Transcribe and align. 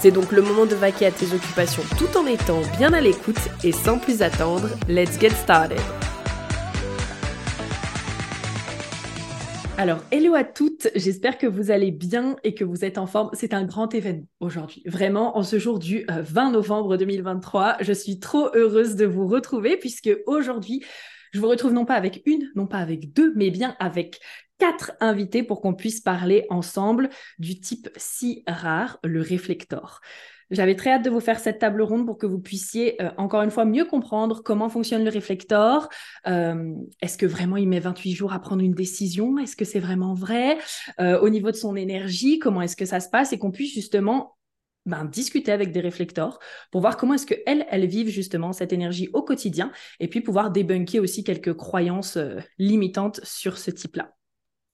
C'est 0.00 0.12
donc 0.12 0.32
le 0.32 0.40
moment 0.40 0.64
de 0.64 0.74
vaquer 0.74 1.04
à 1.04 1.10
tes 1.10 1.34
occupations 1.34 1.82
tout 1.98 2.16
en 2.16 2.24
étant 2.24 2.62
bien 2.78 2.94
à 2.94 3.02
l'écoute 3.02 3.36
et 3.62 3.70
sans 3.70 3.98
plus 3.98 4.22
attendre, 4.22 4.70
let's 4.88 5.20
get 5.20 5.28
started. 5.28 5.78
Alors, 9.76 9.98
hello 10.10 10.34
à 10.34 10.44
toutes, 10.44 10.88
j'espère 10.94 11.36
que 11.36 11.46
vous 11.46 11.70
allez 11.70 11.90
bien 11.90 12.36
et 12.44 12.54
que 12.54 12.64
vous 12.64 12.82
êtes 12.82 12.96
en 12.96 13.06
forme. 13.06 13.28
C'est 13.34 13.52
un 13.52 13.64
grand 13.64 13.94
événement 13.94 14.24
aujourd'hui, 14.40 14.82
vraiment, 14.86 15.36
en 15.36 15.42
ce 15.42 15.58
jour 15.58 15.78
du 15.78 16.06
20 16.08 16.48
euh, 16.48 16.52
novembre 16.52 16.96
2023. 16.96 17.76
Je 17.80 17.92
suis 17.92 18.20
trop 18.20 18.48
heureuse 18.54 18.96
de 18.96 19.04
vous 19.04 19.28
retrouver 19.28 19.76
puisque 19.76 20.10
aujourd'hui, 20.26 20.82
je 21.32 21.40
vous 21.40 21.48
retrouve 21.48 21.74
non 21.74 21.84
pas 21.84 21.94
avec 21.94 22.22
une, 22.24 22.50
non 22.54 22.66
pas 22.66 22.78
avec 22.78 23.12
deux, 23.12 23.34
mais 23.36 23.50
bien 23.50 23.76
avec 23.78 24.18
quatre 24.60 24.92
invités 25.00 25.42
pour 25.42 25.60
qu'on 25.60 25.74
puisse 25.74 26.00
parler 26.00 26.46
ensemble 26.50 27.08
du 27.38 27.58
type 27.58 27.88
si 27.96 28.44
rare, 28.46 29.00
le 29.02 29.20
réflector. 29.20 30.00
J'avais 30.50 30.74
très 30.74 30.90
hâte 30.90 31.04
de 31.04 31.10
vous 31.10 31.20
faire 31.20 31.38
cette 31.38 31.60
table 31.60 31.80
ronde 31.80 32.06
pour 32.06 32.18
que 32.18 32.26
vous 32.26 32.40
puissiez 32.40 33.00
euh, 33.00 33.10
encore 33.16 33.42
une 33.42 33.52
fois 33.52 33.64
mieux 33.64 33.84
comprendre 33.84 34.42
comment 34.42 34.68
fonctionne 34.68 35.04
le 35.04 35.10
réflector. 35.10 35.88
Euh, 36.26 36.74
est-ce 37.00 37.16
que 37.16 37.26
vraiment 37.26 37.56
il 37.56 37.68
met 37.68 37.78
28 37.78 38.14
jours 38.14 38.32
à 38.32 38.40
prendre 38.40 38.62
une 38.62 38.74
décision? 38.74 39.38
Est-ce 39.38 39.54
que 39.54 39.64
c'est 39.64 39.78
vraiment 39.78 40.12
vrai? 40.12 40.58
Euh, 41.00 41.20
Au 41.20 41.28
niveau 41.28 41.52
de 41.52 41.56
son 41.56 41.76
énergie, 41.76 42.38
comment 42.40 42.62
est-ce 42.62 42.76
que 42.76 42.84
ça 42.84 43.00
se 43.00 43.08
passe? 43.08 43.32
Et 43.32 43.38
qu'on 43.38 43.52
puisse 43.52 43.72
justement 43.72 44.36
ben, 44.86 45.04
discuter 45.04 45.52
avec 45.52 45.70
des 45.70 45.80
réflecteurs 45.80 46.40
pour 46.72 46.80
voir 46.80 46.96
comment 46.96 47.14
est-ce 47.14 47.26
qu'elles, 47.26 47.66
elles 47.70 47.86
vivent 47.86 48.08
justement 48.08 48.52
cette 48.52 48.72
énergie 48.72 49.08
au 49.12 49.22
quotidien 49.22 49.70
et 50.00 50.08
puis 50.08 50.20
pouvoir 50.20 50.50
débunker 50.50 51.00
aussi 51.00 51.22
quelques 51.22 51.54
croyances 51.54 52.18
limitantes 52.58 53.20
sur 53.22 53.56
ce 53.56 53.70
type-là. 53.70 54.14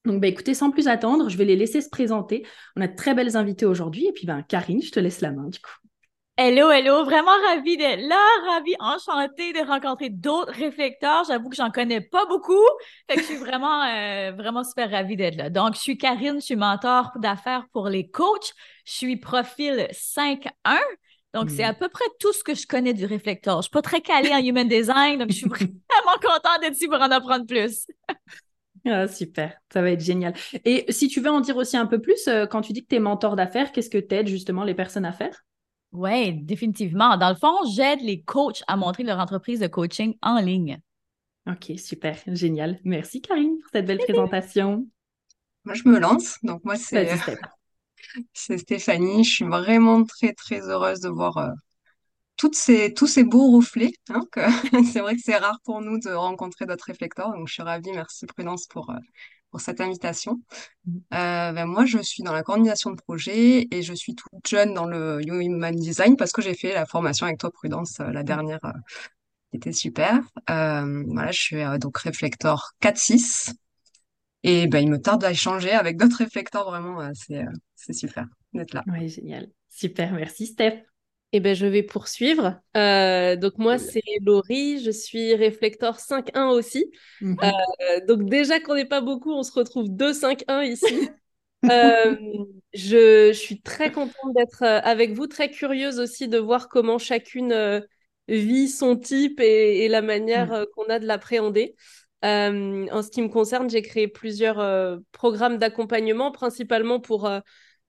Donc, 0.06 0.20
bah, 0.20 0.28
écoutez, 0.28 0.54
sans 0.54 0.70
plus 0.70 0.88
attendre, 0.88 1.28
je 1.28 1.36
vais 1.36 1.44
les 1.44 1.56
laisser 1.56 1.80
se 1.80 1.90
présenter. 1.90 2.46
On 2.76 2.80
a 2.80 2.86
de 2.86 2.94
très 2.94 3.14
belles 3.14 3.36
invités 3.36 3.66
aujourd'hui. 3.66 4.06
Et 4.06 4.12
puis, 4.12 4.26
ben, 4.26 4.42
Karine, 4.42 4.80
je 4.80 4.92
te 4.92 5.00
laisse 5.00 5.20
la 5.20 5.32
main, 5.32 5.48
du 5.48 5.58
coup. 5.58 5.72
Hello, 6.38 6.70
hello, 6.70 7.02
vraiment 7.04 7.32
ravie 7.48 7.78
d'être 7.78 8.06
là, 8.06 8.22
ravie, 8.46 8.77
enchantée 8.78 9.54
de 9.54 9.66
rencontrer 9.66 10.10
d'autres 10.10 10.52
réflecteurs. 10.52 11.24
J'avoue 11.27 11.48
que 11.48 11.56
j'en 11.56 11.70
connais 11.70 12.02
pas 12.02 12.27
beaucoup, 12.27 12.62
fait 13.08 13.16
que 13.16 13.22
je 13.22 13.27
suis 13.27 13.36
vraiment, 13.36 13.82
euh, 13.84 14.32
vraiment 14.32 14.62
super 14.62 14.90
ravie 14.90 15.16
d'être 15.16 15.36
là. 15.36 15.48
Donc, 15.48 15.74
je 15.74 15.80
suis 15.80 15.96
Karine, 15.96 16.34
je 16.34 16.44
suis 16.44 16.56
mentor 16.56 17.12
d'affaires 17.16 17.66
pour 17.72 17.88
les 17.88 18.10
coachs. 18.10 18.52
Je 18.84 18.92
suis 18.92 19.16
profil 19.16 19.88
5-1. 19.92 20.78
Donc, 21.32 21.50
c'est 21.50 21.64
hmm. 21.64 21.70
à 21.70 21.74
peu 21.74 21.88
près 21.88 22.04
tout 22.20 22.32
ce 22.34 22.44
que 22.44 22.54
je 22.54 22.66
connais 22.66 22.92
du 22.92 23.06
réflecteur. 23.06 23.56
Je 23.56 23.62
suis 23.62 23.70
pas 23.70 23.82
très 23.82 24.02
calée 24.02 24.32
en 24.32 24.38
human 24.38 24.68
design, 24.68 25.18
donc 25.18 25.30
je 25.30 25.36
suis 25.36 25.46
vraiment 25.48 26.18
contente 26.20 26.60
d'être 26.60 26.74
ici 26.74 26.86
pour 26.86 27.00
en 27.00 27.10
apprendre 27.10 27.46
plus. 27.46 27.86
Ah, 28.87 29.09
super, 29.09 29.53
ça 29.73 29.83
va 29.83 29.91
être 29.91 30.01
génial. 30.01 30.34
Et 30.65 30.84
si 30.91 31.09
tu 31.09 31.20
veux 31.20 31.31
en 31.31 31.41
dire 31.41 31.56
aussi 31.56 31.77
un 31.77 31.87
peu 31.87 32.01
plus, 32.01 32.29
euh, 32.29 32.47
quand 32.47 32.61
tu 32.61 32.73
dis 32.73 32.83
que 32.83 32.89
tu 32.89 32.95
es 32.95 33.01
mentor 33.01 33.34
d'affaires, 33.34 33.73
qu'est-ce 33.73 33.91
que 33.91 33.98
tu 33.98 34.15
aides 34.15 34.29
justement 34.29 34.62
les 34.62 34.75
personnes 34.75 35.05
à 35.05 35.12
faire? 35.12 35.45
Oui, 35.91 36.34
définitivement. 36.34 37.17
Dans 37.17 37.31
le 37.31 37.34
fond, 37.34 37.55
j'aide 37.75 38.01
les 38.01 38.23
coachs 38.23 38.62
à 38.69 38.77
montrer 38.77 39.03
leur 39.03 39.19
entreprise 39.19 39.59
de 39.59 39.67
coaching 39.67 40.17
en 40.23 40.39
ligne. 40.41 40.79
OK, 41.48 41.73
super, 41.79 42.17
génial. 42.27 42.79
Merci 42.84 43.20
Karine 43.20 43.58
pour 43.58 43.70
cette 43.73 43.86
belle 43.86 43.98
présentation. 43.98 44.86
Moi, 45.64 45.75
je 45.75 45.89
me 45.89 45.98
lance. 45.98 46.39
Donc, 46.45 46.64
moi, 46.64 46.77
c'est 48.33 48.58
Stéphanie. 48.58 49.25
Je 49.25 49.30
suis 49.30 49.45
vraiment 49.45 50.05
très, 50.05 50.33
très 50.33 50.61
heureuse 50.69 51.01
de 51.01 51.08
voir 51.08 51.39
euh, 51.39 51.51
toutes 52.36 52.55
ces, 52.55 52.92
tous 52.92 53.07
ces 53.07 53.24
beaux 53.24 53.51
reflets. 53.57 53.92
Hein, 54.11 54.23
c'est 54.92 55.01
vrai 55.01 55.17
que 55.17 55.23
c'est 55.23 55.36
rare 55.36 55.61
pour 55.64 55.80
nous 55.80 55.98
de 55.98 56.11
rencontrer 56.11 56.67
d'autres 56.67 56.86
réflecteurs. 56.86 57.33
Donc, 57.33 57.48
je 57.48 57.55
suis 57.55 57.63
ravie. 57.63 57.91
Merci 57.92 58.27
Prudence 58.27 58.67
pour, 58.67 58.91
euh, 58.91 58.98
pour 59.51 59.61
cette 59.61 59.80
invitation. 59.80 60.41
Mm. 60.85 60.96
Euh, 61.14 61.52
ben, 61.52 61.67
moi, 61.67 61.86
je 61.86 61.98
suis 61.98 62.23
dans 62.23 62.33
la 62.33 62.42
coordination 62.42 62.91
de 62.91 62.96
projet 62.96 63.67
et 63.70 63.83
je 63.83 63.95
suis 63.95 64.14
toute 64.14 64.46
jeune 64.46 64.75
dans 64.75 64.86
le 64.86 65.20
Human 65.27 65.75
Design 65.75 66.17
parce 66.17 66.33
que 66.33 66.42
j'ai 66.42 66.55
fait 66.55 66.75
la 66.75 66.86
formation 66.86 67.27
avec 67.27 67.39
toi, 67.39 67.51
Prudence, 67.51 68.01
euh, 68.01 68.11
la 68.11 68.23
mm. 68.23 68.27
dernière, 68.27 68.61
qui 69.51 69.57
était 69.57 69.73
super. 69.73 70.20
voilà, 70.46 71.30
je 71.33 71.41
suis 71.41 71.79
donc 71.80 71.98
réflecteur 71.98 72.73
4-6. 72.83 73.55
Et 74.42 74.69
ben, 74.69 74.79
il 74.79 74.91
me 74.91 75.01
tarde 75.01 75.25
à 75.25 75.30
échanger 75.33 75.73
avec 75.73 75.96
d'autres 75.96 76.19
réflecteurs, 76.19 76.70
vraiment, 76.70 77.11
c'est, 77.14 77.45
c'est 77.75 77.95
super 77.95 78.27
d'être 78.52 78.75
là. 78.75 78.85
Oui, 78.86 79.08
génial. 79.08 79.51
Super, 79.69 80.13
merci 80.13 80.46
Steph. 80.46 80.85
Eh 81.36 81.41
ben, 81.41 81.55
je 81.55 81.67
vais 81.67 81.83
poursuivre. 81.83 82.58
Euh, 82.79 83.36
donc 83.36 83.58
moi, 83.58 83.77
c'est 83.77 84.01
Laurie, 84.24 84.83
je 84.83 84.91
suis 84.91 85.35
réflecteur 85.35 85.98
5-1 85.98 86.48
aussi. 86.48 86.91
Mhm. 87.20 87.36
Euh, 87.42 88.07
donc 88.08 88.24
déjà 88.24 88.58
qu'on 88.58 88.74
n'est 88.74 88.86
pas 88.86 89.02
beaucoup, 89.02 89.35
on 89.35 89.42
se 89.42 89.52
retrouve 89.52 89.91
2-5-1 89.91 90.64
ici. 90.64 91.11
Euh, 91.64 92.14
je, 92.75 93.33
suis 93.33 93.61
très 93.61 93.91
contente 93.91 94.35
d'être 94.36 94.63
avec 94.63 95.14
vous, 95.14 95.27
très 95.27 95.51
curieuse 95.51 95.98
aussi 95.98 96.29
de 96.29 96.39
voir 96.39 96.69
comment 96.69 96.98
chacune 96.98 97.83
vit 98.29 98.69
son 98.69 98.95
type 98.95 99.41
et, 99.41 99.89
la 99.89 100.01
manière 100.01 100.52
mm. 100.52 100.67
qu'on 100.75 100.85
a 100.85 101.01
de 101.01 101.07
l'appréhender. 101.07 101.75
en 102.23 103.02
ce 103.02 103.11
qui 103.11 103.20
me 103.20 103.29
concerne, 103.29 103.69
j'ai 103.69 103.83
créé 103.83 104.07
plusieurs 104.07 105.01
programmes 105.11 105.57
d'accompagnement, 105.57 106.30
principalement 106.30 107.01
pour 107.01 107.29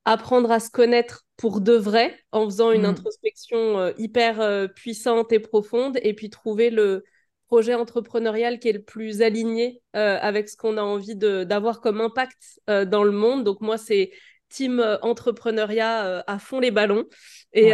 apprendre 0.08 0.50
à 0.52 0.62
se 0.62 0.70
connaître 0.70 1.26
pour 1.36 1.60
de 1.60 1.74
vrai 1.74 2.18
en 2.32 2.46
faisant 2.46 2.72
une 2.72 2.84
mm. 2.84 2.86
introspection 2.86 3.78
euh, 3.78 3.92
hyper 3.98 4.40
euh, 4.40 4.68
puissante 4.68 5.34
et 5.34 5.40
profonde 5.40 6.00
et 6.02 6.14
puis 6.14 6.30
trouver 6.30 6.70
le 6.70 7.04
projet 7.48 7.74
entrepreneurial 7.74 8.58
qui 8.60 8.70
est 8.70 8.74
le 8.74 8.82
plus 8.82 9.22
aligné 9.22 9.82
euh, 9.98 10.18
avec 10.22 10.48
ce 10.48 10.56
qu'on 10.56 10.78
a 10.78 10.82
envie 10.82 11.16
d'avoir 11.16 11.82
comme 11.82 12.02
impact 12.02 12.60
dans 12.68 13.04
le 13.04 13.12
monde. 13.12 13.46
Donc 13.46 13.62
moi, 13.62 13.78
c'est 13.78 14.12
team 14.50 14.84
entrepreneuriat 15.02 16.26
à 16.28 16.40
fond 16.40 16.60
les 16.60 16.72
ballons 16.72 17.06
et, 17.54 17.72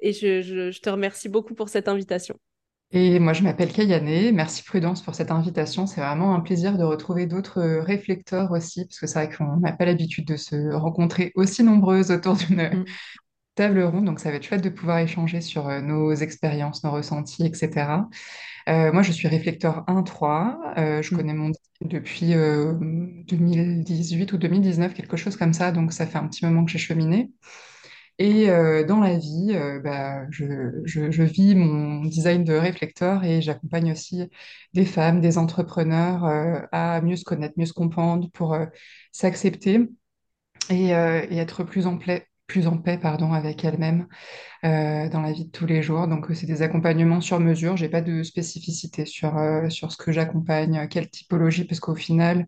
et 0.00 0.12
je, 0.12 0.42
je 0.42 0.80
te 0.80 0.90
remercie 0.90 1.28
beaucoup 1.28 1.54
pour 1.54 1.68
cette 1.68 1.86
invitation. 1.86 2.36
Et 2.92 3.18
moi, 3.18 3.32
je 3.32 3.42
m'appelle 3.42 3.72
Kayane. 3.72 4.32
Merci 4.32 4.62
Prudence 4.62 5.02
pour 5.02 5.14
cette 5.14 5.30
invitation. 5.32 5.86
C'est 5.86 6.00
vraiment 6.00 6.34
un 6.34 6.40
plaisir 6.40 6.78
de 6.78 6.84
retrouver 6.84 7.26
d'autres 7.26 7.60
réflecteurs 7.80 8.52
aussi, 8.52 8.84
parce 8.86 9.00
que 9.00 9.06
c'est 9.06 9.26
vrai 9.26 9.36
qu'on 9.36 9.56
n'a 9.56 9.72
pas 9.72 9.84
l'habitude 9.84 10.26
de 10.26 10.36
se 10.36 10.72
rencontrer 10.72 11.32
aussi 11.34 11.64
nombreuses 11.64 12.12
autour 12.12 12.36
d'une 12.36 12.62
mm. 12.62 12.84
table 13.56 13.82
ronde. 13.82 14.04
Donc, 14.04 14.20
ça 14.20 14.30
va 14.30 14.36
être 14.36 14.44
chouette 14.44 14.62
de 14.62 14.68
pouvoir 14.68 14.98
échanger 14.98 15.40
sur 15.40 15.68
euh, 15.68 15.80
nos 15.80 16.12
expériences, 16.12 16.84
nos 16.84 16.92
ressentis, 16.92 17.44
etc. 17.44 18.06
Euh, 18.68 18.92
moi, 18.92 19.02
je 19.02 19.10
suis 19.10 19.26
réflecteur 19.26 19.84
1-3. 19.88 20.78
Euh, 20.78 21.02
je 21.02 21.12
mm. 21.12 21.18
connais 21.18 21.34
mon 21.34 21.50
depuis 21.80 22.34
2018 22.34 24.32
ou 24.32 24.38
2019, 24.38 24.94
quelque 24.94 25.16
chose 25.16 25.36
comme 25.36 25.52
ça. 25.52 25.72
Donc, 25.72 25.92
ça 25.92 26.06
fait 26.06 26.18
un 26.18 26.28
petit 26.28 26.44
moment 26.44 26.64
que 26.64 26.70
j'ai 26.70 26.78
cheminé. 26.78 27.32
Et 28.18 28.48
euh, 28.48 28.82
dans 28.84 29.00
la 29.00 29.18
vie, 29.18 29.48
euh, 29.52 29.78
bah, 29.80 30.26
je, 30.30 31.22
vis 31.22 31.54
mon 31.54 32.02
design 32.06 32.44
de 32.44 32.54
réflecteur 32.54 33.24
et 33.24 33.42
j'accompagne 33.42 33.92
aussi 33.92 34.30
des 34.72 34.86
femmes, 34.86 35.20
des 35.20 35.36
entrepreneurs 35.36 36.24
euh, 36.24 36.60
à 36.72 37.02
mieux 37.02 37.16
se 37.16 37.24
connaître, 37.24 37.54
mieux 37.58 37.66
se 37.66 37.74
comprendre 37.74 38.30
pour 38.32 38.56
s'accepter 39.12 39.90
et, 40.70 40.90
être 40.90 41.64
plus 41.64 41.86
en, 41.86 41.98
plus 42.46 42.66
en 42.66 42.78
paix 42.78 42.98
pardon, 42.98 43.32
avec 43.32 43.64
elles-mêmes 43.64 44.06
dans 44.62 45.20
la 45.22 45.32
vie 45.32 45.46
de 45.46 45.50
tous 45.50 45.66
les 45.66 45.82
jours. 45.82 46.08
Donc, 46.08 46.26
c'est 46.34 46.46
des 46.46 46.62
accompagnements 46.62 47.20
sur 47.20 47.38
mesure. 47.40 47.76
Je 47.76 47.84
n'ai 47.84 47.90
pas 47.90 48.00
de 48.02 48.22
spécificité 48.22 49.06
sur, 49.06 49.34
sur 49.70 49.92
ce 49.92 49.96
que 49.98 50.12
j'accompagne, 50.12 50.88
quelle 50.88 51.10
typologie, 51.10 51.64
parce 51.64 51.80
qu'au 51.80 51.94
final, 51.94 52.46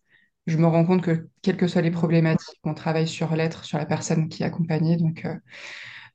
je 0.49 0.57
me 0.57 0.67
rends 0.67 0.85
compte 0.85 1.03
que, 1.03 1.29
quelles 1.43 1.57
que 1.57 1.69
soient 1.69 1.83
les 1.83 1.91
problématiques, 1.91 2.59
on 2.65 2.75
travaille 2.75 3.07
sur 3.07 3.35
l'être, 3.37 3.65
sur 3.65 3.79
la 3.79 3.87
personne 3.87 4.29
qui 4.29 4.43
est 4.43 4.47
accompagnée. 4.47 4.97
Donc, 4.97 5.25
euh, 5.25 5.35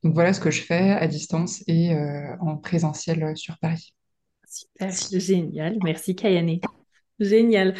voilà 0.02 0.32
ce 0.32 0.40
que 0.40 0.50
je 0.50 0.60
fais 0.60 0.90
à 0.90 1.06
distance 1.06 1.62
et 1.66 1.94
euh, 1.94 2.36
en 2.40 2.56
présentiel 2.56 3.36
sur 3.36 3.58
Paris. 3.58 3.94
Super, 4.46 4.90
génial. 4.90 5.78
Merci 5.82 6.14
Kayane. 6.14 6.58
Génial. 7.20 7.74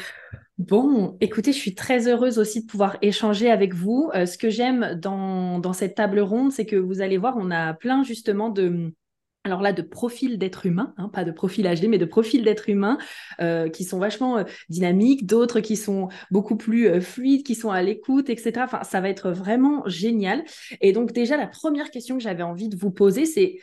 Bon, 0.59 1.17
écoutez, 1.21 1.53
je 1.53 1.59
suis 1.59 1.75
très 1.75 2.06
heureuse 2.06 2.39
aussi 2.39 2.62
de 2.62 2.67
pouvoir 2.67 2.97
échanger 3.03 3.50
avec 3.50 3.75
vous. 3.75 4.11
Euh, 4.15 4.25
ce 4.25 4.39
que 4.39 4.49
j'aime 4.49 4.95
dans, 4.95 5.73
cette 5.73 5.97
table 5.97 6.21
ronde, 6.21 6.53
c'est 6.53 6.67
que 6.67 6.77
vous 6.77 7.00
allez 7.00 7.19
voir, 7.19 7.35
on 7.37 7.50
a 7.50 7.75
plein 7.75 8.05
justement 8.05 8.49
de, 8.49 8.95
alors 9.44 9.61
là, 9.61 9.73
de 9.75 9.82
profil 9.82 10.38
d'être 10.38 10.64
humain, 10.64 10.94
hein, 10.96 11.11
pas 11.11 11.25
de 11.25 11.31
profil 11.31 11.67
HD, 11.67 11.87
mais 11.88 11.99
de 11.99 12.06
profil 12.06 12.44
d'être 12.44 12.70
humain, 12.70 12.96
euh, 13.41 13.69
qui 13.69 13.85
sont 13.85 13.99
vachement 13.99 14.38
euh, 14.38 14.44
dynamiques, 14.70 15.26
d'autres 15.26 15.61
qui 15.61 15.76
sont 15.76 16.08
beaucoup 16.31 16.56
plus 16.56 16.88
euh, 16.88 17.00
fluides, 17.00 17.44
qui 17.44 17.55
sont 17.55 17.70
à 17.70 17.82
l'écoute, 17.82 18.31
etc. 18.31 18.64
Enfin, 18.64 18.82
ça 18.85 19.02
va 19.02 19.11
être 19.11 19.31
vraiment 19.31 19.87
génial. 19.87 20.44
Et 20.81 20.93
donc 20.93 21.12
déjà, 21.12 21.37
la 21.37 21.46
première 21.46 21.91
question 21.91 22.17
que 22.17 22.23
j'avais 22.23 22.43
envie 22.43 22.70
de 22.70 22.76
vous 22.76 22.91
poser, 22.91 23.26
c'est 23.26 23.58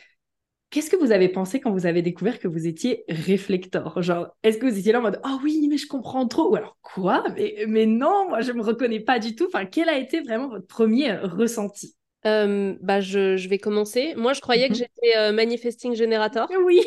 qu'est-ce 0.70 0.88
que 0.88 0.96
vous 0.96 1.10
avez 1.10 1.28
pensé 1.28 1.58
quand 1.58 1.72
vous 1.72 1.86
avez 1.86 2.00
découvert 2.00 2.38
que 2.38 2.46
vous 2.46 2.68
étiez 2.68 3.04
réflecteur? 3.08 4.00
Genre, 4.02 4.28
est-ce 4.44 4.58
que 4.58 4.66
vous 4.66 4.78
étiez 4.78 4.92
là 4.92 5.00
en 5.00 5.02
mode 5.02 5.20
«Ah 5.24 5.34
oh 5.34 5.40
oui, 5.42 5.66
mais 5.68 5.78
je 5.78 5.88
comprends 5.88 6.28
trop» 6.28 6.50
Ou 6.52 6.56
alors 6.56 6.78
«Quoi? 6.82 7.24
Mais, 7.36 7.64
mais 7.66 7.86
non, 7.86 8.28
moi 8.28 8.40
je 8.40 8.52
me 8.52 8.62
reconnais 8.62 9.00
pas 9.00 9.18
du 9.18 9.34
tout». 9.34 9.46
Enfin, 9.48 9.66
quel 9.66 9.88
a 9.88 9.98
été 9.98 10.20
vraiment 10.20 10.48
votre 10.48 10.66
premier 10.66 11.12
ressenti? 11.16 11.96
Euh, 12.24 12.74
bah, 12.80 13.00
je, 13.00 13.36
je, 13.36 13.48
vais 13.48 13.58
commencer. 13.58 14.14
Moi, 14.16 14.32
je 14.32 14.40
croyais 14.40 14.68
que 14.68 14.74
mhm. 14.74 14.78
j'étais 14.78 15.16
euh, 15.16 15.32
manifesting 15.32 15.94
generator. 15.94 16.48
Oui, 16.64 16.80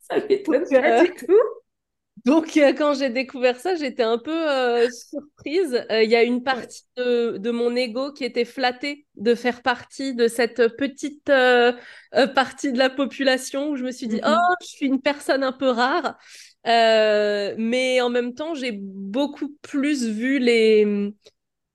ça 0.00 0.16
m'étonne 0.28 0.64
pas 0.68 1.04
du 1.04 1.14
tout. 1.14 1.32
Donc, 2.24 2.56
euh, 2.56 2.72
quand 2.72 2.94
j'ai 2.94 3.10
découvert 3.10 3.60
ça, 3.60 3.76
j'étais 3.76 4.02
un 4.02 4.18
peu 4.18 4.88
surprise. 4.90 5.84
Il 5.90 6.10
y 6.10 6.16
a 6.16 6.24
une 6.24 6.42
partie 6.42 6.82
de, 6.96 7.36
de, 7.36 7.50
mon 7.52 7.76
ego 7.76 8.12
qui 8.12 8.24
était 8.24 8.44
flattée 8.44 9.06
de 9.14 9.36
faire 9.36 9.62
partie 9.62 10.14
de 10.14 10.26
cette 10.26 10.76
petite 10.76 11.30
partie 12.34 12.72
de 12.72 12.78
la 12.78 12.90
population 12.90 13.70
où 13.70 13.76
je 13.76 13.84
me 13.84 13.92
suis 13.92 14.08
dit, 14.08 14.16
mhm. 14.16 14.36
oh, 14.36 14.54
je 14.62 14.66
suis 14.66 14.86
une 14.86 15.00
personne 15.00 15.44
un 15.44 15.52
peu 15.52 15.68
rare. 15.68 16.18
mais 16.64 18.00
en 18.00 18.10
même 18.10 18.34
temps, 18.34 18.54
j'ai 18.54 18.72
beaucoup 18.72 19.54
plus 19.62 20.08
vu 20.08 20.40
les 20.40 21.12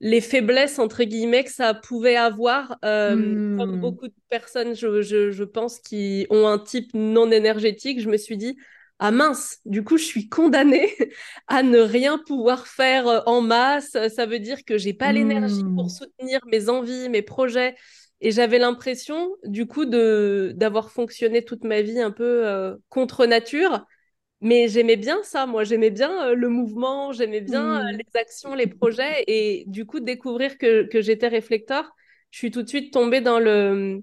les 0.02 0.20
faiblesses 0.20 0.80
entre 0.80 1.04
guillemets 1.04 1.44
que 1.44 1.52
ça 1.52 1.76
pouvait 1.76 2.16
avoir 2.16 2.78
euh, 2.84 3.56
comme 3.56 3.78
hmm. 3.78 3.80
beaucoup 3.80 4.08
de 4.08 4.14
personnes 4.30 4.76
je, 4.76 5.02
je, 5.02 5.44
pense 5.44 5.80
qui 5.80 6.26
ont 6.32 6.48
un 6.48 6.58
type 6.58 6.90
non 6.96 7.30
énergétique 7.32 8.02
je 8.02 8.10
me 8.10 8.18
suis 8.18 8.36
dit 8.36 8.58
ah 8.98 9.12
mince 9.12 9.60
du 9.66 9.84
coup 9.84 9.98
je 9.98 10.04
suis 10.04 10.28
condamnée 10.28 10.92
à 11.48 11.62
ne 11.62 11.78
rien 11.78 12.18
pouvoir 12.18 12.66
faire 12.66 13.08
euh, 13.08 13.20
en 13.28 13.42
masse 13.42 13.96
ça 14.10 14.26
veut 14.26 14.40
dire 14.40 14.66
que 14.66 14.80
j'ai 14.80 14.94
pas 14.94 15.12
l'énergie 15.12 15.64
pour 15.76 15.86
hmm. 15.86 15.90
soutenir 15.90 16.40
mes 16.48 16.68
envies 16.70 17.08
mes 17.08 17.22
projets 17.22 17.76
et 18.22 18.32
j'avais 18.32 18.58
l'impression 18.58 19.30
du 19.44 19.68
coup 19.68 19.86
de 19.86 20.52
d'avoir 20.56 20.90
fonctionné 20.90 21.46
toute 21.46 21.64
ma 21.64 21.84
vie 21.84 22.00
un 22.00 22.12
peu 22.12 22.48
euh, 22.48 22.76
contre 22.90 23.28
nature 23.28 23.86
mais 24.42 24.68
j'aimais 24.68 24.96
bien 24.98 25.22
ça, 25.24 25.46
moi, 25.46 25.64
j'aimais 25.64 25.92
bien 25.92 26.30
euh, 26.30 26.36
le 26.36 26.50
mouvement, 26.50 27.12
j'aimais 27.12 27.42
bien 27.42 27.80
euh, 27.80 27.94
mmh. 27.94 27.98
les 27.98 28.20
actions, 28.20 28.56
les 28.56 28.68
projets. 28.68 29.24
Et 29.28 29.64
du 29.68 29.86
coup, 29.86 30.00
découvrir 30.00 30.58
que, 30.58 30.84
que 30.84 31.00
j'étais 31.02 31.28
réflecteur, 31.28 31.92
je 32.32 32.40
suis 32.40 32.52
tout 32.52 32.64
de 32.64 32.68
suite 32.68 32.92
tombée 32.92 33.22
dans 33.22 33.40
le. 33.40 34.02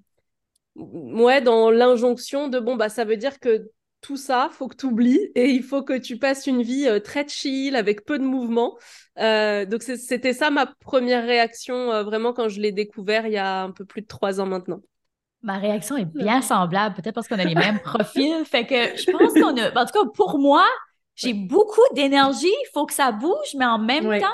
Ouais, 0.76 1.40
dans 1.40 1.70
l'injonction 1.72 2.46
de 2.46 2.60
bon, 2.60 2.76
bah, 2.76 2.88
ça 2.88 3.04
veut 3.04 3.16
dire 3.16 3.40
que 3.40 3.68
tout 4.00 4.16
ça, 4.16 4.48
faut 4.52 4.68
que 4.68 4.76
tu 4.76 4.86
oublies 4.86 5.32
et 5.34 5.50
il 5.50 5.64
faut 5.64 5.82
que 5.82 5.98
tu 5.98 6.18
passes 6.18 6.46
une 6.46 6.62
vie 6.62 6.86
euh, 6.86 7.00
très 7.00 7.26
chill, 7.26 7.74
avec 7.74 8.04
peu 8.04 8.16
de 8.16 8.24
mouvement. 8.24 8.78
donc, 9.16 9.82
c'était 9.82 10.32
ça 10.32 10.50
ma 10.50 10.66
première 10.66 11.26
réaction, 11.26 12.04
vraiment, 12.04 12.32
quand 12.32 12.48
je 12.48 12.60
l'ai 12.60 12.70
découvert 12.70 13.26
il 13.26 13.32
y 13.32 13.38
a 13.38 13.62
un 13.64 13.72
peu 13.72 13.84
plus 13.84 14.02
de 14.02 14.06
trois 14.06 14.40
ans 14.40 14.46
maintenant. 14.46 14.82
Ma 15.42 15.58
réaction 15.58 15.96
est 15.96 16.04
bien 16.04 16.42
semblable, 16.42 16.96
peut-être 16.96 17.14
parce 17.14 17.28
qu'on 17.28 17.38
a 17.38 17.44
les 17.44 17.54
mêmes 17.54 17.78
profils. 17.80 18.44
Fait 18.44 18.66
que 18.66 18.74
je 18.74 19.10
pense 19.10 19.32
qu'on 19.32 19.56
a. 19.56 19.80
En 19.80 19.86
tout 19.86 19.92
cas, 19.92 20.10
pour 20.14 20.38
moi, 20.38 20.64
j'ai 21.14 21.34
beaucoup 21.34 21.80
d'énergie, 21.94 22.46
il 22.46 22.70
faut 22.72 22.86
que 22.86 22.94
ça 22.94 23.12
bouge, 23.12 23.54
mais 23.56 23.64
en 23.64 23.78
même 23.78 24.04
temps, 24.20 24.26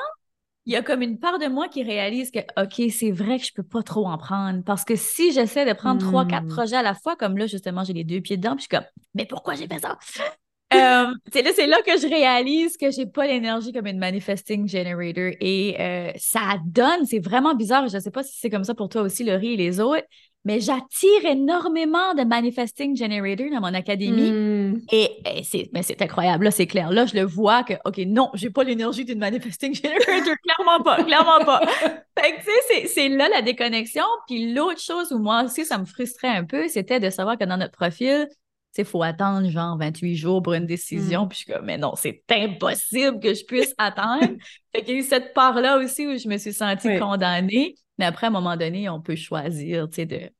il 0.66 0.72
y 0.72 0.76
a 0.76 0.82
comme 0.82 1.02
une 1.02 1.18
part 1.18 1.38
de 1.38 1.46
moi 1.46 1.68
qui 1.68 1.82
réalise 1.82 2.30
que, 2.30 2.38
OK, 2.58 2.90
c'est 2.90 3.10
vrai 3.10 3.38
que 3.38 3.44
je 3.44 3.52
peux 3.52 3.62
pas 3.62 3.82
trop 3.82 4.06
en 4.06 4.16
prendre. 4.16 4.62
Parce 4.64 4.84
que 4.84 4.96
si 4.96 5.32
j'essaie 5.32 5.66
de 5.66 5.72
prendre 5.74 6.00
trois, 6.00 6.26
quatre 6.26 6.44
hmm. 6.44 6.54
projets 6.54 6.76
à 6.76 6.82
la 6.82 6.94
fois, 6.94 7.16
comme 7.16 7.36
là, 7.36 7.46
justement, 7.46 7.84
j'ai 7.84 7.92
les 7.92 8.04
deux 8.04 8.20
pieds 8.20 8.36
dedans, 8.36 8.56
puis 8.56 8.66
je 8.70 8.76
suis 8.76 8.82
comme, 8.82 8.86
mais 9.14 9.26
pourquoi 9.26 9.54
j'ai 9.54 9.66
fait 9.66 9.78
ça? 9.78 9.98
euh, 10.74 11.12
c'est 11.32 11.42
là, 11.42 11.66
là 11.66 11.82
que 11.82 11.98
je 12.00 12.08
réalise 12.08 12.76
que 12.78 12.90
j'ai 12.90 13.06
pas 13.06 13.26
l'énergie 13.26 13.72
comme 13.72 13.86
une 13.86 13.98
manifesting 13.98 14.66
generator 14.66 15.32
et 15.40 15.76
euh, 15.78 16.12
ça 16.16 16.56
donne, 16.64 17.04
c'est 17.04 17.22
vraiment 17.22 17.54
bizarre. 17.54 17.86
Je 17.88 17.98
sais 17.98 18.10
pas 18.10 18.22
si 18.22 18.38
c'est 18.38 18.50
comme 18.50 18.64
ça 18.64 18.74
pour 18.74 18.88
toi 18.88 19.02
aussi, 19.02 19.22
Laurie 19.22 19.54
et 19.54 19.56
les 19.56 19.80
autres, 19.80 20.04
mais 20.44 20.60
j'attire 20.60 21.24
énormément 21.24 22.14
de 22.14 22.22
manifesting 22.22 22.96
generators 22.96 23.50
dans 23.50 23.60
mon 23.60 23.72
académie. 23.72 24.30
Hmm. 24.30 24.80
Et, 24.92 25.10
c'est, 25.42 25.70
mais 25.72 25.82
c'est 25.82 26.00
incroyable, 26.02 26.44
là, 26.44 26.50
c'est 26.50 26.66
clair. 26.66 26.90
Là, 26.90 27.06
je 27.06 27.14
le 27.14 27.22
vois 27.22 27.62
que, 27.64 27.74
OK, 27.86 27.98
non, 28.06 28.30
j'ai 28.34 28.50
pas 28.50 28.62
l'énergie 28.62 29.04
d'une 29.04 29.18
manifesting 29.18 29.74
generator, 29.82 30.34
clairement 30.42 30.84
pas, 30.84 31.02
clairement 31.02 31.44
pas. 31.44 31.60
Fait 32.18 32.32
que, 32.32 32.40
tu 32.40 32.50
sais, 32.68 32.86
c'est 32.86 33.08
là 33.08 33.28
la 33.28 33.40
déconnexion. 33.40 34.04
Puis 34.26 34.52
l'autre 34.52 34.80
chose 34.80 35.12
où 35.12 35.18
moi 35.18 35.44
aussi, 35.44 35.64
ça 35.64 35.78
me 35.78 35.86
frustrait 35.86 36.28
un 36.28 36.44
peu, 36.44 36.68
c'était 36.68 37.00
de 37.00 37.08
savoir 37.08 37.38
que 37.38 37.44
dans 37.44 37.56
notre 37.56 37.72
profil, 37.72 38.28
il 38.76 38.84
faut 38.84 39.02
attendre 39.02 39.48
genre 39.48 39.78
28 39.78 40.16
jours 40.16 40.42
pour 40.42 40.52
une 40.52 40.66
décision. 40.66 41.24
Hmm. 41.24 41.28
Puis 41.28 41.38
je 41.38 41.44
suis 41.44 41.52
comme, 41.52 41.64
mais 41.64 41.78
non, 41.78 41.94
c'est 41.96 42.22
impossible 42.30 43.20
que 43.20 43.32
je 43.32 43.44
puisse 43.44 43.74
attendre. 43.78 44.24
fait 44.74 44.82
qu'il 44.82 44.94
y 44.94 44.96
a 44.98 45.00
eu 45.00 45.04
cette 45.04 45.32
part-là 45.32 45.78
aussi 45.78 46.06
où 46.06 46.18
je 46.18 46.28
me 46.28 46.36
suis 46.36 46.52
sentie 46.52 46.98
condamnée. 46.98 47.76
Mais 47.98 48.04
après, 48.04 48.26
à 48.26 48.30
un 48.30 48.32
moment 48.32 48.56
donné, 48.56 48.88
on 48.88 49.00
peut 49.00 49.16
choisir, 49.16 49.88
tu 49.88 49.96
sais, 49.96 50.06
de, 50.06 50.30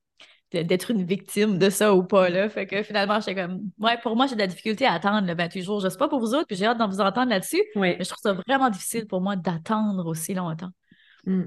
d'être 0.63 0.91
une 0.91 1.05
victime 1.05 1.59
de 1.59 1.71
ça 1.71 1.95
ou 1.95 2.05
pas, 2.05 2.29
là. 2.29 2.49
Fait 2.49 2.67
que 2.67 2.83
finalement, 2.83 3.19
j'étais 3.21 3.35
comme, 3.35 3.61
ouais, 3.79 3.99
pour 4.03 4.17
moi, 4.17 4.27
j'ai 4.27 4.35
de 4.35 4.41
la 4.41 4.47
difficulté 4.47 4.87
à 4.87 4.93
attendre 4.93 5.27
le 5.27 5.35
28 5.35 5.63
jours. 5.63 5.81
Je 5.81 5.89
sais 5.89 5.97
pas 5.97 6.09
pour 6.09 6.21
vous 6.21 6.35
autres, 6.35 6.47
puis 6.47 6.57
j'ai 6.57 6.67
hâte 6.67 6.79
d'en 6.79 6.89
vous 6.89 7.01
entendre 7.01 7.31
là-dessus. 7.31 7.63
Mais 7.77 7.97
je 7.99 8.05
trouve 8.05 8.21
ça 8.23 8.33
vraiment 8.47 8.71
difficile 8.71 9.07
pour 9.07 9.21
moi 9.21 9.37
d'attendre 9.37 10.07
aussi 10.07 10.35
longtemps. 10.35 10.71
Hmm. 11.27 11.45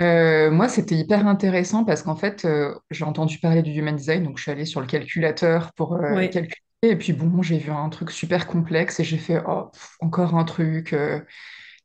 Euh, 0.00 0.50
moi, 0.50 0.68
c'était 0.68 0.96
hyper 0.96 1.26
intéressant 1.26 1.84
parce 1.84 2.02
qu'en 2.02 2.16
fait, 2.16 2.44
euh, 2.44 2.74
j'ai 2.90 3.04
entendu 3.04 3.38
parler 3.38 3.62
du 3.62 3.70
human 3.70 3.96
design, 3.96 4.24
donc 4.24 4.36
je 4.36 4.42
suis 4.42 4.52
allée 4.52 4.66
sur 4.66 4.80
le 4.80 4.86
calculateur 4.86 5.72
pour 5.72 5.94
euh, 5.94 6.26
calculer. 6.26 6.60
Et 6.82 6.96
puis 6.96 7.14
bon, 7.14 7.40
j'ai 7.40 7.56
vu 7.56 7.70
un 7.70 7.88
truc 7.88 8.10
super 8.10 8.46
complexe 8.46 9.00
et 9.00 9.04
j'ai 9.04 9.16
fait, 9.16 9.42
oh, 9.48 9.70
encore 10.00 10.34
un 10.36 10.44
truc 10.44 10.94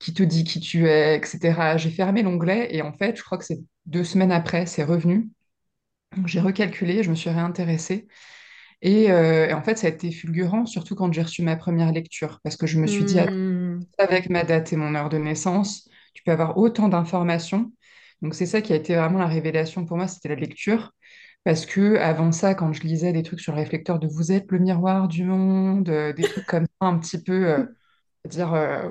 qui 0.01 0.13
te 0.13 0.23
dit 0.23 0.43
qui 0.43 0.59
tu 0.59 0.87
es, 0.87 1.15
etc. 1.15 1.77
J'ai 1.77 1.91
fermé 1.91 2.23
l'onglet 2.23 2.75
et 2.75 2.81
en 2.81 2.91
fait, 2.91 3.15
je 3.15 3.23
crois 3.23 3.37
que 3.37 3.45
c'est 3.45 3.59
deux 3.85 4.03
semaines 4.03 4.31
après, 4.31 4.65
c'est 4.65 4.83
revenu. 4.83 5.29
J'ai 6.25 6.39
recalculé, 6.39 7.03
je 7.03 7.11
me 7.11 7.15
suis 7.15 7.29
réintéressée. 7.29 8.07
Et, 8.81 9.11
euh, 9.11 9.55
en 9.55 9.61
fait, 9.61 9.77
ça 9.77 9.87
a 9.87 9.91
été 9.91 10.11
fulgurant, 10.11 10.65
surtout 10.65 10.95
quand 10.95 11.13
j'ai 11.13 11.21
reçu 11.21 11.43
ma 11.43 11.55
première 11.55 11.91
lecture, 11.91 12.39
parce 12.43 12.57
que 12.57 12.65
je 12.65 12.79
me 12.79 12.87
suis 12.87 13.03
dit, 13.03 13.19
hmm. 13.19 13.79
avec 13.99 14.29
ma 14.31 14.43
date 14.43 14.73
et 14.73 14.75
mon 14.75 14.95
heure 14.95 15.09
de 15.09 15.19
naissance, 15.19 15.87
tu 16.15 16.23
peux 16.23 16.31
avoir 16.31 16.57
autant 16.57 16.89
d'informations. 16.89 17.71
Donc 18.23 18.33
c'est 18.33 18.47
ça 18.47 18.61
qui 18.61 18.73
a 18.73 18.75
été 18.75 18.95
vraiment 18.95 19.19
la 19.19 19.27
révélation 19.27 19.85
pour 19.85 19.97
moi, 19.97 20.07
c'était 20.07 20.29
la 20.29 20.35
lecture. 20.35 20.93
Parce 21.43 21.65
que 21.65 21.97
avant 21.97 22.31
ça, 22.31 22.55
quand 22.55 22.73
je 22.73 22.81
lisais 22.83 23.13
des 23.13 23.23
trucs 23.23 23.39
sur 23.39 23.53
le 23.53 23.59
réflecteur 23.59 23.99
de 23.99 24.07
vous 24.07 24.31
êtes 24.31 24.51
le 24.51 24.59
miroir 24.59 25.07
du 25.07 25.23
monde, 25.23 25.89
euh, 25.89 26.13
des 26.13 26.23
trucs 26.23 26.45
comme 26.45 26.65
ça, 26.65 26.87
un 26.87 26.97
petit 26.99 27.21
peu 27.21 27.49
euh, 27.49 27.65
dire 28.27 28.53
euh, 28.53 28.89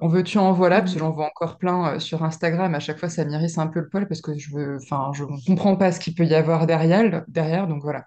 on 0.00 0.08
veut-tu 0.08 0.38
en 0.38 0.52
voilà 0.52 0.80
parce 0.80 0.92
que 0.92 0.98
mmh. 0.98 1.00
j'en 1.00 1.10
vois 1.12 1.26
encore 1.26 1.58
plein 1.58 1.94
euh, 1.94 1.98
sur 1.98 2.22
Instagram. 2.22 2.74
À 2.74 2.80
chaque 2.80 2.98
fois 2.98 3.08
ça 3.08 3.24
m'irrisse 3.24 3.58
un 3.58 3.66
peu 3.66 3.80
le 3.80 3.88
poil 3.88 4.06
parce 4.06 4.20
que 4.20 4.36
je 4.38 4.54
veux 4.54 4.76
enfin 4.76 5.10
je 5.14 5.24
comprends 5.46 5.76
pas 5.76 5.92
ce 5.92 6.00
qu'il 6.00 6.14
peut 6.14 6.24
y 6.24 6.34
avoir 6.34 6.66
derrière 6.66 7.24
derrière 7.28 7.66
donc 7.66 7.82
voilà. 7.82 8.06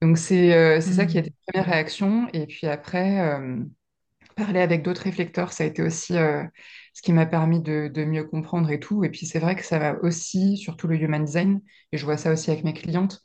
Donc 0.00 0.18
c'est 0.18 0.54
euh, 0.54 0.80
c'est 0.80 0.92
ça 0.92 1.06
qui 1.06 1.18
a 1.18 1.22
mmh. 1.22 1.24
été 1.24 1.34
la 1.46 1.52
première 1.52 1.74
réaction. 1.74 2.28
Et 2.32 2.46
puis 2.46 2.66
après 2.66 3.40
parler 4.36 4.60
avec 4.60 4.82
d'autres 4.82 5.02
réflecteurs 5.02 5.52
ça 5.52 5.64
a 5.64 5.66
été 5.66 5.82
aussi 5.82 6.14
ce 6.14 7.02
qui 7.02 7.12
m'a 7.12 7.26
permis 7.26 7.60
de, 7.60 7.88
de, 7.88 8.04
mieux 8.04 8.24
comprendre 8.24 8.70
et 8.70 8.80
tout. 8.80 9.04
Et 9.04 9.10
puis 9.10 9.26
c'est 9.26 9.40
vrai 9.40 9.56
que 9.56 9.64
ça 9.64 9.78
m'a 9.78 9.94
aussi 10.02 10.56
surtout 10.56 10.86
le 10.86 10.96
human 10.96 11.24
design 11.24 11.60
et 11.92 11.98
je 11.98 12.04
vois 12.04 12.16
ça 12.16 12.32
aussi 12.32 12.50
avec 12.50 12.64
mes 12.64 12.74
clientes 12.74 13.22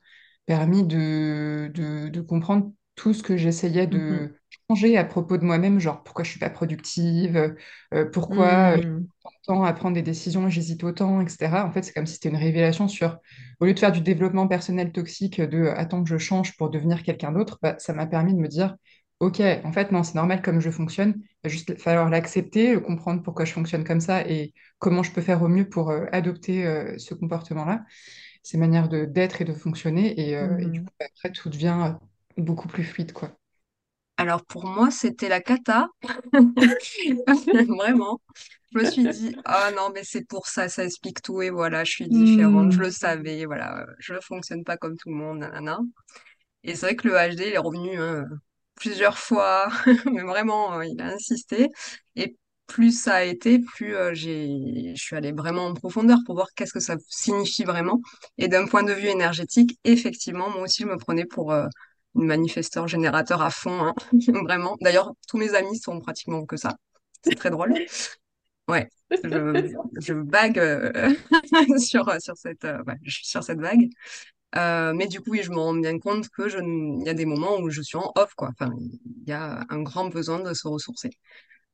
permis 0.48 0.84
de, 0.84 1.72
de, 1.74 2.10
de 2.10 2.22
comprendre 2.22 2.72
tout 2.96 3.14
ce 3.14 3.22
que 3.22 3.38
j'essayais 3.38 3.86
de 3.86 3.98
mmh 3.98 4.30
changer 4.30 4.39
à 4.70 5.04
propos 5.04 5.38
de 5.38 5.46
moi-même, 5.46 5.80
genre 5.80 6.04
pourquoi 6.04 6.24
je 6.24 6.30
suis 6.30 6.40
pas 6.40 6.50
productive, 6.50 7.56
euh, 7.94 8.06
pourquoi 8.06 8.78
je 8.78 8.88
mmh. 8.88 9.08
temps 9.46 9.64
à 9.64 9.74
prendre 9.74 9.96
des 9.96 10.04
décisions 10.04 10.48
j'hésite 10.48 10.84
autant, 10.84 11.22
etc. 11.22 11.66
En 11.66 11.72
fait, 11.72 11.82
c'est 11.82 11.94
comme 11.94 12.06
si 12.06 12.14
c'était 12.14 12.30
une 12.30 12.36
révélation 12.36 12.88
sur, 12.88 13.18
au 13.60 13.66
lieu 13.66 13.74
de 13.74 13.80
faire 13.80 13.92
du 13.92 14.02
développement 14.02 14.48
personnel 14.48 14.92
toxique, 14.92 15.42
de 15.42 15.68
attends 15.68 16.04
que 16.04 16.10
je 16.10 16.18
change 16.20 16.56
pour 16.56 16.70
devenir 16.70 17.02
quelqu'un 17.02 17.32
d'autre, 17.32 17.58
bah, 17.64 17.76
ça 17.80 17.94
m'a 17.94 18.06
permis 18.06 18.36
de 18.36 18.40
me 18.40 18.48
dire, 18.48 18.76
ok, 19.20 19.42
en 19.64 19.72
fait, 19.72 19.92
non, 19.92 20.04
c'est 20.04 20.16
normal 20.16 20.42
comme 20.44 20.60
je 20.60 20.70
fonctionne, 20.70 21.16
il 21.18 21.26
va 21.46 21.50
juste 21.50 21.80
falloir 21.80 22.10
l'accepter, 22.10 22.80
comprendre 22.80 23.24
pourquoi 23.24 23.46
je 23.46 23.54
fonctionne 23.54 23.84
comme 23.84 24.02
ça 24.02 24.22
et 24.28 24.54
comment 24.78 25.02
je 25.02 25.12
peux 25.12 25.22
faire 25.22 25.42
au 25.42 25.48
mieux 25.48 25.68
pour 25.68 25.90
euh, 25.90 26.06
adopter 26.12 26.66
euh, 26.68 26.96
ce 27.00 27.16
comportement-là, 27.16 27.84
ces 28.44 28.60
manières 28.60 28.88
d'être 28.88 29.42
et 29.42 29.46
de 29.46 29.54
fonctionner. 29.54 30.20
Et, 30.20 30.34
et 30.34 30.66
du 30.66 30.82
mmh. 30.82 30.86
coup, 30.86 30.94
après, 31.00 31.32
tout 31.32 31.50
devient 31.50 31.96
beaucoup 32.38 32.68
plus 32.68 32.84
fluide, 32.84 33.14
quoi. 33.14 33.39
Alors 34.20 34.44
pour 34.44 34.66
moi, 34.66 34.92
c'était 34.92 35.30
la 35.30 35.40
cata. 35.40 35.88
Vraiment. 37.70 38.20
Je 38.74 38.78
me 38.78 38.84
suis 38.84 39.08
dit, 39.08 39.34
ah 39.46 39.72
non, 39.72 39.92
mais 39.96 40.04
c'est 40.04 40.28
pour 40.28 40.48
ça, 40.48 40.68
ça 40.68 40.84
explique 40.84 41.22
tout 41.22 41.42
et 41.42 41.50
voilà, 41.50 41.86
je 41.86 41.92
suis 41.92 42.10
différente, 42.10 42.74
je 42.74 42.80
hmm. 42.80 42.82
le 42.82 42.92
savais, 42.92 43.46
voilà, 43.46 43.86
je 43.98 44.14
ne 44.14 44.20
fonctionne 44.20 44.66
pas 44.66 44.76
comme 44.76 44.98
tout 44.98 45.08
le 45.08 45.16
monde, 45.16 45.40
nanana. 45.40 45.80
Et 46.66 46.76
c'est 46.76 46.88
vrai 46.88 46.96
que 46.98 47.08
le 47.08 47.14
HD, 47.14 47.40
il 47.48 47.54
est 47.54 47.58
revenu 47.58 47.98
hein, 47.98 48.26
plusieurs 48.76 49.18
fois, 49.18 49.70
mais 50.12 50.24
vraiment, 50.24 50.78
euh, 50.78 50.86
il 50.86 51.02
a 51.02 51.14
insisté. 51.14 51.70
Et 52.18 52.36
plus 52.68 52.92
ça 52.92 53.16
a 53.16 53.24
été, 53.24 53.60
plus 53.60 53.96
j'ai, 54.12 54.94
je 54.96 55.02
suis 55.02 55.16
allée 55.16 55.32
vraiment 55.32 55.68
en 55.68 55.74
profondeur 55.74 56.20
pour 56.26 56.36
voir 56.36 56.48
qu'est-ce 56.58 56.74
que 56.74 56.82
ça 56.82 56.98
signifie 57.08 57.64
vraiment. 57.64 58.02
Et 58.38 58.50
d'un 58.50 58.68
point 58.68 58.84
de 58.84 58.92
vue 58.92 59.08
énergétique, 59.08 59.80
effectivement, 59.86 60.50
moi 60.50 60.64
aussi, 60.64 60.84
je 60.84 60.88
me 60.88 60.98
prenais 60.98 61.26
pour 61.26 61.54
une 61.54 61.70
manifesteur 62.14 62.88
générateur 62.88 63.42
à 63.42 63.52
fond, 63.52 63.82
hein, 63.82 63.94
vraiment. 64.44 64.78
D'ailleurs, 64.82 65.14
tous 65.28 65.38
mes 65.38 65.54
amis 65.56 65.78
sont 65.78 66.00
pratiquement 66.00 66.46
que 66.46 66.58
ça. 66.58 66.76
C'est 67.24 67.36
très 67.36 67.50
drôle. 67.50 67.74
Ouais, 68.68 68.88
je, 69.12 69.78
je 70.00 70.14
bague 70.14 70.60
sur, 71.80 72.12
sur, 72.22 72.38
cette, 72.38 72.68
sur 73.06 73.44
cette 73.44 73.60
vague. 73.60 73.90
Euh, 74.56 74.94
mais 74.94 75.08
du 75.08 75.22
coup, 75.22 75.32
oui, 75.32 75.42
je 75.44 75.52
me 75.52 75.58
rends 75.58 75.76
bien 75.76 76.00
compte 76.00 76.28
que 76.30 76.50
je, 76.50 76.58
il 76.58 77.06
y 77.06 77.10
a 77.10 77.14
des 77.14 77.26
moments 77.26 77.58
où 77.60 77.70
je 77.70 77.82
suis 77.82 77.98
en 77.98 78.12
off, 78.16 78.34
quoi. 78.36 78.50
Enfin, 78.50 78.72
il 78.80 79.28
y 79.28 79.32
a 79.32 79.64
un 79.70 79.82
grand 79.82 80.10
besoin 80.10 80.40
de 80.40 80.54
se 80.54 80.68
ressourcer. 80.68 81.12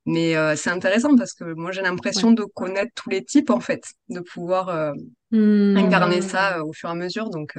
Mais 0.05 0.35
euh, 0.35 0.55
c'est 0.55 0.69
intéressant 0.69 1.15
parce 1.15 1.33
que 1.33 1.45
moi, 1.53 1.71
j'ai 1.71 1.81
l'impression 1.81 2.31
de 2.31 2.43
connaître 2.43 2.91
tous 2.95 3.09
les 3.09 3.23
types, 3.23 3.49
en 3.49 3.59
fait, 3.59 3.85
de 4.09 4.19
pouvoir 4.19 4.69
euh, 4.69 4.93
mmh. 5.31 5.77
incarner 5.77 6.21
ça 6.21 6.63
au 6.63 6.73
fur 6.73 6.89
et 6.89 6.91
à 6.91 6.95
mesure. 6.95 7.29
Donc, 7.29 7.57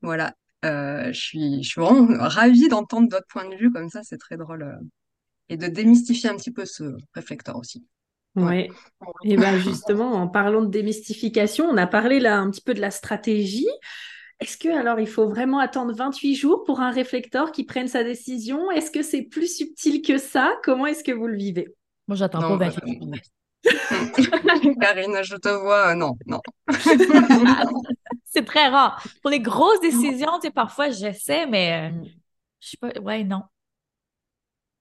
voilà. 0.00 0.32
Je 0.62 1.10
suis, 1.12 1.62
je 1.62 1.68
suis 1.68 1.80
vraiment 1.80 2.08
ravie 2.18 2.68
d'entendre 2.68 3.08
d'autres 3.08 3.26
points 3.28 3.48
de 3.48 3.56
vue 3.56 3.72
comme 3.72 3.88
ça. 3.88 4.02
C'est 4.02 4.18
très 4.18 4.36
drôle. 4.36 4.78
et 5.48 5.56
de 5.56 5.66
démystifier 5.66 6.30
un 6.30 6.36
petit 6.36 6.52
peu 6.52 6.64
ce 6.64 6.96
réflecteur 7.14 7.56
aussi. 7.56 7.84
Oui. 8.36 8.68
Et 9.24 9.36
bien 9.36 9.58
justement, 9.58 10.12
en 10.12 10.28
parlant 10.28 10.62
de 10.62 10.70
démystification, 10.70 11.66
on 11.66 11.76
a 11.76 11.86
parlé 11.86 12.20
là 12.20 12.38
un 12.38 12.50
petit 12.50 12.62
peu 12.62 12.74
de 12.74 12.80
la 12.80 12.90
stratégie. 12.90 13.66
Est-ce 14.40 14.56
que 14.56 14.68
alors 14.68 15.00
il 15.00 15.08
faut 15.08 15.28
vraiment 15.28 15.58
attendre 15.58 15.94
28 15.94 16.34
jours 16.34 16.64
pour 16.64 16.80
un 16.80 16.90
réflecteur 16.90 17.52
qui 17.52 17.64
prenne 17.64 17.88
sa 17.88 18.04
décision? 18.04 18.70
Est-ce 18.70 18.90
que 18.90 19.02
c'est 19.02 19.22
plus 19.22 19.54
subtil 19.54 20.00
que 20.00 20.16
ça? 20.16 20.56
Comment 20.62 20.86
est-ce 20.86 21.04
que 21.04 21.12
vous 21.12 21.26
le 21.26 21.36
vivez? 21.36 21.68
Moi, 22.08 22.16
j'attends 22.16 22.40
pas 22.40 22.56
28 22.56 22.98
jours. 22.98 23.14
Karine, 24.80 25.22
je 25.22 25.36
te 25.36 25.48
vois, 25.48 25.92
euh, 25.92 25.94
non, 25.94 26.16
non. 26.26 26.40
c'est 28.24 28.44
très 28.44 28.68
rare. 28.68 29.02
Pour 29.22 29.30
les 29.30 29.40
grosses 29.40 29.80
décisions, 29.80 30.38
tu 30.40 30.48
sais, 30.48 30.50
parfois 30.50 30.90
j'essaie, 30.90 31.46
mais 31.46 31.90
euh, 31.90 31.90
mm. 31.90 32.04
je 32.60 32.68
sais 32.68 32.76
pas, 32.76 33.00
ouais, 33.00 33.24
non. 33.24 33.42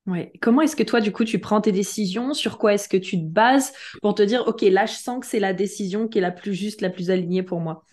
Ouais. 0.06 0.32
Comment 0.42 0.62
est-ce 0.62 0.76
que 0.76 0.84
toi, 0.84 1.02
du 1.02 1.12
coup, 1.12 1.24
tu 1.24 1.40
prends 1.40 1.62
tes 1.62 1.72
décisions? 1.72 2.34
Sur 2.34 2.58
quoi 2.58 2.74
est-ce 2.74 2.90
que 2.90 2.98
tu 2.98 3.18
te 3.18 3.26
bases 3.26 3.74
pour 4.02 4.16
te 4.16 4.24
dire, 4.24 4.44
OK, 4.48 4.62
là, 4.62 4.86
je 4.86 4.94
sens 4.94 5.20
que 5.20 5.28
c'est 5.28 5.40
la 5.40 5.54
décision 5.54 6.08
qui 6.08 6.18
est 6.18 6.22
la 6.22 6.32
plus 6.32 6.54
juste, 6.54 6.82
la 6.82 6.90
plus 6.90 7.12
alignée 7.12 7.44
pour 7.44 7.60
moi? 7.60 7.84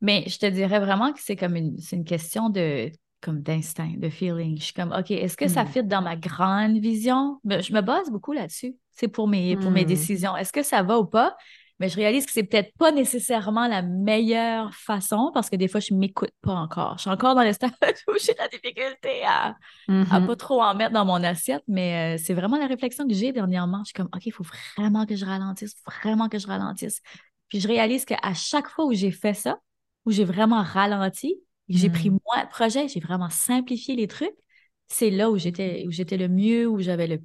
Mais 0.00 0.24
je 0.26 0.38
te 0.38 0.46
dirais 0.46 0.80
vraiment 0.80 1.12
que 1.12 1.20
c'est 1.20 1.36
comme 1.36 1.56
une, 1.56 1.78
c'est 1.78 1.96
une 1.96 2.04
question 2.04 2.48
de 2.48 2.90
comme 3.20 3.40
d'instinct, 3.40 3.94
de 3.98 4.08
feeling. 4.08 4.58
Je 4.58 4.64
suis 4.64 4.74
comme, 4.74 4.92
OK, 4.92 5.10
est-ce 5.12 5.36
que 5.36 5.46
ça 5.46 5.64
mmh. 5.64 5.68
fit 5.68 5.84
dans 5.84 6.02
ma 6.02 6.16
grande 6.16 6.78
vision? 6.78 7.38
Je 7.44 7.72
me 7.72 7.80
base 7.80 8.10
beaucoup 8.10 8.32
là-dessus. 8.32 8.74
C'est 8.94 9.08
pour 9.08 9.28
mes, 9.28 9.56
pour 9.56 9.70
mes 9.70 9.84
mmh. 9.84 9.88
décisions. 9.88 10.36
Est-ce 10.36 10.52
que 10.52 10.62
ça 10.62 10.82
va 10.82 10.98
ou 10.98 11.06
pas? 11.06 11.36
mais 11.82 11.88
je 11.88 11.96
réalise 11.96 12.26
que 12.26 12.30
c'est 12.30 12.44
peut-être 12.44 12.72
pas 12.78 12.92
nécessairement 12.92 13.66
la 13.66 13.82
meilleure 13.82 14.72
façon 14.72 15.32
parce 15.34 15.50
que 15.50 15.56
des 15.56 15.66
fois, 15.66 15.80
je 15.80 15.94
m'écoute 15.94 16.30
pas 16.40 16.52
encore. 16.52 16.94
Je 16.96 17.02
suis 17.02 17.10
encore 17.10 17.34
dans 17.34 17.42
le 17.42 17.52
stade 17.52 17.72
où 18.06 18.12
j'ai 18.24 18.34
la 18.38 18.46
difficulté 18.46 19.24
à, 19.26 19.56
mm-hmm. 19.88 20.26
pas 20.26 20.36
trop 20.36 20.62
en 20.62 20.76
mettre 20.76 20.92
dans 20.92 21.04
mon 21.04 21.20
assiette, 21.24 21.64
mais 21.66 22.14
euh, 22.14 22.22
c'est 22.24 22.34
vraiment 22.34 22.56
la 22.56 22.68
réflexion 22.68 23.08
que 23.08 23.14
j'ai 23.14 23.32
dernièrement. 23.32 23.80
Je 23.80 23.86
suis 23.86 23.94
comme, 23.94 24.08
OK, 24.14 24.24
il 24.24 24.32
faut 24.32 24.44
vraiment 24.76 25.06
que 25.06 25.16
je 25.16 25.24
ralentisse, 25.24 25.74
vraiment 25.84 26.28
que 26.28 26.38
je 26.38 26.46
ralentisse. 26.46 27.00
Puis 27.48 27.58
je 27.58 27.66
réalise 27.66 28.04
qu'à 28.04 28.32
chaque 28.32 28.68
fois 28.68 28.84
où 28.84 28.92
j'ai 28.92 29.10
fait 29.10 29.34
ça, 29.34 29.58
où 30.06 30.12
j'ai 30.12 30.24
vraiment 30.24 30.62
ralenti, 30.62 31.34
j'ai 31.68 31.90
pris 31.90 32.10
mm. 32.10 32.18
moins 32.28 32.44
de 32.44 32.48
projets, 32.48 32.86
j'ai 32.86 33.00
vraiment 33.00 33.28
simplifié 33.28 33.96
les 33.96 34.06
trucs, 34.06 34.36
c'est 34.86 35.10
là 35.10 35.32
où 35.32 35.36
j'étais 35.36 35.84
où 35.88 35.90
j'étais 35.90 36.16
le 36.16 36.28
mieux, 36.28 36.68
où 36.68 36.78
j'avais 36.78 37.08
le, 37.08 37.18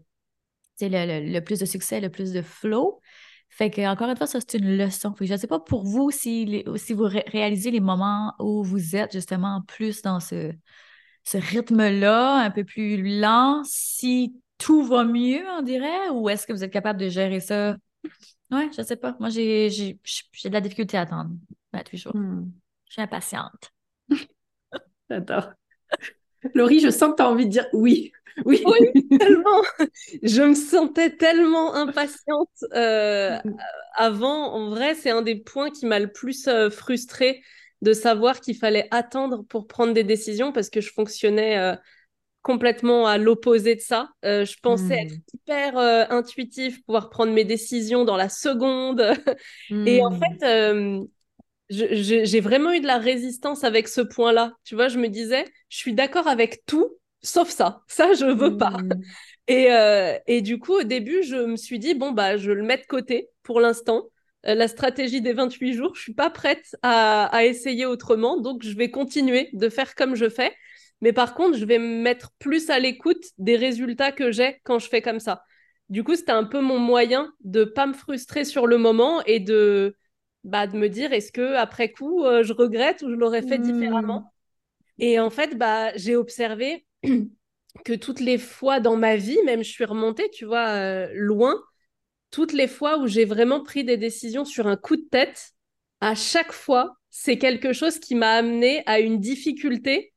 le, 0.82 1.32
le, 1.32 1.40
plus 1.42 1.60
de 1.60 1.66
succès, 1.66 2.00
le 2.00 2.10
plus 2.10 2.32
de 2.32 2.42
flow. 2.42 3.02
Fait 3.50 3.70
que, 3.70 3.82
encore 3.88 4.10
une 4.10 4.18
fois, 4.18 4.28
ça, 4.28 4.40
c'est 4.40 4.58
une 4.58 4.78
leçon. 4.78 5.16
je 5.20 5.32
ne 5.32 5.38
sais 5.38 5.48
pas 5.48 5.60
pour 5.60 5.84
vous 5.84 6.12
si, 6.12 6.64
si 6.76 6.94
vous 6.94 7.06
réalisez 7.06 7.72
les 7.72 7.80
moments 7.80 8.34
où 8.40 8.64
vous 8.64 8.96
êtes 8.96 9.14
justement 9.14 9.62
plus 9.68 10.02
dans 10.02 10.20
ce, 10.20 10.52
ce 11.24 11.38
rythme-là, 11.38 12.36
un 12.36 12.52
peu 12.52 12.64
plus 12.64 13.20
lent, 13.20 13.62
si 13.66 14.36
tout 14.58 14.84
va 14.84 15.04
mieux, 15.04 15.44
on 15.58 15.62
dirait, 15.62 16.10
ou 16.10 16.30
est-ce 16.30 16.46
que 16.46 16.54
vous 16.54 16.64
êtes 16.64 16.74
capable 16.74 17.00
de 17.00 17.10
gérer 17.10 17.40
ça? 17.40 17.78
Oui, 18.52 18.70
je 18.74 18.82
ne 18.82 18.86
sais 18.86 18.96
pas. 18.96 19.16
Moi, 19.20 19.30
j'ai, 19.30 19.70
de 19.70 20.50
la 20.50 20.62
difficulté 20.62 20.98
à 20.98 21.02
attendre 21.02 21.32
28 21.74 21.98
jours. 21.98 22.16
Hmm. 22.16 22.50
Je 22.88 22.94
suis 22.94 23.02
impatiente. 23.02 23.74
J'adore. 25.10 25.52
Laurie, 26.54 26.80
je 26.80 26.90
sens 26.90 27.12
que 27.12 27.18
tu 27.18 27.24
as 27.24 27.30
envie 27.30 27.46
de 27.46 27.52
dire 27.52 27.68
oui. 27.74 28.12
Oui. 28.46 28.63
tellement. 29.20 29.62
Je 30.24 30.41
me 30.41 30.56
sentais 30.56 31.15
tellement 31.15 31.74
impatiente 31.74 32.50
euh, 32.74 33.38
avant. 33.96 34.53
En 34.53 34.70
vrai, 34.70 34.96
c'est 34.96 35.10
un 35.10 35.22
des 35.22 35.36
points 35.36 35.72
qui 35.72 35.86
m'a 35.86 36.00
le 36.00 36.12
plus 36.12 36.48
euh, 36.48 36.70
frustrée 36.70 37.41
de 37.82 37.94
savoir 37.94 38.39
qu'il 38.41 38.56
fallait 38.56 38.88
attendre 38.91 39.44
pour 39.50 39.67
prendre 39.67 39.94
des 39.94 40.03
décisions 40.03 40.51
parce 40.51 40.70
que 40.70 40.82
je 40.82 40.91
fonctionnais 40.91 41.58
euh, 41.58 41.75
complètement 42.41 43.06
à 43.06 43.17
l'opposé 43.17 43.75
de 43.75 43.82
ça. 43.82 44.10
je 44.24 44.60
pensais 44.62 45.03
être 45.03 45.13
hmm. 45.13 45.36
hyper 45.36 45.77
intuitif, 46.12 46.84
pouvoir 46.86 47.10
prendre 47.10 47.34
mes 47.34 47.44
décisions 47.44 48.06
dans 48.06 48.17
la 48.17 48.29
seconde. 48.29 49.13
Et 49.86 50.01
en 50.01 50.12
hmm. 50.12 50.20
fait, 50.20 51.08
j'ai 51.70 52.39
vraiment 52.39 52.72
eu 52.72 52.79
de 52.79 52.88
la 52.88 52.98
résistance 52.98 53.63
avec 53.63 53.88
ce 53.88 54.01
point-là. 54.01 54.53
Tu 54.63 54.75
vois, 54.75 54.88
je 54.88 54.98
me 54.98 55.10
disais, 55.10 55.46
je 55.70 55.77
suis 55.77 55.94
d'accord 55.94 56.27
avec 56.27 56.65
tout, 56.65 56.98
sauf 57.22 57.50
ça. 57.50 57.82
Ça, 57.88 58.14
je 58.14 58.26
veux 58.26 58.58
pas. 58.58 58.72
Mmh. 58.72 58.90
Et, 59.50 59.72
euh, 59.72 60.18
et 60.28 60.42
du 60.42 60.60
coup, 60.60 60.74
au 60.74 60.84
début, 60.84 61.24
je 61.24 61.38
me 61.38 61.56
suis 61.56 61.80
dit, 61.80 61.94
bon, 61.94 62.12
bah, 62.12 62.36
je 62.36 62.52
le 62.52 62.64
mets 62.64 62.80
de 62.80 62.86
côté 62.86 63.30
pour 63.44 63.62
l'instant. 63.62 64.04
Euh, 64.46 64.56
la 64.56 64.68
stratégie 64.68 65.22
des 65.22 65.32
28 65.32 65.74
jours, 65.74 65.96
je 65.96 66.02
suis 66.02 66.14
pas 66.14 66.30
prête 66.30 66.76
à, 66.82 67.28
à, 67.28 67.46
essayer 67.46 67.86
autrement, 67.86 68.42
donc 68.42 68.64
je 68.64 68.76
vais 68.76 68.92
continuer 68.92 69.50
de 69.54 69.70
faire 69.70 69.96
comme 69.96 70.16
je 70.16 70.30
fais. 70.30 70.54
Mais 71.02 71.14
par 71.14 71.34
contre, 71.34 71.58
je 71.58 71.66
vais 71.66 71.80
me 71.80 72.02
mettre 72.02 72.32
plus 72.40 72.70
à 72.70 72.80
l'écoute 72.80 73.24
des 73.38 73.56
résultats 73.56 74.12
que 74.12 74.32
j'ai 74.32 74.60
quand 74.64 74.80
je 74.80 74.90
fais 74.90 75.02
comme 75.02 75.20
ça. 75.20 75.44
Du 75.90 76.04
coup, 76.04 76.16
c'était 76.16 76.32
un 76.32 76.44
peu 76.44 76.60
mon 76.60 76.80
moyen 76.80 77.32
de 77.44 77.64
pas 77.64 77.88
me 77.88 77.94
frustrer 77.94 78.44
sur 78.44 78.68
le 78.68 78.78
moment 78.78 79.24
et 79.24 79.40
de, 79.40 79.96
bah, 80.44 80.68
de 80.68 80.78
me 80.78 80.90
dire 80.90 81.14
est-ce 81.14 81.32
que 81.32 81.56
après 81.56 81.92
coup, 81.92 82.26
euh, 82.26 82.44
je 82.44 82.54
regrette 82.54 83.02
ou 83.04 83.10
je 83.10 83.16
l'aurais 83.16 83.44
fait 83.44 83.60
différemment? 83.60 84.20
Mmh. 84.20 85.04
Et 85.04 85.20
en 85.20 85.30
fait, 85.30 85.58
bah, 85.58 85.96
j'ai 85.96 86.16
observé 86.16 86.87
que 87.86 87.94
toutes 87.94 88.20
les 88.20 88.38
fois 88.38 88.80
dans 88.80 88.96
ma 88.96 89.16
vie, 89.16 89.40
même 89.46 89.64
je 89.64 89.70
suis 89.70 89.86
remontée, 89.86 90.30
tu 90.32 90.46
vois, 90.46 90.70
euh, 90.70 91.10
loin, 91.14 91.62
toutes 92.32 92.54
les 92.54 92.68
fois 92.68 92.98
où 93.00 93.08
j'ai 93.08 93.26
vraiment 93.26 93.64
pris 93.64 93.84
des 93.84 93.98
décisions 93.98 94.46
sur 94.46 94.68
un 94.68 94.78
coup 94.78 94.96
de 94.96 95.08
tête, 95.10 95.52
à 96.02 96.16
chaque 96.16 96.52
fois, 96.52 96.98
c'est 97.10 97.38
quelque 97.38 97.74
chose 97.74 98.00
qui 98.00 98.16
m'a 98.16 98.34
amené 98.34 98.84
à 98.86 99.00
une 99.00 99.20
difficulté 99.20 100.14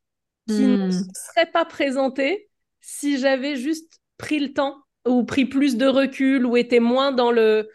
qui 0.47 0.63
ne 0.63 0.89
hmm. 0.89 1.09
serait 1.15 1.51
pas 1.51 1.65
présentée 1.65 2.49
si 2.81 3.19
j'avais 3.19 3.57
juste 3.57 4.01
pris 4.19 4.41
le 4.41 4.53
temps 4.53 4.83
ou 5.07 5.25
pris 5.25 5.45
plus 5.45 5.77
de 5.77 5.87
recul 5.87 6.45
ou 6.45 6.57
été 6.57 6.81
moins 6.81 7.13
dans 7.13 7.31
le 7.31 7.69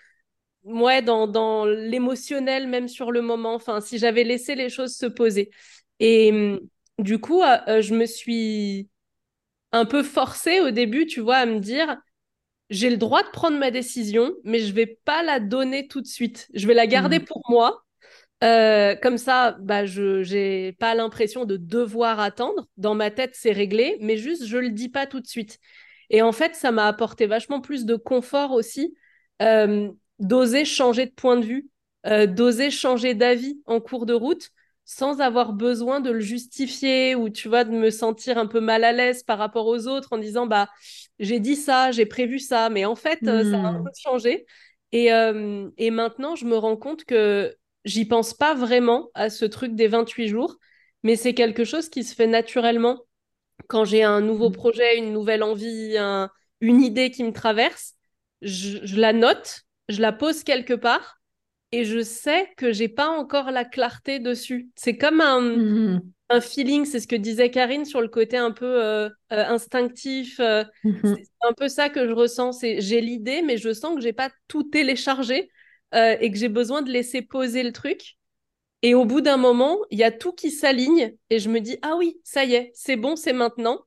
ouais 0.64 1.02
dans, 1.02 1.28
dans 1.28 1.66
l'émotionnel 1.66 2.68
même 2.68 2.88
sur 2.88 3.12
le 3.12 3.22
moment 3.22 3.54
enfin 3.54 3.82
si 3.82 3.98
j'avais 3.98 4.24
laissé 4.24 4.56
les 4.56 4.70
choses 4.70 4.96
se 4.96 5.06
poser 5.06 5.52
et 6.00 6.60
du 7.00 7.20
coup 7.20 7.42
euh, 7.42 7.58
euh, 7.68 7.82
je 7.82 7.94
me 7.94 8.06
suis 8.06 8.90
un 9.72 9.86
peu 9.86 10.04
forcé 10.04 10.60
au 10.62 10.72
début, 10.72 11.06
tu 11.06 11.22
vois, 11.22 11.38
à 11.38 11.46
me 11.46 11.60
dire 11.60 11.98
j'ai 12.70 12.90
le 12.90 12.98
droit 12.98 13.24
de 13.24 13.30
prendre 13.30 13.58
ma 13.58 13.72
décision, 13.72 14.34
mais 14.44 14.60
je 14.60 14.74
vais 14.74 15.00
pas 15.06 15.24
la 15.24 15.40
donner 15.40 15.88
tout 15.88 16.02
de 16.02 16.08
suite. 16.08 16.48
Je 16.54 16.66
vais 16.68 16.74
la 16.74 16.88
garder 16.88 17.20
mmh. 17.20 17.26
pour 17.26 17.42
moi. 17.50 17.84
Euh, 18.44 18.96
comme 18.96 19.18
ça, 19.18 19.56
bah, 19.60 19.86
je 19.86 20.30
n'ai 20.34 20.74
pas 20.74 20.96
l'impression 20.96 21.46
de 21.46 21.58
devoir 21.58 22.20
attendre. 22.20 22.68
Dans 22.78 22.96
ma 22.96 23.12
tête, 23.12 23.32
c'est 23.34 23.52
réglé, 23.52 23.98
mais 24.02 24.18
juste, 24.18 24.46
je 24.46 24.58
le 24.58 24.72
dis 24.72 24.90
pas 24.90 25.06
tout 25.06 25.20
de 25.20 25.28
suite. 25.28 25.60
Et 26.10 26.22
en 26.22 26.32
fait, 26.32 26.56
ça 26.56 26.72
m'a 26.72 26.88
apporté 26.88 27.28
vachement 27.28 27.62
plus 27.62 27.86
de 27.86 27.96
confort 27.96 28.52
aussi, 28.52 28.96
euh, 29.42 29.90
d'oser 30.20 30.66
changer 30.66 31.06
de 31.06 31.12
point 31.12 31.38
de 31.38 31.46
vue, 31.46 31.70
euh, 32.06 32.28
d'oser 32.28 32.70
changer 32.72 33.14
d'avis 33.14 33.62
en 33.66 33.80
cours 33.80 34.06
de 34.06 34.14
route, 34.14 34.50
sans 34.86 35.20
avoir 35.20 35.54
besoin 35.54 36.00
de 36.00 36.12
le 36.12 36.20
justifier 36.20 37.16
ou 37.16 37.30
tu 37.30 37.50
vois 37.50 37.64
de 37.64 37.72
me 37.72 37.90
sentir 37.90 38.38
un 38.38 38.46
peu 38.46 38.60
mal 38.60 38.84
à 38.84 38.92
l'aise 38.92 39.24
par 39.24 39.40
rapport 39.40 39.66
aux 39.66 39.88
autres 39.88 40.10
en 40.14 40.20
disant 40.20 40.46
bah 40.46 40.70
j'ai 41.18 41.40
dit 41.40 41.56
ça, 41.56 41.92
j'ai 41.92 42.06
prévu 42.06 42.38
ça, 42.38 42.70
mais 42.70 42.86
en 42.86 42.96
fait 42.96 43.20
euh, 43.24 43.50
ça 43.50 43.58
a 43.58 43.60
un 43.62 43.80
hmm. 43.80 43.84
peu 43.84 43.90
changé. 43.98 44.46
Et, 44.92 45.12
euh, 45.12 45.68
et 45.78 45.90
maintenant 45.90 46.36
je 46.36 46.46
me 46.46 46.56
rends 46.56 46.78
compte 46.78 47.04
que 47.04 47.56
j'y 47.84 48.06
pense 48.06 48.34
pas 48.36 48.54
vraiment 48.54 49.10
à 49.16 49.32
ce 49.32 49.46
truc 49.46 49.74
des 49.76 49.88
28 49.88 50.28
jours, 50.28 50.58
mais 51.02 51.16
c'est 51.16 51.34
quelque 51.34 51.64
chose 51.64 51.90
qui 51.90 52.04
se 52.04 52.14
fait 52.14 52.28
naturellement. 52.28 53.02
Quand 53.68 53.86
j'ai 53.86 54.04
un 54.04 54.22
nouveau 54.22 54.50
hmm. 54.50 54.56
projet, 54.56 54.98
une 55.00 55.12
nouvelle 55.12 55.42
envie, 55.42 55.98
une 56.62 56.82
idée 56.82 57.10
qui 57.10 57.24
me 57.24 57.34
traverse, 57.34 57.94
je 58.44 59.00
la 59.00 59.14
note, 59.14 59.62
je 59.90 60.00
la 60.00 60.12
pose 60.12 60.44
quelque 60.44 60.76
part 60.76 61.20
et 61.72 61.84
je 61.86 62.02
sais 62.02 62.50
que 62.58 62.72
j'ai 62.72 62.88
pas 62.88 63.10
encore 63.10 63.52
la 63.52 63.66
clarté 63.66 64.20
dessus. 64.20 64.70
C'est 64.76 64.98
comme 64.98 65.22
un, 65.22 65.42
mmh 65.42 66.02
un 66.30 66.42
feeling, 66.42 66.86
c'est 66.86 67.00
ce 67.00 67.08
que 67.08 67.16
disait 67.16 67.52
Karine 67.52 67.86
sur 67.86 68.02
le 68.02 68.08
côté 68.08 68.38
un 68.38 68.52
peu 68.52 68.84
euh, 68.84 69.10
euh, 69.32 69.46
instinctif. 69.46 70.40
Euh, 70.40 70.64
mhm. 70.84 71.00
C'est 71.04 71.28
un 71.42 71.54
peu 71.54 71.68
ça 71.68 71.90
que 71.90 72.08
je 72.08 72.14
ressens. 72.14 72.54
C'est 72.54 72.82
j'ai 72.82 73.02
l'idée, 73.02 73.42
mais 73.42 73.58
je 73.58 73.74
sens 73.74 73.96
que 73.96 74.02
j'ai 74.02 74.14
pas 74.14 74.30
tout 74.48 74.64
téléchargé 74.64 75.50
et 75.94 76.30
que 76.30 76.38
j'ai 76.38 76.50
besoin 76.50 76.82
de 76.82 76.92
laisser 76.92 77.22
poser 77.22 77.64
le 77.64 77.72
truc. 77.72 78.18
Et 78.82 78.94
au 78.94 79.06
bout 79.06 79.22
d'un 79.22 79.38
moment, 79.38 79.78
il 79.92 79.98
y 79.98 80.04
a 80.04 80.12
tout 80.12 80.34
qui 80.34 80.52
s'aligne 80.52 81.16
et 81.30 81.40
je 81.40 81.50
me 81.50 81.62
dis 81.62 81.78
ah 81.84 81.96
oui, 81.98 82.20
ça 82.26 82.44
y 82.44 82.54
est, 82.54 82.72
c'est 82.74 82.98
bon, 82.98 83.16
c'est 83.16 83.32
maintenant. 83.32 83.80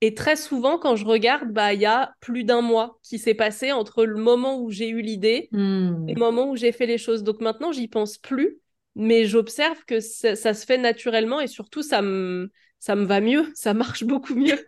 Et 0.00 0.14
très 0.14 0.36
souvent, 0.36 0.78
quand 0.78 0.96
je 0.96 1.04
regarde, 1.06 1.50
bah 1.50 1.72
il 1.72 1.80
y 1.80 1.86
a 1.86 2.12
plus 2.20 2.44
d'un 2.44 2.60
mois 2.60 2.98
qui 3.02 3.18
s'est 3.18 3.34
passé 3.34 3.72
entre 3.72 4.04
le 4.04 4.16
moment 4.16 4.60
où 4.60 4.70
j'ai 4.70 4.88
eu 4.88 5.00
l'idée 5.00 5.48
hmm. 5.52 6.08
et 6.08 6.14
le 6.14 6.18
moment 6.18 6.50
où 6.50 6.56
j'ai 6.56 6.72
fait 6.72 6.86
les 6.86 6.98
choses. 6.98 7.22
Donc 7.22 7.40
maintenant, 7.40 7.72
j'y 7.72 7.88
pense 7.88 8.18
plus 8.18 8.58
mais 8.94 9.24
j'observe 9.26 9.84
que 9.86 10.00
ça, 10.00 10.34
se 10.36 10.66
fait 10.66 10.78
naturellement 10.78 11.40
et 11.40 11.46
surtout 11.46 11.82
ça 11.82 12.02
me 12.02 12.50
ça 12.78 12.96
me 12.96 13.04
va 13.04 13.20
mieux, 13.20 13.50
ça 13.54 13.74
marche 13.74 14.04
beaucoup 14.04 14.34
mieux. 14.34 14.58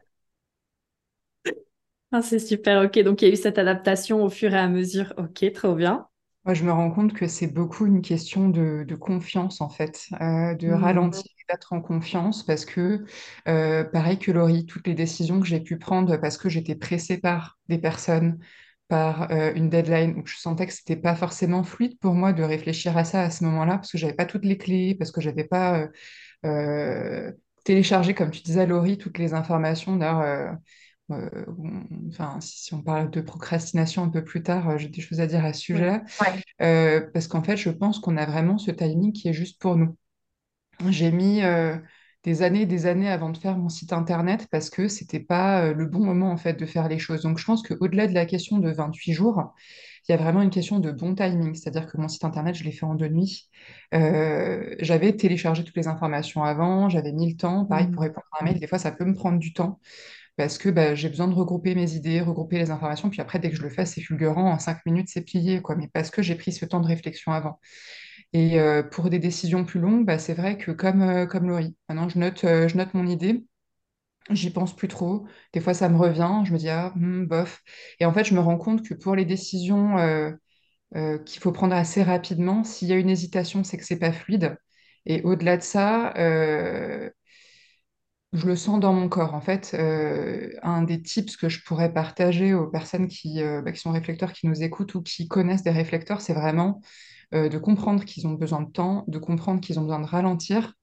Ah, 2.12 2.22
c'est 2.22 2.38
super, 2.38 2.84
ok. 2.84 2.98
Donc 3.00 3.20
il 3.20 3.28
y 3.28 3.30
a 3.30 3.34
eu 3.34 3.36
cette 3.36 3.58
adaptation 3.58 4.22
au 4.22 4.30
fur 4.30 4.54
et 4.54 4.58
à 4.58 4.68
mesure. 4.68 5.12
Ok, 5.18 5.44
trop 5.52 5.74
bien. 5.74 6.06
Moi, 6.44 6.54
je 6.54 6.62
me 6.62 6.70
rends 6.70 6.92
compte 6.92 7.12
que 7.12 7.26
c'est 7.26 7.48
beaucoup 7.48 7.86
une 7.86 8.00
question 8.00 8.48
de, 8.48 8.86
confiance, 8.94 9.60
en 9.60 9.68
fait, 9.68 10.06
euh, 10.20 10.54
de 10.54 10.68
mmh. 10.68 10.74
ralentir 10.74 11.35
d'être 11.48 11.72
en 11.72 11.80
confiance, 11.80 12.44
parce 12.44 12.64
que, 12.64 13.04
euh, 13.48 13.84
pareil 13.84 14.18
que 14.18 14.30
Laurie, 14.32 14.66
toutes 14.66 14.86
les 14.86 14.94
décisions 14.94 15.40
que 15.40 15.46
j'ai 15.46 15.60
pu 15.60 15.78
prendre 15.78 16.16
parce 16.16 16.38
que 16.38 16.48
j'étais 16.48 16.74
pressée 16.74 17.18
par 17.18 17.58
des 17.68 17.78
personnes, 17.78 18.38
par 18.88 19.30
euh, 19.32 19.52
une 19.54 19.68
deadline 19.68 20.18
où 20.18 20.26
je 20.26 20.36
sentais 20.36 20.66
que 20.66 20.72
c'était 20.72 20.96
pas 20.96 21.14
forcément 21.14 21.64
fluide 21.64 21.98
pour 21.98 22.14
moi 22.14 22.32
de 22.32 22.42
réfléchir 22.42 22.96
à 22.96 23.04
ça 23.04 23.22
à 23.22 23.30
ce 23.30 23.44
moment-là 23.44 23.76
parce 23.76 23.90
que 23.90 23.98
j'avais 23.98 24.14
pas 24.14 24.26
toutes 24.26 24.44
les 24.44 24.58
clés, 24.58 24.94
parce 24.94 25.10
que 25.10 25.20
j'avais 25.20 25.44
pas 25.44 25.80
euh, 25.80 25.88
euh, 26.44 27.32
téléchargé, 27.64 28.14
comme 28.14 28.30
tu 28.30 28.42
disais, 28.42 28.66
Laurie, 28.66 28.98
toutes 28.98 29.18
les 29.18 29.34
informations. 29.34 29.96
D'ailleurs, 29.96 30.56
enfin, 32.08 32.38
si, 32.40 32.72
on 32.74 32.82
parle 32.82 33.10
de 33.10 33.20
procrastination 33.20 34.04
un 34.04 34.08
peu 34.08 34.22
plus 34.22 34.42
tard, 34.42 34.78
j'ai 34.78 34.88
des 34.88 35.00
choses 35.00 35.20
à 35.20 35.26
dire 35.26 35.44
à 35.44 35.52
ce 35.52 35.60
sujet-là. 35.62 36.04
parce 37.12 37.26
qu'en 37.26 37.42
fait, 37.42 37.56
je 37.56 37.70
pense 37.70 37.98
qu'on 37.98 38.16
a 38.16 38.26
vraiment 38.26 38.58
ce 38.58 38.70
timing 38.70 39.12
qui 39.12 39.28
est 39.28 39.32
juste 39.32 39.60
pour 39.60 39.76
nous. 39.76 39.96
J'ai 40.88 41.10
mis 41.10 41.42
des 42.26 42.42
années 42.42 42.62
et 42.62 42.66
des 42.66 42.86
années 42.86 43.08
avant 43.08 43.30
de 43.30 43.38
faire 43.38 43.56
mon 43.56 43.68
site 43.68 43.92
internet 43.92 44.48
parce 44.50 44.68
que 44.68 44.88
c'était 44.88 45.20
pas 45.20 45.62
euh, 45.62 45.72
le 45.72 45.86
bon 45.86 46.04
moment 46.04 46.32
en 46.32 46.36
fait 46.36 46.54
de 46.54 46.66
faire 46.66 46.88
les 46.88 46.98
choses. 46.98 47.22
Donc 47.22 47.38
je 47.38 47.44
pense 47.44 47.62
qu'au-delà 47.62 48.08
de 48.08 48.14
la 48.14 48.26
question 48.26 48.58
de 48.58 48.68
28 48.68 49.12
jours, 49.12 49.54
il 50.08 50.12
y 50.12 50.14
a 50.14 50.18
vraiment 50.18 50.42
une 50.42 50.50
question 50.50 50.80
de 50.80 50.90
bon 50.90 51.14
timing, 51.14 51.54
c'est-à-dire 51.54 51.86
que 51.86 51.96
mon 51.98 52.08
site 52.08 52.24
internet, 52.24 52.56
je 52.56 52.64
l'ai 52.64 52.72
fait 52.72 52.84
en 52.84 52.96
deux 52.96 53.08
nuits. 53.08 53.48
Euh, 53.94 54.74
j'avais 54.80 55.12
téléchargé 55.14 55.62
toutes 55.62 55.76
les 55.76 55.86
informations 55.86 56.42
avant, 56.42 56.88
j'avais 56.88 57.12
mis 57.12 57.30
le 57.30 57.36
temps. 57.36 57.64
Pareil, 57.64 57.86
pour 57.86 58.02
mmh. 58.02 58.06
répondre 58.06 58.26
à 58.32 58.42
un 58.42 58.44
mail, 58.44 58.58
des 58.58 58.66
fois, 58.66 58.78
ça 58.78 58.90
peut 58.90 59.04
me 59.04 59.14
prendre 59.14 59.38
du 59.38 59.52
temps 59.52 59.78
parce 60.36 60.58
que 60.58 60.68
bah, 60.68 60.96
j'ai 60.96 61.08
besoin 61.08 61.28
de 61.28 61.34
regrouper 61.34 61.76
mes 61.76 61.94
idées, 61.94 62.20
regrouper 62.20 62.58
les 62.58 62.70
informations. 62.70 63.08
Puis 63.08 63.20
après, 63.20 63.38
dès 63.38 63.50
que 63.50 63.56
je 63.56 63.62
le 63.62 63.70
fais, 63.70 63.86
c'est 63.86 64.00
fulgurant. 64.00 64.50
En 64.50 64.58
cinq 64.58 64.84
minutes, 64.84 65.08
c'est 65.08 65.22
plié, 65.22 65.62
quoi. 65.62 65.76
Mais 65.76 65.88
parce 65.88 66.10
que 66.10 66.22
j'ai 66.22 66.34
pris 66.34 66.52
ce 66.52 66.64
temps 66.64 66.80
de 66.80 66.86
réflexion 66.86 67.32
avant. 67.32 67.58
Et 68.32 68.60
euh, 68.60 68.82
pour 68.82 69.10
des 69.10 69.18
décisions 69.18 69.64
plus 69.64 69.80
longues, 69.80 70.04
bah, 70.06 70.18
c'est 70.18 70.34
vrai 70.34 70.58
que 70.58 70.70
comme, 70.72 71.02
euh, 71.02 71.26
comme 71.26 71.48
Laurie, 71.48 71.76
maintenant 71.88 72.08
je 72.08 72.18
note, 72.18 72.44
euh, 72.44 72.68
je 72.68 72.76
note 72.76 72.94
mon 72.94 73.06
idée, 73.06 73.46
j'y 74.30 74.50
pense 74.50 74.76
plus 74.76 74.88
trop. 74.88 75.26
Des 75.54 75.60
fois, 75.60 75.74
ça 75.74 75.88
me 75.88 75.98
revient, 75.98 76.42
je 76.46 76.52
me 76.52 76.58
dis, 76.58 76.68
ah, 76.70 76.92
hmm, 76.96 77.26
bof. 77.26 77.62
Et 78.00 78.06
en 78.06 78.12
fait, 78.14 78.24
je 78.24 78.34
me 78.34 78.40
rends 78.40 78.58
compte 78.58 78.86
que 78.86 78.94
pour 78.94 79.16
les 79.16 79.24
décisions 79.26 79.96
qu'il 81.26 81.40
faut 81.42 81.52
prendre 81.52 81.74
assez 81.74 82.02
rapidement, 82.02 82.64
s'il 82.64 82.88
y 82.88 82.92
a 82.92 82.96
une 82.96 83.10
hésitation, 83.10 83.64
c'est 83.64 83.76
que 83.78 83.84
c'est 83.84 83.98
pas 83.98 84.12
fluide. 84.12 84.56
Et 85.06 85.22
au-delà 85.22 85.56
de 85.56 85.62
ça, 85.62 86.12
je 88.32 88.46
le 88.46 88.56
sens 88.56 88.80
dans 88.80 88.92
mon 88.92 89.08
corps. 89.08 89.34
En 89.34 89.40
fait, 89.40 89.74
un 90.62 90.82
des 90.82 91.02
tips 91.02 91.36
que 91.36 91.48
je 91.48 91.62
pourrais 91.62 91.92
partager 91.92 92.54
aux 92.54 92.66
personnes 92.68 93.08
qui, 93.08 93.40
bah, 93.42 93.72
qui 93.72 93.80
sont 93.80 93.92
réflecteurs, 93.92 94.32
qui 94.32 94.46
nous 94.46 94.62
écoutent 94.62 94.94
ou 94.94 95.02
qui 95.02 95.28
connaissent 95.28 95.62
des 95.62 95.70
réflecteurs, 95.70 96.20
c'est 96.20 96.34
vraiment 96.34 96.80
euh, 97.34 97.48
de 97.48 97.58
comprendre 97.58 98.04
qu'ils 98.04 98.26
ont 98.26 98.34
besoin 98.34 98.62
de 98.62 98.70
temps, 98.70 99.04
de 99.08 99.18
comprendre 99.18 99.60
qu'ils 99.60 99.78
ont 99.80 99.82
besoin 99.82 100.00
de 100.00 100.06
ralentir, 100.06 100.74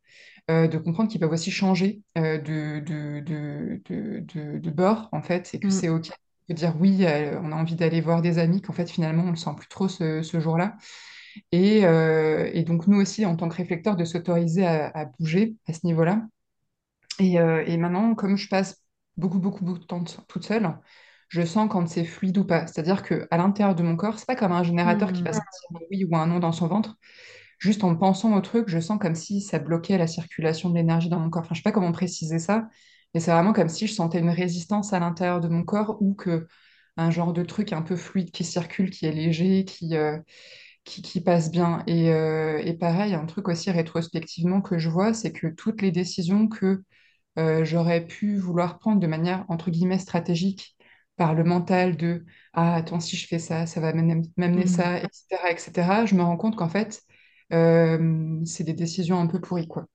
euh, 0.52 0.68
de 0.68 0.78
comprendre 0.78 1.10
qu'ils 1.10 1.22
peuvent 1.22 1.32
aussi 1.32 1.52
changer 1.52 2.02
euh, 2.18 2.38
de, 2.38 2.80
de, 2.82 4.70
bord, 4.70 5.08
en 5.14 5.22
fait, 5.22 5.50
et 5.54 5.60
que 5.60 5.68
mm. 5.68 5.72
c'est 5.72 5.90
OK 5.90 6.12
de 6.50 6.54
dire 6.54 6.76
oui, 6.78 7.06
on 7.42 7.54
a 7.54 7.56
envie 7.56 7.76
d'aller 7.76 8.02
voir 8.02 8.22
des 8.22 8.38
amis, 8.38 8.62
qu'en 8.62 8.74
fait, 8.74 8.90
finalement, 8.92 9.24
on 9.24 9.28
ne 9.28 9.32
le 9.32 9.38
sent 9.38 9.52
plus 9.58 9.70
trop 9.70 9.88
ce, 9.88 10.22
jour-là. 10.22 10.76
Et, 11.54 12.64
donc, 12.68 12.88
nous 12.88 13.00
aussi, 13.00 13.26
en 13.26 13.38
tant 13.38 13.48
que 13.48 13.56
réflecteurs, 13.56 13.96
de 13.96 14.04
s'autoriser 14.04 14.66
à, 14.66 15.06
bouger 15.18 15.56
à 15.68 15.74
ce 15.74 15.86
niveau-là. 15.86 16.28
Et, 17.20 17.36
et, 17.36 17.78
maintenant, 17.78 18.14
comme 18.14 18.36
je 18.36 18.50
passe 18.50 18.84
beaucoup, 19.16 19.40
beaucoup, 19.40 19.64
beaucoup 19.64 19.80
de 19.80 19.86
temps 19.86 20.04
toute 20.04 20.44
seule, 20.44 20.70
je 21.34 21.41
sens 21.41 21.67
quand 21.67 21.88
c'est 21.89 22.06
fluide 22.06 22.38
ou 22.38 22.46
pas. 22.46 22.67
C'est-à-dire 22.67 23.02
que 23.02 23.28
à 23.32 23.38
l'intérieur 23.38 23.74
de 23.74 23.82
mon 23.82 23.96
corps, 23.96 24.19
c'est 24.19 24.28
pas 24.28 24.36
comme 24.36 24.52
un 24.52 24.62
générateur 24.62 25.12
qui 25.12 25.24
va 25.24 25.32
hmm. 25.32 25.34
sentir 25.34 25.69
un 25.74 25.80
oui 25.89 26.06
ou 26.06 26.15
un 26.15 26.28
non 26.28 26.38
dans 26.38 26.52
son 26.52 26.67
ventre. 26.67 26.96
Juste 27.58 27.84
en 27.84 27.96
pensant 27.96 28.36
au 28.36 28.41
truc, 28.41 28.69
je 28.69 28.80
sens 28.80 29.00
comme 29.00 29.15
si 29.15 29.41
ça 29.41 29.58
bloquait 29.58 29.98
la 29.98 30.06
circulation 30.06 30.69
de 30.69 30.76
l'énergie 30.76 31.10
dans 31.10 31.19
mon 31.19 31.32
corps. 31.32 31.41
Enfin, 31.41 31.56
je 31.56 31.60
sais 31.62 31.63
pas 31.63 31.72
comment 31.72 31.91
préciser 31.91 32.38
ça, 32.38 32.67
mais 33.15 33.19
c'est 33.19 33.32
vraiment 33.32 33.52
comme 33.52 33.67
si 33.67 33.88
je 33.88 33.93
sentais 33.93 34.19
une 34.19 34.30
résistance 34.30 34.93
à 34.93 35.00
l'intérieur 35.00 35.41
de 35.41 35.48
mon 35.48 35.63
corps 35.63 35.98
ou 36.02 36.13
que 36.13 36.46
un 36.98 37.10
genre 37.10 37.34
de 37.34 37.41
truc 37.41 37.74
un 37.74 37.82
peu 37.82 37.96
fluide 37.96 38.30
qui 38.30 38.43
circule, 38.43 38.91
qui 38.91 39.08
est 39.08 39.12
léger, 39.12 39.65
qui, 39.65 39.98
euh, 39.98 40.19
qui, 40.84 41.19
passe 41.22 41.50
bien. 41.50 41.82
Et, 41.88 42.12
euh, 42.12 42.60
et, 42.63 42.74
pareil, 42.76 43.15
un 43.15 43.26
truc 43.26 43.48
aussi 43.48 43.72
rétrospectivement 43.72 44.62
que 44.62 44.78
je 44.78 44.89
vois, 44.89 45.15
c'est 45.15 45.32
que 45.32 45.48
toutes 45.48 45.82
les 45.82 45.91
décisions 45.91 46.48
que 46.48 46.84
euh, 47.39 47.65
j'aurais 47.65 48.06
pu 48.06 48.38
vouloir 48.38 48.78
prendre 48.78 49.00
de 49.00 49.08
manière, 49.08 49.46
entre 49.50 49.72
guillemets, 49.72 49.98
stratégique, 49.98 50.76
par 51.15 51.34
le 51.34 51.43
mental 51.43 51.95
de 51.97 52.26
ah 52.54 52.76
attends 52.76 52.99
si 52.99 53.15
je 53.15 53.28
fais 53.28 53.39
ça 53.39 53.65
ça 53.65 53.80
va 53.80 53.93
m'amener 53.93 54.63
mmh. 54.65 54.67
ça 54.67 54.97
etc 54.97 55.38
etc 55.49 55.73
je 56.06 56.15
me 56.15 56.23
rends 56.23 56.38
compte 56.38 56.56
qu'en 56.56 56.69
fait 56.69 57.04
euh, 57.54 58.39
c'est 58.45 58.63
des 58.63 58.73
décisions 58.73 59.19
un 59.19 59.28
peu 59.28 59.39
pourries 59.39 59.67
quoi. 59.67 59.86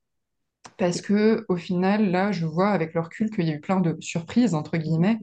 Parce 0.76 1.00
que 1.00 1.44
au 1.48 1.57
final 1.57 2.11
là 2.11 2.33
je 2.33 2.46
vois 2.46 2.70
avec 2.70 2.94
le 2.94 3.00
recul 3.00 3.31
qu'il 3.31 3.46
y 3.46 3.50
a 3.50 3.54
eu 3.54 3.61
plein 3.61 3.81
de 3.81 3.96
surprises 4.00 4.54
entre 4.54 4.76
guillemets 4.76 5.18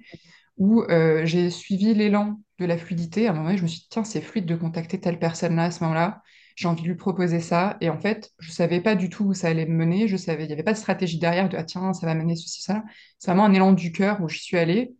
où 0.58 0.84
euh, 0.84 1.26
j'ai 1.26 1.50
suivi 1.50 1.94
l'élan 1.94 2.42
de 2.60 2.66
la 2.66 2.78
fluidité. 2.78 3.28
À 3.28 3.32
un 3.32 3.34
moment 3.34 3.56
je 3.56 3.64
me 3.64 3.68
suis 3.68 3.82
dit 3.82 3.88
tiens 3.90 4.04
c'est 4.04 4.22
fluide 4.22 4.46
de 4.46 4.56
contacter 4.56 5.00
telle 5.00 5.20
personne 5.20 5.56
là 5.56 5.66
à 5.66 5.72
ce 5.72 5.84
moment 5.84 5.96
là 5.96 6.22
j'ai 6.56 6.68
envie 6.68 6.84
de 6.84 6.88
lui 6.88 6.96
proposer 6.96 7.42
ça 7.42 7.78
et 7.82 7.90
en 7.90 8.00
fait 8.00 8.32
je 8.40 8.52
savais 8.52 8.82
pas 8.82 8.96
du 8.96 9.10
tout 9.10 9.26
où 9.26 9.34
ça 9.34 9.50
allait 9.50 9.66
me 9.66 9.76
mener. 9.76 10.08
Je 10.08 10.18
savais 10.18 10.46
il 10.46 10.50
y 10.50 10.54
avait 10.54 10.64
pas 10.64 10.74
de 10.74 10.78
stratégie 10.78 11.20
derrière 11.20 11.50
de 11.50 11.58
ah 11.58 11.64
tiens 11.64 11.94
ça 11.94 12.06
va 12.06 12.16
mener 12.16 12.36
ceci 12.36 12.62
ça 12.62 12.84
c'est 13.20 13.32
vraiment 13.32 13.46
un 13.46 13.54
élan 13.54 13.74
du 13.74 13.92
cœur 13.92 14.22
où 14.22 14.30
je 14.30 14.40
suis 14.40 14.58
allée 14.58 14.95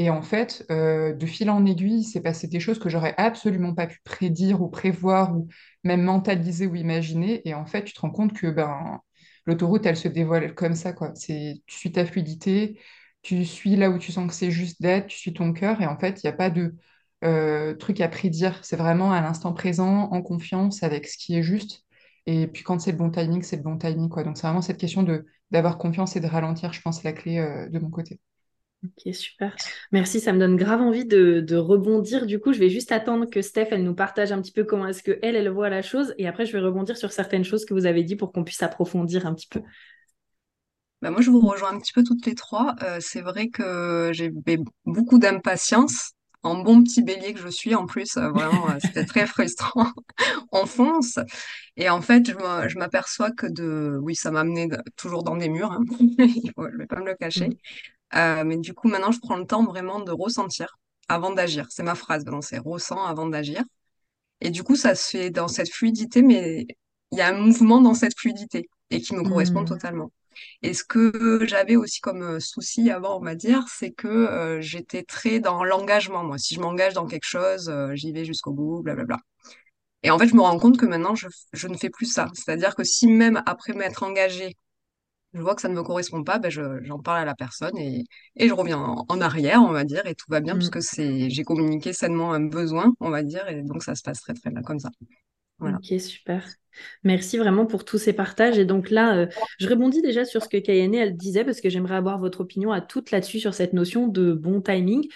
et 0.00 0.08
en 0.08 0.22
fait, 0.22 0.64
euh, 0.70 1.12
de 1.12 1.26
fil 1.26 1.50
en 1.50 1.66
aiguille, 1.66 2.00
il 2.00 2.04
s'est 2.04 2.22
passé 2.22 2.48
des 2.48 2.58
choses 2.58 2.78
que 2.78 2.88
j'aurais 2.88 3.14
absolument 3.18 3.74
pas 3.74 3.86
pu 3.86 4.00
prédire 4.02 4.62
ou 4.62 4.68
prévoir 4.70 5.36
ou 5.36 5.46
même 5.84 6.00
mentaliser 6.02 6.66
ou 6.66 6.74
imaginer. 6.74 7.46
Et 7.46 7.52
en 7.52 7.66
fait, 7.66 7.84
tu 7.84 7.92
te 7.92 8.00
rends 8.00 8.10
compte 8.10 8.32
que 8.32 8.46
ben, 8.46 8.98
l'autoroute, 9.44 9.84
elle 9.84 9.98
se 9.98 10.08
dévoile 10.08 10.54
comme 10.54 10.74
ça. 10.74 10.94
Quoi. 10.94 11.12
C'est, 11.16 11.60
tu 11.66 11.76
suis 11.76 11.92
ta 11.92 12.06
fluidité, 12.06 12.80
tu 13.20 13.44
suis 13.44 13.76
là 13.76 13.90
où 13.90 13.98
tu 13.98 14.10
sens 14.10 14.26
que 14.26 14.32
c'est 14.32 14.50
juste 14.50 14.80
d'être, 14.80 15.06
tu 15.08 15.18
suis 15.18 15.34
ton 15.34 15.52
cœur. 15.52 15.82
Et 15.82 15.86
en 15.86 15.98
fait, 15.98 16.22
il 16.22 16.26
n'y 16.26 16.30
a 16.30 16.36
pas 16.36 16.48
de 16.48 16.74
euh, 17.22 17.74
truc 17.74 18.00
à 18.00 18.08
prédire. 18.08 18.58
C'est 18.64 18.76
vraiment 18.76 19.12
à 19.12 19.20
l'instant 19.20 19.52
présent, 19.52 20.08
en 20.12 20.22
confiance 20.22 20.82
avec 20.82 21.06
ce 21.08 21.18
qui 21.18 21.36
est 21.36 21.42
juste. 21.42 21.84
Et 22.24 22.46
puis 22.46 22.62
quand 22.62 22.78
c'est 22.80 22.92
le 22.92 22.98
bon 22.98 23.10
timing, 23.10 23.42
c'est 23.42 23.56
le 23.56 23.62
bon 23.62 23.76
timing. 23.76 24.08
Quoi. 24.08 24.24
Donc 24.24 24.38
c'est 24.38 24.46
vraiment 24.46 24.62
cette 24.62 24.78
question 24.78 25.04
d'avoir 25.50 25.76
confiance 25.76 26.16
et 26.16 26.20
de 26.20 26.26
ralentir, 26.26 26.72
je 26.72 26.80
pense, 26.80 27.02
la 27.04 27.12
clé 27.12 27.36
euh, 27.38 27.68
de 27.68 27.78
mon 27.78 27.90
côté. 27.90 28.18
Ok, 28.82 29.14
super. 29.14 29.54
Merci, 29.92 30.20
ça 30.20 30.32
me 30.32 30.38
donne 30.38 30.56
grave 30.56 30.80
envie 30.80 31.04
de, 31.04 31.56
rebondir. 31.56 32.24
Du 32.24 32.40
coup, 32.40 32.54
je 32.54 32.58
vais 32.58 32.70
juste 32.70 32.92
attendre 32.92 33.26
que 33.26 33.42
Steph, 33.42 33.68
elle 33.72 33.84
nous 33.84 33.94
partage 33.94 34.32
un 34.32 34.40
petit 34.40 34.52
peu 34.52 34.64
comment 34.64 34.86
est-ce 34.86 35.02
qu'elle, 35.02 35.36
elle 35.36 35.50
voit 35.50 35.68
la 35.68 35.82
chose. 35.82 36.14
Et 36.16 36.26
après, 36.26 36.46
je 36.46 36.52
vais 36.52 36.60
rebondir 36.60 36.96
sur 36.96 37.12
certaines 37.12 37.44
choses 37.44 37.66
que 37.66 37.74
vous 37.74 37.84
avez 37.84 38.02
dit 38.04 38.16
pour 38.16 38.32
qu'on 38.32 38.42
puisse 38.42 38.62
approfondir 38.62 39.26
un 39.26 39.34
petit 39.34 39.48
peu. 39.48 39.60
Bah 41.02 41.10
moi, 41.10 41.20
je 41.20 41.30
vous 41.30 41.40
rejoins 41.40 41.74
un 41.74 41.78
petit 41.78 41.92
peu 41.92 42.02
toutes 42.02 42.24
les 42.24 42.34
trois. 42.34 42.74
Euh, 42.82 42.98
c'est 43.00 43.20
vrai 43.20 43.48
que 43.48 44.10
j'ai 44.12 44.30
beaucoup 44.86 45.18
d'impatience. 45.18 46.12
En 46.42 46.62
bon 46.62 46.82
petit 46.82 47.02
bélier 47.02 47.34
que 47.34 47.40
je 47.40 47.48
suis, 47.48 47.74
en 47.74 47.84
plus, 47.84 48.16
euh, 48.16 48.30
vraiment, 48.30 48.70
euh, 48.70 48.78
c'était 48.80 49.04
très 49.04 49.26
frustrant. 49.26 49.92
On 50.52 50.64
fonce. 50.64 51.18
Et 51.76 51.90
en 51.90 52.00
fait, 52.00 52.30
je 52.30 52.78
m'aperçois 52.78 53.30
que 53.30 53.46
de... 53.46 53.98
Oui, 54.00 54.14
ça 54.14 54.30
m'a 54.30 54.40
amené 54.40 54.68
toujours 54.96 55.22
dans 55.22 55.36
des 55.36 55.50
murs. 55.50 55.70
Hein. 55.70 55.84
je 55.98 56.06
ne 56.06 56.78
vais 56.78 56.86
pas 56.86 57.00
me 57.00 57.06
le 57.06 57.14
cacher. 57.14 57.50
Euh, 58.14 58.44
mais 58.44 58.56
du 58.56 58.74
coup, 58.74 58.88
maintenant, 58.88 59.12
je 59.12 59.20
prends 59.20 59.36
le 59.36 59.46
temps 59.46 59.64
vraiment 59.64 60.00
de 60.00 60.12
ressentir 60.12 60.78
avant 61.08 61.32
d'agir. 61.32 61.66
C'est 61.70 61.82
ma 61.82 61.94
phrase, 61.94 62.24
maintenant, 62.24 62.42
c'est 62.42 62.58
ressent 62.58 63.04
avant 63.04 63.26
d'agir. 63.26 63.62
Et 64.40 64.50
du 64.50 64.62
coup, 64.62 64.76
ça 64.76 64.94
se 64.94 65.10
fait 65.10 65.30
dans 65.30 65.48
cette 65.48 65.70
fluidité, 65.70 66.22
mais 66.22 66.66
il 67.12 67.18
y 67.18 67.20
a 67.20 67.28
un 67.28 67.38
mouvement 67.38 67.80
dans 67.80 67.94
cette 67.94 68.18
fluidité 68.18 68.68
et 68.90 69.00
qui 69.00 69.14
me 69.14 69.22
correspond 69.22 69.62
mmh. 69.62 69.66
totalement. 69.66 70.10
Et 70.62 70.74
ce 70.74 70.84
que 70.84 71.44
j'avais 71.46 71.76
aussi 71.76 72.00
comme 72.00 72.22
euh, 72.22 72.40
souci 72.40 72.90
avant, 72.90 73.18
on 73.18 73.24
va 73.24 73.34
dire, 73.34 73.64
c'est 73.68 73.90
que 73.90 74.08
euh, 74.08 74.60
j'étais 74.60 75.02
très 75.02 75.40
dans 75.40 75.64
l'engagement. 75.64 76.24
Moi, 76.24 76.38
si 76.38 76.54
je 76.54 76.60
m'engage 76.60 76.94
dans 76.94 77.06
quelque 77.06 77.26
chose, 77.26 77.72
j'y 77.94 78.12
vais 78.12 78.24
jusqu'au 78.24 78.52
bout, 78.52 78.82
blablabla. 78.82 79.18
Et 80.02 80.10
en 80.10 80.18
fait, 80.18 80.28
je 80.28 80.34
me 80.34 80.40
rends 80.40 80.58
compte 80.58 80.78
que 80.78 80.86
maintenant, 80.86 81.14
je, 81.14 81.28
je 81.52 81.68
ne 81.68 81.76
fais 81.76 81.90
plus 81.90 82.06
ça. 82.06 82.28
C'est-à-dire 82.32 82.74
que 82.74 82.84
si 82.84 83.06
même 83.06 83.42
après 83.44 83.74
m'être 83.74 84.02
engagée, 84.02 84.54
je 85.32 85.40
vois 85.40 85.54
que 85.54 85.62
ça 85.62 85.68
ne 85.68 85.74
me 85.74 85.82
correspond 85.82 86.24
pas, 86.24 86.38
ben 86.38 86.50
j'en 86.50 86.98
parle 86.98 87.20
à 87.20 87.24
la 87.24 87.34
personne 87.34 87.76
et, 87.78 88.04
et 88.36 88.48
je 88.48 88.54
reviens 88.54 88.78
en, 88.78 89.20
arrière, 89.20 89.62
on 89.62 89.70
va 89.70 89.84
dire, 89.84 90.04
et 90.06 90.14
tout 90.14 90.26
va 90.28 90.40
bien, 90.40 90.54
parce 90.54 90.68
mm. 90.68 90.70
que 90.70 90.80
c'est, 90.80 91.30
j'ai 91.30 91.44
communiqué 91.44 91.92
sainement 91.92 92.32
un 92.32 92.40
besoin, 92.40 92.92
on 93.00 93.10
va 93.10 93.22
dire, 93.22 93.48
et 93.48 93.62
donc 93.62 93.82
ça 93.82 93.94
se 93.94 94.02
passe 94.02 94.20
très 94.20 94.34
très 94.34 94.50
bien 94.50 94.62
comme 94.62 94.80
ça. 94.80 94.90
Ok, 95.60 96.00
super. 96.00 96.46
Merci 97.04 97.36
vraiment 97.36 97.66
pour 97.66 97.84
tous 97.84 97.98
ces 97.98 98.14
partages. 98.14 98.58
Et 98.58 98.64
donc 98.64 98.88
là, 98.88 99.16
euh, 99.16 99.26
je 99.58 99.68
rebondis 99.68 100.00
déjà 100.00 100.24
sur 100.24 100.42
ce 100.42 100.48
que 100.48 100.56
Kayane 100.56 100.94
elle 100.94 101.16
disait, 101.16 101.44
parce 101.44 101.60
que 101.60 101.68
j'aimerais 101.68 101.96
avoir 101.96 102.18
votre 102.18 102.40
opinion 102.40 102.72
à 102.72 102.80
toute 102.80 103.10
là-dessus 103.10 103.40
sur 103.40 103.52
cette 103.52 103.74
notion 103.74 104.08
de 104.08 104.32
bon 104.32 104.62
timing. 104.62 105.06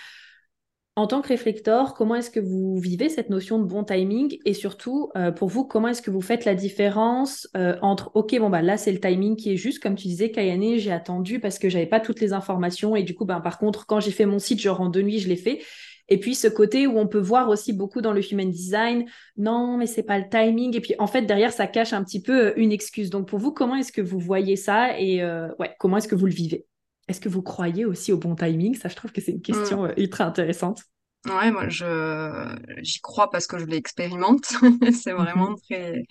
En 0.97 1.09
tant 1.09 1.23
que 1.23 1.29
réflecteur, 1.29 1.95
comment 1.95 2.15
est-ce 2.15 2.31
que 2.31 2.39
vous 2.39 2.79
vivez 2.79 3.09
cette 3.09 3.29
notion 3.29 3.59
de 3.59 3.65
bon 3.65 3.83
timing? 3.83 4.39
Et 4.45 4.55
surtout, 4.55 5.11
euh, 5.17 5.33
pour 5.33 5.49
vous, 5.49 5.65
comment 5.65 5.89
est-ce 5.89 6.03
que 6.03 6.13
vous 6.13 6.21
faites 6.21 6.45
la 6.45 6.55
différence 6.55 7.49
euh, 7.57 7.77
entre, 7.83 8.13
OK, 8.15 8.39
bon, 8.39 8.49
bah 8.49 8.63
là, 8.63 8.77
c'est 8.77 8.93
le 8.93 9.01
timing 9.01 9.35
qui 9.35 9.53
est 9.53 9.57
juste, 9.57 9.83
comme 9.83 9.97
tu 9.97 10.07
disais, 10.07 10.31
Kayane, 10.31 10.79
j'ai 10.79 10.93
attendu 10.93 11.41
parce 11.41 11.59
que 11.59 11.69
j'avais 11.69 11.87
pas 11.87 11.99
toutes 11.99 12.21
les 12.21 12.33
informations 12.33 12.95
et 12.95 13.03
du 13.03 13.13
coup, 13.13 13.25
ben, 13.25 13.41
par 13.41 13.59
contre, 13.59 13.87
quand 13.87 13.99
j'ai 13.99 14.13
fait 14.13 14.25
mon 14.25 14.39
site, 14.39 14.61
genre 14.61 14.81
en 14.81 14.89
deux 14.89 15.03
nuits, 15.03 15.19
je 15.19 15.29
l'ai 15.29 15.37
fait. 15.37 15.63
Et 16.09 16.21
puis 16.21 16.37
ce 16.37 16.47
côté 16.47 16.87
où 16.87 16.97
on 16.97 17.09
peut 17.09 17.19
voir 17.19 17.49
aussi 17.49 17.73
beaucoup 17.73 18.01
dans 18.01 18.13
le 18.13 18.21
human 18.33 18.49
design, 18.49 19.07
non, 19.37 19.77
mais 19.77 19.87
c'est 19.87 20.03
pas 20.05 20.19
le 20.21 20.29
timing. 20.29 20.77
Et 20.77 20.81
puis 20.81 20.95
en 21.01 21.09
fait, 21.09 21.23
derrière, 21.23 21.53
ça 21.53 21.67
cache 21.67 21.93
un 21.93 22.05
petit 22.05 22.23
peu 22.23 22.51
euh, 22.51 22.53
une 22.57 22.71
excuse. 22.71 23.11
Donc 23.11 23.27
pour 23.27 23.41
vous, 23.41 23.51
comment 23.51 23.75
est-ce 23.75 23.91
que 23.91 24.03
vous 24.03 24.21
voyez 24.21 24.55
ça? 24.55 24.97
Et 25.01 25.25
ouais, 25.59 25.75
comment 25.81 25.97
est-ce 25.97 26.07
que 26.07 26.15
vous 26.15 26.27
le 26.27 26.33
vivez? 26.33 26.67
Est-ce 27.09 27.21
que 27.21 27.29
vous 27.29 27.43
croyez 27.43 27.85
aussi 27.85 28.13
au 28.13 28.19
bon 28.19 28.35
timing? 28.35 28.75
Ça, 28.75 28.89
je 28.89 28.97
trouve 28.97 29.13
que 29.13 29.21
c'est 29.21 29.33
une 29.33 29.43
question 29.43 29.83
mm. 29.83 29.87
euh, 29.87 29.95
ultra 29.97 30.25
intéressante. 30.25 30.83
Ouais, 31.27 31.51
moi, 31.51 31.69
je 31.69 32.57
j'y 32.83 33.01
crois 33.01 33.31
parce 33.31 33.47
que 33.47 33.59
je 33.59 33.65
l'expérimente. 33.65 34.45
c'est 34.93 35.13
vraiment 35.13 35.51
mhm. 35.51 35.57
très 35.69 36.03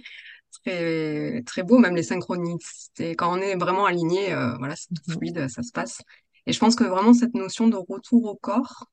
très 0.63 1.43
très 1.43 1.63
beau, 1.63 1.77
même 1.77 1.95
les 1.95 2.03
synchronicités. 2.03 3.15
Quand 3.15 3.37
on 3.37 3.41
est 3.41 3.55
vraiment 3.55 3.85
aligné, 3.85 4.33
euh, 4.33 4.55
voilà, 4.57 4.75
c'est 4.75 4.87
tout 4.87 5.03
mhm. 5.07 5.17
fluide, 5.17 5.47
ça 5.49 5.61
se 5.61 5.71
passe. 5.71 6.01
Et 6.47 6.53
je 6.53 6.59
pense 6.59 6.75
que 6.75 6.83
vraiment 6.83 7.13
cette 7.13 7.35
notion 7.35 7.67
de 7.67 7.77
retour 7.77 8.25
au 8.25 8.35
corps, 8.35 8.85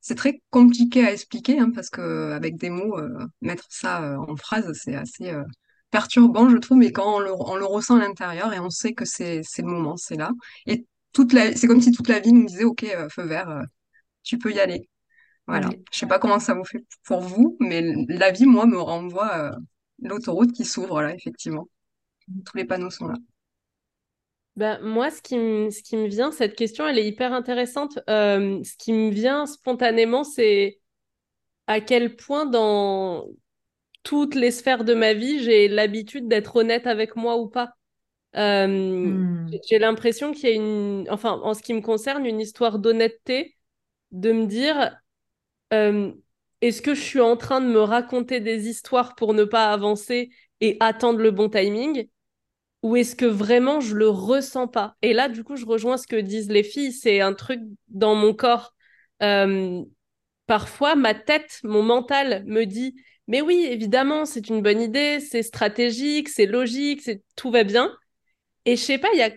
c'est 0.00 0.14
très 0.14 0.42
compliqué 0.50 1.04
à 1.06 1.12
expliquer 1.12 1.58
hein, 1.58 1.70
parce 1.74 1.90
que 1.90 2.32
avec 2.32 2.56
des 2.56 2.70
mots, 2.70 2.98
euh, 2.98 3.26
mettre 3.40 3.66
ça 3.70 4.18
en 4.20 4.36
phrase, 4.36 4.70
c'est 4.74 4.94
assez 4.96 5.32
perturbant, 5.90 6.50
je 6.50 6.58
trouve. 6.58 6.78
Mais 6.78 6.92
quand 6.92 7.16
on 7.16 7.20
le, 7.20 7.32
on 7.32 7.56
le 7.56 7.64
ressent 7.64 7.96
à 7.96 8.00
l'intérieur 8.00 8.52
et 8.52 8.60
on 8.60 8.70
sait 8.70 8.92
que 8.94 9.04
c'est 9.06 9.40
c'est 9.44 9.62
le 9.62 9.68
moment, 9.68 9.96
c'est 9.96 10.16
là. 10.16 10.30
Et 10.66 10.86
c'est 11.14 11.66
comme 11.66 11.80
si 11.80 11.92
toute 11.92 12.08
la 12.08 12.20
vie 12.20 12.32
nous 12.32 12.46
disait, 12.46 12.64
OK, 12.64 12.84
euh, 12.84 13.08
feu 13.08 13.24
vert, 13.24 13.48
euh, 13.48 13.62
tu 14.22 14.38
peux 14.38 14.52
y 14.52 14.60
aller. 14.60 14.88
Voilà. 15.46 15.70
Je 15.92 15.98
sais 15.98 16.06
pas 16.06 16.18
comment 16.18 16.38
ça 16.38 16.54
vous 16.54 16.64
fait 16.64 16.84
pour 17.04 17.20
vous, 17.20 17.56
mais 17.60 17.82
la 18.08 18.30
vie, 18.30 18.46
moi, 18.46 18.66
me 18.66 18.78
renvoie 18.78 19.38
euh, 19.38 19.50
l'autoroute 20.02 20.52
qui 20.52 20.64
s'ouvre 20.64 21.00
là, 21.00 21.14
effectivement. 21.14 21.68
Tous 22.44 22.56
les 22.56 22.64
panneaux 22.64 22.90
sont 22.90 23.06
là. 23.06 23.14
Ben, 24.56 24.78
moi, 24.82 25.10
ce 25.10 25.22
qui, 25.22 25.38
me, 25.38 25.70
ce 25.70 25.82
qui 25.82 25.96
me 25.96 26.08
vient, 26.08 26.32
cette 26.32 26.56
question, 26.56 26.86
elle 26.86 26.98
est 26.98 27.06
hyper 27.06 27.32
intéressante. 27.32 27.98
ce 28.06 28.76
qui 28.76 28.92
me 28.92 29.10
vient 29.10 29.46
spontanément, 29.46 30.24
c'est 30.24 30.80
à 31.66 31.80
quel 31.80 32.16
point 32.16 32.44
dans 32.44 33.28
toutes 34.02 34.34
les 34.34 34.50
sphères 34.50 34.84
de 34.84 34.94
ma 34.94 35.14
vie, 35.14 35.42
j'ai 35.42 35.68
l'habitude 35.68 36.28
d'être 36.28 36.56
honnête 36.56 36.86
avec 36.86 37.14
moi 37.14 37.36
ou 37.36 37.48
pas. 37.48 37.77
Euh, 38.36 38.66
hmm. 38.66 39.50
J'ai 39.68 39.78
l'impression 39.78 40.32
qu'il 40.32 40.48
y 40.48 40.52
a 40.52 40.54
une, 40.54 41.06
enfin, 41.10 41.32
en 41.42 41.54
ce 41.54 41.62
qui 41.62 41.74
me 41.74 41.80
concerne, 41.80 42.26
une 42.26 42.40
histoire 42.40 42.78
d'honnêteté, 42.78 43.56
de 44.12 44.32
me 44.32 44.46
dire, 44.46 44.96
euh, 45.72 46.12
est-ce 46.60 46.82
que 46.82 46.94
je 46.94 47.00
suis 47.00 47.20
en 47.20 47.36
train 47.36 47.60
de 47.60 47.66
me 47.66 47.80
raconter 47.80 48.40
des 48.40 48.68
histoires 48.68 49.14
pour 49.14 49.34
ne 49.34 49.44
pas 49.44 49.72
avancer 49.72 50.30
et 50.60 50.76
attendre 50.80 51.20
le 51.20 51.30
bon 51.30 51.48
timing? 51.48 52.08
Ou 52.82 52.96
est-ce 52.96 53.16
que 53.16 53.26
vraiment 53.26 53.80
je 53.80 53.96
le 53.96 54.08
ressens 54.08 54.68
pas? 54.68 54.96
Et 55.02 55.12
là, 55.12 55.28
du 55.28 55.44
coup, 55.44 55.56
je 55.56 55.66
rejoins 55.66 55.96
ce 55.96 56.06
que 56.06 56.16
disent 56.16 56.50
les 56.50 56.62
filles, 56.62 56.92
c'est 56.92 57.20
un 57.20 57.34
truc 57.34 57.60
dans 57.88 58.14
mon 58.14 58.34
corps. 58.34 58.74
Euh, 59.22 59.82
parfois, 60.46 60.94
ma 60.94 61.14
tête, 61.14 61.60
mon 61.64 61.82
mental 61.82 62.44
me 62.46 62.64
dit, 62.64 62.96
mais 63.28 63.40
oui, 63.42 63.66
évidemment, 63.70 64.26
c'est 64.26 64.48
une 64.48 64.62
bonne 64.62 64.80
idée, 64.80 65.20
c'est 65.20 65.42
stratégique, 65.42 66.28
c'est 66.28 66.46
logique, 66.46 67.02
c'est 67.02 67.22
tout 67.36 67.50
va 67.50 67.64
bien. 67.64 67.96
Et 68.68 68.76
je 68.76 68.82
sais 68.82 68.98
pas, 68.98 69.08
il 69.14 69.18
y 69.18 69.22
a 69.22 69.30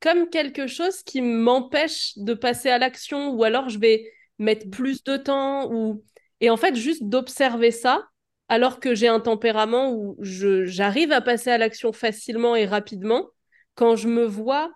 comme 0.00 0.30
quelque 0.30 0.66
chose 0.66 1.02
qui 1.02 1.20
m'empêche 1.20 2.16
de 2.16 2.32
passer 2.32 2.70
à 2.70 2.78
l'action 2.78 3.32
ou 3.34 3.44
alors 3.44 3.68
je 3.68 3.78
vais 3.78 4.10
mettre 4.38 4.70
plus 4.70 5.04
de 5.04 5.18
temps 5.18 5.70
ou 5.70 6.02
et 6.40 6.48
en 6.48 6.56
fait 6.56 6.74
juste 6.74 7.02
d'observer 7.04 7.70
ça 7.70 8.08
alors 8.48 8.80
que 8.80 8.94
j'ai 8.94 9.08
un 9.08 9.20
tempérament 9.20 9.92
où 9.92 10.16
je 10.20 10.64
j'arrive 10.64 11.12
à 11.12 11.20
passer 11.20 11.50
à 11.50 11.58
l'action 11.58 11.92
facilement 11.92 12.56
et 12.56 12.64
rapidement 12.64 13.28
quand 13.74 13.94
je 13.94 14.08
me 14.08 14.24
vois 14.24 14.72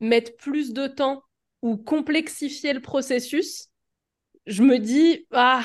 mettre 0.00 0.34
plus 0.38 0.72
de 0.72 0.86
temps 0.86 1.22
ou 1.60 1.76
complexifier 1.76 2.72
le 2.72 2.80
processus 2.80 3.66
je 4.46 4.62
me 4.62 4.78
dis 4.78 5.26
ah 5.32 5.64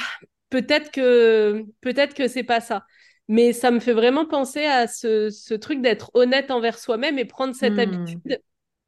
peut-être 0.50 0.92
que 0.92 1.64
peut-être 1.80 2.14
que 2.14 2.28
c'est 2.28 2.44
pas 2.44 2.60
ça 2.60 2.86
mais 3.28 3.54
ça 3.54 3.72
me 3.72 3.80
fait 3.80 3.94
vraiment 3.94 4.26
penser 4.26 4.66
à 4.66 4.88
ce, 4.88 5.54
truc 5.56 5.82
d'être 5.82 6.12
honnête 6.14 6.52
envers 6.52 6.78
soi-même 6.78 7.18
et 7.20 7.26
prendre 7.26 7.56
cette 7.56 7.76
hmm. 7.76 7.80
habitude 7.80 8.42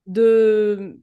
de 0.06 1.00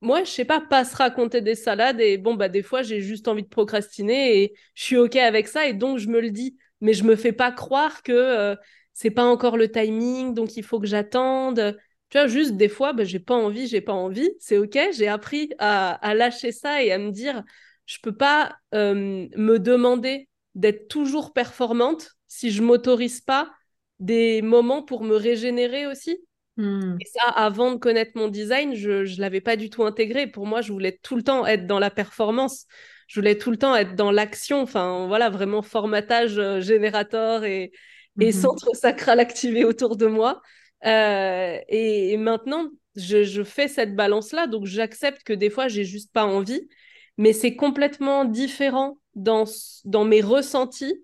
moi, 0.00 0.22
je 0.22 0.30
sais 0.30 0.44
pas, 0.44 0.60
pas 0.60 0.84
se 0.84 0.96
raconter 0.96 1.40
des 1.40 1.56
salades 1.56 2.00
et 2.00 2.18
bon, 2.18 2.34
bah, 2.34 2.48
des 2.48 2.62
fois, 2.62 2.82
j'ai 2.82 3.00
juste 3.00 3.26
envie 3.26 3.42
de 3.42 3.48
procrastiner 3.48 4.42
et 4.42 4.54
je 4.74 4.84
suis 4.84 4.96
OK 4.96 5.16
avec 5.16 5.48
ça 5.48 5.66
et 5.66 5.74
donc 5.74 5.98
je 5.98 6.08
me 6.08 6.20
le 6.20 6.30
dis. 6.30 6.56
Mais 6.80 6.92
je 6.92 7.02
me 7.02 7.16
fais 7.16 7.32
pas 7.32 7.50
croire 7.50 8.02
que 8.04 8.12
euh, 8.12 8.54
c'est 8.94 9.10
pas 9.10 9.24
encore 9.24 9.56
le 9.56 9.70
timing, 9.70 10.34
donc 10.34 10.56
il 10.56 10.62
faut 10.62 10.78
que 10.78 10.86
j'attende. 10.86 11.76
Tu 12.10 12.18
vois, 12.18 12.28
juste 12.28 12.56
des 12.56 12.68
fois, 12.68 12.92
bah, 12.92 13.04
j'ai 13.04 13.18
pas 13.18 13.34
envie, 13.34 13.66
j'ai 13.66 13.80
pas 13.80 13.92
envie, 13.92 14.30
c'est 14.38 14.58
OK. 14.58 14.78
J'ai 14.92 15.08
appris 15.08 15.50
à, 15.58 16.14
lâcher 16.14 16.52
ça 16.52 16.82
et 16.84 16.92
à 16.92 16.98
me 16.98 17.10
dire, 17.10 17.42
je 17.86 17.98
peux 18.02 18.16
pas 18.16 18.56
euh, 18.74 19.26
me 19.36 19.58
demander 19.58 20.28
d'être 20.54 20.88
toujours 20.88 21.32
performante 21.32 22.17
si 22.28 22.50
je 22.50 22.62
m'autorise 22.62 23.20
pas 23.20 23.50
des 23.98 24.42
moments 24.42 24.82
pour 24.82 25.02
me 25.02 25.16
régénérer 25.16 25.86
aussi. 25.86 26.18
Hmm. 26.56 26.96
Et 27.00 27.04
ça, 27.06 27.28
avant 27.28 27.72
de 27.72 27.76
connaître 27.76 28.12
mon 28.14 28.28
design, 28.28 28.74
je 28.74 29.12
ne 29.12 29.20
l'avais 29.20 29.40
pas 29.40 29.56
du 29.56 29.70
tout 29.70 29.84
intégré. 29.84 30.26
Pour 30.26 30.46
moi, 30.46 30.60
je 30.60 30.72
voulais 30.72 30.98
tout 31.02 31.16
le 31.16 31.22
temps 31.22 31.46
être 31.46 31.66
dans 31.66 31.78
la 31.78 31.90
performance. 31.90 32.66
Je 33.06 33.20
voulais 33.20 33.38
tout 33.38 33.50
le 33.50 33.56
temps 33.56 33.74
être 33.74 33.94
dans 33.94 34.10
l'action. 34.10 34.60
Enfin, 34.60 35.06
voilà, 35.06 35.30
vraiment 35.30 35.62
formatage 35.62 36.38
euh, 36.38 36.60
générateur 36.60 37.44
et, 37.44 37.72
et 38.20 38.26
mhm. 38.26 38.32
centre 38.32 38.76
sacral 38.76 39.20
activé 39.20 39.64
autour 39.64 39.96
de 39.96 40.06
moi. 40.06 40.42
Euh, 40.84 41.58
et, 41.68 42.16
maintenant, 42.16 42.68
je, 42.96 43.24
je, 43.24 43.42
fais 43.42 43.68
cette 43.68 43.94
balance-là. 43.94 44.46
Donc, 44.46 44.66
j'accepte 44.66 45.22
que 45.22 45.32
des 45.32 45.50
fois, 45.50 45.68
j'ai 45.68 45.84
juste 45.84 46.12
pas 46.12 46.24
envie. 46.24 46.68
Mais 47.16 47.32
c'est 47.32 47.56
complètement 47.56 48.24
différent 48.24 48.98
dans, 49.14 49.44
dans 49.84 50.04
mes 50.04 50.20
ressentis 50.20 51.02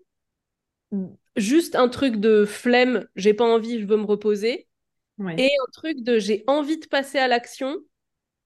juste 1.37 1.74
un 1.74 1.88
truc 1.88 2.16
de 2.16 2.44
flemme, 2.44 3.07
j'ai 3.16 3.35
pas 3.35 3.44
envie, 3.44 3.80
je 3.80 3.87
veux 3.87 3.96
me 3.96 4.04
reposer, 4.04 4.68
et 5.37 5.46
un 5.46 5.70
truc 5.72 6.02
de 6.02 6.18
j'ai 6.18 6.44
envie 6.46 6.78
de 6.78 6.87
passer 6.87 7.18
à 7.18 7.28
l'action, 7.28 7.76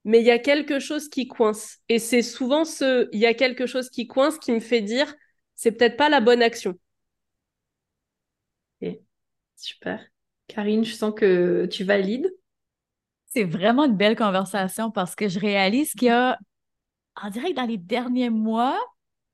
mais 0.05 0.21
il 0.21 0.27
y 0.27 0.31
a 0.31 0.39
quelque 0.39 0.79
chose 0.79 1.09
qui 1.09 1.27
coince. 1.27 1.79
Et 1.89 1.99
c'est 1.99 2.23
souvent 2.23 2.65
ce 2.65 3.09
il 3.13 3.21
y 3.21 3.27
a 3.27 3.35
quelque 3.35 3.67
chose 3.67 3.91
qui 3.91 4.07
coince 4.07 4.39
qui 4.39 4.53
me 4.53 4.61
fait 4.61 4.83
dire 4.83 5.15
c'est 5.55 5.73
peut-être 5.73 5.97
pas 5.97 6.09
la 6.09 6.21
bonne 6.21 6.43
action. 6.43 6.79
Super. 9.59 10.01
Karine, 10.47 10.85
je 10.85 10.95
sens 10.95 11.13
que 11.15 11.67
tu 11.67 11.85
valides. 11.85 12.33
C'est 13.27 13.45
vraiment 13.45 13.85
une 13.85 13.97
belle 13.97 14.17
conversation 14.17 14.91
parce 14.91 15.15
que 15.15 15.29
je 15.29 15.39
réalise 15.39 15.93
qu'il 15.93 16.09
y 16.09 16.11
a, 16.11 16.39
en 17.17 17.29
direct 17.29 17.57
dans 17.57 17.67
les 17.67 17.77
derniers 17.77 18.31
mois, 18.31 18.79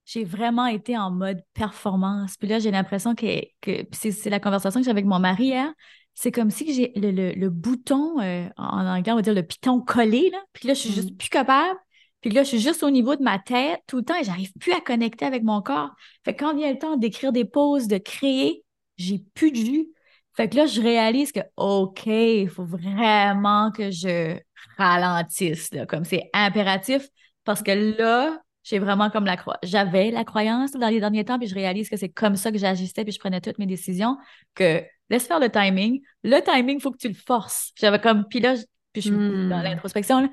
j'ai 0.05 0.25
vraiment 0.25 0.67
été 0.67 0.97
en 0.97 1.11
mode 1.11 1.40
performance. 1.55 2.37
Puis 2.37 2.49
là, 2.49 2.59
j'ai 2.59 2.71
l'impression 2.71 3.14
que, 3.14 3.40
que 3.61 3.87
c'est 3.93 4.31
la 4.31 4.40
conversation 4.40 4.81
que 4.81 4.85
j'ai 4.85 4.90
avec 4.90 5.07
mon 5.07 5.19
mari 5.19 5.55
hein. 5.55 5.75
C'est 6.17 6.31
comme 6.31 6.51
si 6.51 6.73
j'ai 6.73 6.93
le, 6.95 7.49
bouton, 7.49 8.21
euh, 8.21 8.49
en 8.57 8.87
anglais, 8.87 9.11
on 9.11 9.17
va 9.17 9.23
dire 9.23 9.35
le 9.35 9.43
piton 9.43 9.81
collé, 9.81 10.31
là. 10.31 10.38
Puis 10.53 10.69
là, 10.69 10.75
je 10.75 10.79
suis 10.79 10.93
juste 10.93 11.11
mm. 11.11 11.17
plus 11.17 11.29
capable. 11.29 11.77
Puis 12.21 12.31
là, 12.31 12.43
je 12.45 12.49
suis 12.49 12.61
juste 12.61 12.85
au 12.85 12.90
niveau 12.90 13.17
de 13.17 13.23
ma 13.23 13.38
tête 13.38 13.81
tout 13.87 13.99
le 13.99 14.05
temps 14.05 14.14
et 14.19 14.25
j'arrive 14.25 14.53
plus 14.61 14.73
à 14.73 14.81
connecter 14.81 15.27
avec 15.27 15.43
mon 15.43 15.61
corps. 15.61 15.90
Fait 16.25 16.35
que 16.35 16.45
quand 16.45 16.57
vient 16.57 16.73
le 16.73 16.79
temps 16.79 16.97
d'écrire 16.97 17.33
des 17.33 17.45
pauses, 17.45 17.88
de 17.88 17.99
créer, 17.99 18.64
j'ai 18.97 19.23
plus 19.35 19.51
de 19.51 19.57
jus. 19.57 19.88
Fait 20.37 20.49
que 20.49 20.57
là, 20.57 20.67
je 20.67 20.81
réalise 20.81 21.33
que, 21.33 21.40
OK, 21.57 22.07
il 22.07 22.49
faut 22.49 22.64
vraiment 22.64 23.71
que 23.73 23.90
je 23.90 24.38
ralentisse, 24.79 25.73
là, 25.75 25.85
comme 25.85 26.05
c'est 26.05 26.31
impératif, 26.33 27.09
parce 27.45 27.62
que 27.62 27.73
là, 27.99 28.40
j'ai 28.64 28.79
vraiment 28.79 29.11
comme 29.11 29.27
la 29.27 29.37
j'avais 29.62 30.11
la 30.11 30.24
croyance 30.24 30.72
dans 30.72 30.88
les 30.88 30.98
derniers 30.98 31.24
temps, 31.24 31.38
puis 31.38 31.46
je 31.46 31.55
réalise 31.55 31.88
que 31.88 31.96
c'est 31.96 32.09
comme 32.09 32.35
ça 32.35 32.50
que 32.50 32.59
j'agissais, 32.59 33.05
puis 33.05 33.12
je 33.12 33.20
prenais 33.20 33.40
toutes 33.40 33.59
mes 33.59 33.66
décisions, 33.66 34.16
que 34.55 34.83
laisse 35.11 35.27
faire 35.27 35.38
le 35.38 35.50
timing. 35.50 36.00
Le 36.24 36.40
timing, 36.40 36.79
il 36.79 36.81
faut 36.81 36.90
que 36.90 36.98
tu 36.98 37.09
le 37.09 37.14
forces. 37.14 37.72
J'avais 37.77 38.00
comme, 38.00 38.24
puis 38.24 38.40
là, 38.40 38.55
puis 38.92 39.03
je 39.03 39.09
suis 39.09 39.16
dans 39.16 39.61
hmm. 39.61 39.62
l'introspection, 39.62 40.29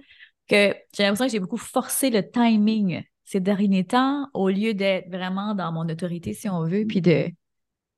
que 0.48 0.74
j'ai 0.96 1.04
l'impression 1.04 1.26
que 1.26 1.32
j'ai 1.32 1.39
beaucoup 1.39 1.58
forcé 1.58 2.10
le 2.10 2.28
timing 2.28 3.04
ces 3.26 3.39
derniers 3.39 3.86
temps, 3.86 4.28
au 4.34 4.50
lieu 4.50 4.74
d'être 4.74 5.10
vraiment 5.10 5.56
dans 5.56 5.72
mon 5.72 5.88
autorité, 5.88 6.34
si 6.34 6.50
on 6.50 6.65
veut, 6.65 6.86
puis 6.86 7.00
de 7.00 7.28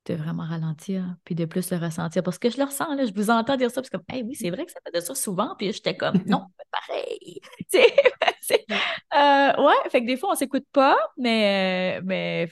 de 0.06 0.16
vraiment 0.16 0.44
ralentir, 0.44 1.16
puis 1.24 1.36
de 1.36 1.46
plus 1.46 1.72
le 1.72 1.78
ressentir. 1.78 2.24
Parce 2.24 2.38
que 2.38 2.50
je 2.50 2.58
le 2.58 2.66
ressens, 2.66 2.94
là, 2.96 3.06
je 3.06 3.14
vous 3.14 3.30
entends 3.30 3.56
dire 3.56 3.72
ça, 3.72 3.82
puis 3.82 3.90
comme, 3.90 4.04
hey, 4.10 4.24
oui, 4.24 4.36
c'est 4.36 4.50
vrai 4.50 4.66
que 4.66 4.72
ça 4.72 4.80
fait 4.86 5.00
de 5.00 5.04
ça 5.04 5.16
souvent, 5.16 5.56
puis 5.58 5.72
j'étais 5.72 5.96
comme, 5.96 6.18
non, 6.26 6.46
pareil. 6.72 7.40
euh, 9.16 9.64
ouais, 9.64 9.90
fait 9.90 10.02
que 10.02 10.08
des 10.08 10.18
fois, 10.18 10.32
on 10.32 10.36
s'écoute 10.36 10.66
pas, 10.72 10.98
mais, 11.18 12.02
mais 12.04 12.50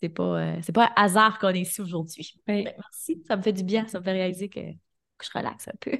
c'est 0.00 0.08
pas, 0.08 0.40
euh, 0.40 0.58
c'est 0.62 0.72
pas 0.72 0.86
un 0.86 1.02
hasard 1.02 1.38
qu'on 1.38 1.48
est 1.48 1.60
ici 1.60 1.80
aujourd'hui. 1.80 2.34
Ben, 2.46 2.64
merci, 2.64 3.22
ça 3.26 3.36
me 3.36 3.42
fait 3.42 3.52
du 3.52 3.64
bien, 3.64 3.86
ça 3.86 4.00
me 4.00 4.04
fait 4.04 4.12
réaliser 4.12 4.48
que, 4.48 4.60
que 4.60 5.24
je 5.24 5.30
relaxe 5.34 5.68
un 5.68 5.76
peu. 5.80 5.98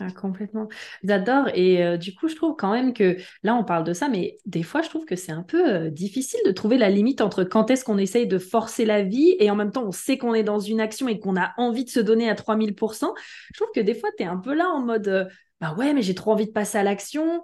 Ah, 0.00 0.10
complètement. 0.10 0.68
J'adore. 1.04 1.48
Et 1.54 1.84
euh, 1.84 1.96
du 1.96 2.14
coup, 2.14 2.28
je 2.28 2.36
trouve 2.36 2.54
quand 2.56 2.72
même 2.72 2.92
que 2.92 3.16
là, 3.42 3.54
on 3.54 3.64
parle 3.64 3.84
de 3.84 3.92
ça, 3.92 4.08
mais 4.08 4.38
des 4.46 4.62
fois, 4.62 4.82
je 4.82 4.88
trouve 4.88 5.04
que 5.04 5.16
c'est 5.16 5.32
un 5.32 5.42
peu 5.42 5.68
euh, 5.68 5.90
difficile 5.90 6.40
de 6.46 6.52
trouver 6.52 6.78
la 6.78 6.90
limite 6.90 7.20
entre 7.20 7.44
quand 7.44 7.70
est-ce 7.70 7.84
qu'on 7.84 7.98
essaye 7.98 8.26
de 8.26 8.38
forcer 8.38 8.84
la 8.84 9.02
vie 9.02 9.36
et 9.38 9.50
en 9.50 9.56
même 9.56 9.72
temps, 9.72 9.84
on 9.84 9.92
sait 9.92 10.18
qu'on 10.18 10.34
est 10.34 10.42
dans 10.42 10.60
une 10.60 10.80
action 10.80 11.08
et 11.08 11.18
qu'on 11.18 11.36
a 11.36 11.52
envie 11.56 11.84
de 11.84 11.90
se 11.90 12.00
donner 12.00 12.28
à 12.28 12.34
3000%. 12.34 13.14
Je 13.52 13.60
trouve 13.60 13.72
que 13.74 13.80
des 13.80 13.94
fois, 13.94 14.10
tu 14.16 14.24
es 14.24 14.26
un 14.26 14.38
peu 14.38 14.54
là 14.54 14.68
en 14.68 14.80
mode, 14.80 15.08
euh, 15.08 15.24
bah 15.60 15.74
ouais, 15.78 15.92
mais 15.94 16.02
j'ai 16.02 16.14
trop 16.14 16.32
envie 16.32 16.46
de 16.46 16.52
passer 16.52 16.78
à 16.78 16.82
l'action. 16.82 17.42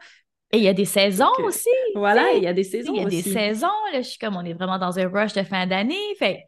Et 0.50 0.58
il 0.58 0.64
y 0.64 0.68
a 0.68 0.74
des 0.74 0.86
saisons 0.86 1.26
aussi. 1.44 1.68
Voilà, 1.94 2.32
il 2.32 2.42
y 2.42 2.46
a 2.46 2.54
des 2.54 2.64
saisons. 2.64 2.94
Il 2.94 3.02
y 3.02 3.04
a 3.04 3.08
des 3.08 3.22
saisons. 3.22 3.66
Là, 3.92 4.00
je 4.00 4.08
suis 4.08 4.18
comme, 4.18 4.36
on 4.36 4.44
est 4.44 4.54
vraiment 4.54 4.78
dans 4.78 4.98
un 4.98 5.08
rush 5.08 5.34
de 5.34 5.42
fin 5.42 5.66
d'année. 5.66 5.94
Fait 6.18 6.47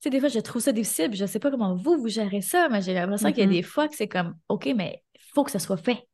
sais, 0.00 0.10
des 0.10 0.20
fois, 0.20 0.28
je 0.28 0.38
trouve 0.40 0.62
ça 0.62 0.72
difficile. 0.72 1.14
Je 1.14 1.22
ne 1.22 1.26
sais 1.26 1.38
pas 1.38 1.50
comment 1.50 1.74
vous, 1.74 1.96
vous 1.96 2.08
gérez 2.08 2.42
ça, 2.42 2.68
mais 2.70 2.82
j'ai 2.82 2.94
l'impression 2.94 3.30
qu'il 3.30 3.38
y 3.38 3.42
a 3.42 3.46
mm-hmm. 3.46 3.50
des 3.50 3.62
fois 3.62 3.88
que 3.88 3.96
c'est 3.96 4.08
comme, 4.08 4.34
OK, 4.48 4.68
mais 4.76 5.02
il 5.14 5.20
faut 5.34 5.44
que 5.44 5.50
ça 5.50 5.58
soit 5.58 5.76
fait 5.76 6.06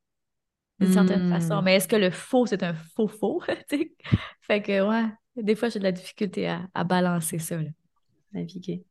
d'une 0.81 0.93
certaine 0.93 1.29
façon. 1.29 1.61
Mm. 1.61 1.65
Mais 1.65 1.77
est-ce 1.77 1.89
que 1.89 1.97
le 1.97 2.11
faux, 2.11 2.47
c'est 2.47 2.63
un 2.63 2.75
faux 2.75 3.09
faux? 3.09 3.43
fait 4.41 4.63
que, 4.63 4.89
ouais, 4.89 5.09
des 5.37 5.55
fois, 5.55 5.69
j'ai 5.69 5.79
de 5.79 5.85
la 5.85 5.93
difficulté 5.93 6.49
à, 6.49 6.85
balancer 6.85 7.39
ça. 7.39 7.57
Là. 7.57 7.69
Naviguer. 8.33 8.85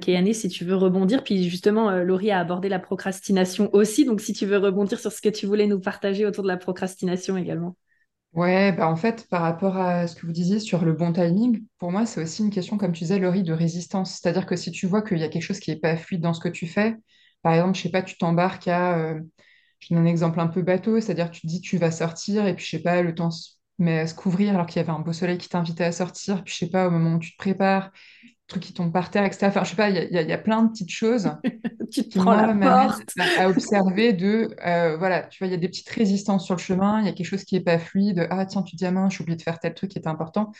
Kéane, 0.00 0.32
si 0.32 0.48
tu 0.48 0.64
veux 0.64 0.76
rebondir, 0.76 1.24
puis 1.24 1.48
justement, 1.48 1.90
euh, 1.90 2.04
Laurie 2.04 2.30
a 2.30 2.38
abordé 2.38 2.68
la 2.68 2.78
procrastination 2.78 3.68
aussi, 3.72 4.04
donc 4.04 4.20
si 4.20 4.32
tu 4.32 4.46
veux 4.46 4.58
rebondir 4.58 5.00
sur 5.00 5.10
ce 5.10 5.20
que 5.20 5.28
tu 5.28 5.46
voulais 5.46 5.66
nous 5.66 5.80
partager 5.80 6.24
autour 6.24 6.44
de 6.44 6.48
la 6.48 6.56
procrastination 6.56 7.36
également. 7.36 7.76
Ouais, 8.32 8.72
bah 8.72 8.88
en 8.88 8.96
fait, 8.96 9.28
par 9.28 9.42
rapport 9.42 9.76
à 9.76 10.06
ce 10.08 10.16
que 10.16 10.24
vous 10.24 10.32
disiez 10.32 10.58
sur 10.58 10.84
le 10.86 10.94
bon 10.94 11.12
timing, 11.12 11.66
pour 11.78 11.92
moi, 11.92 12.06
c'est 12.06 12.22
aussi 12.22 12.42
une 12.42 12.48
question, 12.50 12.78
comme 12.78 12.92
tu 12.92 13.00
disais, 13.04 13.18
Laurie, 13.18 13.42
de 13.42 13.52
résistance. 13.52 14.12
C'est-à-dire 14.18 14.46
que 14.46 14.56
si 14.56 14.70
tu 14.70 14.86
vois 14.86 15.02
qu'il 15.02 15.18
y 15.18 15.22
a 15.22 15.28
quelque 15.28 15.42
chose 15.42 15.60
qui 15.60 15.70
n'est 15.70 15.76
pas 15.78 15.96
fluide 15.98 16.22
dans 16.22 16.32
ce 16.32 16.40
que 16.40 16.48
tu 16.48 16.66
fais, 16.66 16.96
par 17.42 17.52
exemple, 17.52 17.76
je 17.76 17.82
sais 17.82 17.90
pas, 17.90 18.02
tu 18.02 18.16
t'embarques 18.16 18.68
à, 18.68 18.96
euh, 18.98 19.20
je 19.80 19.92
donne 19.94 20.04
un 20.04 20.06
exemple 20.06 20.40
un 20.40 20.46
peu 20.46 20.62
bateau, 20.62 20.98
c'est-à-dire 21.00 21.30
tu 21.30 21.42
te 21.42 21.46
dis 21.46 21.60
tu 21.60 21.76
vas 21.76 21.90
sortir 21.90 22.46
et 22.46 22.54
puis 22.56 22.64
je 22.64 22.70
sais 22.70 22.82
pas, 22.82 23.02
le 23.02 23.14
temps 23.14 23.30
se 23.30 23.50
met 23.78 23.98
à 24.00 24.06
se 24.06 24.14
couvrir 24.14 24.54
alors 24.54 24.66
qu'il 24.66 24.76
y 24.76 24.80
avait 24.84 24.92
un 24.92 25.00
beau 25.00 25.12
soleil 25.12 25.36
qui 25.38 25.48
t'invitait 25.50 25.84
à 25.84 25.92
sortir, 25.92 26.42
puis 26.44 26.54
je 26.54 26.58
sais 26.60 26.70
pas, 26.70 26.86
au 26.88 26.90
moment 26.90 27.16
où 27.16 27.18
tu 27.18 27.32
te 27.32 27.36
prépares, 27.36 27.90
truc 28.46 28.62
qui 28.62 28.72
tombe 28.72 28.92
par 28.92 29.10
terre, 29.10 29.24
etc. 29.24 29.46
Enfin, 29.46 29.64
je 29.64 29.70
sais 29.70 29.76
pas, 29.76 29.90
il 29.90 29.96
y, 29.96 30.14
y, 30.14 30.32
a 30.32 30.38
plein 30.38 30.62
de 30.62 30.70
petites 30.70 30.90
choses 30.90 31.30
tu 31.92 32.08
te 32.08 32.18
prends 32.18 32.34
la 32.34 32.54
porte. 32.54 33.02
à 33.38 33.48
observer 33.48 34.12
de, 34.12 34.54
euh, 34.66 34.96
voilà, 34.96 35.22
tu 35.22 35.38
vois, 35.38 35.46
il 35.46 35.50
y 35.50 35.54
a 35.54 35.58
des 35.58 35.68
petites 35.68 35.88
résistances 35.90 36.44
sur 36.44 36.56
le 36.56 36.60
chemin, 36.60 37.00
il 37.00 37.06
y 37.06 37.08
a 37.08 37.12
quelque 37.12 37.26
chose 37.26 37.44
qui 37.44 37.56
est 37.56 37.60
pas 37.60 37.78
fluide, 37.78 38.26
ah 38.30 38.44
tiens, 38.46 38.62
tu 38.62 38.76
dis, 38.76 38.84
ah 38.84 39.08
j'ai 39.10 39.20
oublié 39.22 39.36
de 39.36 39.42
faire 39.42 39.58
tel 39.58 39.74
truc 39.74 39.90
qui 39.90 39.98
était 39.98 40.08
important. 40.08 40.52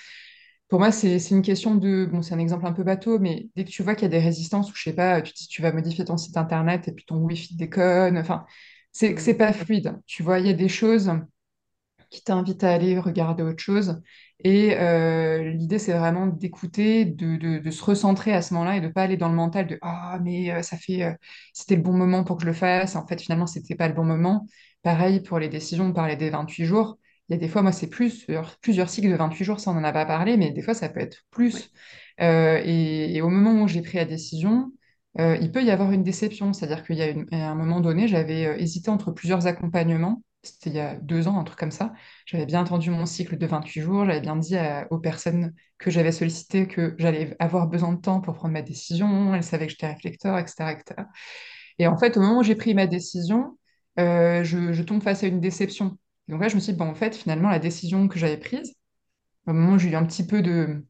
Pour 0.68 0.78
moi, 0.78 0.90
c'est 0.90 1.18
une 1.30 1.42
question 1.42 1.74
de, 1.74 2.08
bon, 2.10 2.22
c'est 2.22 2.34
un 2.34 2.38
exemple 2.38 2.66
un 2.66 2.72
peu 2.72 2.82
bateau, 2.82 3.18
mais 3.18 3.48
dès 3.56 3.64
que 3.64 3.70
tu 3.70 3.82
vois 3.82 3.94
qu'il 3.94 4.04
y 4.04 4.06
a 4.06 4.18
des 4.18 4.24
résistances, 4.24 4.70
ou 4.70 4.74
je 4.74 4.82
sais 4.82 4.94
pas, 4.94 5.20
tu 5.20 5.32
dis, 5.34 5.46
tu 5.48 5.60
vas 5.60 5.72
modifier 5.72 6.04
ton 6.04 6.16
site 6.16 6.36
internet 6.36 6.88
et 6.88 6.92
puis 6.92 7.04
ton 7.04 7.16
wifi 7.16 7.56
déconne, 7.56 8.16
enfin, 8.16 8.46
c'est 8.90 9.14
que 9.14 9.20
c'est 9.20 9.34
pas 9.34 9.52
fluide. 9.52 10.00
Tu 10.06 10.22
vois, 10.22 10.38
il 10.38 10.46
y 10.46 10.50
a 10.50 10.54
des 10.54 10.68
choses 10.68 11.12
qui 12.10 12.22
t'invitent 12.22 12.64
à 12.64 12.72
aller 12.72 12.98
regarder 12.98 13.42
autre 13.42 13.62
chose. 13.62 14.00
Et 14.44 14.76
euh, 14.76 15.50
l'idée, 15.50 15.78
c'est 15.78 15.92
vraiment 15.92 16.26
d'écouter, 16.26 17.04
de, 17.04 17.70
se 17.70 17.84
recentrer 17.84 18.32
à 18.32 18.42
ce 18.42 18.54
moment-là 18.54 18.76
et 18.76 18.80
de 18.80 18.88
ne 18.88 18.92
pas 18.92 19.02
aller 19.02 19.16
dans 19.16 19.28
le 19.28 19.34
mental 19.36 19.66
de 19.68 19.78
Ah, 19.82 20.18
mais 20.22 20.50
euh, 20.50 20.62
ça 20.62 20.76
fait, 20.76 21.04
euh, 21.04 21.12
c'était 21.52 21.76
le 21.76 21.82
bon 21.82 21.92
moment 21.92 22.24
pour 22.24 22.36
que 22.36 22.42
je 22.42 22.48
le 22.48 22.52
fasse. 22.52 22.96
En 22.96 23.06
fait, 23.06 23.20
finalement, 23.20 23.46
c'était 23.46 23.76
pas 23.76 23.88
le 23.88 23.94
bon 23.94 24.04
moment. 24.04 24.46
Pareil 24.82 25.20
pour 25.20 25.38
les 25.38 25.48
décisions, 25.48 25.86
on 25.86 25.92
parlait 25.92 26.16
des 26.16 26.30
28 26.30 26.64
jours. 26.64 26.98
Il 27.28 27.34
y 27.34 27.36
a 27.36 27.38
des 27.38 27.48
fois, 27.48 27.62
moi, 27.62 27.72
c'est 27.72 27.88
plus, 27.88 28.26
plusieurs 28.60 28.90
cycles 28.90 29.10
de 29.10 29.16
28 29.16 29.44
jours, 29.44 29.60
ça, 29.60 29.70
on 29.70 29.74
n'en 29.74 29.84
a 29.84 29.92
pas 29.92 30.06
parlé, 30.06 30.36
mais 30.36 30.50
des 30.50 30.62
fois, 30.62 30.74
ça 30.74 30.88
peut 30.88 31.00
être 31.00 31.18
plus. 31.30 31.70
Et, 32.18 33.16
et, 33.16 33.22
au 33.22 33.28
moment 33.28 33.62
où 33.62 33.68
j'ai 33.68 33.80
pris 33.80 33.98
la 33.98 34.04
décision, 34.04 34.72
il 35.18 35.50
peut 35.52 35.62
y 35.62 35.70
avoir 35.70 35.92
une 35.92 36.02
déception. 36.02 36.52
C'est-à-dire 36.52 36.84
qu'il 36.84 36.96
y 36.96 37.02
a 37.02 37.50
un 37.50 37.54
moment 37.54 37.80
donné, 37.80 38.08
j'avais 38.08 38.60
hésité 38.60 38.90
entre 38.90 39.12
plusieurs 39.12 39.46
accompagnements 39.46 40.22
c'était 40.42 40.70
il 40.70 40.76
y 40.76 40.80
a 40.80 40.96
deux 40.96 41.28
ans, 41.28 41.38
un 41.38 41.44
truc 41.44 41.58
comme 41.58 41.70
ça. 41.70 41.92
J'avais 42.26 42.46
bien 42.46 42.60
entendu 42.60 42.90
mon 42.90 43.06
cycle 43.06 43.38
de 43.38 43.46
28 43.46 43.80
jours, 43.80 44.06
j'avais 44.06 44.20
bien 44.20 44.36
dit 44.36 44.56
aux 44.90 44.98
personnes 44.98 45.54
que 45.78 45.90
j'avais 45.90 46.12
sollicitées 46.12 46.68
que 46.68 46.94
j'allais 46.98 47.36
avoir 47.38 47.66
besoin 47.66 47.92
de 47.92 48.00
temps 48.00 48.20
pour 48.20 48.34
prendre 48.34 48.52
ma 48.52 48.62
décision, 48.62 49.34
elles 49.34 49.44
savaient 49.44 49.66
que 49.66 49.72
j'étais 49.72 49.88
réflecteur, 49.88 50.38
etc.. 50.38 50.76
Et 51.78 51.86
en 51.86 51.96
fait, 51.96 52.16
au 52.16 52.20
moment 52.20 52.40
où 52.40 52.42
j'ai 52.42 52.54
pris 52.54 52.74
ma 52.74 52.86
décision, 52.86 53.58
euh, 53.98 54.44
je, 54.44 54.82
tombe 54.82 55.02
face 55.02 55.22
à 55.22 55.26
une 55.26 55.40
déception. 55.40 55.98
donc 56.28 56.40
là, 56.40 56.48
je 56.48 56.54
me 56.54 56.60
suis 56.60 56.72
dit, 56.72 56.78
bon, 56.78 56.88
en 56.88 56.94
fait, 56.94 57.14
finalement, 57.16 57.48
la 57.50 57.58
décision 57.58 58.08
que 58.08 58.18
j'avais 58.18 58.38
prise, 58.38 58.74
au 59.46 59.52
moment 59.52 59.74
où 59.74 59.78
j'ai 59.78 59.90
eu 59.90 59.96
un 59.96 60.04
petit 60.04 60.26
peu 60.26 60.42
de, 60.42 60.84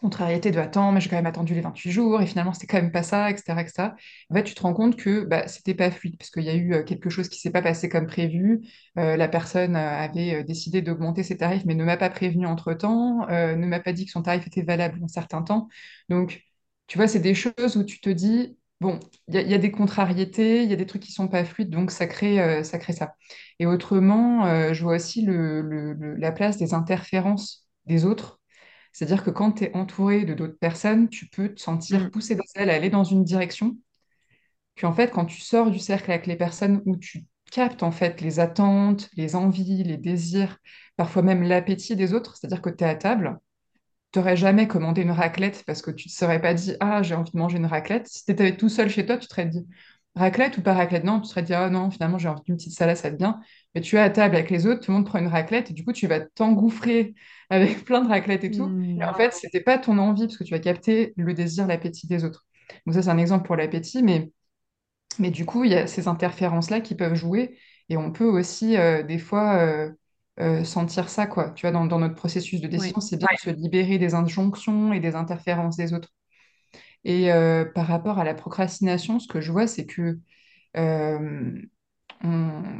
contrariété 0.00 0.50
de 0.50 0.58
attends, 0.58 0.92
mais 0.92 1.00
j'ai 1.00 1.08
quand 1.08 1.16
même 1.16 1.26
attendu 1.26 1.54
les 1.54 1.60
28 1.60 1.90
jours 1.90 2.20
et 2.20 2.26
finalement 2.26 2.52
c'était 2.52 2.66
quand 2.66 2.80
même 2.80 2.92
pas 2.92 3.02
ça, 3.02 3.30
etc. 3.30 3.60
etc. 3.62 3.94
En 4.30 4.34
fait, 4.34 4.44
tu 4.44 4.54
te 4.54 4.62
rends 4.62 4.74
compte 4.74 4.96
que 4.96 5.24
bah, 5.24 5.48
c'était 5.48 5.74
pas 5.74 5.90
fluide 5.90 6.16
parce 6.18 6.30
qu'il 6.30 6.44
y 6.44 6.48
a 6.50 6.54
eu 6.54 6.74
euh, 6.74 6.82
quelque 6.84 7.10
chose 7.10 7.28
qui 7.28 7.40
s'est 7.40 7.50
pas 7.50 7.62
passé 7.62 7.88
comme 7.88 8.06
prévu. 8.06 8.60
Euh, 8.98 9.16
la 9.16 9.28
personne 9.28 9.76
euh, 9.76 9.78
avait 9.78 10.44
décidé 10.44 10.82
d'augmenter 10.82 11.22
ses 11.22 11.36
tarifs 11.36 11.64
mais 11.64 11.74
ne 11.74 11.84
m'a 11.84 11.96
pas 11.96 12.10
prévenu 12.10 12.46
entre 12.46 12.74
temps, 12.74 13.26
ne 13.28 13.66
m'a 13.66 13.80
pas 13.80 13.92
dit 13.92 14.04
que 14.06 14.12
son 14.12 14.22
tarif 14.22 14.46
était 14.46 14.62
valable 14.62 15.00
un 15.02 15.08
certain 15.08 15.42
temps. 15.42 15.68
Donc, 16.08 16.42
tu 16.86 16.98
vois, 16.98 17.08
c'est 17.08 17.20
des 17.20 17.34
choses 17.34 17.76
où 17.76 17.84
tu 17.84 18.00
te 18.00 18.10
dis 18.10 18.56
bon, 18.80 19.00
il 19.28 19.34
y, 19.34 19.54
a 19.54 19.58
des 19.58 19.72
contrariétés, 19.72 20.62
il 20.62 20.70
y 20.70 20.72
a 20.72 20.76
des 20.76 20.86
trucs 20.86 21.02
qui 21.02 21.12
sont 21.12 21.28
pas 21.28 21.44
fluides, 21.44 21.70
donc 21.70 21.90
ça, 21.90 22.06
crée 22.06 22.36
ça. 22.64 23.14
Et 23.58 23.66
autrement, 23.66 24.72
je 24.72 24.82
vois 24.82 24.94
aussi 24.96 25.26
la 25.26 26.32
place 26.32 26.56
des 26.58 26.74
interférences 26.74 27.66
des 27.86 28.04
autres 28.04 28.37
c'est-à-dire 28.92 29.24
que 29.24 29.30
quand 29.30 29.52
tu 29.52 29.64
es 29.64 29.76
entouré 29.76 30.24
de 30.24 30.34
d'autres 30.34 30.58
personnes, 30.58 31.08
tu 31.08 31.26
peux 31.26 31.54
te 31.54 31.60
sentir 31.60 32.04
mm. 32.04 32.10
poussé 32.10 32.34
dans 32.34 32.44
à 32.56 32.60
aller 32.62 32.90
dans 32.90 33.04
une 33.04 33.24
direction. 33.24 33.76
Puis 34.74 34.86
en 34.86 34.92
fait, 34.92 35.10
quand 35.10 35.24
tu 35.24 35.40
sors 35.40 35.70
du 35.70 35.78
cercle 35.78 36.10
avec 36.10 36.26
les 36.26 36.36
personnes 36.36 36.82
où 36.86 36.96
tu 36.96 37.24
captes 37.50 37.82
en 37.82 37.90
fait 37.90 38.20
les 38.20 38.40
attentes, 38.40 39.08
les 39.16 39.34
envies, 39.34 39.82
les 39.82 39.96
désirs, 39.96 40.58
parfois 40.96 41.22
même 41.22 41.42
l'appétit 41.42 41.96
des 41.96 42.14
autres, 42.14 42.36
c'est-à-dire 42.36 42.62
que 42.62 42.70
tu 42.70 42.84
es 42.84 42.86
à 42.86 42.94
table, 42.94 43.38
tu 44.12 44.18
n'aurais 44.18 44.36
jamais 44.36 44.68
commandé 44.68 45.02
une 45.02 45.10
raclette 45.10 45.64
parce 45.66 45.82
que 45.82 45.90
tu 45.90 46.08
ne 46.08 46.12
te 46.12 46.16
serais 46.16 46.40
pas 46.40 46.54
dit 46.54 46.74
Ah, 46.80 47.02
j'ai 47.02 47.14
envie 47.14 47.30
de 47.32 47.38
manger 47.38 47.58
une 47.58 47.66
raclette. 47.66 48.08
Si 48.08 48.24
tu 48.24 48.32
étais 48.32 48.56
tout 48.56 48.68
seul 48.68 48.88
chez 48.88 49.04
toi, 49.04 49.18
tu 49.18 49.26
te 49.26 49.34
serais 49.34 49.46
dit 49.46 49.66
Raclette 50.18 50.58
ou 50.58 50.62
pas 50.62 50.74
raclette? 50.74 51.04
Non, 51.04 51.20
tu 51.20 51.22
te 51.22 51.28
serais 51.28 51.42
dit 51.42 51.54
Ah 51.54 51.70
non, 51.70 51.90
finalement, 51.90 52.18
j'ai 52.18 52.28
envie 52.28 52.42
d'une 52.42 52.56
petite 52.56 52.72
salade, 52.72 52.96
ça 52.96 53.10
va 53.10 53.16
bien. 53.16 53.40
Mais 53.74 53.80
tu 53.80 53.96
es 53.96 54.00
à 54.00 54.10
table 54.10 54.34
avec 54.34 54.50
les 54.50 54.66
autres, 54.66 54.80
tout 54.80 54.90
le 54.90 54.96
monde 54.96 55.06
prend 55.06 55.20
une 55.20 55.28
raclette 55.28 55.70
et 55.70 55.74
du 55.74 55.84
coup, 55.84 55.92
tu 55.92 56.06
vas 56.08 56.20
t'engouffrer 56.20 57.14
avec 57.50 57.84
plein 57.84 58.02
de 58.02 58.08
raclettes 58.08 58.44
et 58.44 58.50
tout. 58.50 58.70
Et 59.00 59.04
en 59.04 59.14
fait, 59.14 59.32
c'était 59.32 59.60
pas 59.60 59.78
ton 59.78 59.96
envie 59.98 60.26
parce 60.26 60.36
que 60.36 60.44
tu 60.44 60.52
vas 60.52 60.58
capter 60.58 61.14
le 61.16 61.34
désir, 61.34 61.66
l'appétit 61.66 62.08
des 62.08 62.24
autres. 62.24 62.46
Donc 62.84 62.94
ça, 62.94 63.02
c'est 63.02 63.10
un 63.10 63.18
exemple 63.18 63.46
pour 63.46 63.56
l'appétit, 63.56 64.02
mais, 64.02 64.32
mais 65.18 65.30
du 65.30 65.46
coup, 65.46 65.64
il 65.64 65.70
y 65.70 65.74
a 65.76 65.86
ces 65.86 66.08
interférences-là 66.08 66.80
qui 66.80 66.94
peuvent 66.96 67.14
jouer 67.14 67.56
et 67.88 67.96
on 67.96 68.10
peut 68.10 68.28
aussi 68.28 68.76
euh, 68.76 69.02
des 69.04 69.18
fois 69.18 69.56
euh, 69.58 69.90
euh, 70.40 70.64
sentir 70.64 71.08
ça, 71.08 71.26
quoi. 71.26 71.50
Tu 71.50 71.66
vois, 71.66 71.70
dans, 71.70 71.98
notre 71.98 72.14
processus 72.14 72.60
de 72.60 72.66
décision, 72.66 73.00
c'est 73.00 73.16
bien 73.16 73.28
de 73.32 73.40
se 73.40 73.50
libérer 73.50 73.98
des 73.98 74.14
injonctions 74.14 74.92
et 74.92 75.00
des 75.00 75.14
interférences 75.14 75.76
des 75.76 75.94
autres. 75.94 76.10
Et 77.04 77.30
par 77.74 77.86
rapport 77.86 78.18
à 78.18 78.24
la 78.24 78.34
procrastination, 78.34 79.18
ce 79.20 79.28
que 79.28 79.40
je 79.40 79.52
vois, 79.52 79.66
c'est 79.66 79.86
que 79.86 80.18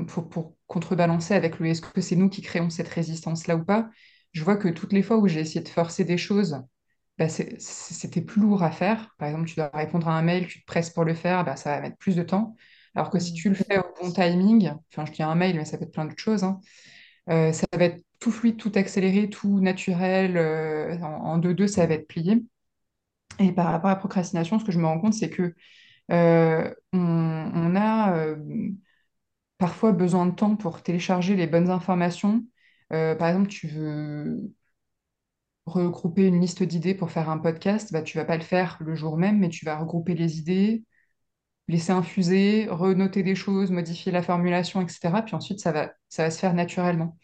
pour, 0.06 0.28
pour, 0.28 0.56
contrebalancer 0.66 1.34
avec 1.34 1.58
le 1.58 1.66
est-ce 1.66 1.80
que 1.80 2.00
c'est 2.00 2.16
nous 2.16 2.28
qui 2.28 2.42
créons 2.42 2.70
cette 2.70 2.88
résistance-là 2.88 3.56
ou 3.56 3.64
pas, 3.64 3.88
je 4.32 4.44
vois 4.44 4.56
que 4.56 4.68
toutes 4.68 4.92
les 4.92 5.02
fois 5.02 5.16
où 5.16 5.26
j'ai 5.26 5.40
essayé 5.40 5.62
de 5.62 5.68
forcer 5.68 6.04
des 6.04 6.18
choses, 6.18 6.62
bah, 7.18 7.28
c'était 7.28 8.20
plus 8.20 8.40
lourd 8.40 8.62
à 8.62 8.70
faire. 8.70 9.14
Par 9.18 9.28
exemple, 9.28 9.48
tu 9.48 9.56
dois 9.56 9.70
répondre 9.74 10.08
à 10.08 10.16
un 10.16 10.22
mail, 10.22 10.46
tu 10.46 10.60
te 10.60 10.66
presses 10.66 10.90
pour 10.90 11.04
le 11.04 11.14
faire, 11.14 11.44
bah, 11.44 11.56
ça 11.56 11.70
va 11.70 11.80
mettre 11.80 11.96
plus 11.96 12.14
de 12.14 12.22
temps. 12.22 12.54
Alors 12.94 13.10
que 13.10 13.18
si 13.18 13.32
tu 13.32 13.48
le 13.48 13.54
fais 13.54 13.78
au 13.78 13.84
bon 14.00 14.12
timing, 14.12 14.72
enfin 14.92 15.04
je 15.04 15.12
dis 15.12 15.22
un 15.22 15.34
mail, 15.34 15.56
mais 15.56 15.64
ça 15.64 15.78
peut 15.78 15.84
être 15.84 15.92
plein 15.92 16.04
d'autres 16.04 16.22
choses, 16.22 16.44
hein, 16.44 16.60
euh, 17.30 17.52
ça 17.52 17.66
va 17.72 17.84
être 17.84 18.02
tout 18.20 18.30
fluide, 18.30 18.56
tout 18.56 18.72
accéléré, 18.74 19.30
tout 19.30 19.60
naturel, 19.60 20.36
euh, 20.36 20.98
en 21.00 21.38
deux-deux, 21.38 21.68
ça 21.68 21.86
va 21.86 21.94
être 21.94 22.08
plié. 22.08 22.42
Et 23.38 23.52
par 23.52 23.66
rapport 23.66 23.90
à 23.90 23.94
la 23.94 24.00
procrastination, 24.00 24.58
ce 24.58 24.64
que 24.64 24.72
je 24.72 24.78
me 24.78 24.86
rends 24.86 25.00
compte, 25.00 25.14
c'est 25.14 25.30
que 25.30 25.54
euh, 26.10 26.74
on, 26.92 27.76
a 27.76 28.14
parfois 29.58 29.92
besoin 29.92 30.26
de 30.26 30.34
temps 30.34 30.56
pour 30.56 30.82
télécharger 30.82 31.36
les 31.36 31.46
bonnes 31.46 31.70
informations, 31.70 32.44
euh, 32.92 33.14
par 33.14 33.28
exemple, 33.28 33.48
tu 33.48 33.66
veux 33.68 34.52
regrouper 35.66 36.26
une 36.26 36.40
liste 36.40 36.62
d'idées 36.62 36.94
pour 36.94 37.10
faire 37.10 37.28
un 37.30 37.38
podcast, 37.38 37.92
bah, 37.92 38.02
tu 38.02 38.16
vas 38.18 38.24
pas 38.24 38.36
le 38.36 38.42
faire 38.42 38.78
le 38.80 38.94
jour 38.94 39.18
même, 39.18 39.38
mais 39.38 39.48
tu 39.50 39.64
vas 39.64 39.76
regrouper 39.78 40.14
les 40.14 40.38
idées, 40.38 40.84
laisser 41.68 41.92
infuser, 41.92 42.68
renoter 42.70 43.22
des 43.22 43.34
choses, 43.34 43.70
modifier 43.70 44.12
la 44.12 44.22
formulation, 44.22 44.80
etc. 44.82 45.22
Puis 45.22 45.34
ensuite, 45.34 45.60
ça 45.60 45.72
va, 45.72 45.92
ça 46.08 46.24
va 46.24 46.30
se 46.30 46.38
faire 46.40 46.54
naturellement. 46.54 47.18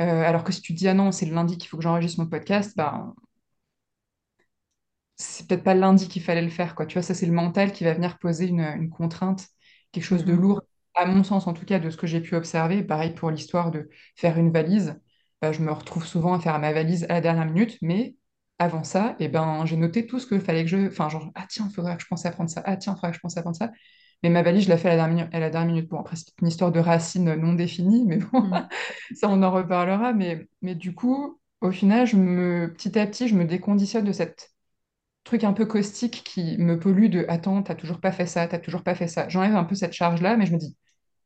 Euh, 0.00 0.22
alors 0.24 0.44
que 0.44 0.52
si 0.52 0.62
tu 0.62 0.74
dis, 0.74 0.88
ah 0.88 0.94
non, 0.94 1.12
c'est 1.12 1.26
le 1.26 1.34
lundi 1.34 1.58
qu'il 1.58 1.68
faut 1.68 1.78
que 1.78 1.82
j'enregistre 1.84 2.20
mon 2.20 2.28
podcast, 2.28 2.74
bah, 2.76 3.14
c'est 5.20 5.46
peut-être 5.46 5.62
pas 5.64 5.74
lundi 5.74 6.08
qu'il 6.08 6.22
fallait 6.22 6.42
le 6.42 6.50
faire, 6.50 6.74
quoi. 6.74 6.86
Tu 6.86 6.94
vois, 6.94 7.02
ça, 7.02 7.14
c'est 7.14 7.26
le 7.26 7.32
mental 7.32 7.72
qui 7.72 7.84
va 7.84 7.92
venir 7.92 8.18
poser 8.18 8.46
une, 8.46 8.90
contrainte, 8.90 9.46
quelque 9.92 10.04
chose 10.04 10.24
de 10.24 10.32
mhm. 10.32 10.40
lourd, 10.40 10.62
à 10.94 11.06
mon 11.06 11.22
sens, 11.24 11.46
en 11.46 11.52
tout 11.52 11.64
cas, 11.64 11.78
de 11.78 11.90
ce 11.90 11.96
que 11.96 12.06
j'ai 12.06 12.20
pu 12.20 12.34
observer. 12.34 12.82
Pareil 12.82 13.14
pour 13.14 13.30
l'histoire 13.30 13.70
de 13.70 13.90
faire 14.16 14.38
une 14.38 14.50
valise. 14.52 15.00
Bah, 15.42 15.52
je 15.52 15.60
me 15.60 15.72
retrouve 15.72 16.06
souvent 16.06 16.34
à 16.34 16.40
faire 16.40 16.58
ma 16.58 16.72
valise 16.72 17.04
à 17.04 17.14
la 17.14 17.20
dernière 17.20 17.46
minute, 17.46 17.78
mais 17.82 18.16
avant 18.58 18.84
ça, 18.84 19.16
eh 19.20 19.28
ben, 19.28 19.64
j'ai 19.66 19.76
noté 19.76 20.06
tout 20.06 20.18
ce 20.18 20.26
qu'il 20.26 20.40
fallait 20.40 20.64
que 20.64 20.70
je... 20.70 20.88
Enfin, 20.88 21.08
genre, 21.08 21.30
ah 21.34 21.46
tiens, 21.48 21.66
il 21.70 21.74
faudrait 21.74 21.96
que 21.96 22.02
je 22.02 22.08
pense 22.08 22.26
à 22.26 22.30
prendre 22.30 22.50
ça. 22.50 22.62
Ah 22.64 22.76
tiens, 22.76 22.92
il 22.94 22.96
faudrait 22.96 23.10
que 23.10 23.16
je 23.16 23.20
pense 23.20 23.36
à 23.36 23.42
prendre 23.42 23.56
ça. 23.56 23.70
Mais 24.22 24.28
ma 24.30 24.42
valise, 24.42 24.64
je 24.64 24.68
l'ai 24.68 24.76
fait 24.76 24.88
à 24.90 24.96
la, 24.96 25.06
dernière, 25.06 25.28
à 25.32 25.40
la 25.40 25.50
dernière 25.50 25.74
minute. 25.74 25.90
Bon, 25.90 25.98
après, 26.00 26.16
c'est 26.16 26.26
une 26.42 26.48
histoire 26.48 26.72
de 26.72 26.80
racines 26.80 27.34
non 27.36 27.54
définies, 27.54 28.04
mais 28.06 28.18
bon, 28.18 28.42
mm. 28.42 28.68
ça, 29.14 29.28
on 29.30 29.42
en 29.42 29.50
reparlera. 29.50 30.12
Mais, 30.12 30.46
mais 30.62 30.74
du 30.74 30.94
coup, 30.94 31.40
au 31.60 31.70
final, 31.70 32.06
je 32.06 32.16
me, 32.16 32.72
petit 32.72 32.98
à 32.98 33.06
petit, 33.06 33.28
je 33.28 33.34
me 33.34 33.44
déconditionne 33.44 34.04
de 34.04 34.12
cette 34.12 34.50
truc 35.24 35.44
un 35.44 35.52
peu 35.52 35.66
caustique 35.66 36.22
qui 36.24 36.56
me 36.58 36.78
pollue 36.78 37.08
de 37.08 37.24
Attends, 37.28 37.62
t'as 37.62 37.74
toujours 37.74 38.00
pas 38.00 38.12
fait 38.12 38.26
ça, 38.26 38.46
t'as 38.48 38.58
toujours 38.58 38.82
pas 38.82 38.94
fait 38.94 39.08
ça. 39.08 39.28
J'enlève 39.28 39.56
un 39.56 39.64
peu 39.64 39.74
cette 39.74 39.92
charge-là, 39.92 40.36
mais 40.36 40.46
je 40.46 40.52
me 40.52 40.58
dis 40.58 40.76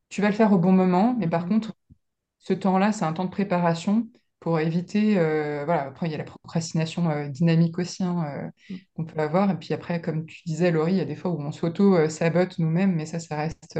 Tu 0.09 0.21
vas 0.21 0.29
le 0.29 0.35
faire 0.35 0.51
au 0.53 0.59
bon 0.59 0.71
moment, 0.71 1.15
mais 1.17 1.27
par 1.27 1.45
mm. 1.45 1.49
contre, 1.49 1.73
ce 2.39 2.53
temps-là, 2.53 2.91
c'est 2.91 3.05
un 3.05 3.13
temps 3.13 3.25
de 3.25 3.31
préparation 3.31 4.07
pour 4.39 4.59
éviter, 4.59 5.17
euh, 5.17 5.63
voilà, 5.65 5.83
après 5.85 6.07
il 6.07 6.11
y 6.11 6.15
a 6.15 6.19
la 6.19 6.23
procrastination 6.23 7.09
euh, 7.09 7.29
dynamique 7.29 7.79
aussi 7.79 8.03
hein, 8.03 8.51
euh, 8.69 8.75
mm. 8.75 8.79
qu'on 8.95 9.05
peut 9.05 9.19
avoir. 9.19 9.51
Et 9.51 9.57
puis 9.57 9.73
après, 9.73 10.01
comme 10.01 10.25
tu 10.25 10.43
disais, 10.45 10.71
Laurie, 10.71 10.93
il 10.93 10.97
y 10.97 11.01
a 11.01 11.05
des 11.05 11.15
fois 11.15 11.31
où 11.31 11.41
on 11.41 11.51
s'auto-sabote 11.51 12.59
nous-mêmes, 12.59 12.95
mais 12.95 13.05
ça, 13.05 13.19
ça 13.19 13.37
reste 13.37 13.79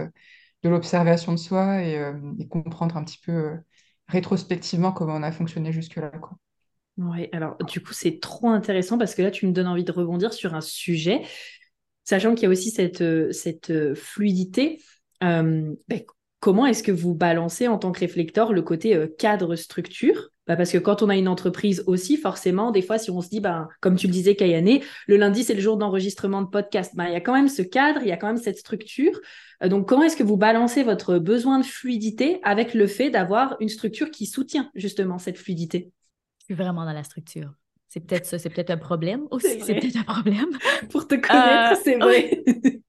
de 0.64 0.70
l'observation 0.70 1.32
de 1.34 1.38
soi 1.38 1.84
et, 1.84 2.02
comprendre 2.50 2.98
un 2.98 3.04
petit 3.04 3.20
peu 3.24 3.60
rétrospectivement 4.08 4.92
comment 4.92 5.16
on 5.16 5.24
a 5.24 5.32
fonctionné 5.32 5.72
jusque-là. 5.72 6.12
Oui, 6.98 7.28
alors 7.34 7.58
du 7.68 7.82
coup, 7.82 7.94
c'est 7.94 8.20
trop 8.20 8.50
intéressant 8.50 8.98
parce 8.98 9.16
que 9.16 9.22
là, 9.22 9.32
tu 9.32 9.48
me 9.48 9.52
donnes 9.52 9.68
envie 9.68 9.84
de 9.84 9.92
rebondir 9.92 10.34
sur 10.34 10.54
un 10.54 10.62
sujet, 10.62 11.24
sachant 12.06 12.36
qu'il 12.36 12.44
y 12.44 12.46
a 12.46 12.50
aussi 12.50 12.72
cette, 12.72 13.04
cette 13.34 13.94
fluidité. 13.96 14.82
Ben, 15.22 15.76
comment 16.40 16.66
est-ce 16.66 16.84
que 16.84 16.92
vous 16.92 17.14
balancez 17.14 17.68
en 17.68 17.78
tant 17.78 17.92
que 17.92 18.00
réflecteur 18.00 18.54
le 18.54 18.62
côté 18.62 19.10
cadre-structure 19.18 20.30
bah 20.48 20.56
parce 20.56 20.72
que 20.72 20.78
quand 20.78 21.02
on 21.02 21.10
a 21.10 21.16
une 21.16 21.28
entreprise 21.28 21.84
aussi, 21.88 22.18
forcément, 22.18 22.70
des 22.70 22.84
fois, 22.84 23.00
si 23.00 23.10
on 23.10 23.22
se 23.22 23.30
dit, 23.30 23.40
bah, 23.40 23.68
comme 23.82 23.96
tu 23.96 24.06
le 24.06 24.14
disais, 24.14 24.36
Kayane, 24.36 24.80
le 25.08 25.18
lundi, 25.18 25.44
c'est 25.44 25.56
le 25.56 25.62
jour 25.62 25.78
d'enregistrement 25.78 26.44
de 26.44 26.48
podcast, 26.48 26.92
bah, 26.96 27.06
il 27.08 27.14
y 27.14 27.16
a 27.16 27.22
quand 27.22 27.34
même 27.34 27.48
ce 27.48 27.64
cadre, 27.64 28.02
il 28.04 28.08
y 28.08 28.12
a 28.12 28.18
quand 28.18 28.28
même 28.28 28.38
cette 28.38 28.60
structure. 28.60 29.20
Euh, 29.64 29.70
donc, 29.70 29.88
comment 29.88 30.04
est-ce 30.04 30.16
que 30.16 30.24
vous 30.24 30.38
balancez 30.38 30.84
votre 30.84 31.18
besoin 31.18 31.60
de 31.60 31.66
fluidité 31.66 32.40
avec 32.44 32.76
le 32.76 32.86
fait 32.86 33.10
d'avoir 33.10 33.58
une 33.60 33.70
structure 33.70 34.12
qui 34.12 34.28
soutient 34.28 34.70
justement 34.76 35.18
cette 35.18 35.40
fluidité? 35.40 35.92
Suis 36.46 36.54
vraiment 36.54 36.86
dans 36.86 36.94
la 36.94 37.04
structure. 37.04 37.54
C'est 37.88 38.00
peut-être 38.00 38.26
ça, 38.26 38.40
c'est 38.40 38.50
peut-être 38.50 38.72
un 38.72 38.78
problème 38.78 39.28
aussi. 39.32 39.62
C'est 39.62 39.76
peut-être 39.76 39.98
un 39.98 40.04
problème. 40.04 40.50
Pour 40.92 41.08
te 41.08 41.16
connaître, 41.16 41.74
euh, 41.74 41.82
c'est 41.84 41.98
vrai. 41.98 42.44
je 42.48 42.82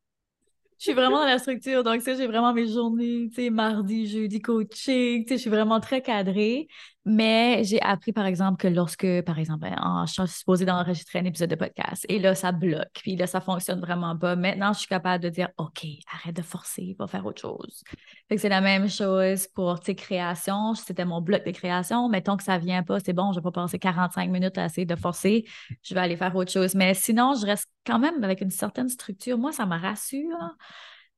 suis 0.79 0.92
vraiment 0.92 1.21
dans 1.21 1.27
la 1.27 1.38
structure. 1.38 1.83
Donc, 1.83 2.03
tu 2.03 2.16
j'ai 2.16 2.27
vraiment 2.27 2.53
mes 2.53 2.66
journées, 2.66 3.29
tu 3.29 3.35
sais, 3.35 3.51
mardi, 3.51 4.07
jeudi, 4.07 4.40
coaching. 4.40 5.25
Tu 5.25 5.29
sais, 5.29 5.37
je 5.37 5.40
suis 5.40 5.51
vraiment 5.51 5.81
très 5.81 6.03
cadrée. 6.03 6.69
Mais 7.09 7.62
j'ai 7.62 7.81
appris, 7.83 8.12
par 8.12 8.27
exemple, 8.27 8.57
que 8.61 8.66
lorsque, 8.66 9.07
par 9.23 9.38
exemple, 9.38 9.69
je 10.07 10.12
suis 10.12 10.38
supposée 10.38 10.64
d'enregistrer 10.64 11.21
un 11.21 11.25
épisode 11.25 11.49
de 11.49 11.55
podcast 11.55 12.05
et 12.09 12.19
là, 12.19 12.35
ça 12.35 12.51
bloque, 12.51 12.90
puis 12.95 13.14
là, 13.14 13.29
ça 13.29 13.40
fonctionne 13.40 13.79
vraiment 13.79 14.19
pas. 14.19 14.35
Maintenant, 14.35 14.73
je 14.73 14.81
suis 14.81 14.88
capable 14.88 15.23
de 15.23 15.29
dire, 15.29 15.49
OK, 15.57 15.87
arrête 16.12 16.35
de 16.35 16.42
forcer, 16.42 16.97
va 16.99 17.07
faire 17.07 17.25
autre 17.25 17.40
chose. 17.40 17.85
Fait 18.29 18.35
que 18.35 18.40
c'est 18.40 18.49
la 18.49 18.61
même 18.61 18.88
chose 18.88 19.47
pour, 19.55 19.79
tes 19.79 19.95
créations. 19.95 20.75
C'était 20.75 21.05
mon 21.05 21.21
bloc 21.21 21.47
de 21.47 21.53
création. 21.53 22.09
Mettons 22.09 22.37
que 22.37 22.42
ça 22.42 22.59
vient 22.59 22.83
pas, 22.83 22.99
c'est 22.99 23.12
bon, 23.12 23.31
je 23.31 23.38
vais 23.38 23.45
pas 23.45 23.53
passer 23.53 23.79
45 23.79 24.29
minutes 24.29 24.59
à 24.59 24.64
essayer 24.64 24.85
de 24.85 24.97
forcer. 24.97 25.45
Je 25.83 25.95
vais 25.95 26.01
aller 26.01 26.16
faire 26.16 26.35
autre 26.35 26.51
chose. 26.51 26.75
Mais 26.75 26.92
sinon, 26.95 27.35
je 27.40 27.47
reste 27.47 27.71
quand 27.87 28.01
même 28.01 28.25
avec 28.25 28.40
une 28.40 28.51
certaine 28.51 28.88
structure. 28.88 29.38
Moi, 29.38 29.53
ça 29.53 29.64
me 29.64 29.79
rassure 29.79 30.57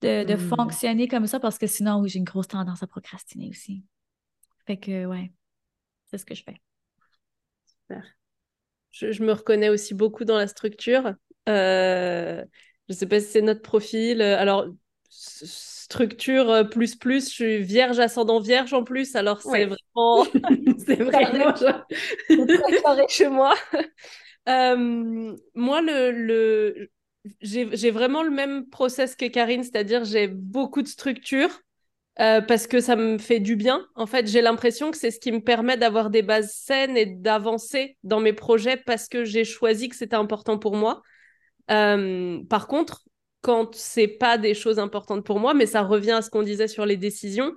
de, 0.03 0.35
mmh. 0.35 0.37
fonctionner 0.37 1.09
comme 1.09 1.27
ça 1.27 1.41
parce 1.41 1.57
que 1.57 1.67
sinon, 1.67 2.01
oui, 2.01 2.11
j'ai 2.11 2.19
une 2.19 2.27
grosse 2.27 2.49
tendance 2.49 2.83
à 2.83 2.87
procrastiner 2.87 3.49
aussi. 3.49 3.87
Fait 4.67 4.77
que, 4.77 5.07
ouais. 5.07 5.33
C'est 6.11 6.19
ce 6.19 6.25
que 6.25 6.35
je 6.35 6.43
fais. 6.43 6.61
Super. 7.67 8.05
Je, 8.91 9.23
me 9.23 9.33
reconnais 9.33 9.69
aussi 9.69 9.95
beaucoup 9.95 10.25
dans 10.25 10.37
la 10.37 10.49
structure. 10.49 11.15
Euh, 11.49 12.45
je 12.89 12.95
ne 12.95 12.99
sais 12.99 13.07
pas 13.07 13.21
si 13.21 13.27
c'est 13.27 13.43
notre 13.43 13.63
profil. 13.63 14.23
Alors, 14.23 14.67
structure 15.09 16.69
plus 16.71 16.97
plus, 16.97 17.29
je 17.29 17.35
suis 17.35 17.59
vierge 17.63 17.99
ascendant 17.99 18.41
vierge 18.41 18.75
en 18.75 18.85
plus, 18.85 19.17
alors 19.17 19.41
c'est 19.41 19.65
vraiment 19.65 20.25
c'est 20.87 20.97
vraiment 20.97 21.55
carré 22.83 23.05
chez 23.09 23.29
moi. 23.29 23.55
Euh, 24.49 25.37
moi, 25.55 25.83
le, 25.83 26.11
le... 26.11 26.91
j'ai 27.43 27.91
vraiment 27.91 28.23
le 28.23 28.31
même 28.31 28.67
process 28.71 29.15
que 29.15 29.27
Karine, 29.27 29.63
c'est-à-dire 29.63 30.05
j'ai 30.05 30.27
beaucoup 30.27 30.81
de 30.81 30.89
structure, 30.89 31.51
euh, 32.21 32.41
parce 32.41 32.67
que 32.67 32.81
ça 32.81 32.97
me 32.97 33.19
fait 33.19 33.41
du 33.41 33.55
bien. 33.55 33.87
En 33.95 34.07
fait, 34.07 34.27
j'ai 34.27 34.41
l'impression 34.41 34.91
que 34.91 34.97
c'est 34.97 35.11
ce 35.11 35.21
qui 35.21 35.31
me 35.31 35.41
permet 35.41 35.77
d'avoir 35.77 36.11
des 36.11 36.23
bases 36.23 36.53
saines 36.53 36.97
et 36.97 37.07
d'avancer 37.07 37.97
dans 38.03 38.21
mes 38.21 38.33
projets 38.33 38.77
parce 38.77 39.09
que 39.09 39.25
j'ai 39.25 39.45
choisi 39.45 39.89
que 39.89 39.97
c'était 39.97 40.17
important 40.17 40.59
pour 40.59 40.75
moi. 40.77 41.03
Euh, 41.71 42.43
par 42.49 42.67
contre, 42.67 43.05
quand 43.41 43.75
c'est 43.75 44.09
pas 44.09 44.37
des 44.37 44.55
choses 44.55 44.79
importantes 44.79 45.25
pour 45.25 45.39
moi, 45.39 45.55
mais 45.55 45.67
ça 45.67 45.83
revient 45.83 46.13
à 46.13 46.23
ce 46.23 46.31
qu'on 46.31 46.43
disait 46.43 46.69
sur 46.69 46.87
les 46.87 46.97
décisions, 46.97 47.53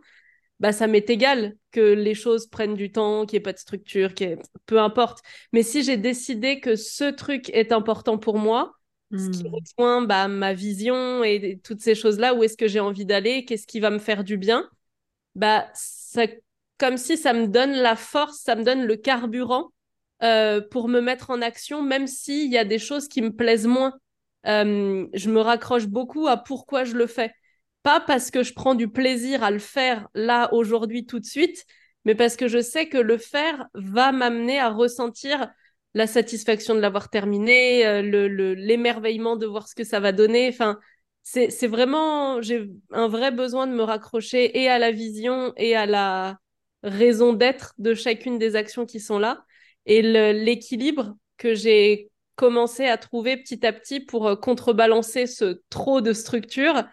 bah 0.60 0.72
ça 0.72 0.86
m'est 0.86 1.10
égal 1.10 1.56
que 1.72 1.82
les 1.82 2.14
choses 2.14 2.46
prennent 2.46 2.76
du 2.76 2.92
temps, 2.92 3.26
qu'il 3.26 3.38
n'y 3.38 3.42
ait 3.42 3.44
pas 3.44 3.54
de 3.54 3.58
structure, 3.58 4.14
qu'il 4.14 4.38
peu 4.68 4.80
importe. 4.80 5.20
Mais 5.54 5.64
si 5.64 5.84
j'ai 5.84 5.98
décidé 5.98 6.60
que 6.60 6.76
ce 6.76 7.06
truc 7.06 7.50
est 7.50 7.72
important 7.72 8.20
pour 8.20 8.38
moi, 8.38 8.74
ce 9.18 9.30
qui 9.30 9.44
hmm. 9.44 9.54
rejoint 9.54 10.02
bah, 10.04 10.28
ma 10.28 10.54
vision 10.54 11.24
et 11.24 11.60
toutes 11.64 11.82
ces 11.82 11.96
choses-là, 11.96 12.34
où 12.34 12.44
est-ce 12.44 12.58
que 12.58 12.68
j'ai 12.68 12.80
envie 12.80 13.06
d'aller, 13.06 13.46
qu'est-ce 13.46 13.68
qui 13.68 13.80
va 13.80 13.90
me 13.90 14.00
faire 14.00 14.24
du 14.24 14.38
bien, 14.38 14.70
bah, 15.36 15.68
ça, 15.74 16.24
comme 16.78 16.98
si 16.98 17.18
ça 17.18 17.34
me 17.34 17.48
donne 17.48 17.74
la 17.74 17.96
force, 17.96 18.40
ça 18.40 18.56
me 18.56 18.64
donne 18.64 18.86
le 18.86 18.96
carburant 18.96 19.72
euh, 20.24 20.62
pour 20.62 20.88
me 20.88 21.02
mettre 21.02 21.30
en 21.30 21.42
action, 21.42 21.82
même 21.84 22.08
s'il 22.08 22.52
y 22.52 22.58
a 22.58 22.66
des 22.66 22.80
choses 22.80 23.08
qui 23.08 23.22
me 23.22 23.32
plaisent 23.32 23.68
moins. 23.68 23.94
Euh, 24.48 25.08
je 25.14 25.30
me 25.30 25.40
raccroche 25.40 25.88
beaucoup 25.88 26.28
à 26.28 26.38
pourquoi 26.38 26.84
je 26.84 26.96
le 26.96 27.08
fais. 27.08 27.34
Pas 27.84 28.00
parce 28.00 28.32
que 28.32 28.44
je 28.44 28.54
prends 28.54 28.76
du 28.76 28.88
plaisir 28.88 29.44
à 29.44 29.52
le 29.52 29.60
faire 29.60 30.08
là, 30.14 30.54
aujourd'hui, 30.54 31.06
tout 31.06 31.20
de 31.20 31.26
suite, 31.26 31.66
mais 32.06 32.16
parce 32.16 32.36
que 32.36 32.48
je 32.48 32.62
sais 32.62 32.88
que 32.88 32.98
le 32.98 33.18
faire 33.18 33.66
va 33.74 34.12
m'amener 34.12 34.60
à 34.60 34.70
ressentir 34.70 35.50
la 35.94 36.08
satisfaction 36.08 36.76
de 36.76 36.80
l'avoir 36.80 37.10
terminé, 37.10 37.86
euh, 37.86 38.02
le, 38.02 38.54
l'émerveillement 38.54 39.36
de 39.36 39.46
voir 39.46 39.68
ce 39.68 39.76
que 39.76 39.84
ça 39.84 40.00
va 40.00 40.12
donner. 40.12 40.48
Enfin, 40.50 40.80
c'est, 41.24 41.68
vraiment, 41.68 42.42
j'ai 42.42 42.70
un 42.92 43.08
vrai 43.08 43.32
besoin 43.32 43.68
de 43.68 43.74
me 43.74 43.84
raccrocher 43.84 44.60
et 44.60 44.70
à 44.70 44.80
la 44.80 44.92
vision 44.92 45.54
et 45.58 45.76
à 45.76 45.86
la 45.86 46.40
raison 46.84 47.34
d'être 47.34 47.74
de 47.78 47.94
chacune 47.94 48.40
des 48.40 48.56
actions 48.56 48.86
qui 48.86 49.00
sont 49.00 49.20
là. 49.20 49.46
Et 49.86 50.02
l'équilibre 50.02 51.16
que 51.38 51.54
j'ai 51.54 52.10
commencé 52.36 52.86
à 52.86 52.98
trouver 52.98 53.38
petit 53.38 53.66
à 53.66 53.74
petit 53.74 54.00
pour 54.00 54.28
euh, 54.28 54.36
contrebalancer 54.36 55.28
ce 55.28 55.62
trop 55.70 56.02
de 56.02 56.14
structure, 56.14 56.84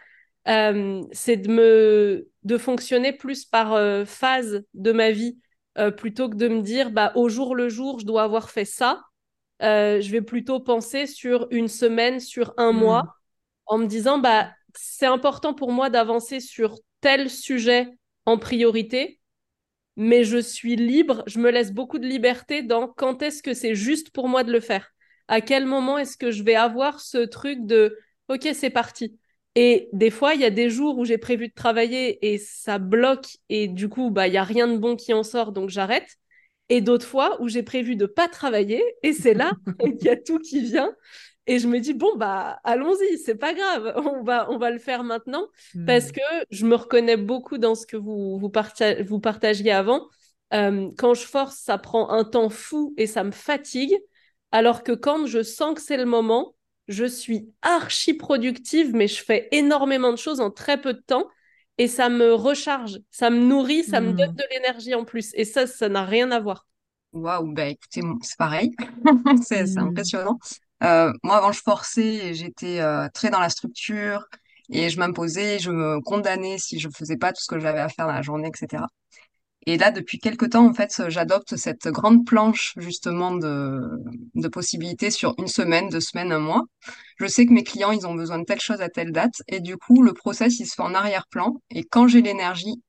euh, 0.48 1.00
c'est 1.12 1.36
de 1.36 1.50
me 1.50 2.28
de 2.42 2.58
fonctionner 2.58 3.12
plus 3.12 3.44
par 3.44 4.06
phase 4.06 4.64
de 4.74 4.92
ma 4.92 5.10
vie 5.10 5.38
euh, 5.78 5.90
plutôt 5.90 6.28
que 6.28 6.36
de 6.36 6.48
me 6.48 6.62
dire 6.62 6.90
bah, 6.90 7.12
au 7.14 7.28
jour 7.28 7.54
le 7.54 7.68
jour, 7.68 8.00
je 8.00 8.06
dois 8.06 8.22
avoir 8.22 8.50
fait 8.50 8.64
ça. 8.64 9.02
Euh, 9.62 10.00
je 10.00 10.10
vais 10.10 10.22
plutôt 10.22 10.60
penser 10.60 11.06
sur 11.06 11.48
une 11.50 11.68
semaine, 11.68 12.20
sur 12.20 12.54
un 12.56 12.72
hmm. 12.72 12.78
mois, 12.78 13.14
en 13.66 13.78
me 13.78 13.86
disant 13.86 14.18
bah, 14.18 14.50
c'est 14.74 15.06
important 15.06 15.54
pour 15.54 15.72
moi 15.72 15.90
d'avancer 15.90 16.40
sur 16.40 16.78
tel 17.00 17.30
sujet 17.30 17.88
en 18.26 18.38
priorité, 18.38 19.20
mais 19.96 20.24
je 20.24 20.38
suis 20.38 20.76
libre, 20.76 21.22
je 21.26 21.38
me 21.38 21.50
laisse 21.50 21.72
beaucoup 21.72 21.98
de 21.98 22.06
liberté 22.06 22.62
dans 22.62 22.88
quand 22.88 23.22
est-ce 23.22 23.42
que 23.42 23.54
c'est 23.54 23.74
juste 23.74 24.10
pour 24.10 24.28
moi 24.28 24.44
de 24.44 24.52
le 24.52 24.60
faire. 24.60 24.92
À 25.26 25.40
quel 25.40 25.66
moment 25.66 25.98
est-ce 25.98 26.16
que 26.16 26.30
je 26.30 26.42
vais 26.42 26.54
avoir 26.54 27.00
ce 27.00 27.18
truc 27.18 27.66
de 27.66 27.98
OK, 28.28 28.48
c'est 28.54 28.70
parti. 28.70 29.18
Et 29.60 29.88
des 29.92 30.10
fois, 30.10 30.34
il 30.34 30.40
y 30.40 30.44
a 30.44 30.50
des 30.50 30.70
jours 30.70 30.98
où 30.98 31.04
j'ai 31.04 31.18
prévu 31.18 31.48
de 31.48 31.52
travailler 31.52 32.32
et 32.32 32.38
ça 32.38 32.78
bloque 32.78 33.38
et 33.48 33.66
du 33.66 33.88
coup, 33.88 34.12
bah, 34.12 34.28
il 34.28 34.30
n'y 34.30 34.36
a 34.36 34.44
rien 34.44 34.68
de 34.68 34.78
bon 34.78 34.94
qui 34.94 35.12
en 35.12 35.24
sort, 35.24 35.50
donc 35.50 35.68
j'arrête. 35.68 36.16
Et 36.68 36.80
d'autres 36.80 37.04
fois 37.04 37.42
où 37.42 37.48
j'ai 37.48 37.64
prévu 37.64 37.96
de 37.96 38.06
pas 38.06 38.28
travailler 38.28 38.80
et 39.02 39.12
c'est 39.12 39.34
là 39.34 39.50
qu'il 39.80 40.06
y 40.06 40.10
a 40.10 40.16
tout 40.16 40.38
qui 40.38 40.60
vient. 40.60 40.94
Et 41.48 41.58
je 41.58 41.66
me 41.66 41.80
dis, 41.80 41.92
bon, 41.92 42.14
bah, 42.14 42.60
allons-y, 42.62 43.18
c'est 43.18 43.34
pas 43.34 43.52
grave, 43.52 43.94
on 44.06 44.22
va, 44.22 44.48
on 44.48 44.58
va 44.58 44.70
le 44.70 44.78
faire 44.78 45.02
maintenant 45.02 45.48
parce 45.88 46.10
hmm. 46.10 46.12
que 46.12 46.46
je 46.50 46.64
me 46.64 46.76
reconnais 46.76 47.16
beaucoup 47.16 47.58
dans 47.58 47.74
ce 47.74 47.84
que 47.84 47.96
vous, 47.96 48.38
vous, 48.38 48.52
vous 49.08 49.20
partagiez 49.20 49.72
avant. 49.72 50.06
Euh, 50.54 50.88
quand 50.96 51.14
je 51.14 51.26
force, 51.26 51.56
ça 51.56 51.78
prend 51.78 52.10
un 52.10 52.22
temps 52.22 52.48
fou 52.48 52.94
et 52.96 53.08
ça 53.08 53.24
me 53.24 53.32
fatigue. 53.32 53.98
Alors 54.52 54.84
que 54.84 54.92
quand 54.92 55.26
je 55.26 55.42
sens 55.42 55.74
que 55.74 55.80
c'est 55.80 55.96
le 55.96 56.04
moment, 56.04 56.54
je 56.88 57.04
suis 57.04 57.52
archi 57.62 58.14
productive, 58.14 58.94
mais 58.94 59.06
je 59.08 59.22
fais 59.22 59.48
énormément 59.52 60.10
de 60.10 60.18
choses 60.18 60.40
en 60.40 60.50
très 60.50 60.80
peu 60.80 60.94
de 60.94 61.02
temps 61.06 61.28
et 61.76 61.86
ça 61.86 62.08
me 62.08 62.34
recharge, 62.34 62.98
ça 63.10 63.30
me 63.30 63.38
nourrit, 63.38 63.84
ça 63.84 64.00
me 64.00 64.12
donne 64.12 64.32
hmm. 64.32 64.36
de 64.36 64.44
l'énergie 64.50 64.94
en 64.94 65.04
plus. 65.04 65.30
Et 65.34 65.44
ça, 65.44 65.66
ça 65.66 65.88
n'a 65.88 66.04
rien 66.04 66.30
à 66.32 66.40
voir. 66.40 66.66
Waouh, 67.12 67.52
bah 67.52 67.66
écoutez, 67.66 68.02
c'est 68.22 68.36
pareil, 68.36 68.72
c'est 69.42 69.76
hmm. 69.76 69.78
impressionnant. 69.78 70.38
Euh, 70.82 71.12
moi, 71.22 71.36
avant, 71.36 71.52
je 71.52 71.60
forçais 71.60 72.26
et 72.26 72.34
j'étais 72.34 72.80
euh, 72.80 73.08
très 73.14 73.30
dans 73.30 73.40
la 73.40 73.48
structure 73.48 74.24
et 74.70 74.90
je 74.90 74.98
m'imposais, 74.98 75.58
je 75.58 75.70
me 75.70 76.00
condamnais 76.00 76.58
si 76.58 76.78
je 76.78 76.88
faisais 76.94 77.16
pas 77.16 77.32
tout 77.32 77.42
ce 77.42 77.48
que 77.48 77.58
j'avais 77.58 77.80
à 77.80 77.88
faire 77.88 78.06
dans 78.06 78.12
la 78.12 78.22
journée, 78.22 78.48
etc. 78.48 78.82
Et 79.68 79.76
là, 79.76 79.90
depuis 79.90 80.18
quelque 80.18 80.46
temps, 80.46 80.66
en 80.66 80.72
fait, 80.72 81.02
j'adopte 81.08 81.56
cette 81.56 81.88
grande 81.88 82.24
planche 82.24 82.72
justement 82.78 83.32
de, 83.32 84.48
possibilités 84.50 85.10
sur 85.10 85.34
une 85.36 85.46
semaine, 85.46 85.90
deux 85.90 86.00
semaines, 86.00 86.32
un 86.32 86.38
mois. 86.38 86.62
Je 87.18 87.26
sais 87.26 87.44
que 87.44 87.52
mes 87.52 87.64
clients, 87.64 87.92
ils 87.92 88.06
ont 88.06 88.14
besoin 88.14 88.38
de 88.38 88.44
telle 88.44 88.62
chose 88.62 88.80
à 88.80 88.88
telle 88.88 89.12
date. 89.12 89.42
Et 89.46 89.60
du 89.60 89.76
coup, 89.76 90.02
le 90.02 90.14
process, 90.14 90.58
il 90.58 90.64
se 90.64 90.74
fait 90.74 90.80
en 90.80 90.94
arrière-plan. 90.94 91.60
Et 91.68 91.84
quand 91.84 92.08
j'ai 92.08 92.22
l'énergie, 92.22 92.82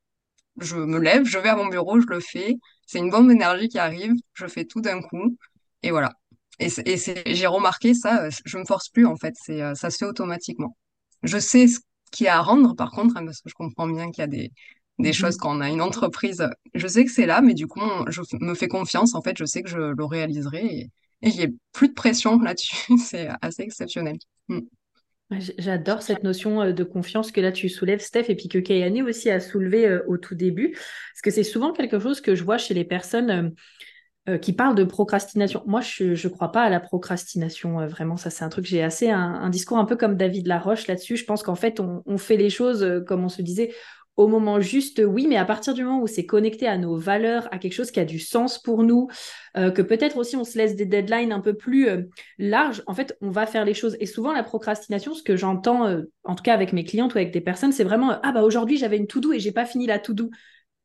je 0.61 0.77
me 0.77 0.99
lève, 0.99 1.25
je 1.25 1.37
vais 1.37 1.49
à 1.49 1.57
mon 1.57 1.67
bureau, 1.67 1.99
je 1.99 2.07
le 2.07 2.21
fais. 2.21 2.55
C'est 2.87 2.99
une 2.99 3.09
bombe 3.09 3.27
d'énergie 3.27 3.67
qui 3.67 3.77
arrive. 3.77 4.13
Je 4.33 4.47
fais 4.47 4.63
tout 4.63 4.79
d'un 4.79 5.01
coup. 5.01 5.37
Et 5.83 5.91
voilà. 5.91 6.13
Et, 6.59 6.69
j'ai 6.69 7.47
remarqué 7.47 7.93
ça, 7.93 8.23
euh, 8.23 8.29
je 8.45 8.57
me 8.57 8.63
force 8.63 8.87
plus, 8.87 9.05
en 9.05 9.17
fait. 9.17 9.35
Euh, 9.49 9.75
ça 9.75 9.89
se 9.89 9.97
fait 9.97 10.05
automatiquement. 10.05 10.77
Je 11.23 11.39
sais 11.39 11.67
ce 11.67 11.81
qu'il 12.09 12.27
y 12.27 12.29
a 12.29 12.37
à 12.37 12.41
rendre, 12.41 12.73
par 12.73 12.91
contre, 12.91 13.17
hein, 13.17 13.25
parce 13.25 13.41
que 13.41 13.49
je 13.49 13.53
comprends 13.53 13.87
bien 13.89 14.11
qu'il 14.11 14.21
y 14.21 14.23
a 14.23 14.27
des, 14.27 14.53
des 14.99 15.13
choses 15.13 15.35
Mhm. 15.35 15.39
quand 15.39 15.57
on 15.57 15.61
a 15.61 15.69
une 15.69 15.81
entreprise. 15.81 16.47
Je 16.75 16.87
sais 16.87 17.05
que 17.05 17.11
c'est 17.11 17.25
là, 17.25 17.41
mais 17.41 17.53
du 17.53 17.67
coup, 17.67 17.79
on- 17.81 18.09
je 18.09 18.21
me 18.41 18.53
fais 18.55 18.67
confiance. 18.67 19.15
En 19.15 19.21
fait, 19.21 19.37
je 19.37 19.45
sais 19.45 19.63
que 19.63 19.69
je 19.69 19.77
le 19.79 20.05
réaliserai 20.05 20.65
et, 20.65 20.91
et 21.21 21.31
j'ai 21.31 21.49
plus 21.73 21.89
de 21.89 21.93
pression 21.93 22.39
là-dessus. 22.41 22.97
C'est 22.99 23.29
assez 23.41 23.63
exceptionnel. 23.63 24.17
Mm. 24.49 24.59
J'adore 25.59 26.01
cette 26.01 26.23
notion 26.23 26.61
euh, 26.63 26.71
de 26.73 26.83
confiance 26.83 27.31
que 27.31 27.39
là 27.39 27.51
tu 27.51 27.69
soulèves, 27.69 27.99
Steph, 27.99 28.25
et 28.29 28.35
puis 28.35 28.47
que 28.47 28.57
Kayane 28.57 29.03
aussi 29.03 29.29
a 29.29 29.39
soulevé 29.39 29.87
euh, 29.87 30.03
au 30.07 30.17
tout 30.17 30.33
début, 30.33 30.71
parce 30.71 31.21
que 31.23 31.29
c'est 31.29 31.43
souvent 31.43 31.71
quelque 31.71 31.99
chose 31.99 32.19
que 32.19 32.33
je 32.33 32.43
vois 32.43 32.57
chez 32.57 32.73
les 32.73 32.83
personnes 32.83 33.53
euh, 34.27 34.37
qui 34.39 34.53
parlent 34.53 34.75
de 34.75 34.83
procrastination. 34.83 35.63
Moi, 35.67 35.81
je 35.81 36.05
ne 36.27 36.33
crois 36.33 36.51
pas 36.51 36.63
à 36.63 36.69
la 36.69 36.79
procrastination, 36.79 37.85
vraiment, 37.87 38.17
ça 38.17 38.31
c'est 38.31 38.43
un 38.43 38.49
truc, 38.49 38.65
j'ai 38.65 38.83
assez 38.83 39.11
un, 39.11 39.19
un 39.19 39.49
discours 39.51 39.77
un 39.77 39.85
peu 39.85 39.95
comme 39.95 40.17
David 40.17 40.47
Laroche 40.47 40.87
là-dessus. 40.87 41.17
Je 41.17 41.25
pense 41.25 41.43
qu'en 41.43 41.55
fait, 41.55 41.79
on, 41.79 42.03
on 42.07 42.17
fait 42.17 42.37
les 42.37 42.49
choses, 42.49 43.03
comme 43.07 43.23
on 43.23 43.29
se 43.29 43.41
disait, 43.43 43.73
au 44.19 44.27
moment 44.27 44.59
juste, 44.59 45.01
oui, 45.05 45.27
mais 45.27 45.37
à 45.37 45.45
partir 45.45 45.73
du 45.73 45.81
moment 45.81 46.01
où 46.01 46.07
c'est 46.07 46.25
connecté 46.25 46.67
à 46.67 46.77
nos 46.77 46.97
valeurs, 46.97 47.47
à 47.53 47.57
quelque 47.57 47.71
chose 47.71 47.89
qui 47.89 48.01
a 48.01 48.05
du 48.05 48.19
sens 48.19 48.61
pour 48.61 48.83
nous, 48.83 49.07
euh, 49.55 49.71
que 49.71 49.81
peut-être 49.81 50.17
aussi 50.17 50.35
on 50.35 50.43
se 50.43 50.57
laisse 50.57 50.75
des 50.75 50.85
deadlines 50.85 51.31
un 51.31 51.39
peu 51.39 51.53
plus 51.53 51.87
euh, 51.87 52.01
larges, 52.37 52.83
en 52.85 52.93
fait, 52.93 53.17
on 53.21 53.29
va 53.29 53.45
faire 53.45 53.63
les 53.63 53.73
choses. 53.73 53.95
Et 54.01 54.05
souvent, 54.05 54.33
la 54.33 54.43
procrastination, 54.43 55.13
ce 55.13 55.23
que 55.23 55.37
j'entends, 55.37 55.87
euh, 55.87 56.01
en 56.25 56.35
tout 56.35 56.43
cas 56.43 56.53
avec 56.53 56.73
mes 56.73 56.83
clientes 56.83 57.13
ou 57.13 57.17
avec 57.17 57.31
des 57.31 57.39
personnes, 57.39 57.71
c'est 57.71 57.85
vraiment, 57.85 58.11
euh, 58.11 58.17
ah 58.21 58.33
bah 58.33 58.43
aujourd'hui, 58.43 58.75
j'avais 58.75 58.97
une 58.97 59.07
to-do 59.07 59.31
et 59.31 59.39
j'ai 59.39 59.53
pas 59.53 59.65
fini 59.65 59.87
la 59.87 59.99
to-do. 59.99 60.29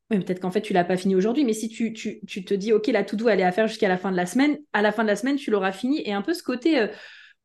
Peut-être 0.09 0.39
qu'en 0.39 0.51
fait, 0.51 0.61
tu 0.61 0.71
l'as 0.71 0.85
pas 0.85 0.95
fini 0.95 1.13
aujourd'hui, 1.13 1.43
mais 1.43 1.51
si 1.51 1.67
tu, 1.67 1.91
te 1.91 2.53
dis, 2.53 2.71
OK, 2.71 2.87
la 2.87 3.03
to-do, 3.03 3.27
elle 3.27 3.41
est 3.41 3.43
à 3.43 3.51
faire 3.51 3.67
jusqu'à 3.67 3.89
la 3.89 3.97
fin 3.97 4.11
de 4.11 4.15
la 4.15 4.27
semaine, 4.27 4.59
à 4.71 4.81
la 4.81 4.93
fin 4.93 5.03
de 5.03 5.09
la 5.09 5.17
semaine, 5.17 5.35
tu 5.35 5.51
l'auras 5.51 5.73
fini. 5.73 6.01
Et 6.05 6.13
un 6.13 6.21
peu 6.21 6.33
ce 6.33 6.43
côté 6.43 6.87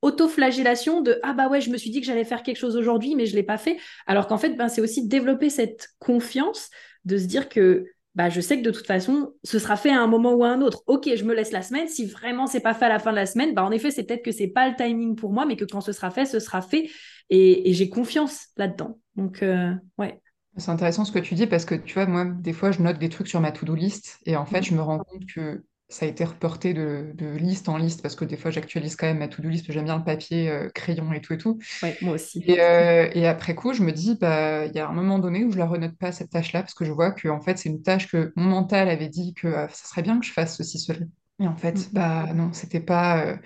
auto-flagellation 0.03 1.03
de, 1.03 1.19
ah 1.23 1.33
bah 1.33 1.49
ouais, 1.49 1.61
je 1.61 1.71
me 1.71 1.77
suis 1.77 1.91
dit 1.91 2.01
que 2.01 2.07
j'allais 2.07 2.25
faire 2.25 2.43
quelque 2.43 2.57
chose 2.57 2.77
aujourd'hui, 2.77 3.15
mais 3.15 3.27
je 3.27 3.35
l'ai 3.35 3.43
pas 3.43 3.59
fait. 3.59 3.79
Alors 4.07 4.27
qu'en 4.27 4.39
fait, 4.39 4.51
ben, 4.51 4.69
c'est 4.69 4.81
aussi 4.81 5.07
développer 5.07 5.51
cette 5.51 5.89
confiance 5.99 6.71
de 7.05 7.19
se 7.19 7.27
dire 7.27 7.49
que 7.49 7.87
bah, 8.15 8.29
je 8.29 8.41
sais 8.41 8.59
que 8.59 8.65
de 8.65 8.71
toute 8.71 8.87
façon, 8.87 9.33
ce 9.45 9.59
sera 9.59 9.77
fait 9.77 9.91
à 9.91 10.01
un 10.01 10.07
moment 10.07 10.33
ou 10.35 10.45
à 10.45 10.49
un 10.49 10.63
autre. 10.63 10.83
OK, 10.87 11.09
je 11.15 11.25
me 11.25 11.35
laisse 11.35 11.53
la 11.53 11.63
semaine. 11.63 11.87
Si 11.87 12.07
vraiment 12.07 12.47
c'est 12.47 12.61
pas 12.61 12.75
fait 12.75 12.87
à 12.87 12.89
la 12.89 12.99
fin 12.99 13.11
de 13.11 13.17
la 13.17 13.27
semaine, 13.27 13.55
bah, 13.55 13.65
en 13.65 13.71
effet, 13.71 13.91
c'est 13.91 14.05
peut-être 14.05 14.25
que 14.25 14.33
c'est 14.33 14.49
pas 14.49 14.69
le 14.69 14.75
timing 14.75 15.15
pour 15.15 15.33
moi, 15.33 15.47
mais 15.47 15.57
que 15.57 15.65
quand 15.65 15.81
ce 15.81 15.93
sera 15.93 16.11
fait, 16.11 16.27
ce 16.27 16.41
sera 16.41 16.61
fait. 16.61 16.91
Et, 17.29 17.71
et 17.71 17.73
j'ai 17.73 17.89
confiance 17.89 18.49
là-dedans. 18.57 18.99
Donc, 19.15 19.43
euh, 19.43 19.73
ouais. 19.99 20.21
C'est 20.57 20.71
intéressant 20.71 21.05
ce 21.05 21.13
que 21.13 21.21
tu 21.21 21.35
dis 21.35 21.47
parce 21.47 21.65
que 21.65 21.77
tu 21.77 21.95
vois, 21.95 22.07
moi, 22.07 22.25
des 22.25 22.53
fois, 22.53 22.73
je 22.73 22.83
note 22.83 22.99
des 22.99 23.09
trucs 23.09 23.29
sur 23.29 23.41
ma 23.41 23.53
to-do 23.53 23.75
list 23.75 24.19
et 24.27 24.37
en 24.37 24.45
fait, 24.45 24.63
je 24.63 24.75
me 24.75 24.83
rends 24.83 24.99
compte 24.99 25.25
que 25.33 25.63
ça 25.91 26.07
a 26.07 26.09
été 26.09 26.25
reporté 26.25 26.75
de, 26.75 27.13
de 27.15 27.27
liste 27.37 27.69
en 27.69 27.77
liste 27.77 28.03
parce 28.03 28.17
que 28.17 28.25
des 28.25 28.37
fois, 28.37 28.51
j'actualise 28.51 28.97
quand 28.97 29.07
même 29.07 29.19
ma 29.19 29.29
to-do 29.29 29.49
list 29.49 29.71
j'aime 29.73 29.85
bien 29.85 29.99
le 29.99 30.05
papier, 30.05 30.51
euh, 30.51 30.71
crayon 30.71 31.13
et 31.13 31.21
tout 31.21 31.35
et 31.35 31.39
tout. 31.39 31.59
Ouais, 31.83 31.99
moi 32.01 32.15
aussi. 32.15 32.47
Et, 32.47 32.61
euh, 32.61 33.11
et 33.15 33.27
après 33.27 33.55
coup, 33.55 33.73
je 33.75 33.83
me 33.83 33.93
dis, 33.93 34.17
bah, 34.21 34.67
il 34.67 34.75
y 34.75 34.79
a 34.81 34.89
un 34.89 34.93
moment 34.93 35.19
donné 35.19 35.45
où 35.45 35.53
je 35.53 35.59
la 35.59 35.67
renote 35.67 35.97
pas 35.99 36.13
cette 36.13 36.31
tâche-là 36.31 36.63
parce 36.63 36.75
que 36.75 36.85
je 36.85 36.93
vois 36.93 37.13
que 37.13 37.29
en 37.29 37.41
fait, 37.41 37.59
c'est 37.59 37.69
une 37.69 37.83
tâche 37.83 38.09
que 38.11 38.33
mon 38.37 38.45
mental 38.47 38.89
avait 38.89 39.09
dit 39.09 39.35
que 39.35 39.49
euh, 39.49 39.69
ça 39.69 39.87
serait 39.89 40.03
bien 40.03 40.19
que 40.21 40.27
je 40.27 40.33
fasse 40.33 40.57
ceci, 40.57 40.79
cela. 40.79 41.01
Et 41.43 41.47
en 41.49 41.57
fait, 41.57 41.89
Mm. 41.89 41.93
bah 41.93 42.33
non, 42.35 42.53
c'était 42.53 42.81
pas, 42.81 43.25
euh, 43.27 43.37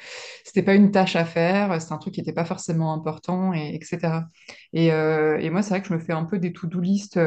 c'était 0.44 0.62
pas 0.62 0.74
une 0.74 0.90
tâche 0.90 1.16
à 1.16 1.24
faire, 1.24 1.80
c'est 1.80 1.92
un 1.92 1.98
truc 1.98 2.14
qui 2.14 2.20
n'était 2.20 2.32
pas 2.32 2.44
forcément 2.44 2.92
important, 2.92 3.52
et, 3.54 3.74
etc. 3.74 4.28
Et, 4.72 4.92
euh, 4.92 5.38
et 5.38 5.50
moi, 5.50 5.62
c'est 5.62 5.70
vrai 5.70 5.82
que 5.82 5.88
je 5.88 5.94
me 5.94 5.98
fais 6.00 6.12
un 6.12 6.24
peu 6.24 6.38
des 6.38 6.52
to-do 6.52 6.80
list 6.80 7.18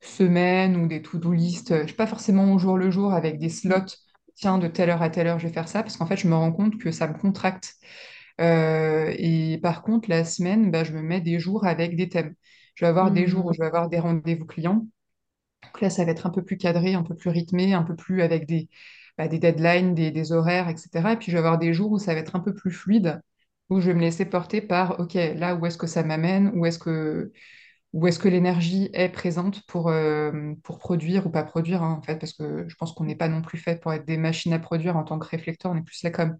semaine 0.00 0.76
ou 0.76 0.86
des 0.86 1.02
to-do 1.02 1.32
list, 1.32 1.74
je 1.82 1.88
sais 1.88 1.94
pas 1.94 2.06
forcément 2.06 2.52
au 2.54 2.58
jour 2.58 2.76
le 2.78 2.90
jour 2.90 3.12
avec 3.14 3.38
des 3.38 3.48
slots, 3.48 3.86
tiens, 4.36 4.58
de 4.58 4.68
telle 4.68 4.90
heure 4.90 5.02
à 5.02 5.10
telle 5.10 5.26
heure, 5.28 5.38
je 5.40 5.48
vais 5.48 5.52
faire 5.54 5.68
ça, 5.68 5.82
parce 5.82 5.96
qu'en 5.96 6.06
fait, 6.06 6.16
je 6.18 6.28
me 6.28 6.34
rends 6.36 6.52
compte 6.52 6.78
que 6.78 6.90
ça 6.92 7.08
me 7.08 7.18
contracte. 7.18 7.74
Euh, 8.40 9.14
et 9.18 9.58
par 9.62 9.82
contre, 9.82 10.08
la 10.10 10.24
semaine, 10.24 10.70
bah, 10.70 10.84
je 10.84 10.92
me 10.92 11.02
mets 11.02 11.20
des 11.20 11.38
jours 11.40 11.66
avec 11.66 11.96
des 11.96 12.08
thèmes. 12.08 12.34
Je 12.74 12.84
vais 12.84 12.88
avoir 12.88 13.10
des 13.12 13.26
jours 13.26 13.46
où 13.46 13.52
je 13.54 13.60
vais 13.60 13.66
avoir 13.66 13.88
des 13.88 13.98
rendez-vous 14.00 14.46
clients. 14.46 14.86
Donc 15.64 15.80
là, 15.80 15.90
ça 15.90 16.04
va 16.04 16.12
être 16.12 16.26
un 16.26 16.30
peu 16.30 16.44
plus 16.44 16.56
cadré, 16.56 16.94
un 16.94 17.02
peu 17.02 17.14
plus 17.16 17.30
rythmé, 17.30 17.74
un 17.74 17.82
peu 17.82 17.96
plus 17.96 18.22
avec 18.22 18.46
des, 18.46 18.68
bah, 19.18 19.28
des 19.28 19.38
deadlines, 19.38 19.94
des, 19.94 20.10
des 20.10 20.32
horaires, 20.32 20.68
etc. 20.68 21.14
Et 21.14 21.16
puis, 21.18 21.26
je 21.28 21.32
vais 21.32 21.38
avoir 21.38 21.58
des 21.58 21.72
jours 21.74 21.92
où 21.92 21.98
ça 21.98 22.14
va 22.14 22.20
être 22.20 22.36
un 22.36 22.40
peu 22.40 22.54
plus 22.54 22.70
fluide, 22.70 23.20
où 23.70 23.80
je 23.80 23.86
vais 23.88 23.94
me 23.94 24.00
laisser 24.00 24.24
porter 24.26 24.60
par, 24.60 25.00
OK, 25.00 25.14
là, 25.14 25.54
où 25.56 25.66
est-ce 25.66 25.78
que 25.78 25.86
ça 25.86 26.02
m'amène? 26.04 26.52
Où 26.54 26.66
est-ce 26.66 26.78
que, 26.78 27.32
où 27.96 28.06
est-ce 28.06 28.18
que 28.18 28.28
l'énergie 28.28 28.90
est 28.92 29.08
présente 29.08 29.64
pour, 29.66 29.88
euh, 29.88 30.52
pour 30.62 30.78
produire 30.78 31.26
ou 31.26 31.30
pas 31.30 31.44
produire, 31.44 31.82
hein, 31.82 31.96
en 31.98 32.02
fait, 32.02 32.18
parce 32.18 32.34
que 32.34 32.68
je 32.68 32.74
pense 32.76 32.92
qu'on 32.92 33.04
n'est 33.04 33.16
pas 33.16 33.28
non 33.28 33.40
plus 33.40 33.56
fait 33.56 33.80
pour 33.80 33.90
être 33.94 34.04
des 34.04 34.18
machines 34.18 34.52
à 34.52 34.58
produire 34.58 34.98
en 34.98 35.04
tant 35.04 35.18
que 35.18 35.26
réflecteur, 35.26 35.72
on 35.72 35.76
est 35.78 35.82
plus 35.82 36.02
là 36.02 36.10
comme 36.10 36.36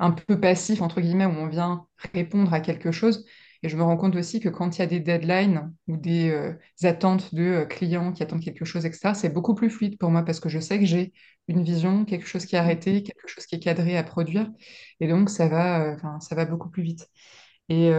un 0.00 0.10
peu 0.10 0.40
passif, 0.40 0.82
entre 0.82 1.00
guillemets, 1.00 1.26
où 1.26 1.30
on 1.30 1.46
vient 1.48 1.86
répondre 2.14 2.52
à 2.52 2.60
quelque 2.60 2.90
chose. 2.90 3.24
Et 3.62 3.68
je 3.68 3.76
me 3.76 3.84
rends 3.84 3.96
compte 3.96 4.16
aussi 4.16 4.40
que 4.40 4.48
quand 4.48 4.78
il 4.78 4.80
y 4.80 4.82
a 4.82 4.86
des 4.88 4.98
deadlines 4.98 5.72
ou 5.86 5.96
des 5.96 6.30
euh, 6.30 6.54
attentes 6.82 7.34
de 7.36 7.42
euh, 7.44 7.66
clients 7.66 8.12
qui 8.12 8.24
attendent 8.24 8.42
quelque 8.42 8.64
chose, 8.64 8.84
etc., 8.84 9.14
c'est 9.14 9.30
beaucoup 9.30 9.54
plus 9.54 9.70
fluide 9.70 9.96
pour 9.96 10.10
moi 10.10 10.24
parce 10.24 10.40
que 10.40 10.48
je 10.48 10.58
sais 10.58 10.80
que 10.80 10.86
j'ai 10.86 11.12
une 11.46 11.62
vision, 11.62 12.04
quelque 12.04 12.26
chose 12.26 12.46
qui 12.46 12.56
est 12.56 12.58
arrêté, 12.58 13.04
quelque 13.04 13.28
chose 13.28 13.46
qui 13.46 13.54
est 13.54 13.60
cadré 13.60 13.96
à 13.96 14.02
produire. 14.02 14.50
Et 14.98 15.06
donc, 15.08 15.30
ça 15.30 15.46
va, 15.48 15.96
ça 16.20 16.34
va 16.34 16.46
beaucoup 16.46 16.70
plus 16.70 16.82
vite. 16.82 17.08
Et, 17.68 17.92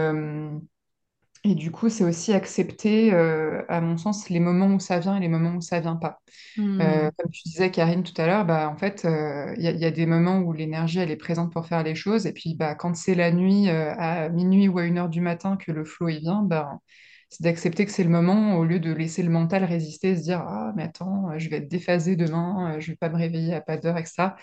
et 1.44 1.54
du 1.56 1.70
coup, 1.72 1.88
c'est 1.88 2.04
aussi 2.04 2.32
accepter, 2.32 3.12
euh, 3.12 3.62
à 3.68 3.80
mon 3.80 3.96
sens, 3.96 4.28
les 4.30 4.38
moments 4.40 4.68
où 4.74 4.78
ça 4.80 5.00
vient 5.00 5.16
et 5.16 5.20
les 5.20 5.28
moments 5.28 5.56
où 5.56 5.60
ça 5.60 5.80
vient 5.80 5.96
pas. 5.96 6.20
Euh, 6.80 7.10
Mm. 7.10 7.12
comme 7.18 7.30
tu 7.32 7.42
disais, 7.44 7.70
Karine, 7.70 8.02
tout 8.04 8.14
à 8.20 8.26
l'heure, 8.26 8.44
bah, 8.46 8.68
en 8.70 8.76
fait, 8.76 9.04
euh, 9.04 9.54
il 9.56 9.62
y, 9.64 9.68
a 9.68 9.72
il 9.72 9.80
y 9.80 9.84
a 9.86 9.90
des 9.92 10.06
moments 10.06 10.38
où 10.40 10.52
l'énergie, 10.52 10.98
elle 11.00 11.10
est 11.10 11.16
présente 11.16 11.52
pour 11.52 11.66
faire 11.66 11.82
les 11.84 11.94
choses. 11.96 12.26
Et 12.26 12.32
puis, 12.32 12.54
bah, 12.56 12.74
quand 12.76 12.96
c'est 12.96 13.14
la 13.16 13.32
nuit, 13.32 13.68
à 13.70 14.28
minuit 14.30 14.68
ou 14.68 14.78
à 14.78 14.84
une 14.84 14.98
heure 14.98 15.08
du 15.10 15.20
matin, 15.20 15.56
que 15.56 15.72
le 15.72 15.84
flow, 15.84 16.08
il 16.08 16.20
vient, 16.20 16.42
bah, 16.42 16.78
c'est 17.30 17.42
d'accepter 17.44 17.86
que 17.86 17.92
c'est 17.92 18.04
le 18.04 18.10
moment 18.10 18.56
au 18.58 18.64
lieu 18.64 18.78
de 18.80 18.92
laisser 18.92 19.22
le 19.22 19.30
mental 19.30 19.64
résister 19.64 20.10
et 20.10 20.16
se 20.16 20.22
dire, 20.22 20.40
ah, 20.46 20.72
mais 20.76 20.84
attends, 20.84 21.38
je 21.38 21.48
vais 21.48 21.56
être 21.58 21.68
déphasé 21.68 22.16
demain, 22.16 22.78
je 22.80 22.90
vais 22.92 22.96
pas 22.96 23.08
me 23.08 23.16
réveiller 23.16 23.54
à 23.54 23.60
pas 23.62 23.76
d'heure, 23.78 23.96
etc. 23.98 24.36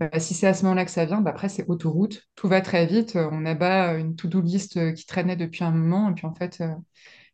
Bah, 0.00 0.18
si 0.18 0.34
c'est 0.34 0.46
à 0.46 0.54
ce 0.54 0.62
moment-là 0.64 0.84
que 0.86 0.90
ça 0.90 1.04
vient, 1.04 1.20
bah, 1.20 1.30
après, 1.30 1.48
c'est 1.50 1.68
autoroute. 1.68 2.28
Tout 2.34 2.48
va 2.48 2.62
très 2.62 2.86
vite. 2.86 3.16
euh, 3.16 3.28
On 3.32 3.44
abat 3.46 3.94
une 3.94 4.16
to-do 4.16 4.40
list 4.40 4.76
euh, 4.78 4.92
qui 4.92 5.06
traînait 5.06 5.36
depuis 5.36 5.64
un 5.64 5.70
moment. 5.72 6.10
Et 6.10 6.14
puis, 6.14 6.26
en 6.26 6.34
fait, 6.34 6.60
euh, 6.62 6.74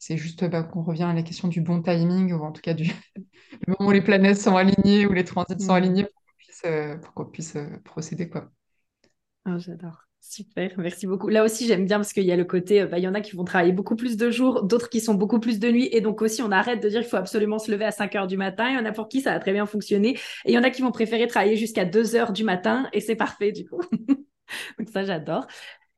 c'est 0.01 0.17
juste 0.17 0.45
bah, 0.47 0.65
qu'on 0.65 0.83
revient 0.83 1.05
à 1.05 1.15
la 1.15 1.23
question 1.23 1.49
du 1.49 1.61
bon 1.61 1.81
timing, 1.83 2.33
ou 2.33 2.45
en 2.45 2.53
tout 2.53 2.63
cas 2.63 2.75
du 2.75 2.85
le 3.67 3.75
moment 3.79 3.91
où 3.91 3.93
les 3.93 4.03
planètes 4.03 4.39
sont 4.41 4.57
alignées, 4.57 5.07
où 5.07 5.13
les 5.13 5.25
transits 5.25 5.61
sont 5.61 5.75
Mm. 5.75 5.75
alignés 5.75 6.05
pour 6.05 6.15
qu'on 6.15 6.35
puisse, 6.39 6.63
euh, 6.67 6.97
pour 6.99 7.15
qu'on 7.15 7.27
puisse 7.27 7.57
euh, 7.57 7.79
procéder, 7.85 8.29
quoi. 8.31 8.51
Ah, 9.47 9.59
j'adore. 9.59 10.06
Super, 10.29 10.73
merci 10.77 11.07
beaucoup. 11.07 11.29
Là 11.29 11.45
aussi, 11.45 11.67
j'aime 11.69 11.87
bien 11.87 11.99
parce 11.99 12.13
qu'il 12.13 12.25
y 12.25 12.33
a 12.33 12.37
le 12.37 12.45
côté, 12.45 12.83
euh, 12.83 12.87
bah, 12.87 12.99
il 12.99 13.05
y 13.05 13.09
en 13.09 13.15
a 13.15 13.21
qui 13.21 13.37
vont 13.37 13.45
travailler 13.45 13.73
beaucoup 13.73 13.95
plus 13.95 14.17
de 14.17 14.29
jours, 14.29 14.65
d'autres 14.65 14.89
qui 14.89 15.01
sont 15.01 15.15
beaucoup 15.15 15.39
plus 15.39 15.61
de 15.61 15.71
nuit. 15.71 15.89
Et 15.93 16.01
donc 16.01 16.21
aussi, 16.21 16.43
on 16.43 16.51
arrête 16.51 16.83
de 16.83 16.89
dire 16.89 17.01
qu'il 17.01 17.09
faut 17.09 17.17
absolument 17.17 17.61
se 17.61 17.71
lever 17.71 17.85
à 17.85 17.93
5 17.93 18.17
heures 18.17 18.27
du 18.27 18.37
matin. 18.37 18.69
Il 18.69 18.75
y 18.75 18.79
en 18.79 18.85
a 18.85 18.93
pour 18.93 19.09
qui 19.09 19.21
ça 19.21 19.33
a 19.33 19.39
très 19.39 19.53
bien 19.53 19.67
fonctionné. 19.67 20.11
Et 20.45 20.51
il 20.51 20.53
y 20.53 20.59
en 20.59 20.65
a 20.65 20.71
qui 20.71 20.83
vont 20.83 20.91
préférer 20.91 21.29
travailler 21.29 21.57
jusqu'à 21.57 21.85
2 21.85 22.17
heures 22.17 22.33
du 22.33 22.43
matin. 22.43 22.89
Et 22.93 23.01
c'est 23.01 23.15
parfait, 23.15 23.53
du 23.53 23.67
coup. 23.69 23.81
Donc 24.79 24.89
ça, 24.93 25.05
j'adore. 25.05 25.47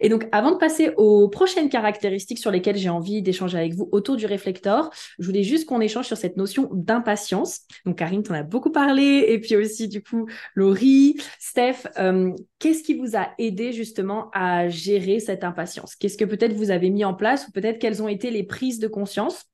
Et 0.01 0.09
donc, 0.09 0.28
avant 0.32 0.53
de 0.53 0.57
passer 0.57 0.90
aux 0.96 1.28
prochaines 1.28 1.68
caractéristiques 1.68 2.38
sur 2.38 2.51
lesquelles 2.51 2.76
j'ai 2.76 2.88
envie 2.88 3.22
d'échanger 3.22 3.59
avec 3.59 3.74
vous 3.74 3.88
autour 3.92 4.16
du 4.16 4.26
réflecteur, 4.26 4.90
je 5.18 5.26
voulais 5.26 5.42
juste 5.42 5.66
qu'on 5.66 5.80
échange 5.80 6.07
sur 6.07 6.16
cette 6.16 6.36
notion 6.36 6.68
d'impatience. 6.72 7.61
Donc, 7.84 7.99
Karine, 7.99 8.22
tu 8.22 8.30
en 8.30 8.34
as 8.34 8.42
beaucoup 8.42 8.70
parlé, 8.70 9.26
et 9.28 9.40
puis 9.40 9.57
aussi, 9.57 9.88
du 9.88 10.03
coup, 10.03 10.28
Laurie, 10.55 11.16
Steph, 11.38 11.88
euh, 11.99 12.32
qu'est-ce 12.59 12.82
qui 12.82 12.94
vous 12.94 13.16
a 13.16 13.28
aidé 13.38 13.72
justement 13.72 14.30
à 14.32 14.68
gérer 14.68 15.20
cette 15.20 15.44
impatience? 15.44 15.96
Qu'est-ce 15.96 16.16
que 16.16 16.24
peut-être 16.24 16.53
vous 16.53 16.70
avez 16.70 16.90
mis 16.90 17.05
en 17.05 17.14
place, 17.14 17.49
ou 17.49 17.53
peut-être 17.53 17.78
quelles 17.78 18.03
ont 18.03 18.09
été 18.09 18.30
les 18.30 18.44
prises 18.44 18.78
de 18.78 18.88
conscience? 18.88 19.44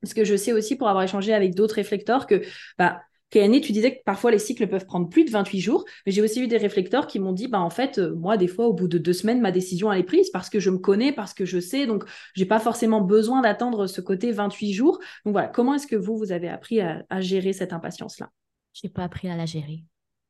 Parce 0.00 0.14
que 0.14 0.24
je 0.24 0.34
sais 0.34 0.52
aussi, 0.52 0.76
pour 0.76 0.88
avoir 0.88 1.04
échangé 1.04 1.32
avec 1.32 1.54
d'autres 1.54 1.76
réflecteurs, 1.76 2.26
que 2.26 2.42
bah, 2.78 3.02
Tu 3.32 3.72
disais 3.72 3.96
que 3.96 4.02
parfois 4.04 4.30
les 4.30 4.38
cycles 4.38 4.66
peuvent 4.66 4.84
prendre 4.84 5.08
plus 5.08 5.24
de 5.24 5.30
28 5.30 5.60
jours, 5.60 5.86
mais 6.04 6.12
j'ai 6.12 6.20
aussi 6.20 6.42
eu 6.42 6.48
des 6.48 6.58
réflecteurs 6.58 7.06
qui 7.06 7.18
m'ont 7.18 7.32
dit, 7.32 7.48
bah 7.48 7.60
en 7.60 7.70
fait, 7.70 7.98
euh, 7.98 8.14
moi, 8.14 8.36
des 8.36 8.46
fois, 8.46 8.66
au 8.66 8.74
bout 8.74 8.88
de 8.88 8.98
deux 8.98 9.14
semaines, 9.14 9.40
ma 9.40 9.52
décision 9.52 9.90
elle 9.90 10.00
est 10.00 10.04
prise 10.04 10.28
parce 10.30 10.50
que 10.50 10.60
je 10.60 10.68
me 10.68 10.76
connais, 10.76 11.12
parce 11.12 11.32
que 11.32 11.46
je 11.46 11.58
sais, 11.58 11.86
donc 11.86 12.04
j'ai 12.34 12.44
pas 12.44 12.58
forcément 12.58 13.00
besoin 13.00 13.40
d'attendre 13.40 13.86
ce 13.86 14.02
côté 14.02 14.32
28 14.32 14.74
jours. 14.74 14.98
Donc 15.24 15.32
voilà, 15.32 15.48
comment 15.48 15.74
est-ce 15.74 15.86
que 15.86 15.96
vous, 15.96 16.18
vous 16.18 16.30
avez 16.30 16.48
appris 16.48 16.80
à, 16.80 17.04
à 17.08 17.22
gérer 17.22 17.54
cette 17.54 17.72
impatience-là? 17.72 18.30
J'ai 18.74 18.90
pas 18.90 19.04
appris 19.04 19.30
à 19.30 19.36
la 19.36 19.46
gérer. 19.46 19.84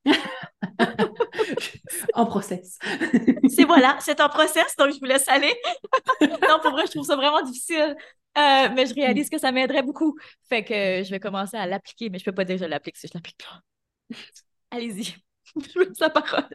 en 2.15 2.27
process. 2.27 2.79
c'est 3.49 3.65
voilà, 3.65 3.97
c'est 4.01 4.21
en 4.21 4.29
process, 4.29 4.77
donc 4.77 4.93
je 4.93 4.99
vous 4.99 5.07
laisse 5.07 5.29
aller. 5.29 5.55
non, 6.21 6.59
pour 6.63 6.73
vrai, 6.73 6.87
je 6.87 6.93
trouve 6.93 7.07
ça 7.07 7.17
vraiment 7.17 7.43
difficile. 7.43 7.97
Euh, 8.39 8.69
mais 8.75 8.87
je 8.87 8.95
réalise 8.95 9.29
que 9.29 9.39
ça 9.39 9.53
m'aiderait 9.53 9.83
beaucoup. 9.83 10.17
Fait 10.49 10.65
que 10.65 11.03
je 11.05 11.11
vais 11.11 11.21
commencer 11.21 11.57
à 11.57 11.67
l'appliquer, 11.67 12.09
mais 12.09 12.19
je 12.19 12.25
peux 12.25 12.33
pas 12.33 12.45
dire 12.45 12.57
que 12.57 12.65
je 12.65 12.69
l'applique 12.69 12.97
si 12.97 13.07
je 13.07 13.13
l'applique 13.15 13.39
pas. 13.39 13.61
Allez-y. 14.71 15.15
je 15.57 15.79
veux 15.79 15.93
sa 15.95 16.09
parole. 16.09 16.49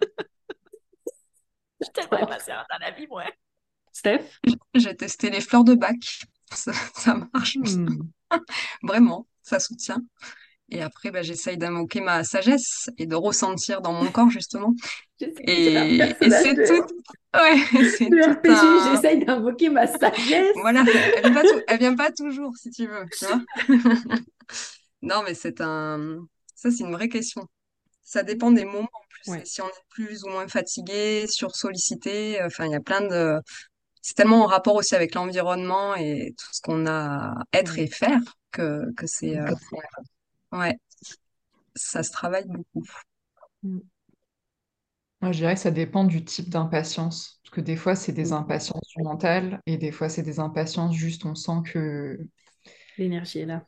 je 1.79 1.85
suis 1.85 1.93
tellement 1.93 2.23
impatiente 2.23 2.65
dans 2.69 2.79
la 2.79 2.91
vie, 2.91 3.05
moi. 3.07 3.25
Steph? 3.91 4.39
J'ai 4.73 4.95
testé 4.95 5.29
les 5.29 5.41
fleurs 5.41 5.63
de 5.63 5.75
bac. 5.75 5.97
Ça, 6.51 6.71
marche. 7.33 7.57
Hmm. 7.57 8.03
Vraiment, 8.83 9.27
ça 9.41 9.59
soutient. 9.59 10.01
Et 10.69 10.81
après, 10.81 11.11
bah, 11.11 11.21
j'essaye 11.21 11.57
d'invoquer 11.57 12.01
ma 12.01 12.23
sagesse 12.23 12.89
et 12.97 13.05
de 13.05 13.15
ressentir 13.15 13.81
dans 13.81 13.93
mon 13.93 14.11
corps, 14.11 14.29
justement. 14.29 14.73
Et, 15.19 15.99
c'est 16.21 16.55
tout. 16.67 16.85
Ouais, 17.33 17.57
c'est 17.97 18.09
tout 18.09 18.91
j'essaye 18.91 19.23
d'invoquer 19.23 19.69
ma 19.69 19.87
sagesse. 19.87 20.53
Voilà, 20.55 20.83
elle 21.23 21.31
vient, 21.31 21.77
vient 21.77 21.95
pas 21.95 22.11
toujours, 22.11 22.51
si 22.57 22.69
tu 22.69 22.87
veux, 22.87 23.05
tu 23.17 23.25
vois. 23.25 23.41
non, 25.01 25.23
mais 25.23 25.33
c'est 25.33 25.61
un... 25.61 26.19
Ça, 26.55 26.69
c'est 26.69 26.83
une 26.83 26.91
vraie 26.91 27.09
question. 27.09 27.47
Ça 28.03 28.23
dépend 28.23 28.51
des 28.51 28.65
moments 28.65 28.89
en 28.91 29.33
plus. 29.35 29.45
Si 29.45 29.61
on 29.61 29.67
est 29.67 29.85
plus 29.89 30.23
ou 30.23 30.29
moins 30.29 30.47
fatigué, 30.47 31.27
sursollicité, 31.27 32.39
enfin, 32.43 32.65
il 32.65 32.71
y 32.71 32.75
a 32.75 32.81
plein 32.81 33.01
de... 33.01 33.39
C'est 34.01 34.15
tellement 34.15 34.43
en 34.43 34.47
rapport 34.47 34.75
aussi 34.75 34.95
avec 34.95 35.15
l'environnement 35.15 35.95
et 35.95 36.33
tout 36.37 36.47
ce 36.51 36.61
qu'on 36.61 36.85
a 36.87 37.33
à 37.33 37.43
être 37.53 37.79
et 37.79 37.87
faire 37.87 38.19
que, 38.51 38.81
que 38.95 39.05
c'est... 39.07 39.37
Euh, 39.37 39.51
Ouais, 40.51 40.77
ça 41.75 42.03
se 42.03 42.11
travaille 42.11 42.47
beaucoup. 42.47 42.85
Mm. 43.63 43.79
Moi, 45.21 45.31
je 45.31 45.37
dirais 45.39 45.55
que 45.55 45.59
ça 45.59 45.71
dépend 45.71 46.03
du 46.03 46.23
type 46.23 46.49
d'impatience. 46.49 47.39
Parce 47.43 47.55
que 47.55 47.61
des 47.61 47.75
fois, 47.75 47.95
c'est 47.95 48.11
des 48.11 48.29
mm. 48.31 48.33
impatiences 48.33 48.87
du 48.95 49.03
mental 49.03 49.61
et 49.65 49.77
des 49.77 49.91
fois, 49.91 50.09
c'est 50.09 50.23
des 50.23 50.39
impatiences 50.39 50.95
juste, 50.95 51.25
on 51.25 51.35
sent 51.35 51.63
que. 51.65 52.19
L'énergie 52.97 53.39
est 53.39 53.45
là. 53.45 53.65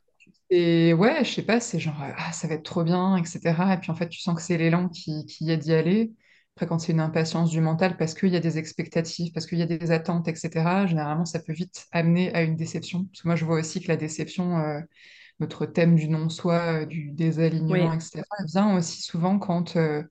Et 0.50 0.92
ouais, 0.94 1.24
je 1.24 1.30
sais 1.30 1.42
pas, 1.42 1.60
c'est 1.60 1.78
genre, 1.78 1.96
ah, 2.00 2.32
ça 2.32 2.48
va 2.48 2.54
être 2.54 2.64
trop 2.64 2.82
bien, 2.82 3.16
etc. 3.16 3.74
Et 3.74 3.78
puis 3.78 3.90
en 3.90 3.94
fait, 3.94 4.08
tu 4.08 4.20
sens 4.20 4.34
que 4.34 4.42
c'est 4.42 4.58
l'élan 4.58 4.88
qui, 4.88 5.24
qui 5.26 5.48
aide 5.50 5.60
d'y 5.60 5.72
aller. 5.72 6.12
Après, 6.56 6.66
quand 6.66 6.78
c'est 6.80 6.92
une 6.92 7.00
impatience 7.00 7.50
du 7.50 7.60
mental, 7.60 7.96
parce 7.96 8.14
qu'il 8.14 8.30
y 8.30 8.36
a 8.36 8.40
des 8.40 8.58
expectatives, 8.58 9.32
parce 9.32 9.46
qu'il 9.46 9.58
y 9.58 9.62
a 9.62 9.66
des 9.66 9.92
attentes, 9.92 10.26
etc., 10.28 10.86
généralement, 10.86 11.24
ça 11.24 11.38
peut 11.38 11.52
vite 11.52 11.86
amener 11.92 12.34
à 12.34 12.42
une 12.42 12.56
déception. 12.56 13.04
Parce 13.04 13.22
que 13.22 13.28
moi, 13.28 13.36
je 13.36 13.44
vois 13.44 13.58
aussi 13.60 13.80
que 13.80 13.88
la 13.88 13.96
déception, 13.96 14.58
euh, 14.58 14.80
notre 15.40 15.66
thème 15.66 15.96
du 15.96 16.08
non-soi, 16.08 16.82
euh, 16.82 16.86
du 16.86 17.10
désalignement, 17.10 17.92
etc., 17.92 18.22
vient 18.46 18.76
aussi 18.76 19.02
souvent 19.02 19.38
quand 19.38 19.76
euh, 19.76 20.02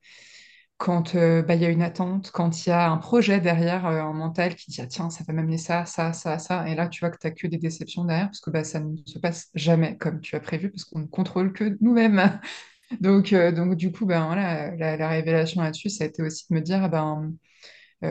quand 0.77 1.15
euh, 1.15 1.41
bah, 1.41 1.55
il 1.55 1.61
y 1.61 1.65
a 1.65 1.69
une 1.69 1.81
attente, 1.81 2.31
quand 2.31 2.65
il 2.65 2.69
y 2.69 2.71
a 2.71 2.89
un 2.89 2.97
projet 2.97 3.41
derrière, 3.41 3.85
un 3.85 4.13
mental 4.13 4.55
qui 4.55 4.71
dit 4.71 4.81
ah, 4.81 4.87
tiens, 4.87 5.09
ça 5.09 5.25
va 5.25 5.33
m'amener 5.33 5.57
ça, 5.57 5.85
ça, 5.85 6.13
ça, 6.13 6.39
ça. 6.39 6.67
Et 6.69 6.75
là, 6.75 6.87
tu 6.87 7.01
vois 7.01 7.09
que 7.09 7.17
tu 7.19 7.27
n'as 7.27 7.33
que 7.33 7.47
des 7.47 7.57
déceptions 7.57 8.05
derrière, 8.05 8.27
parce 8.27 8.39
que 8.39 8.49
bah, 8.49 8.63
ça 8.63 8.79
ne 8.79 8.95
se 9.05 9.19
passe 9.19 9.49
jamais 9.55 9.97
comme 9.97 10.21
tu 10.21 10.35
as 10.35 10.39
prévu, 10.39 10.71
parce 10.71 10.85
qu'on 10.85 10.99
ne 10.99 11.07
contrôle 11.07 11.53
que 11.53 11.77
nous-mêmes. 11.81 12.39
donc, 13.01 13.33
donc, 13.33 13.75
du 13.75 13.91
coup, 13.91 14.05
ben, 14.05 14.25
voilà, 14.25 14.75
la, 14.77 15.07
révélation 15.09 15.61
là-dessus, 15.61 15.89
ça 15.89 16.05
a 16.05 16.07
été 16.07 16.23
aussi 16.23 16.45
de 16.49 16.55
me 16.55 16.61
dire 16.61 16.89
ben, 16.89 17.33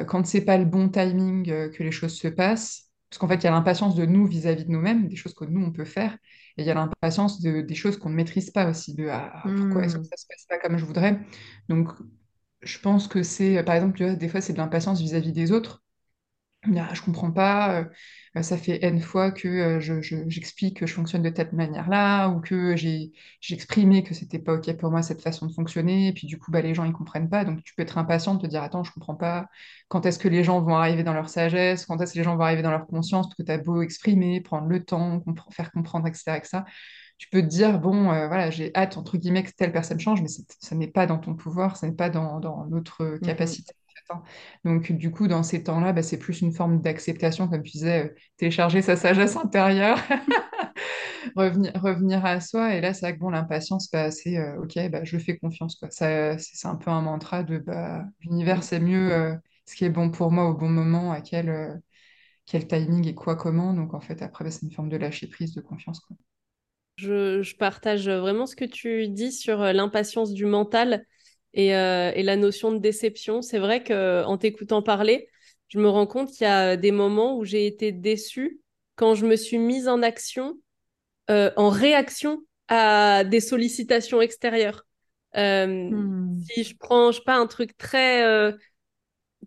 quand 0.07 0.27
c'est 0.27 0.43
pas 0.45 0.59
le 0.59 0.67
bon 0.67 0.91
timing 0.91 1.47
que 1.71 1.83
les 1.83 1.91
choses 1.91 2.17
se 2.17 2.29
passent, 2.29 2.89
parce 3.11 3.19
qu'en 3.19 3.29
fait, 3.29 3.37
il 3.37 3.45
y 3.45 3.47
a 3.47 3.51
l'impatience 3.51 3.95
de 3.95 4.05
nous 4.05 4.27
vis-à-vis 4.27 4.65
de 4.65 4.71
nous-mêmes, 4.71 5.09
des 5.09 5.17
choses 5.17 5.35
que 5.35 5.45
nous, 5.45 5.65
on 5.65 5.73
peut 5.73 5.85
faire. 5.85 6.17
Et 6.59 6.63
il 6.63 6.67
y 6.67 6.71
a 6.71 6.75
l'impatience 6.75 7.41
de, 7.41 7.61
des 7.61 7.75
choses 7.77 7.99
qu'on 7.99 8.11
ne 8.11 8.17
maîtrise 8.17 8.51
pas 8.51 8.69
aussi, 8.69 8.95
de 8.95 9.09
ah, 9.09 9.43
pourquoi 9.45 9.85
est-ce 9.85 9.95
que 9.95 10.01
hmm. 10.01 10.05
ça 10.05 10.15
ne 10.17 10.21
se 10.21 10.27
passe 10.27 10.47
pas 10.49 10.59
comme 10.59 10.77
je 10.77 10.85
voudrais? 10.85 11.21
Donc, 11.69 11.91
je 12.63 12.79
pense 12.81 13.07
que 13.07 13.23
c'est, 13.23 13.63
par 13.63 13.77
exemple, 13.77 14.17
des 14.17 14.29
fois, 14.29 14.41
c'est 14.41 14.55
de 14.55 14.59
l'impatience 14.59 15.01
vis-à-vis 15.01 15.33
des 15.33 15.53
autres. 15.53 15.85
Ah, 16.65 16.93
je 16.93 17.01
comprends 17.03 17.31
pas, 17.31 17.85
euh, 18.37 18.43
ça 18.43 18.59
fait 18.59 18.85
N 18.85 19.01
fois 19.01 19.31
que 19.31 19.47
euh, 19.49 19.81
j'explique 20.29 20.79
que 20.81 20.87
je 20.87 20.93
fonctionne 20.93 21.23
de 21.23 21.33
cette 21.35 21.53
manière-là, 21.53 22.29
ou 22.31 22.41
que 22.41 22.75
j'ai 22.77 23.13
exprimé 23.51 24.03
que 24.03 24.13
c'était 24.13 24.41
pas 24.41 24.55
OK 24.55 24.77
pour 24.77 24.91
moi 24.91 25.03
cette 25.03 25.23
façon 25.23 25.47
de 25.47 25.53
fonctionner, 25.53 26.09
et 26.09 26.13
puis 26.13 26.27
du 26.27 26.37
coup, 26.37 26.51
bah, 26.51 26.61
les 26.61 26.75
gens 26.75 26.85
ils 26.85 26.93
comprennent 26.93 27.31
pas, 27.31 27.45
donc 27.45 27.63
tu 27.63 27.75
peux 27.75 27.83
être 27.83 27.97
impatient 27.97 28.35
de 28.35 28.43
te 28.43 28.47
dire 28.49 28.63
attends, 28.63 28.83
je 28.83 28.91
comprends 28.93 29.15
pas, 29.15 29.47
quand 29.87 30.05
est-ce 30.05 30.19
que 30.19 30.29
les 30.29 30.43
gens 30.43 30.61
vont 30.61 30.77
arriver 30.77 31.05
dans 31.05 31.15
leur 31.15 31.29
sagesse, 31.29 31.87
quand 31.87 32.01
est-ce 32.01 32.13
que 32.15 32.19
les 32.19 32.25
gens 32.25 32.37
vont 32.37 32.43
arriver 32.45 32.63
dans 32.63 32.73
leur 32.73 32.87
conscience, 32.89 33.29
parce 33.29 33.37
que 33.37 33.45
tu 33.45 33.53
as 33.53 33.59
beau 33.59 33.81
exprimer, 33.81 34.41
prendre 34.41 34.67
le 34.67 34.85
temps, 34.85 35.23
faire 35.53 35.71
comprendre, 35.71 36.09
etc., 36.09 36.65
Tu 37.19 37.29
peux 37.31 37.43
te 37.43 37.47
dire, 37.47 37.79
bon, 37.81 38.11
euh, 38.13 38.29
voilà, 38.29 38.51
j'ai 38.51 38.73
hâte, 38.77 38.97
entre 38.97 39.17
guillemets, 39.19 39.43
que 39.45 39.51
telle 39.53 39.73
personne 39.73 39.99
change, 40.01 40.23
mais 40.23 40.29
ça 40.29 40.75
n'est 40.77 40.89
pas 40.89 41.07
dans 41.07 41.19
ton 41.19 41.35
pouvoir, 41.35 41.77
ça 41.77 41.87
n'est 41.89 41.95
pas 41.95 42.11
dans, 42.11 42.41
dans 42.41 42.67
notre 42.67 43.19
mmh 43.21 43.21
capacité. 43.21 43.73
Hein. 44.11 44.23
Donc, 44.65 44.93
du 44.93 45.11
coup, 45.11 45.29
dans 45.29 45.43
ces 45.43 45.63
temps-là, 45.63 45.93
bah, 45.93 46.03
c'est 46.03 46.19
plus 46.19 46.41
une 46.41 46.53
forme 46.53 46.81
d'acceptation, 46.81 47.49
comme 47.49 47.63
tu 47.63 47.73
disais, 47.73 48.07
euh, 48.07 48.15
télécharger 48.37 48.83
sa 48.83 48.97
sagesse 48.97 49.37
intérieure, 49.37 49.99
revenir, 51.37 52.25
à 52.25 52.41
soi. 52.41 52.75
Et 52.75 52.81
là, 52.81 52.95
c'est 52.95 53.07
vrai 53.07 53.15
que 53.15 53.21
bon, 53.21 53.31
l'impatience, 53.31 53.91
bah, 53.91 54.11
c'est 54.11 54.39
euh, 54.39 54.61
OK, 54.63 54.79
bah, 54.91 55.05
je 55.05 55.19
fais 55.19 55.39
confiance. 55.39 55.79
Ça, 55.91 56.39
c'est 56.39 56.69
un 56.69 56.77
peu 56.77 56.91
un 56.91 57.03
mantra 57.03 57.43
de 57.43 57.59
bah, 57.59 58.05
l'univers, 58.21 58.63
c'est 58.63 58.81
mieux 58.81 59.13
euh, 59.13 59.35
ce 59.67 59.75
qui 59.75 59.85
est 59.85 59.91
bon 59.91 60.11
pour 60.11 60.31
moi 60.31 60.49
au 60.49 60.55
bon 60.55 60.69
moment, 60.69 61.13
à 61.13 61.21
quel, 61.21 61.81
timing 62.47 63.07
et 63.07 63.15
quoi, 63.15 63.37
comment. 63.37 63.73
Donc, 63.73 63.95
en 63.95 64.01
fait, 64.01 64.23
après, 64.23 64.51
c'est 64.51 64.63
une 64.63 64.73
forme 64.73 64.89
de 64.89 64.97
lâcher 64.97 65.27
prise, 65.27 65.55
de 65.55 65.61
confiance. 65.61 66.01
Je, 66.97 67.57
partage 67.57 68.09
vraiment 68.09 68.47
ce 68.47 68.57
que 68.57 68.65
tu 68.65 69.09
dis 69.09 69.31
sur 69.31 69.59
l'impatience 69.59 70.33
du 70.33 70.47
mental. 70.47 71.05
Euh, 71.57 72.13
et, 72.15 72.23
la 72.23 72.37
notion 72.37 72.73
de 72.73 72.79
déception. 72.79 73.43
C'est 73.43 73.59
vrai 73.59 73.83
qu'en 73.83 74.37
t'écoutant 74.37 74.83
parler, 74.83 75.29
je 75.69 75.79
me 75.79 75.89
rends 75.89 76.07
compte 76.07 76.31
qu'il 76.31 76.47
y 76.47 76.51
a 76.51 76.77
des 76.77 76.93
moments 76.93 77.37
où 77.37 77.45
j'ai 77.45 77.67
été 77.67 77.91
déçue 77.91 78.61
quand 78.97 79.15
je 79.15 79.27
me 79.27 79.37
suis 79.37 79.59
mise 79.59 79.89
en 79.89 80.03
action 80.03 80.59
euh, 81.31 81.51
en 81.57 81.69
réaction 81.69 82.43
à 82.69 83.25
des 83.25 83.41
sollicitations 83.41 84.21
extérieures. 84.21 84.85
Euh, 85.37 85.67
hmm. 85.67 86.39
Si 86.49 86.65
je 86.65 86.77
prends, 86.77 87.13
je 87.13 87.23
pas, 87.23 87.37
un 87.37 87.47
truc 87.47 87.77
très 87.77 88.53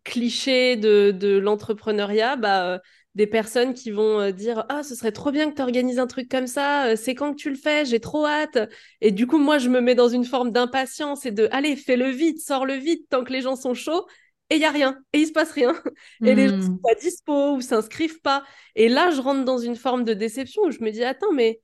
cliché 0.03 0.77
de, 0.77 1.11
de 1.11 1.37
l'entrepreneuriat, 1.37 2.35
bah, 2.35 2.81
des 3.15 3.27
personnes 3.27 3.73
qui 3.73 3.91
vont 3.91 4.19
euh, 4.19 4.31
dire 4.31 4.65
ah 4.69 4.83
ce 4.83 4.95
serait 4.95 5.11
trop 5.11 5.31
bien 5.31 5.49
que 5.49 5.55
tu 5.55 5.61
organises 5.61 5.99
un 5.99 6.07
truc 6.07 6.29
comme 6.29 6.47
ça 6.47 6.85
euh, 6.87 6.95
c'est 6.95 7.13
quand 7.15 7.31
que 7.31 7.37
tu 7.37 7.49
le 7.49 7.55
fais 7.55 7.85
j'ai 7.85 7.99
trop 7.99 8.25
hâte 8.25 8.57
et 9.01 9.11
du 9.11 9.27
coup 9.27 9.37
moi 9.37 9.57
je 9.57 9.69
me 9.69 9.81
mets 9.81 9.95
dans 9.95 10.07
une 10.07 10.23
forme 10.23 10.51
d'impatience 10.51 11.25
et 11.25 11.31
de 11.31 11.49
allez 11.51 11.75
fais-le 11.75 12.09
vite 12.09 12.41
sors-le 12.41 12.75
vite 12.75 13.07
tant 13.09 13.23
que 13.23 13.33
les 13.33 13.41
gens 13.41 13.55
sont 13.55 13.73
chauds 13.73 14.05
et 14.49 14.55
il 14.55 14.61
y 14.61 14.65
a 14.65 14.71
rien 14.71 14.97
et 15.13 15.19
il 15.19 15.27
se 15.27 15.31
passe 15.31 15.51
rien. 15.51 15.73
Et 16.25 16.35
les 16.35 16.49
gens 16.49 16.61
sont 16.61 16.71
hmm. 16.71 16.81
pas 16.81 16.95
dispo 16.95 17.55
ou 17.55 17.61
s'inscrivent 17.61 18.19
pas. 18.19 18.43
Et 18.75 18.89
là 18.89 19.09
je 19.11 19.21
rentre 19.21 19.45
dans 19.45 19.57
une 19.57 19.77
forme 19.77 20.03
de 20.03 20.13
déception 20.13 20.63
où 20.63 20.71
je 20.71 20.81
me 20.81 20.91
dis 20.91 21.05
attends 21.05 21.31
mais 21.31 21.61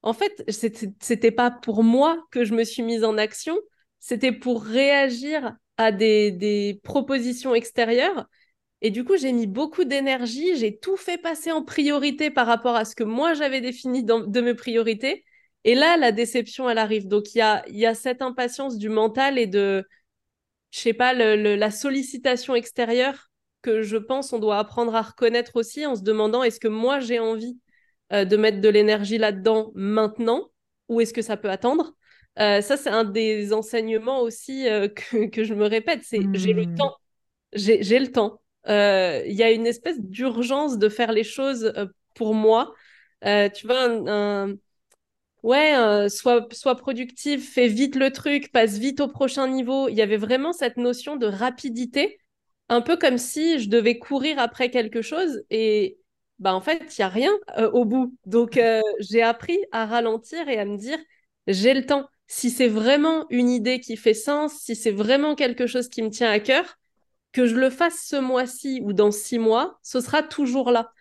en 0.00 0.14
fait 0.14 0.42
c'était 0.48 1.32
pas 1.32 1.50
pour 1.50 1.84
moi 1.84 2.18
que 2.30 2.46
je 2.46 2.54
me 2.54 2.64
suis 2.64 2.82
mise 2.82 3.04
en 3.04 3.18
action. 3.18 3.58
C'était 3.98 4.32
pour 4.32 4.64
réagir 4.64 5.54
à 5.76 5.92
des, 5.92 6.30
des 6.30 6.80
propositions 6.82 7.54
extérieures 7.54 8.26
et 8.82 8.90
du 8.90 9.04
coup, 9.04 9.16
j'ai 9.16 9.32
mis 9.32 9.46
beaucoup 9.46 9.84
d'énergie, 9.84 10.56
j'ai 10.56 10.78
tout 10.78 10.96
fait 10.96 11.18
passer 11.18 11.52
en 11.52 11.62
priorité 11.62 12.30
par 12.30 12.46
rapport 12.46 12.76
à 12.76 12.84
ce 12.84 12.94
que 12.94 13.04
moi 13.04 13.34
j'avais 13.34 13.60
défini 13.60 14.04
de 14.04 14.40
mes 14.40 14.54
priorités. 14.54 15.24
Et 15.64 15.74
là, 15.74 15.96
la 15.98 16.12
déception, 16.12 16.70
elle 16.70 16.78
arrive. 16.78 17.06
Donc, 17.06 17.34
il 17.34 17.38
y 17.38 17.42
a, 17.42 17.62
y 17.68 17.84
a 17.84 17.94
cette 17.94 18.22
impatience 18.22 18.78
du 18.78 18.88
mental 18.88 19.38
et 19.38 19.46
de, 19.46 19.86
je 20.70 20.78
sais 20.78 20.94
pas, 20.94 21.12
la 21.12 21.70
sollicitation 21.70 22.54
extérieure 22.54 23.30
que 23.62 23.82
je 23.82 23.96
pense 23.96 24.32
on 24.32 24.38
doit 24.38 24.58
apprendre 24.58 24.94
à 24.94 25.02
reconnaître 25.02 25.56
aussi 25.56 25.84
en 25.86 25.94
se 25.94 26.02
demandant 26.02 26.42
est-ce 26.42 26.60
que 26.60 26.68
moi 26.68 27.00
j'ai 27.00 27.18
envie 27.18 27.58
euh, 28.12 28.24
de 28.24 28.36
mettre 28.36 28.60
de 28.60 28.68
l'énergie 28.68 29.18
là-dedans 29.18 29.70
maintenant 29.74 30.50
ou 30.88 31.00
est-ce 31.00 31.12
que 31.12 31.22
ça 31.22 31.36
peut 31.36 31.50
attendre? 31.50 31.94
Euh, 32.38 32.62
Ça, 32.62 32.76
c'est 32.76 32.90
un 32.90 33.04
des 33.04 33.52
enseignements 33.52 34.20
aussi 34.20 34.68
euh, 34.68 34.88
que, 35.10 35.26
que, 35.26 35.44
je 35.44 35.54
me 35.54 35.66
répète, 35.66 36.00
c'est 36.04 36.20
j'ai 36.32 36.52
le 36.52 36.64
mmh. 36.64 36.74
temps. 36.76 36.96
J'ai 37.52 37.98
le 37.98 38.10
temps. 38.10 38.39
Euh, 38.68 39.22
il 39.26 39.34
y 39.34 39.42
a 39.42 39.50
une 39.50 39.66
espèce 39.66 40.00
d'urgence 40.00 40.78
de 40.78 40.88
faire 40.88 41.12
les 41.12 41.24
choses 41.24 41.72
euh, 41.76 41.86
pour 42.14 42.34
moi. 42.34 42.74
Euh, 43.24 43.48
tu 43.48 43.66
vois, 43.66 43.84
un, 44.08 44.54
ouais, 45.42 46.08
sois, 46.08 46.46
sois 46.52 46.76
productive, 46.76 47.42
fais 47.42 47.68
vite 47.68 47.96
le 47.96 48.12
truc, 48.12 48.52
passe 48.52 48.78
vite 48.78 49.00
au 49.00 49.08
prochain 49.08 49.48
niveau. 49.48 49.88
Il 49.88 49.94
y 49.96 50.02
avait 50.02 50.16
vraiment 50.16 50.52
cette 50.52 50.76
notion 50.76 51.16
de 51.16 51.26
rapidité, 51.26 52.20
un 52.68 52.80
peu 52.82 52.96
comme 52.96 53.18
si 53.18 53.58
je 53.60 53.68
devais 53.68 53.98
courir 53.98 54.38
après 54.38 54.70
quelque 54.70 55.02
chose 55.02 55.42
et 55.50 55.98
bah 56.38 56.54
en 56.54 56.60
fait, 56.62 56.78
il 56.96 57.00
n'y 57.00 57.04
a 57.04 57.08
rien 57.08 57.32
au 57.74 57.84
bout. 57.84 58.16
Donc, 58.24 58.58
j'ai 59.00 59.22
appris 59.22 59.58
à 59.72 59.84
ralentir 59.86 60.48
et 60.48 60.58
à 60.58 60.64
me 60.64 60.78
dire, 60.78 60.98
j'ai 61.46 61.74
le 61.74 61.84
temps. 61.86 62.08
Si 62.26 62.50
c'est 62.50 62.68
vraiment 62.68 63.26
une 63.30 63.50
idée 63.50 63.80
qui 63.80 63.96
fait 63.96 64.14
sens, 64.14 64.54
si 64.54 64.76
c'est 64.76 64.90
vraiment 64.92 65.34
quelque 65.34 65.66
chose 65.66 65.88
qui 65.88 66.02
me 66.02 66.10
tient 66.10 66.30
à 66.30 66.38
cœur, 66.40 66.78
que 67.32 67.46
je 67.46 67.54
le 67.56 67.70
fasse 67.70 68.04
ce 68.06 68.16
mois-ci 68.16 68.80
ou 68.84 68.92
dans 68.92 69.10
six 69.10 69.38
mois, 69.38 69.78
ce 69.82 70.00
sera 70.00 70.22
toujours 70.22 70.70
là. 70.70 70.92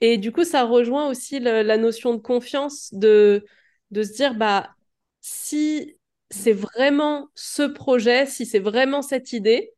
Et 0.00 0.18
du 0.18 0.32
coup, 0.32 0.44
ça 0.44 0.64
rejoint 0.64 1.08
aussi 1.08 1.40
la 1.40 1.76
notion 1.76 2.14
de 2.14 2.18
confiance, 2.20 2.92
de, 2.94 3.44
de 3.90 4.02
se 4.02 4.12
dire, 4.12 4.34
bah, 4.34 4.70
si 5.20 5.98
c'est 6.30 6.52
vraiment 6.52 7.28
ce 7.34 7.62
projet, 7.62 8.26
si 8.26 8.46
c'est 8.46 8.58
vraiment 8.60 9.02
cette 9.02 9.32
idée, 9.32 9.72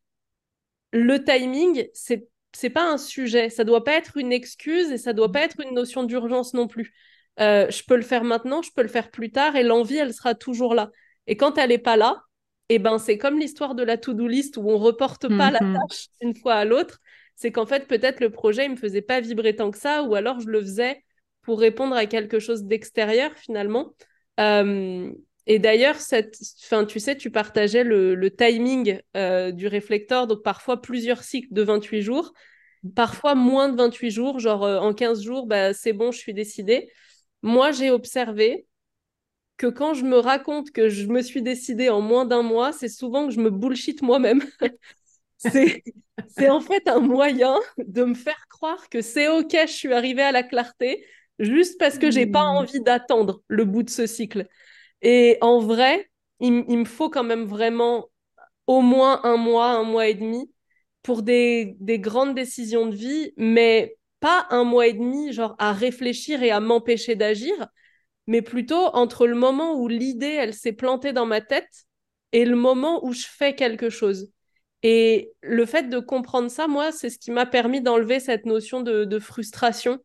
le 0.91 1.23
timing, 1.23 1.87
c'est 1.93 2.27
c'est 2.53 2.69
pas 2.69 2.91
un 2.91 2.97
sujet, 2.97 3.49
ça 3.49 3.63
doit 3.63 3.85
pas 3.85 3.93
être 3.93 4.17
une 4.17 4.33
excuse 4.33 4.91
et 4.91 4.97
ça 4.97 5.13
doit 5.13 5.31
pas 5.31 5.41
être 5.41 5.61
une 5.61 5.73
notion 5.73 6.03
d'urgence 6.03 6.53
non 6.53 6.67
plus. 6.67 6.93
Euh, 7.39 7.69
je 7.71 7.81
peux 7.87 7.95
le 7.95 8.01
faire 8.01 8.25
maintenant, 8.25 8.61
je 8.61 8.71
peux 8.75 8.81
le 8.81 8.89
faire 8.89 9.09
plus 9.09 9.31
tard 9.31 9.55
et 9.55 9.63
l'envie, 9.63 9.95
elle 9.95 10.13
sera 10.13 10.35
toujours 10.35 10.75
là. 10.75 10.91
Et 11.27 11.37
quand 11.37 11.57
elle 11.57 11.71
est 11.71 11.77
pas 11.77 11.95
là, 11.95 12.23
eh 12.75 12.79
ben 12.79 12.97
c'est 12.99 13.17
comme 13.17 13.39
l'histoire 13.39 13.75
de 13.75 13.83
la 13.83 13.97
to-do 13.97 14.27
list 14.27 14.57
où 14.57 14.69
on 14.69 14.77
reporte 14.77 15.27
pas 15.37 15.51
la 15.51 15.59
Mhm. 15.61 15.73
tâche 15.73 16.07
une 16.21 16.35
fois 16.35 16.55
à 16.55 16.65
l'autre. 16.65 16.99
C'est 17.35 17.51
qu'en 17.51 17.65
fait 17.65 17.87
peut-être 17.87 18.19
le 18.19 18.29
projet 18.29 18.65
il 18.65 18.71
me 18.71 18.75
faisait 18.75 19.01
pas 19.01 19.19
vibrer 19.21 19.55
tant 19.55 19.71
que 19.71 19.77
ça 19.77 20.03
ou 20.03 20.15
alors 20.15 20.39
je 20.39 20.47
le 20.47 20.61
faisais 20.61 21.03
pour 21.43 21.59
répondre 21.59 21.95
à 21.95 22.05
quelque 22.05 22.39
chose 22.39 22.63
d'extérieur 22.65 23.31
finalement. 23.35 23.95
Euh, 24.39 25.11
et 25.47 25.57
d'ailleurs, 25.59 25.95
cette... 25.95 26.37
enfin, 26.63 26.85
tu 26.85 26.99
sais, 26.99 27.17
tu 27.17 27.31
partageais 27.31 27.83
le, 27.83 28.13
le 28.15 28.29
timing 28.31 28.99
euh, 29.17 29.51
du 29.51 29.67
réflecteur, 29.67 30.27
donc 30.27 30.43
parfois 30.43 30.81
plusieurs 30.81 31.23
cycles 31.23 31.51
de 31.51 31.63
28 31.63 32.01
jours, 32.03 32.31
parfois 32.95 33.35
moins 33.35 33.69
de 33.69 33.75
28 33.75 34.11
jours, 34.11 34.39
genre 34.39 34.63
euh, 34.63 34.79
en 34.79 34.93
15 34.93 35.21
jours, 35.23 35.47
bah, 35.47 35.73
c'est 35.73 35.93
bon, 35.93 36.11
je 36.11 36.19
suis 36.19 36.33
décidée. 36.33 36.91
Moi, 37.41 37.71
j'ai 37.71 37.89
observé 37.89 38.67
que 39.61 39.67
quand 39.67 39.93
je 39.93 40.05
me 40.05 40.17
raconte 40.17 40.71
que 40.71 40.89
je 40.89 41.07
me 41.07 41.21
suis 41.21 41.43
décidée 41.43 41.89
en 41.89 42.01
moins 42.01 42.25
d'un 42.25 42.41
mois, 42.43 42.73
c'est 42.73 42.89
souvent 42.89 43.27
que 43.27 43.33
je 43.33 43.39
me 43.41 43.51
bullshit 43.51 44.01
moi-même. 44.01 44.43
c'est, 45.37 45.83
c'est 46.27 46.49
en 46.49 46.61
fait 46.61 46.87
un 46.87 46.99
moyen 46.99 47.55
de 47.77 48.03
me 48.03 48.13
faire 48.15 48.47
croire 48.49 48.89
que 48.89 49.01
c'est 49.01 49.27
OK, 49.29 49.51
je 49.53 49.67
suis 49.71 49.93
arrivée 49.93 50.23
à 50.23 50.31
la 50.31 50.43
clarté, 50.43 51.05
juste 51.39 51.79
parce 51.79 51.97
que 51.99 52.11
j'ai 52.11 52.27
pas 52.27 52.43
Hmm. 52.43 52.45
envie 52.45 52.81
d'attendre 52.81 53.41
le 53.47 53.65
bout 53.65 53.83
de 53.83 53.89
ce 53.89 54.07
cycle. 54.07 54.47
Et 55.01 55.37
en 55.41 55.59
vrai, 55.59 56.09
il 56.41 56.51
me 56.53 56.85
faut 56.85 57.09
quand 57.09 57.23
même 57.25 57.45
vraiment 57.45 58.09
au 58.67 58.81
moins 58.81 59.21
un 59.23 59.37
mois, 59.37 59.67
un 59.71 59.83
mois 59.83 60.07
et 60.07 60.13
demi 60.15 60.51
pour 61.03 61.23
des, 61.23 61.75
des 61.79 61.99
grandes 61.99 62.35
décisions 62.35 62.87
de 62.87 62.95
vie, 62.95 63.33
mais 63.37 63.97
pas 64.19 64.47
un 64.51 64.63
mois 64.63 64.87
et 64.87 64.93
demi, 64.93 65.33
genre 65.33 65.55
à 65.59 65.73
réfléchir 65.73 66.43
et 66.43 66.51
à 66.51 66.59
m'empêcher 66.59 67.15
d'agir, 67.15 67.53
mais 68.31 68.41
plutôt 68.41 68.85
entre 68.95 69.27
le 69.27 69.35
moment 69.35 69.73
où 69.75 69.89
l'idée, 69.89 70.37
elle 70.39 70.53
s'est 70.53 70.71
plantée 70.71 71.11
dans 71.11 71.25
ma 71.25 71.41
tête 71.41 71.83
et 72.31 72.45
le 72.45 72.55
moment 72.55 73.05
où 73.05 73.11
je 73.11 73.25
fais 73.27 73.55
quelque 73.55 73.89
chose. 73.89 74.31
Et 74.83 75.33
le 75.41 75.65
fait 75.65 75.89
de 75.89 75.99
comprendre 75.99 76.49
ça, 76.49 76.69
moi, 76.69 76.93
c'est 76.93 77.09
ce 77.09 77.19
qui 77.19 77.29
m'a 77.29 77.45
permis 77.45 77.81
d'enlever 77.81 78.21
cette 78.21 78.45
notion 78.45 78.79
de, 78.79 79.03
de 79.03 79.19
frustration. 79.19 79.99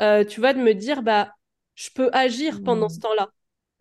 Euh, 0.00 0.24
tu 0.24 0.40
vois, 0.40 0.54
de 0.54 0.58
me 0.58 0.72
dire, 0.72 1.02
bah, 1.02 1.34
je 1.74 1.90
peux 1.94 2.08
agir 2.14 2.62
pendant 2.62 2.88
ce 2.88 2.98
temps-là. 2.98 3.28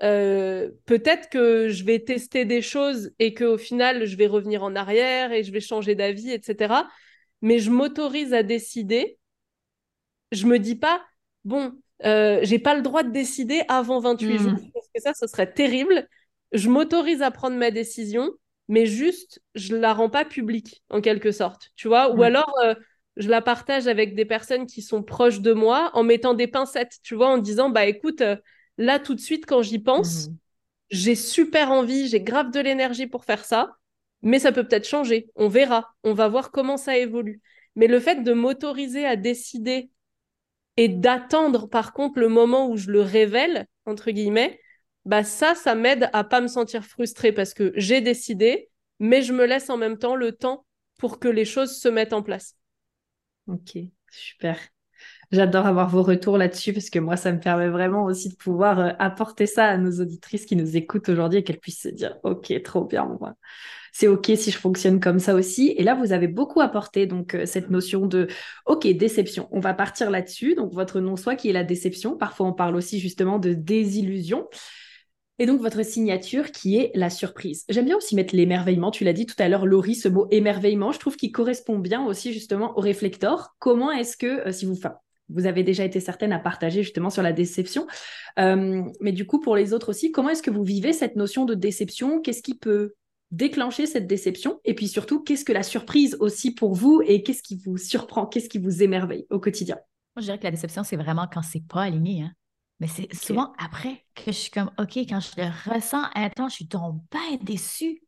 Euh, 0.03 0.71
peut-être 0.85 1.29
que 1.29 1.69
je 1.69 1.85
vais 1.85 1.99
tester 1.99 2.43
des 2.43 2.61
choses 2.61 3.13
et 3.19 3.33
qu'au 3.33 3.57
final, 3.57 4.03
je 4.03 4.17
vais 4.17 4.27
revenir 4.27 4.63
en 4.63 4.75
arrière 4.75 5.31
et 5.31 5.45
je 5.45 5.53
vais 5.53 5.61
changer 5.61 5.95
d'avis, 5.95 6.31
etc. 6.31 6.89
Mais 7.41 7.59
je 7.59 7.71
m'autorise 7.71 8.33
à 8.33 8.43
décider. 8.43 9.17
Je 10.33 10.47
me 10.47 10.59
dis 10.59 10.75
pas, 10.75 11.01
bon, 11.45 11.79
euh, 12.03 12.39
j'ai 12.43 12.59
pas 12.59 12.75
le 12.75 12.81
droit 12.81 13.03
de 13.03 13.11
décider 13.11 13.63
avant 13.67 13.99
28 13.99 14.37
Mhm. 14.37 14.39
jours, 14.39 14.69
parce 14.73 14.87
que 14.93 15.01
ça, 15.01 15.13
ce 15.13 15.27
serait 15.27 15.51
terrible. 15.51 16.07
Je 16.51 16.69
m'autorise 16.69 17.21
à 17.21 17.31
prendre 17.31 17.57
ma 17.57 17.71
décision, 17.71 18.31
mais 18.67 18.85
juste, 18.85 19.41
je 19.55 19.75
la 19.75 19.93
rends 19.93 20.09
pas 20.09 20.25
publique, 20.25 20.83
en 20.89 21.01
quelque 21.01 21.31
sorte, 21.31 21.71
tu 21.75 21.87
vois. 21.87 22.11
Ou 22.15 22.21
Mhm. 22.21 22.23
alors, 22.23 22.53
euh, 22.63 22.75
je 23.17 23.29
la 23.29 23.41
partage 23.41 23.87
avec 23.87 24.15
des 24.15 24.25
personnes 24.25 24.65
qui 24.65 24.81
sont 24.81 25.03
proches 25.03 25.39
de 25.41 25.53
moi 25.53 25.91
en 25.93 26.03
mettant 26.03 26.33
des 26.33 26.47
pincettes, 26.47 26.97
tu 27.03 27.15
vois, 27.15 27.27
en 27.29 27.37
disant, 27.37 27.69
bah 27.69 27.85
écoute, 27.85 28.21
euh, 28.21 28.35
là, 28.77 28.99
tout 28.99 29.15
de 29.15 29.19
suite, 29.21 29.45
quand 29.45 29.61
j'y 29.61 29.79
pense, 29.79 30.29
Mhm. 30.29 30.37
j'ai 30.89 31.15
super 31.15 31.71
envie, 31.71 32.07
j'ai 32.07 32.21
grave 32.21 32.51
de 32.51 32.59
l'énergie 32.59 33.07
pour 33.07 33.25
faire 33.25 33.45
ça, 33.45 33.77
mais 34.21 34.39
ça 34.39 34.51
peut 34.51 34.67
peut-être 34.67 34.87
changer. 34.87 35.29
On 35.35 35.47
verra, 35.47 35.93
on 36.03 36.13
va 36.13 36.27
voir 36.27 36.51
comment 36.51 36.77
ça 36.77 36.97
évolue. 36.97 37.41
Mais 37.75 37.87
le 37.87 37.99
fait 37.99 38.23
de 38.23 38.33
m'autoriser 38.33 39.05
à 39.05 39.15
décider 39.15 39.89
et 40.77 40.89
d'attendre 40.89 41.67
par 41.67 41.93
contre 41.93 42.19
le 42.19 42.29
moment 42.29 42.69
où 42.69 42.77
je 42.77 42.91
le 42.91 43.01
révèle, 43.01 43.67
entre 43.85 44.11
guillemets, 44.11 44.59
bah 45.05 45.23
ça, 45.23 45.55
ça 45.55 45.75
m'aide 45.75 46.09
à 46.13 46.23
pas 46.23 46.41
me 46.41 46.47
sentir 46.47 46.83
frustrée 46.83 47.31
parce 47.31 47.53
que 47.53 47.71
j'ai 47.75 48.01
décidé, 48.01 48.69
mais 48.99 49.21
je 49.21 49.33
me 49.33 49.45
laisse 49.45 49.69
en 49.69 49.77
même 49.77 49.97
temps 49.97 50.15
le 50.15 50.31
temps 50.31 50.65
pour 50.97 51.19
que 51.19 51.27
les 51.27 51.45
choses 51.45 51.77
se 51.79 51.87
mettent 51.87 52.13
en 52.13 52.23
place. 52.23 52.55
Ok, 53.47 53.77
super. 54.09 54.57
J'adore 55.31 55.65
avoir 55.67 55.89
vos 55.89 56.03
retours 56.03 56.37
là-dessus 56.37 56.73
parce 56.73 56.89
que 56.89 56.99
moi, 56.99 57.17
ça 57.17 57.31
me 57.31 57.39
permet 57.39 57.69
vraiment 57.69 58.05
aussi 58.05 58.29
de 58.29 58.35
pouvoir 58.35 58.79
euh, 58.79 58.91
apporter 58.99 59.47
ça 59.47 59.67
à 59.67 59.77
nos 59.77 60.01
auditrices 60.01 60.45
qui 60.45 60.55
nous 60.55 60.77
écoutent 60.77 61.09
aujourd'hui 61.09 61.39
et 61.39 61.43
qu'elles 61.43 61.59
puissent 61.59 61.81
se 61.83 61.89
dire, 61.89 62.17
ok, 62.23 62.53
trop 62.63 62.85
bien, 62.85 63.05
moi. 63.19 63.35
C'est 63.97 64.09
ok 64.09 64.29
si 64.35 64.51
je 64.51 64.57
fonctionne 64.57 64.99
comme 64.99 65.19
ça 65.19 65.35
aussi. 65.35 65.73
Et 65.77 65.83
là, 65.83 65.95
vous 65.95 66.11
avez 66.11 66.27
beaucoup 66.27 66.59
apporté 66.59 67.05
donc 67.05 67.33
euh, 67.33 67.45
cette 67.45 67.69
notion 67.69 68.07
de, 68.07 68.27
ok, 68.65 68.85
déception. 68.87 69.47
On 69.51 69.61
va 69.61 69.73
partir 69.73 70.11
là-dessus. 70.11 70.53
Donc 70.53 70.73
votre 70.73 70.99
nom 70.99 71.15
soit 71.15 71.37
qui 71.37 71.49
est 71.49 71.53
la 71.53 71.63
déception. 71.63 72.17
Parfois, 72.17 72.47
on 72.47 72.51
parle 72.51 72.75
aussi 72.75 72.99
justement 72.99 73.39
de 73.39 73.53
désillusion. 73.53 74.49
Et 75.39 75.45
donc 75.45 75.61
votre 75.61 75.81
signature 75.85 76.51
qui 76.51 76.75
est 76.75 76.91
la 76.93 77.09
surprise. 77.09 77.63
J'aime 77.69 77.85
bien 77.85 77.95
aussi 77.95 78.15
mettre 78.15 78.35
l'émerveillement. 78.35 78.91
Tu 78.91 79.05
l'as 79.05 79.13
dit 79.13 79.25
tout 79.25 79.35
à 79.39 79.47
l'heure, 79.47 79.65
Laurie, 79.65 79.95
ce 79.95 80.09
mot 80.09 80.27
émerveillement, 80.29 80.91
je 80.91 80.99
trouve 80.99 81.15
qu'il 81.15 81.31
correspond 81.31 81.79
bien 81.79 82.05
aussi 82.05 82.33
justement 82.33 82.77
au 82.77 82.81
réflecteur. 82.81 83.55
Comment 83.59 83.93
est-ce 83.93 84.17
que, 84.17 84.45
euh, 84.45 84.51
si 84.51 84.65
vous, 84.65 84.77
vous 85.29 85.45
avez 85.45 85.63
déjà 85.63 85.85
été 85.85 86.01
certaine 86.01 86.33
à 86.33 86.39
partager 86.39 86.83
justement 86.83 87.09
sur 87.09 87.23
la 87.23 87.31
déception, 87.31 87.87
euh, 88.39 88.83
mais 88.99 89.13
du 89.13 89.25
coup 89.25 89.39
pour 89.39 89.55
les 89.55 89.71
autres 89.71 89.87
aussi, 89.87 90.11
comment 90.11 90.31
est-ce 90.31 90.43
que 90.43 90.51
vous 90.51 90.65
vivez 90.65 90.91
cette 90.91 91.15
notion 91.15 91.45
de 91.45 91.53
déception? 91.53 92.19
Qu'est-ce 92.19 92.43
qui 92.43 92.55
peut 92.55 92.93
déclencher 93.35 93.85
cette 93.85 94.07
déception 94.07 94.59
Et 94.63 94.73
puis 94.73 94.87
surtout, 94.87 95.23
qu'est-ce 95.23 95.45
que 95.45 95.53
la 95.53 95.63
surprise 95.63 96.17
aussi 96.19 96.53
pour 96.53 96.73
vous 96.73 97.01
et 97.05 97.23
qu'est-ce 97.23 97.43
qui 97.43 97.57
vous 97.57 97.77
surprend 97.77 98.25
Qu'est-ce 98.25 98.49
qui 98.49 98.59
vous 98.59 98.83
émerveille 98.83 99.25
au 99.29 99.39
quotidien? 99.39 99.75
Moi, 100.15 100.21
je 100.21 100.25
dirais 100.25 100.37
que 100.37 100.43
la 100.43 100.51
déception, 100.51 100.83
c'est 100.83 100.95
vraiment 100.95 101.27
quand 101.31 101.41
c'est 101.41 101.65
pas 101.67 101.83
aligné. 101.83 102.23
Hein. 102.23 102.31
Mais 102.79 102.87
c'est 102.87 103.13
souvent 103.13 103.53
après 103.57 104.05
que 104.15 104.27
je 104.27 104.37
suis 104.37 104.51
comme, 104.51 104.71
OK, 104.79 104.97
quand 104.97 105.19
je 105.19 105.41
le 105.41 105.73
ressens 105.73 106.03
intense, 106.13 106.51
je 106.51 106.55
suis 106.55 106.65
donc 106.65 107.01
bien 107.11 107.37
déçue. 107.41 108.01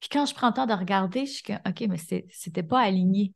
Puis 0.00 0.08
quand 0.10 0.26
je 0.26 0.34
prends 0.34 0.48
le 0.48 0.54
temps 0.54 0.66
de 0.66 0.72
regarder, 0.72 1.26
je 1.26 1.32
suis 1.32 1.42
comme, 1.42 1.60
OK, 1.66 1.84
mais 1.88 1.98
c'était 2.30 2.62
pas 2.62 2.80
aligné. 2.80 3.34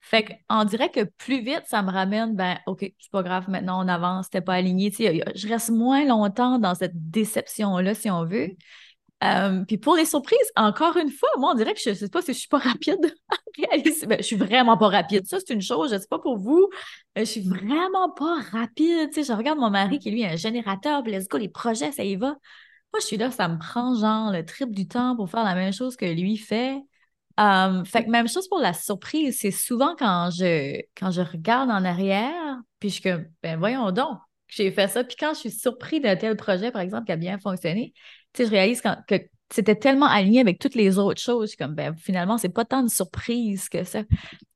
Fait 0.00 0.24
qu'on 0.48 0.64
dirait 0.64 0.90
que 0.90 1.04
plus 1.18 1.42
vite, 1.42 1.62
ça 1.66 1.82
me 1.82 1.90
ramène, 1.90 2.34
ben, 2.34 2.58
OK, 2.66 2.80
c'est 2.98 3.10
pas 3.10 3.22
grave, 3.22 3.50
maintenant 3.50 3.84
on 3.84 3.88
avance, 3.88 4.26
c'était 4.26 4.40
pas 4.40 4.54
aligné. 4.54 4.90
Tu 4.90 5.04
sais, 5.04 5.22
je 5.34 5.48
reste 5.48 5.70
moins 5.70 6.04
longtemps 6.06 6.58
dans 6.58 6.74
cette 6.74 7.10
déception-là, 7.10 7.94
si 7.94 8.10
on 8.10 8.24
veut. 8.24 8.56
Euh, 9.22 9.64
puis 9.66 9.76
pour 9.76 9.96
les 9.96 10.06
surprises, 10.06 10.38
encore 10.56 10.96
une 10.96 11.10
fois, 11.10 11.28
moi, 11.38 11.52
on 11.52 11.54
dirait 11.54 11.74
que 11.74 11.80
je 11.80 11.92
sais 11.92 12.08
pas 12.08 12.22
si 12.22 12.32
je 12.32 12.38
suis 12.38 12.48
pas 12.48 12.58
rapide 12.58 13.14
à 13.28 13.36
réaliser. 13.58 14.06
Ben, 14.06 14.18
je 14.18 14.24
suis 14.24 14.36
vraiment 14.36 14.78
pas 14.78 14.88
rapide. 14.88 15.26
Ça, 15.26 15.38
c'est 15.40 15.52
une 15.52 15.60
chose, 15.60 15.92
je 15.92 15.98
sais 15.98 16.08
pas 16.08 16.18
pour 16.18 16.38
vous. 16.38 16.68
je 17.16 17.24
suis 17.24 17.42
vraiment 17.42 18.10
pas 18.16 18.40
rapide. 18.50 19.10
Je 19.14 19.32
regarde 19.32 19.58
mon 19.58 19.70
mari 19.70 19.98
qui, 19.98 20.10
lui, 20.10 20.22
est 20.22 20.28
un 20.32 20.36
générateur, 20.36 21.02
puis 21.02 21.12
let's 21.12 21.28
go, 21.28 21.36
les 21.36 21.48
projets, 21.48 21.92
ça 21.92 22.04
y 22.04 22.16
va. 22.16 22.28
Moi, 22.28 23.00
je 23.00 23.06
suis 23.06 23.16
là, 23.18 23.30
ça 23.30 23.48
me 23.48 23.58
prend 23.58 23.94
genre 23.94 24.32
le 24.32 24.44
triple 24.44 24.72
du 24.72 24.88
temps 24.88 25.14
pour 25.16 25.30
faire 25.30 25.44
la 25.44 25.54
même 25.54 25.72
chose 25.72 25.96
que 25.96 26.06
lui 26.06 26.36
fait. 26.36 26.80
Euh, 27.38 27.84
fait 27.84 28.04
que 28.04 28.10
même 28.10 28.28
chose 28.28 28.48
pour 28.48 28.58
la 28.58 28.72
surprise, 28.74 29.38
c'est 29.40 29.50
souvent 29.50 29.94
quand 29.98 30.30
je, 30.30 30.80
quand 30.96 31.10
je 31.10 31.22
regarde 31.22 31.70
en 31.70 31.84
arrière, 31.84 32.58
puis 32.80 32.88
je 32.88 32.94
suis 32.94 33.02
comme, 33.02 33.26
ben 33.42 33.58
voyons 33.58 33.92
donc, 33.92 34.18
j'ai 34.48 34.70
fait 34.72 34.88
ça. 34.88 35.04
Puis 35.04 35.16
quand 35.18 35.34
je 35.34 35.40
suis 35.40 35.50
surpris 35.50 36.00
d'un 36.00 36.16
tel 36.16 36.36
projet, 36.36 36.70
par 36.72 36.82
exemple, 36.82 37.06
qui 37.06 37.12
a 37.12 37.16
bien 37.16 37.38
fonctionné, 37.38 37.94
tu 38.32 38.42
sais, 38.42 38.46
je 38.46 38.50
réalise 38.50 38.80
quand- 38.80 38.98
que 39.06 39.16
c'était 39.50 39.76
tellement 39.76 40.06
aligné 40.06 40.40
avec 40.40 40.58
toutes 40.58 40.74
les 40.74 40.98
autres 40.98 41.20
choses, 41.20 41.56
comme, 41.56 41.74
ben 41.74 41.94
finalement, 41.96 42.38
c'est 42.38 42.48
pas 42.48 42.64
tant 42.64 42.82
de 42.82 42.88
surprise 42.90 43.68
que 43.68 43.84
ça. 43.84 44.02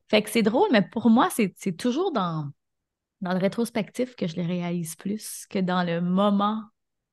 Fait 0.09 0.22
que 0.22 0.31
c'est 0.31 0.43
drôle, 0.43 0.68
mais 0.72 0.83
pour 0.83 1.11
moi, 1.11 1.29
c'est 1.31 1.77
toujours 1.77 2.12
dans, 2.12 2.51
dans 3.20 3.33
le 3.33 3.39
rétrospectif 3.39 4.14
que 4.16 4.27
je 4.27 4.37
les 4.37 4.47
réalise 4.47 4.97
plus 4.97 5.47
que 5.49 5.59
dans 5.59 5.83
le 5.83 6.01
moment 6.01 6.62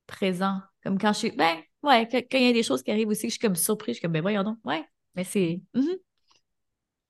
présent. 0.06 0.60
Comme 0.82 0.98
quand 0.98 1.12
je 1.12 1.18
suis, 1.18 1.30
ben, 1.32 1.56
ouais, 1.82 2.08
quand 2.10 2.38
il 2.38 2.46
y 2.46 2.50
a 2.50 2.52
des 2.52 2.62
choses 2.62 2.82
qui 2.82 2.90
arrivent 2.90 3.08
aussi, 3.08 3.28
je 3.28 3.32
suis 3.32 3.38
comme 3.40 3.56
surprise, 3.56 3.94
je 3.94 3.98
suis 3.98 4.02
comme, 4.02 4.12
ben 4.12 4.22
voyons 4.22 4.42
donc, 4.44 4.58
ouais, 4.64 4.84
mais 5.14 5.24
c'est. 5.24 5.60
mhm. 5.74 5.96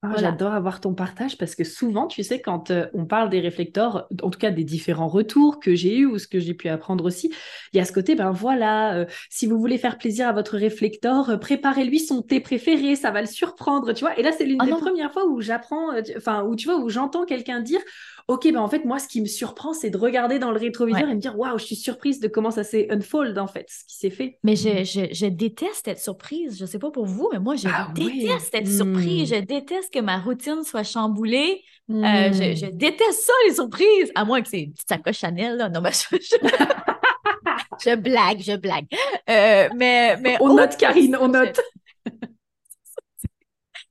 Ah, 0.05 0.09
Voilà. 0.11 0.21
J'adore 0.21 0.53
avoir 0.53 0.81
ton 0.81 0.95
partage 0.95 1.39
parce 1.39 1.55
que 1.55 1.63
souvent, 1.63 2.09
tu 2.09 2.25
sais, 2.25 2.41
quand 2.41 2.73
euh, 2.73 2.89
on 2.93 3.05
parle 3.07 3.31
des 3.31 3.39
réflecteurs, 3.39 4.09
en 4.23 4.31
tout 4.31 4.39
cas 4.39 4.51
des 4.51 4.65
différents 4.65 5.07
retours 5.07 5.61
que 5.61 5.77
j'ai 5.77 5.97
eus 5.99 6.07
ou 6.07 6.19
ce 6.19 6.27
que 6.27 6.41
j'ai 6.41 6.55
pu 6.55 6.69
apprendre 6.69 7.05
aussi, 7.05 7.33
il 7.73 7.77
y 7.77 7.81
a 7.81 7.85
ce 7.85 7.93
côté, 7.93 8.17
ben 8.17 8.33
voilà, 8.33 8.97
euh, 8.97 9.07
si 9.31 9.47
vous 9.47 9.61
voulez 9.61 9.79
faire 9.79 9.99
plaisir 9.99 10.27
à 10.27 10.33
votre 10.33 10.57
réflecteur, 10.57 11.31
euh, 11.31 11.37
préparez-lui 11.37 12.01
son 12.01 12.21
thé 12.21 12.41
préféré, 12.41 12.97
ça 12.97 13.13
va 13.13 13.21
le 13.21 13.29
surprendre, 13.29 13.93
tu 13.93 14.01
vois. 14.01 14.19
Et 14.19 14.25
là, 14.25 14.33
c'est 14.37 14.45
l'une 14.45 14.59
Ah 14.61 14.65
des 14.65 14.73
non. 14.73 14.81
premières 14.81 15.13
fois 15.13 15.25
où 15.29 15.41
j'apprends, 15.41 15.91
enfin, 16.17 16.43
où 16.43 16.57
tu 16.57 16.67
vois, 16.67 16.79
où 16.79 16.89
j'entends 16.89 17.25
quelqu'un 17.25 17.61
dire, 17.61 17.81
ok, 18.29 18.45
ben 18.53 18.57
en 18.61 18.69
fait, 18.69 18.85
moi, 18.85 18.99
ce 18.99 19.09
qui 19.09 19.21
me 19.21 19.27
surprend, 19.27 19.73
c'est 19.73 19.91
de 19.91 19.97
regarder 19.99 20.39
dans 20.39 20.51
le 20.51 20.59
rétroviseur 20.59 21.03
Ouais. 21.05 21.11
et 21.11 21.15
me 21.15 21.21
dire, 21.21 21.39
waouh, 21.39 21.59
je 21.59 21.65
suis 21.65 21.77
surprise 21.77 22.21
de 22.21 22.29
comment 22.29 22.51
ça 22.51 22.65
s'est 22.65 22.87
unfold, 22.91 23.37
en 23.39 23.47
fait, 23.47 23.67
ce 23.69 23.85
qui 23.87 23.97
s'est 23.97 24.11
fait. 24.11 24.39
Mais 24.43 24.57
je, 24.57 24.85
je, 24.85 25.13
je 25.13 25.27
déteste 25.27 25.89
être 25.89 26.01
surprise. 26.01 26.59
Je 26.59 26.67
sais 26.67 26.79
pas 26.79 26.91
pour 26.91 27.07
vous, 27.07 27.29
mais 27.33 27.39
moi, 27.39 27.57
je 27.57 27.69
Ah 27.69 27.89
déteste 27.95 28.55
être 28.55 28.69
Hmm. 28.69 28.77
surprise. 28.77 29.29
Je 29.35 29.41
déteste 29.41 29.93
que 29.93 30.01
ma 30.01 30.19
routine 30.19 30.63
soit 30.65 30.83
chamboulée. 30.85 31.63
Euh, 31.91 31.95
Hmm. 32.29 32.33
je, 32.33 32.55
je 32.55 32.67
déteste 32.73 33.23
ça, 33.25 33.33
les 33.49 33.55
surprises. 33.55 34.13
À 34.15 34.25
moins 34.25 34.41
que 34.41 34.49
c'est 34.49 34.61
une 34.63 34.73
petite 34.73 34.89
sacoche 34.89 35.19
Chanel, 35.19 35.57
là. 35.57 35.69
Non, 35.69 35.81
mais 35.81 35.91
je, 35.93 36.17
je- 36.17 37.97
blague, 37.97 38.41
je 38.41 38.57
blague. 38.57 38.87
Euh, 39.29 39.69
mais, 39.77 40.17
mais 40.19 40.37
On 40.41 40.55
note, 40.55 40.77
Karine, 40.77 41.17
on 41.21 41.29
note. 41.29 41.61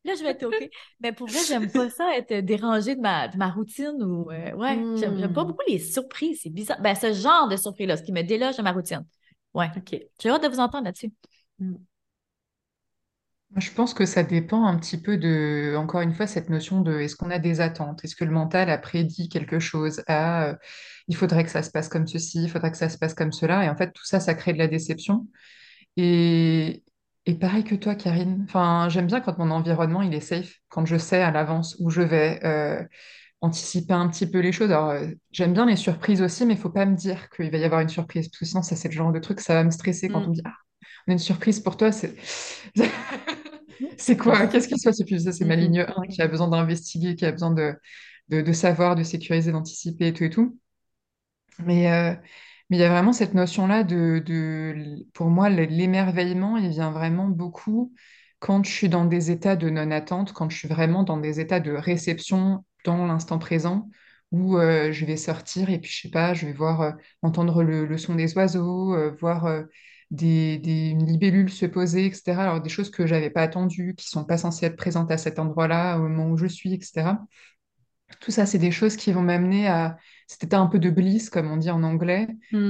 Là, 0.03 0.15
je 0.15 0.23
vais 0.23 0.31
être 0.31 0.43
OK. 0.45 0.63
Mais 0.99 1.11
pour 1.13 1.27
vrai, 1.29 1.43
j'aime 1.43 1.71
pas 1.71 1.89
ça, 1.89 2.15
être 2.17 2.33
dérangée 2.45 2.95
de 2.95 3.01
ma, 3.01 3.27
de 3.27 3.37
ma 3.37 3.49
routine 3.51 4.01
ou. 4.03 4.31
euh, 4.31 4.53
ouais, 4.55 4.87
j'aime 4.95 5.17
j'aime 5.17 5.31
pas 5.33 5.43
Hmm. 5.43 5.45
beaucoup 5.45 5.63
les 5.67 5.79
surprises. 5.79 6.39
C'est 6.43 6.49
bizarre. 6.49 6.81
Ben, 6.81 6.95
ce 6.95 7.13
genre 7.13 7.47
de 7.47 7.55
surprise-là, 7.57 7.97
ce 7.97 8.03
qui 8.03 8.11
me 8.11 8.23
déloge 8.23 8.57
de 8.57 8.63
ma 8.63 8.71
routine. 8.71 9.05
Ouais. 9.53 9.69
Ok. 9.75 9.95
J'ai 10.21 10.29
hâte 10.29 10.43
de 10.43 10.47
vous 10.49 10.59
entendre 10.59 10.85
là-dessus. 10.85 11.11
Moi, 13.51 13.59
Je 13.59 13.71
pense 13.71 13.93
que 13.93 14.05
ça 14.05 14.23
dépend 14.23 14.65
un 14.65 14.77
petit 14.77 14.97
peu 15.01 15.17
de, 15.17 15.75
encore 15.77 15.99
une 16.01 16.13
fois, 16.13 16.25
cette 16.25 16.49
notion 16.49 16.79
de 16.81 16.99
est-ce 16.99 17.17
qu'on 17.17 17.29
a 17.31 17.39
des 17.39 17.59
attentes? 17.59 18.03
Est-ce 18.05 18.15
que 18.15 18.23
le 18.23 18.31
mental 18.31 18.69
a 18.69 18.77
prédit 18.77 19.27
quelque 19.27 19.59
chose? 19.59 20.01
Ah, 20.07 20.45
euh, 20.51 20.55
il 21.09 21.15
faudrait 21.17 21.43
que 21.43 21.49
ça 21.51 21.61
se 21.61 21.69
passe 21.69 21.89
comme 21.89 22.07
ceci, 22.07 22.43
il 22.43 22.49
faudrait 22.49 22.71
que 22.71 22.77
ça 22.77 22.87
se 22.89 22.97
passe 22.97 23.13
comme 23.13 23.33
cela? 23.33 23.65
Et 23.65 23.69
en 23.69 23.75
fait, 23.75 23.91
tout 23.91 24.05
ça, 24.05 24.21
ça 24.21 24.35
crée 24.35 24.53
de 24.53 24.57
la 24.57 24.67
déception. 24.67 25.27
Et, 25.97 26.83
et 27.25 27.35
pareil 27.35 27.63
que 27.63 27.75
toi, 27.75 27.95
Karine. 27.95 28.41
Enfin, 28.47 28.87
j'aime 28.89 29.07
bien 29.07 29.21
quand 29.21 29.37
mon 29.37 29.51
environnement, 29.51 30.01
il 30.01 30.13
est 30.13 30.19
safe, 30.21 30.55
quand 30.69 30.85
je 30.85 30.97
sais 30.97 31.21
à 31.21 31.31
l'avance 31.31 31.75
où 31.79 31.89
je 31.89 32.01
vais, 32.01 32.39
euh, 32.45 32.83
anticiper 33.41 33.93
un 33.93 34.07
petit 34.09 34.27
peu 34.29 34.39
les 34.39 34.53
choses. 34.53 34.71
Alors, 34.71 34.91
euh, 34.91 35.07
j'aime 35.31 35.53
bien 35.53 35.65
les 35.67 35.75
surprises 35.77 36.21
aussi, 36.23 36.45
mais 36.47 36.55
il 36.55 36.59
faut 36.61 36.69
pas 36.71 36.85
me 36.87 36.95
dire 36.95 37.29
qu'il 37.31 37.51
va 37.51 37.57
y 37.59 37.65
avoir 37.65 37.81
une 37.81 37.89
surprise, 37.89 38.29
parce 38.29 38.39
que 38.39 38.45
sinon, 38.45 38.63
ça, 38.63 38.75
c'est 38.77 38.89
le 38.89 38.93
genre 38.95 39.11
de 39.13 39.19
truc, 39.19 39.41
ça 39.41 39.55
va 39.55 39.63
me 39.65 39.71
stresser 39.71 40.09
quand 40.09 40.25
Mm. 40.25 40.27
on 40.27 40.31
me 40.31 40.35
dit, 40.35 40.43
ah, 40.45 40.53
on 41.07 41.11
a 41.11 41.13
une 41.13 41.19
surprise 41.19 41.59
pour 41.59 41.77
toi, 41.77 41.91
c'est... 41.91 42.15
C'est 43.97 44.17
quoi? 44.17 44.47
Qu'est-ce 44.47 44.67
qui 44.67 44.77
se 44.79 44.87
passe? 44.89 44.97
Ça, 45.23 45.31
c'est 45.31 45.45
ma 45.45 45.55
Mhm. 45.55 45.55
ligne 45.55 45.81
1 45.81 46.07
qui 46.07 46.21
a 46.21 46.27
besoin 46.27 46.47
d'investiguer, 46.47 47.15
qui 47.15 47.25
a 47.25 47.31
besoin 47.31 47.51
de, 47.51 47.73
de, 48.29 48.41
de 48.41 48.53
savoir, 48.53 48.95
de 48.95 49.03
sécuriser, 49.03 49.51
d'anticiper 49.51 50.07
et 50.07 50.13
tout 50.13 50.23
et 50.23 50.29
tout. 50.29 50.59
Mais 51.59 51.91
euh, 51.91 52.15
mais 52.71 52.77
il 52.77 52.79
y 52.79 52.83
a 52.85 52.89
vraiment 52.89 53.11
cette 53.11 53.33
notion-là 53.33 53.83
de, 53.83 54.23
pour 55.13 55.27
moi, 55.27 55.49
l'émerveillement, 55.49 56.55
il 56.55 56.69
vient 56.69 56.89
vraiment 56.91 57.27
beaucoup 57.27 57.93
quand 58.39 58.63
je 58.65 58.71
suis 58.71 58.87
dans 58.87 59.03
des 59.03 59.29
états 59.29 59.57
de 59.57 59.69
non-attente, 59.69 60.31
quand 60.31 60.49
je 60.49 60.57
suis 60.57 60.69
vraiment 60.69 61.03
dans 61.03 61.17
des 61.17 61.41
états 61.41 61.59
de 61.59 61.73
réception 61.73 62.63
dans 62.85 63.05
l'instant 63.05 63.39
présent, 63.39 63.89
où 64.31 64.57
euh, 64.57 64.93
je 64.93 65.05
vais 65.05 65.17
sortir 65.17 65.69
et 65.69 65.79
puis 65.79 65.91
je 65.91 66.03
sais 66.03 66.09
pas, 66.09 66.33
je 66.33 66.45
vais 66.45 66.53
voir, 66.53 66.81
euh, 66.81 66.91
entendre 67.21 67.61
le, 67.61 67.97
son 67.97 68.15
des 68.15 68.33
oiseaux, 68.37 68.95
euh, 68.95 69.11
voir 69.19 69.65
des, 70.09 70.57
des, 70.57 70.91
une 70.91 71.05
libellule 71.05 71.49
se 71.49 71.65
poser, 71.65 72.05
etc. 72.05 72.43
Alors 72.43 72.61
des 72.61 72.69
choses 72.69 72.89
que 72.89 73.05
j'avais 73.05 73.29
pas 73.31 73.41
attendues, 73.41 73.95
qui 73.97 74.07
sont 74.07 74.23
pas 74.23 74.37
censées 74.37 74.67
être 74.67 74.77
présentes 74.77 75.11
à 75.11 75.17
cet 75.17 75.39
endroit-là, 75.39 75.97
au 75.97 76.03
moment 76.03 76.29
où 76.29 76.37
je 76.37 76.47
suis, 76.47 76.73
etc. 76.73 77.17
Tout 78.21 78.31
ça, 78.31 78.45
c'est 78.45 78.57
des 78.59 78.71
choses 78.71 78.95
qui 78.95 79.11
vont 79.11 79.21
m'amener 79.21 79.67
à 79.67 79.97
cet 80.31 80.45
état 80.45 80.59
un 80.59 80.67
peu 80.67 80.79
de 80.79 80.89
bliss, 80.89 81.29
comme 81.29 81.51
on 81.51 81.57
dit 81.57 81.69
en 81.71 81.83
anglais. 81.83 82.27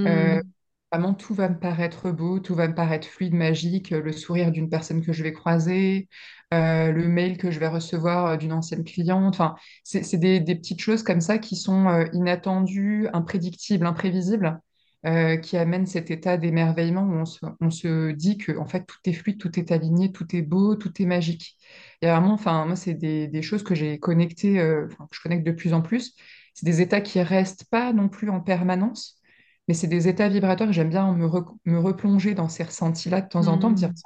Euh, 0.07 0.35
Hmm. 0.35 0.51
vraiment, 0.91 1.13
tout 1.13 1.33
va 1.33 1.49
me 1.49 1.59
paraître 1.59 2.11
beau, 2.11 2.39
tout 2.39 2.55
va 2.55 2.67
me 2.67 2.75
paraître 2.75 3.07
fluide, 3.07 3.33
magique. 3.33 3.91
euh, 3.93 4.01
Le 4.01 4.11
sourire 4.11 4.51
d'une 4.51 4.69
personne 4.69 5.01
que 5.05 5.13
je 5.13 5.23
vais 5.23 5.33
croiser, 5.33 6.09
euh, 6.53 6.91
le 6.91 7.07
mail 7.07 7.37
que 7.37 7.51
je 7.51 7.59
vais 7.59 7.67
recevoir 7.67 8.25
euh, 8.27 8.37
d'une 8.37 8.53
ancienne 8.53 8.83
cliente. 8.83 9.33
Enfin, 9.35 9.55
c'est 9.83 10.17
des, 10.17 10.39
des 10.39 10.55
petites 10.55 10.81
choses 10.81 11.03
comme 11.03 11.21
ça 11.21 11.37
qui 11.39 11.55
sont 11.55 11.87
euh, 11.89 12.05
inattendues, 12.13 13.07
imprédictibles, 13.13 13.85
imprévisibles, 13.85 14.59
euh, 15.05 15.37
qui 15.37 15.57
amènent 15.57 15.87
cet 15.87 16.11
état 16.11 16.37
d'émerveillement 16.37 17.03
où 17.03 17.13
on 17.13 17.25
se, 17.25 17.39
on 17.59 17.69
se 17.71 18.11
dit 18.11 18.37
que 18.37 18.57
en 18.57 18.65
fait, 18.67 18.85
tout 18.85 18.97
est 19.05 19.13
fluide, 19.13 19.39
tout 19.39 19.57
est 19.59 19.71
aligné, 19.71 20.11
tout 20.11 20.35
est 20.35 20.41
beau, 20.43 20.75
tout 20.75 21.01
est 21.01 21.05
magique. 21.05 21.57
Et 22.01 22.07
vraiment, 22.07 22.33
enfin, 22.33 22.65
moi, 22.65 22.75
c'est 22.75 22.93
des, 22.93 23.27
des 23.27 23.41
choses 23.41 23.63
que 23.63 23.73
j'ai 23.75 23.97
connectées, 23.99 24.59
euh, 24.59 24.87
que 24.87 25.15
je 25.15 25.21
connecte 25.21 25.45
de 25.45 25.51
plus 25.51 25.73
en 25.73 25.81
plus. 25.81 26.15
C'est 26.53 26.65
des 26.65 26.81
états 26.81 27.01
qui 27.01 27.21
restent 27.21 27.65
pas 27.69 27.93
non 27.93 28.09
plus 28.09 28.29
en 28.29 28.41
permanence, 28.41 29.19
mais 29.67 29.73
c'est 29.73 29.87
des 29.87 30.07
états 30.07 30.29
vibrateurs 30.29 30.67
que 30.67 30.73
j'aime 30.73 30.89
bien 30.89 31.13
me, 31.13 31.25
re- 31.27 31.57
me 31.65 31.79
replonger 31.79 32.33
dans 32.35 32.49
ces 32.49 32.63
ressentis-là 32.63 33.21
de 33.21 33.27
temps 33.29 33.47
en 33.47 33.57
temps, 33.57 33.69
me 33.69 33.75
dire, 33.75 33.89
Hmm. 33.89 34.01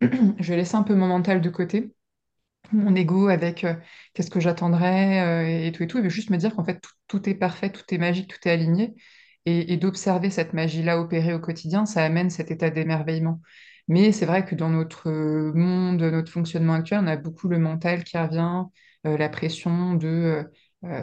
tiens, 0.00 0.08
je 0.38 0.50
vais 0.50 0.56
laisser 0.58 0.76
un 0.76 0.82
peu 0.82 0.94
mon 0.94 1.08
mental 1.08 1.40
de 1.40 1.50
côté, 1.50 1.94
mon 2.72 2.94
ego 2.96 3.28
avec 3.28 3.64
euh, 3.64 3.74
qu'est-ce 4.14 4.30
que 4.30 4.40
j'attendrais 4.40 5.20
euh, 5.64 5.66
et 5.68 5.72
tout 5.72 5.82
et 5.82 5.86
tout, 5.86 5.98
et 6.04 6.10
juste 6.10 6.30
me 6.30 6.36
dire 6.38 6.54
qu'en 6.54 6.64
fait, 6.64 6.80
tout, 6.80 6.90
tout 7.08 7.28
est 7.28 7.34
parfait, 7.34 7.70
tout 7.70 7.82
est 7.94 7.98
magique, 7.98 8.28
tout 8.30 8.48
est 8.48 8.52
aligné, 8.52 8.94
et, 9.46 9.72
et 9.72 9.76
d'observer 9.76 10.30
cette 10.30 10.52
magie-là 10.54 10.98
opérer 11.00 11.34
au 11.34 11.40
quotidien, 11.40 11.86
ça 11.86 12.04
amène 12.04 12.30
cet 12.30 12.50
état 12.50 12.70
d'émerveillement. 12.70 13.40
Mais 13.88 14.12
c'est 14.12 14.26
vrai 14.26 14.44
que 14.46 14.54
dans 14.54 14.70
notre 14.70 15.10
monde, 15.54 16.02
notre 16.02 16.32
fonctionnement 16.32 16.72
actuel, 16.74 17.00
on 17.02 17.06
a 17.06 17.16
beaucoup 17.16 17.48
le 17.48 17.58
mental 17.58 18.02
qui 18.04 18.16
revient, 18.18 18.64
euh, 19.06 19.18
la 19.18 19.28
pression 19.28 19.94
de, 19.94 20.50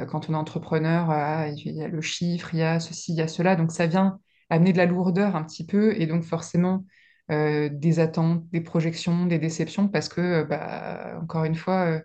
quand 0.09 0.29
on 0.29 0.33
est 0.33 0.37
entrepreneur, 0.37 1.09
ah, 1.09 1.47
il 1.49 1.75
y 1.75 1.83
a 1.83 1.87
le 1.87 2.01
chiffre, 2.01 2.53
il 2.53 2.59
y 2.59 2.63
a 2.63 2.79
ceci, 2.79 3.13
il 3.13 3.17
y 3.17 3.21
a 3.21 3.27
cela. 3.27 3.55
Donc 3.55 3.71
ça 3.71 3.87
vient 3.87 4.19
amener 4.49 4.73
de 4.73 4.77
la 4.77 4.85
lourdeur 4.85 5.35
un 5.35 5.43
petit 5.43 5.65
peu 5.65 5.93
et 5.99 6.07
donc 6.07 6.23
forcément 6.23 6.85
euh, 7.31 7.69
des 7.71 7.99
attentes, 7.99 8.47
des 8.51 8.61
projections, 8.61 9.25
des 9.25 9.39
déceptions 9.39 9.87
parce 9.87 10.09
que, 10.09 10.21
euh, 10.21 10.43
bah, 10.45 11.17
encore 11.21 11.45
une 11.45 11.55
fois, 11.55 11.85
euh, 11.87 11.99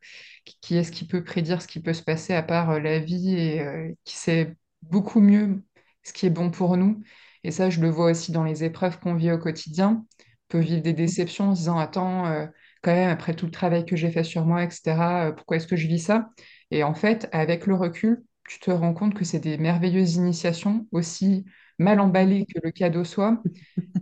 qui 0.61 0.77
est-ce 0.77 0.93
qui 0.93 1.07
peut 1.07 1.25
prédire 1.25 1.63
ce 1.63 1.67
qui 1.69 1.81
peut 1.81 1.93
se 1.95 2.03
passer 2.03 2.35
à 2.35 2.43
part 2.43 2.71
euh, 2.71 2.81
la 2.81 2.99
vie 2.99 3.35
et 3.37 3.61
euh, 3.63 3.93
qui 4.05 4.17
sait 4.17 4.57
beaucoup 4.83 5.21
mieux 5.21 5.63
ce 6.03 6.13
qui 6.13 6.27
est 6.27 6.31
bon 6.31 6.51
pour 6.51 6.77
nous. 6.77 7.03
Et 7.45 7.51
ça, 7.51 7.71
je 7.71 7.81
le 7.81 7.91
vois 7.91 8.11
aussi 8.11 8.33
dans 8.33 8.45
les 8.45 8.65
épreuves 8.65 8.99
qu'on 9.01 9.15
vit 9.15 9.33
au 9.33 9.39
quotidien 9.39 10.05
peut 10.49 10.59
vivre 10.61 10.83
des 10.83 10.93
déceptions 10.93 11.51
en 11.51 11.55
se 11.55 11.61
disant, 11.61 11.79
attends, 11.79 12.27
euh, 12.27 12.47
quand 12.83 12.93
même, 12.95 13.11
après 13.11 13.35
tout 13.35 13.47
le 13.47 13.51
travail 13.53 13.85
que 13.85 13.97
j'ai 13.97 14.11
fait 14.13 14.23
sur 14.25 14.45
moi, 14.47 14.63
etc., 14.65 15.27
euh, 15.29 15.33
pourquoi 15.33 15.57
est-ce 15.57 15.67
que 15.67 15.77
je 15.77 15.89
vis 15.89 15.99
ça? 15.99 16.31
Et 16.71 16.83
en 16.85 16.95
fait, 16.95 17.29
avec 17.33 17.67
le 17.67 17.75
recul, 17.75 18.25
tu 18.49 18.61
te 18.61 18.71
rends 18.71 18.95
compte 18.95 19.15
que 19.15 19.25
c'est 19.25 19.41
des 19.41 19.59
merveilleuses 19.59 20.17
initiations, 20.17 20.87
aussi 20.93 21.45
mal 21.79 22.01
emballées 22.01 22.47
que 22.47 22.59
le 22.63 22.71
cadeau 22.73 23.05
soit. 23.05 23.43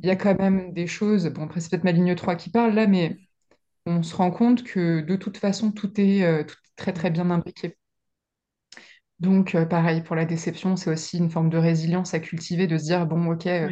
Il 0.03 0.09
y 0.09 0.11
a 0.11 0.17
quand 0.17 0.39
même 0.39 0.73
des 0.73 0.87
choses, 0.87 1.27
bon, 1.29 1.45
après, 1.45 1.61
c'est 1.61 1.71
peut-être 1.71 1.85
ma 1.85 1.93
ligne 1.93 2.15
3 2.17 2.37
qui 2.37 2.51
parle 2.51 2.75
là, 2.75 2.87
mais 2.87 3.19
on 3.87 4.03
se 4.03 4.17
rend 4.17 4.31
compte 4.33 4.65
que 4.65 5.01
de 5.03 5.17
toute 5.17 5.39
façon, 5.39 5.73
tout 5.73 6.01
est, 6.01 6.25
euh, 6.25 6.45
tout 6.45 6.57
est 6.57 6.77
très, 6.77 6.93
très 6.95 7.11
bien 7.11 7.31
imbriqué. 7.31 7.77
Donc, 9.21 9.55
euh, 9.55 9.65
pareil, 9.67 10.03
pour 10.03 10.17
la 10.17 10.25
déception, 10.25 10.77
c'est 10.77 10.91
aussi 10.91 11.19
une 11.19 11.31
forme 11.31 11.49
de 11.51 11.59
résilience 11.59 12.15
à 12.15 12.21
cultiver, 12.21 12.67
de 12.67 12.77
se 12.79 12.85
dire, 12.85 13.07
bon, 13.07 13.27
ok, 13.33 13.47
euh, 13.47 13.71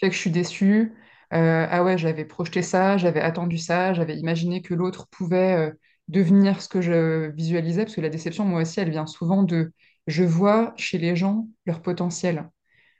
fait 0.00 0.08
que 0.10 0.14
je 0.14 0.20
suis 0.20 0.30
déçue. 0.30 0.94
Euh, 1.34 1.66
ah 1.70 1.84
ouais, 1.84 1.98
j'avais 1.98 2.24
projeté 2.24 2.62
ça, 2.62 2.96
j'avais 2.98 3.20
attendu 3.20 3.58
ça, 3.58 3.94
j'avais 3.94 4.16
imaginé 4.18 4.62
que 4.62 4.74
l'autre 4.74 5.08
pouvait 5.10 5.72
devenir 6.08 6.60
ce 6.62 6.68
que 6.68 6.80
je 6.80 7.30
visualisais, 7.32 7.84
parce 7.84 7.96
que 7.96 8.00
la 8.00 8.08
déception, 8.10 8.44
moi 8.44 8.62
aussi, 8.62 8.80
elle 8.80 8.90
vient 8.90 9.06
souvent 9.06 9.42
de 9.42 9.72
je 10.06 10.24
vois 10.24 10.72
chez 10.76 10.98
les 10.98 11.16
gens 11.16 11.48
leur 11.66 11.82
potentiel, 11.82 12.48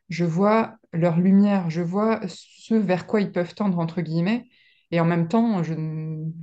je 0.08 0.24
vois 0.24 0.76
leur 0.92 1.18
lumière, 1.20 1.70
je 1.70 1.82
vois 1.82 2.20
ce 2.28 2.74
vers 2.74 3.06
quoi 3.06 3.20
ils 3.20 3.32
peuvent 3.32 3.54
tendre, 3.54 3.78
entre 3.78 4.02
guillemets, 4.02 4.46
et 4.90 5.00
en 5.00 5.04
même 5.06 5.28
temps, 5.28 5.62
je 5.62 5.74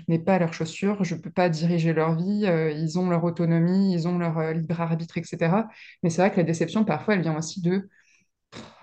n'ai 0.07 0.19
pas 0.19 0.39
leurs 0.39 0.53
chaussures, 0.53 1.03
je 1.03 1.15
ne 1.15 1.21
peux 1.21 1.31
pas 1.31 1.49
diriger 1.49 1.93
leur 1.93 2.15
vie, 2.15 2.45
euh, 2.45 2.71
ils 2.71 2.99
ont 2.99 3.09
leur 3.09 3.23
autonomie, 3.23 3.93
ils 3.93 4.07
ont 4.07 4.17
leur 4.19 4.37
euh, 4.37 4.53
libre 4.53 4.81
arbitre, 4.81 5.17
etc. 5.17 5.67
Mais 6.03 6.09
c'est 6.09 6.21
vrai 6.21 6.31
que 6.31 6.37
la 6.37 6.43
déception, 6.43 6.85
parfois, 6.85 7.15
elle 7.15 7.21
vient 7.21 7.37
aussi 7.37 7.61
de 7.61 7.89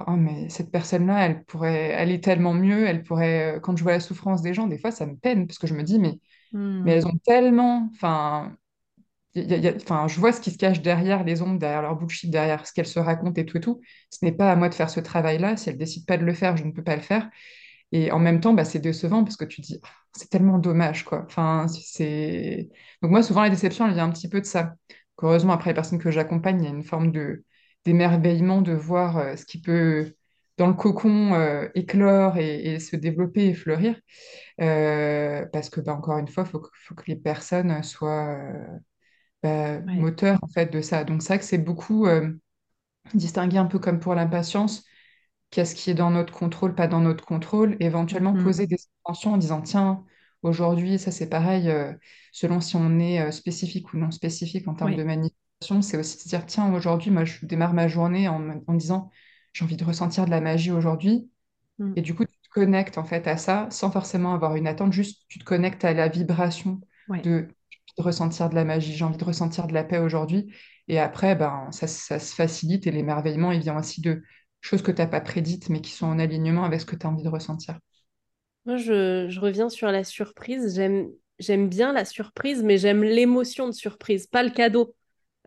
Oh, 0.07 0.16
mais 0.16 0.49
cette 0.49 0.70
personne-là, 0.70 1.26
elle 1.26 1.45
pourrait 1.45 1.95
aller 1.95 2.20
tellement 2.20 2.55
mieux, 2.55 2.87
elle 2.87 3.03
pourrait, 3.03 3.57
euh, 3.57 3.61
quand 3.61 3.76
je 3.76 3.83
vois 3.83 3.93
la 3.93 4.01
souffrance 4.01 4.43
des 4.43 4.55
gens, 4.55 4.66
des 4.66 4.78
fois, 4.78 4.91
ça 4.91 5.07
me 5.07 5.16
peine, 5.16 5.47
parce 5.47 5.59
que 5.59 5.66
je 5.66 5.74
me 5.74 5.83
dis, 5.83 5.99
mais, 5.99 6.18
mais 6.84 6.92
Hmm. 6.92 6.98
elles 6.98 7.07
ont 7.07 7.16
tellement, 7.24 7.90
enfin, 7.94 8.57
je 9.34 10.20
vois 10.20 10.32
ce 10.32 10.40
qui 10.40 10.50
se 10.50 10.59
cache 10.59 10.82
derrière 10.82 11.24
les 11.24 11.42
ombres, 11.42 11.59
derrière 11.59 11.82
leur 11.82 11.96
bullshit, 11.96 12.30
derrière 12.30 12.66
ce 12.66 12.72
qu'elles 12.72 12.86
se 12.86 12.98
racontent 12.98 13.40
et 13.40 13.46
tout 13.46 13.57
et 13.59 13.61
tout. 13.61 13.80
Ce 14.11 14.24
n'est 14.24 14.32
pas 14.32 14.50
à 14.53 14.57
moi 14.57 14.68
de 14.68 14.74
faire 14.74 14.90
ce 14.90 15.00
travail-là. 15.00 15.57
Si 15.57 15.70
elles 15.70 15.78
décident 15.78 16.05
pas 16.07 16.18
de 16.18 16.24
le 16.24 16.34
faire, 16.34 16.57
je 16.57 16.64
ne 16.64 16.72
peux 16.72 16.82
pas 16.84 16.96
le 16.96 17.03
faire. 17.03 17.28
Et 17.92 18.12
en 18.12 18.18
même 18.18 18.40
temps, 18.40 18.55
bah, 18.55 18.64
c'est 18.64 18.78
décevant 18.80 19.24
parce 19.24 19.36
que 19.36 19.44
tu 19.44 19.61
dis, 19.61 19.80
Ah, 19.84 19.88
c'est 20.14 20.30
tellement 20.30 20.59
dommage, 20.59 21.05
quoi. 21.05 21.24
Enfin, 21.26 21.66
c'est... 21.68 22.70
Donc 23.03 23.11
moi, 23.12 23.22
souvent, 23.22 23.42
la 23.42 23.50
déception, 23.50 23.86
elle 23.86 23.94
vient 23.94 24.07
un 24.07 24.11
petit 24.12 24.28
peu 24.28 24.40
de 24.40 24.46
ça. 24.46 24.74
Heureusement, 25.22 25.53
après 25.55 25.70
les 25.70 25.74
personnes 25.74 25.98
que 26.00 26.11
j'accompagne, 26.11 26.61
il 26.62 26.64
y 26.64 26.68
a 26.68 26.70
une 26.74 26.84
forme 26.84 27.12
de 27.12 27.44
d'émerveillement 27.84 28.62
de 28.62 28.72
voir 28.74 29.18
euh, 29.18 29.36
ce 29.36 29.44
qui 29.46 29.61
peut, 29.61 30.14
dans 30.62 30.68
le 30.68 30.74
cocon, 30.74 31.34
euh, 31.34 31.68
éclore 31.74 32.38
et, 32.38 32.74
et 32.74 32.80
se 32.80 32.96
développer 32.96 33.48
et 33.48 33.54
fleurir. 33.54 33.96
Euh, 34.60 35.46
parce 35.52 35.70
que, 35.70 35.80
bah, 35.80 35.94
encore 35.94 36.18
une 36.18 36.28
fois, 36.28 36.44
il 36.46 36.50
faut, 36.50 36.60
que- 36.60 36.70
faut 36.74 36.94
que 36.94 37.04
les 37.08 37.16
personnes 37.16 37.82
soient 37.84 38.28
euh, 38.38 38.66
bah, 39.42 39.80
Ouais. 39.86 39.92
moteurs, 39.96 40.38
en 40.42 40.48
fait, 40.48 40.66
de 40.72 40.80
ça. 40.82 41.04
Donc, 41.04 41.22
c'est 41.22 41.28
vrai 41.30 41.38
que 41.40 41.44
c'est 41.44 41.58
beaucoup 41.58 42.06
distinguer 43.14 43.58
un 43.58 43.66
peu 43.66 43.78
comme 43.78 44.00
pour 44.00 44.14
l'impatience 44.14 44.84
qu'est-ce 45.50 45.74
qui 45.74 45.90
est 45.90 45.94
dans 45.94 46.10
notre 46.10 46.32
contrôle, 46.34 46.74
pas 46.74 46.88
dans 46.88 47.00
notre 47.00 47.24
contrôle, 47.26 47.76
éventuellement 47.80 48.34
Mhm. 48.34 48.36
poser 48.36 48.66
des 48.66 48.78
intentions 49.06 49.34
en 49.34 49.38
disant, 49.38 49.62
tiens, 49.62 50.04
aujourd'hui, 50.42 50.98
ça 50.98 51.10
c'est 51.12 51.28
pareil, 51.28 51.70
euh, 51.70 51.92
selon 52.32 52.60
si 52.60 52.76
on 52.76 52.98
est 53.00 53.20
euh, 53.22 53.30
spécifique 53.32 53.92
ou 53.94 53.98
non 53.98 54.10
spécifique 54.12 54.68
en 54.68 54.74
termes 54.74 54.94
de 54.94 55.02
Ouais. 55.02 55.04
manifestation, 55.04 55.82
c'est 55.82 55.98
aussi 55.98 56.24
de 56.24 56.28
dire, 56.30 56.46
tiens, 56.46 56.72
aujourd'hui, 56.74 57.10
moi, 57.10 57.24
je 57.24 57.46
démarre 57.46 57.74
ma 57.74 57.88
journée 57.88 58.28
en, 58.28 58.62
en 58.66 58.74
disant, 58.74 59.10
j'ai 59.53 59.64
envie 59.64 59.76
de 59.76 59.84
ressentir 59.84 60.24
de 60.26 60.30
la 60.30 60.40
magie 60.40 60.70
aujourd'hui, 60.70 61.30
Hmm. 61.78 61.94
et 61.96 62.03
du 62.03 62.14
coup, 62.14 62.24
tu 62.24 62.34
te 62.40 62.48
connectes 62.50 62.98
en 62.98 63.05
fait 63.05 63.26
à 63.28 63.36
ça 63.36 63.68
sans 63.70 63.90
forcément 63.90 64.34
avoir 64.34 64.57
une 64.57 64.66
attente, 64.66 64.92
juste 64.92 65.22
tu 65.28 65.38
te 65.38 65.44
connectes 65.44 65.84
à 65.84 65.92
la 65.94 66.09
vibration 66.09 66.80
Ouais. 67.09 67.24
de, 67.24 67.48
j'ai 67.70 67.78
envie 67.78 67.94
de 67.98 68.03
ressentir 68.03 68.48
de 68.50 68.55
la 68.55 68.64
magie, 68.64 68.94
j'ai 68.94 69.05
envie 69.05 69.18
de 69.18 69.24
ressentir 69.24 69.66
de 69.66 69.74
la 69.74 69.84
paix 69.84 69.98
aujourd'hui. 69.98 70.53
Et 70.88 70.98
après, 70.98 71.36
ben, 71.36 71.70
ça, 71.72 71.86
ça 71.86 72.18
se 72.18 72.34
facilite 72.34 72.86
et 72.86 72.90
l'émerveillement, 72.92 73.53
il 73.53 73.61
vient 73.61 73.78
aussi 73.78 74.00
de 74.00 74.22
choses 74.61 74.82
que 74.82 74.90
tu 74.92 75.00
n'as 75.03 75.07
pas 75.09 75.20
prédites, 75.20 75.68
mais 75.68 75.80
qui 75.80 75.90
sont 75.92 76.07
en 76.07 76.18
alignement 76.18 76.64
avec 76.64 76.80
ce 76.80 76.86
que 76.86 76.96
tu 76.96 77.07
as 77.07 77.11
envie 77.11 77.22
de 77.24 77.28
ressentir. 77.28 77.78
Moi, 78.64 78.76
je, 78.76 79.26
je 79.28 79.40
reviens 79.40 79.68
sur 79.68 79.88
la 79.90 80.05
surprise. 80.05 80.74
J'aime, 80.76 81.09
j'aime 81.38 81.68
bien 81.68 81.92
la 81.92 82.05
surprise, 82.05 82.62
mais 82.62 82.78
j'aime 82.78 83.03
l'émotion 83.03 83.66
de 83.66 83.72
surprise, 83.72 84.26
pas 84.26 84.42
le 84.42 84.50
cadeau. 84.50 84.94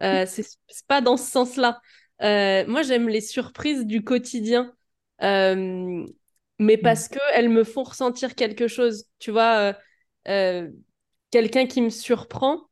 Euh, 0.04 0.26
c'est 0.28 0.46
pas 0.88 1.02
dans 1.02 1.18
ce 1.18 1.30
sens-là. 1.32 1.82
Euh, 2.22 2.66
moi, 2.68 2.82
j'aime 2.84 3.10
les 3.10 3.22
surprises 3.22 3.86
du 3.86 4.04
quotidien, 4.04 4.74
euh, 5.22 6.06
mais 6.60 6.78
parce 6.78 7.10
que 7.10 7.20
elles 7.34 7.50
me 7.50 7.64
font 7.64 7.84
ressentir 7.84 8.36
quelque 8.36 8.68
chose. 8.68 9.06
Tu 9.20 9.32
vois, 9.32 9.76
quelqu'un 11.32 11.68
qui 11.68 11.82
me 11.82 11.90
surprend, 11.90 12.70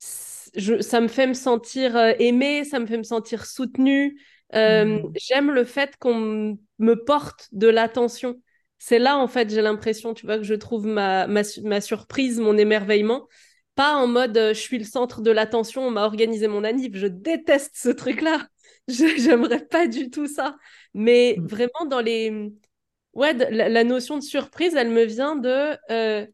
ça 0.00 1.00
me 1.00 1.08
fait 1.08 1.26
me 1.26 1.34
sentir 1.34 1.96
aimé, 1.96 2.64
ça 2.64 2.78
me 2.78 2.86
fait 2.86 2.98
me 2.98 3.02
sentir 3.02 3.46
soutenue. 3.46 4.20
Mm. 4.52 4.98
J'aime 5.14 5.50
le 5.50 5.64
fait 5.64 5.96
qu'on 5.98 6.58
me 6.78 6.94
porte 6.94 7.48
de 7.52 7.68
l'attention. 7.68 8.40
C'est 8.78 8.98
là, 8.98 9.16
en 9.16 9.26
fait, 9.26 9.50
j'ai 9.50 9.62
l'impression, 9.62 10.12
tu 10.12 10.26
vois, 10.26 10.36
que 10.36 10.44
je 10.44 10.54
trouve 10.54 10.86
ma, 10.86 11.26
ma, 11.26 11.80
surprise, 11.80 12.38
mon 12.38 12.58
émerveillement. 12.58 13.26
Pas 13.74 13.94
en 13.94 14.06
mode 14.06 14.36
je 14.36 14.58
suis 14.58 14.78
le 14.78 14.84
centre 14.84 15.20
de 15.22 15.30
l'attention, 15.30 15.86
on 15.86 15.90
m'a 15.90 16.04
organisé 16.04 16.46
mon 16.46 16.64
anniv. 16.64 16.94
Je 16.94 17.06
déteste 17.06 17.72
ce 17.74 17.88
truc-là. 17.88 18.48
J'aimerais 18.88 19.64
pas 19.66 19.86
du 19.86 20.10
tout 20.10 20.26
ça. 20.26 20.56
Mais 20.94 21.36
mm. 21.38 21.46
vraiment, 21.46 21.86
dans 21.88 22.00
les. 22.00 22.52
Ouais, 23.14 23.32
la, 23.32 23.84
notion 23.84 24.18
de 24.18 24.22
surprise, 24.22 24.74
elle 24.74 24.90
me 24.90 25.04
vient 25.04 25.36
de. 25.36 25.76
Euh, 25.90 26.26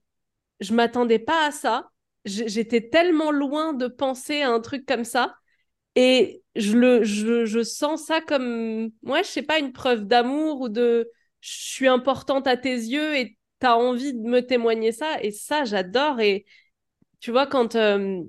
je 0.60 0.74
m'attendais 0.74 1.18
pas 1.18 1.46
à 1.46 1.50
ça. 1.50 1.90
J'étais 2.24 2.88
tellement 2.88 3.30
loin 3.30 3.72
de 3.72 3.88
penser 3.88 4.42
à 4.42 4.50
un 4.50 4.60
truc 4.60 4.86
comme 4.86 5.04
ça. 5.04 5.34
Et 5.94 6.42
je, 6.56 6.76
le, 6.76 7.04
je, 7.04 7.44
je 7.44 7.62
sens 7.62 8.04
ça 8.04 8.20
comme, 8.20 8.90
moi, 9.02 9.22
je 9.22 9.28
sais 9.28 9.42
pas, 9.42 9.58
une 9.58 9.72
preuve 9.72 10.06
d'amour 10.06 10.60
ou 10.60 10.68
de 10.68 11.10
je 11.40 11.50
suis 11.50 11.88
importante 11.88 12.46
à 12.46 12.56
tes 12.56 12.74
yeux 12.74 13.16
et 13.16 13.36
tu 13.60 13.66
as 13.66 13.76
envie 13.76 14.14
de 14.14 14.20
me 14.20 14.40
témoigner 14.40 14.92
ça. 14.92 15.20
Et 15.22 15.32
ça, 15.32 15.64
j'adore. 15.64 16.20
Et 16.20 16.46
tu 17.20 17.30
vois, 17.32 17.46
quand 17.46 17.76
euh, 17.76 18.22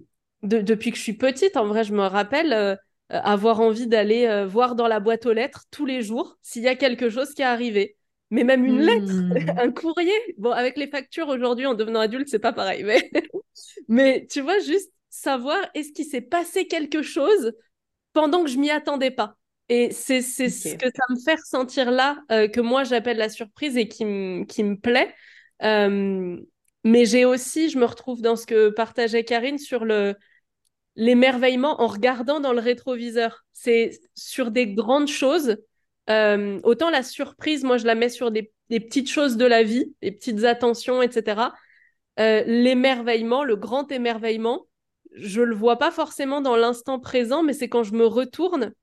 depuis 0.43 0.91
que 0.91 0.97
je 0.97 1.03
suis 1.03 1.17
petite, 1.17 1.57
en 1.57 1.65
vrai, 1.67 1.84
je 1.84 1.93
me 1.93 2.03
rappelle 2.03 2.53
euh, 2.53 2.76
avoir 3.20 3.59
envie 3.61 3.88
d'aller 3.88 4.26
euh, 4.26 4.45
voir 4.45 4.76
dans 4.76 4.88
la 4.88 4.99
boîte 4.99 5.26
aux 5.26 5.34
lettres 5.34 5.66
tous 5.72 5.86
les 5.86 6.01
jours 6.01 6.38
s'il 6.41 6.64
y 6.64 6.68
a 6.68 6.76
quelque 6.76 7.09
chose 7.09 7.34
qui 7.34 7.41
est 7.41 7.45
arrivé. 7.45 7.97
Mais 8.32 8.43
même 8.43 8.66
une 8.66 8.82
lettre, 8.82 9.14
hmm. 9.14 9.34
un 9.59 9.72
courrier. 9.72 10.14
Bon, 10.38 10.51
avec 10.51 10.78
les 10.78 10.88
factures 10.88 11.28
aujourd'hui, 11.28 11.66
en 11.66 11.76
devenant 11.76 11.99
adulte, 11.99 12.28
c'est 12.28 12.39
pas 12.39 12.53
pareil. 12.53 12.84
Mais, 12.84 13.11
mais 13.88 14.28
tu 14.30 14.41
vois, 14.41 14.59
juste 14.59 14.91
savoir 15.09 15.59
est-ce 15.76 15.91
qu'il 15.91 16.05
s'est 16.05 16.22
passé 16.22 16.66
quelque 16.66 17.03
chose 17.03 17.53
pendant 18.14 18.43
que 18.43 18.49
je 18.49 18.57
m'y 18.57 18.72
attendais 18.72 19.11
pas? 19.11 19.38
Et 19.70 19.91
c'est 19.91 20.22
ce 20.22 20.76
que 20.76 20.88
ça 20.88 21.03
me 21.09 21.20
fait 21.24 21.36
ressentir 21.36 21.89
là, 21.89 22.18
euh, 22.32 22.47
que 22.47 22.59
moi 22.59 22.84
j'appelle 22.84 23.18
la 23.18 23.30
surprise 23.30 23.78
et 23.78 23.88
qui, 23.88 24.03
qui 24.47 24.64
me 24.64 24.76
plaît. 24.76 25.14
Euh, 25.61 26.38
mais 26.84 27.05
j'ai 27.05 27.26
aussi, 27.26 27.70
je 27.70 27.78
me 27.78 27.86
retrouve 27.86 28.22
dans 28.22 28.36
ce 28.36 28.45
que 28.45 28.70
partageait 28.70 29.24
Karine 29.24 29.57
sur 29.57 29.86
le 29.86 30.16
l'émerveillement 30.96 31.82
en 31.82 31.88
regardant 31.88 32.39
dans 32.39 32.54
le 32.54 32.60
rétroviseur. 32.60 33.46
C'est 33.54 34.00
sur 34.16 34.52
des 34.52 34.68
grandes 34.68 35.08
choses. 35.08 35.58
Euh, 36.10 36.60
autant 36.64 36.89
la 36.89 37.04
surprise, 37.04 37.64
moi 37.64 37.78
je 37.78 37.86
la 37.86 37.96
mets 37.96 38.10
sur 38.10 38.32
des, 38.32 38.52
des, 38.70 38.80
petites 38.80 39.10
choses 39.10 39.38
de 39.38 39.46
la 39.46 39.64
vie, 39.64 39.94
des 40.02 40.12
petites 40.12 40.44
attentions, 40.44 41.02
etc. 41.02 41.54
l'émerveillement, 42.18 43.44
le 43.44 43.56
grand 43.56 43.91
émerveillement, 43.91 44.68
je 45.16 45.41
le 45.41 45.56
vois 45.56 45.78
pas 45.78 45.91
forcément 45.91 46.41
dans 46.41 46.56
l'instant 46.56 47.00
présent, 47.00 47.44
mais 47.44 47.54
c'est 47.54 47.70
quand 47.70 47.84
je 47.84 47.94
me 47.94 48.06
retourne 48.06 48.74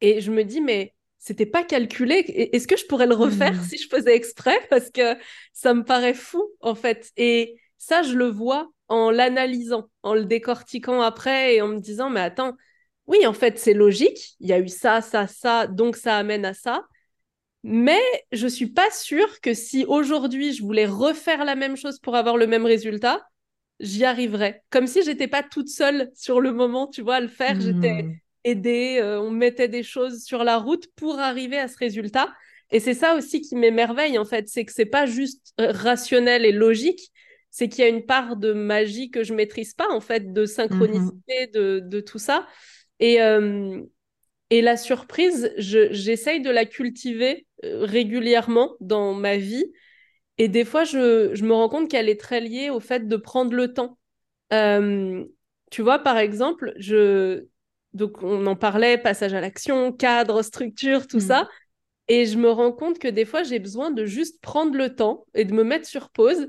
et 0.00 0.20
je 0.20 0.30
me 0.30 0.44
dis, 0.44 0.60
mais 0.60 0.94
c'était 1.18 1.46
pas 1.46 1.62
calculé. 1.62 2.16
Est-ce 2.52 2.66
que 2.66 2.76
je 2.76 2.86
pourrais 2.86 3.06
le 3.06 3.14
refaire 3.14 3.54
hmm. 3.54 3.64
si 3.64 3.78
je 3.78 3.88
faisais 3.88 4.14
exprès? 4.14 4.58
Parce 4.68 4.90
que 4.90 5.16
ça 5.52 5.72
me 5.72 5.84
paraît 5.84 6.14
fou, 6.14 6.44
en 6.60 6.74
fait. 6.74 7.12
Et 7.16 7.56
ça, 7.78 8.02
je 8.02 8.14
le 8.14 8.26
vois 8.26 8.68
en 8.92 9.10
l'analysant, 9.10 9.88
en 10.02 10.12
le 10.12 10.26
décortiquant 10.26 11.00
après 11.00 11.54
et 11.54 11.62
en 11.62 11.68
me 11.68 11.80
disant, 11.80 12.10
mais 12.10 12.20
attends, 12.20 12.58
oui, 13.06 13.26
en 13.26 13.32
fait, 13.32 13.58
c'est 13.58 13.72
logique. 13.72 14.36
Il 14.38 14.48
y 14.48 14.52
a 14.52 14.60
eu 14.60 14.68
ça, 14.68 15.00
ça, 15.00 15.26
ça, 15.26 15.66
donc 15.66 15.96
ça 15.96 16.18
amène 16.18 16.44
à 16.44 16.52
ça. 16.52 16.84
Mais 17.62 18.02
je 18.32 18.46
suis 18.46 18.66
pas 18.66 18.90
sûre 18.90 19.40
que 19.40 19.54
si 19.54 19.86
aujourd'hui 19.86 20.52
je 20.52 20.62
voulais 20.62 20.84
refaire 20.84 21.46
la 21.46 21.54
même 21.54 21.74
chose 21.74 21.98
pour 22.00 22.16
avoir 22.16 22.36
le 22.36 22.46
même 22.46 22.66
résultat, 22.66 23.22
j'y 23.80 24.04
arriverais. 24.04 24.62
Comme 24.68 24.86
si 24.86 25.02
j'étais 25.02 25.28
pas 25.28 25.42
toute 25.42 25.68
seule 25.68 26.10
sur 26.14 26.42
le 26.42 26.52
moment, 26.52 26.86
tu 26.86 27.00
vois, 27.00 27.16
à 27.16 27.20
le 27.20 27.28
faire. 27.28 27.58
J'étais 27.58 28.02
hmm. 28.02 28.16
aidée, 28.44 28.98
euh, 29.00 29.22
on 29.22 29.30
mettait 29.30 29.68
des 29.68 29.82
choses 29.82 30.22
sur 30.22 30.44
la 30.44 30.58
route 30.58 30.86
pour 30.96 31.18
arriver 31.18 31.58
à 31.58 31.66
ce 31.66 31.78
résultat. 31.78 32.30
Et 32.70 32.80
c'est 32.80 32.94
ça 32.94 33.16
aussi 33.16 33.40
qui 33.40 33.56
m'émerveille, 33.56 34.18
en 34.18 34.26
fait, 34.26 34.48
c'est 34.48 34.66
que 34.66 34.72
c'est 34.72 34.84
pas 34.84 35.06
juste 35.06 35.54
euh, 35.60 35.72
rationnel 35.72 36.44
et 36.44 36.52
logique, 36.52 37.11
c'est 37.52 37.68
qu'il 37.68 37.84
y 37.84 37.86
a 37.86 37.90
une 37.90 38.04
part 38.04 38.36
de 38.36 38.52
magie 38.52 39.10
que 39.10 39.22
je 39.22 39.32
maîtrise 39.32 39.74
pas, 39.74 39.88
en 39.92 40.00
fait, 40.00 40.32
de 40.32 40.44
synchronicité, 40.44 41.46
de, 41.54 41.80
de, 41.84 42.00
tout 42.00 42.18
ça. 42.18 42.48
Et, 42.98 43.22
euh, 43.22 43.80
et 44.50 44.62
la 44.62 44.76
surprise, 44.76 45.52
j'essaye 45.58 46.40
de 46.40 46.50
la 46.50 46.64
cultiver 46.64 47.46
régulièrement 47.62 48.74
dans 48.80 49.14
ma 49.14 49.36
vie 49.36 49.66
et 50.38 50.48
des 50.48 50.64
fois, 50.64 50.84
je, 50.84 51.44
me 51.44 51.52
rends 51.52 51.68
compte 51.68 51.90
qu'elle 51.90 52.08
est 52.08 52.20
très 52.20 52.40
liée 52.40 52.70
au 52.70 52.80
fait 52.80 53.06
de 53.06 53.16
prendre 53.16 53.54
le 53.54 53.72
temps. 53.72 53.98
Euh, 54.52 55.24
tu 55.70 55.82
vois, 55.82 55.98
par 55.98 56.18
exemple, 56.18 56.72
je... 56.76 57.44
Donc, 57.92 58.22
on 58.22 58.46
en 58.46 58.56
parlait, 58.56 58.96
passage 58.96 59.34
à 59.34 59.40
l'action, 59.40 59.92
cadre, 59.92 60.42
structure, 60.42 61.06
tout 61.06 61.18
mm. 61.18 61.28
ça. 61.28 61.48
Et 62.08 62.24
je 62.26 62.38
me 62.38 62.50
rends 62.50 62.72
compte 62.72 62.98
que 62.98 63.08
des 63.08 63.24
fois, 63.24 63.42
j'ai 63.42 63.58
besoin 63.58 63.90
de 63.90 64.06
juste 64.06 64.40
prendre 64.40 64.76
le 64.76 64.94
temps 64.94 65.26
et 65.34 65.44
de 65.44 65.52
me 65.52 65.62
mettre 65.62 65.86
sur 65.86 66.10
pause. 66.10 66.48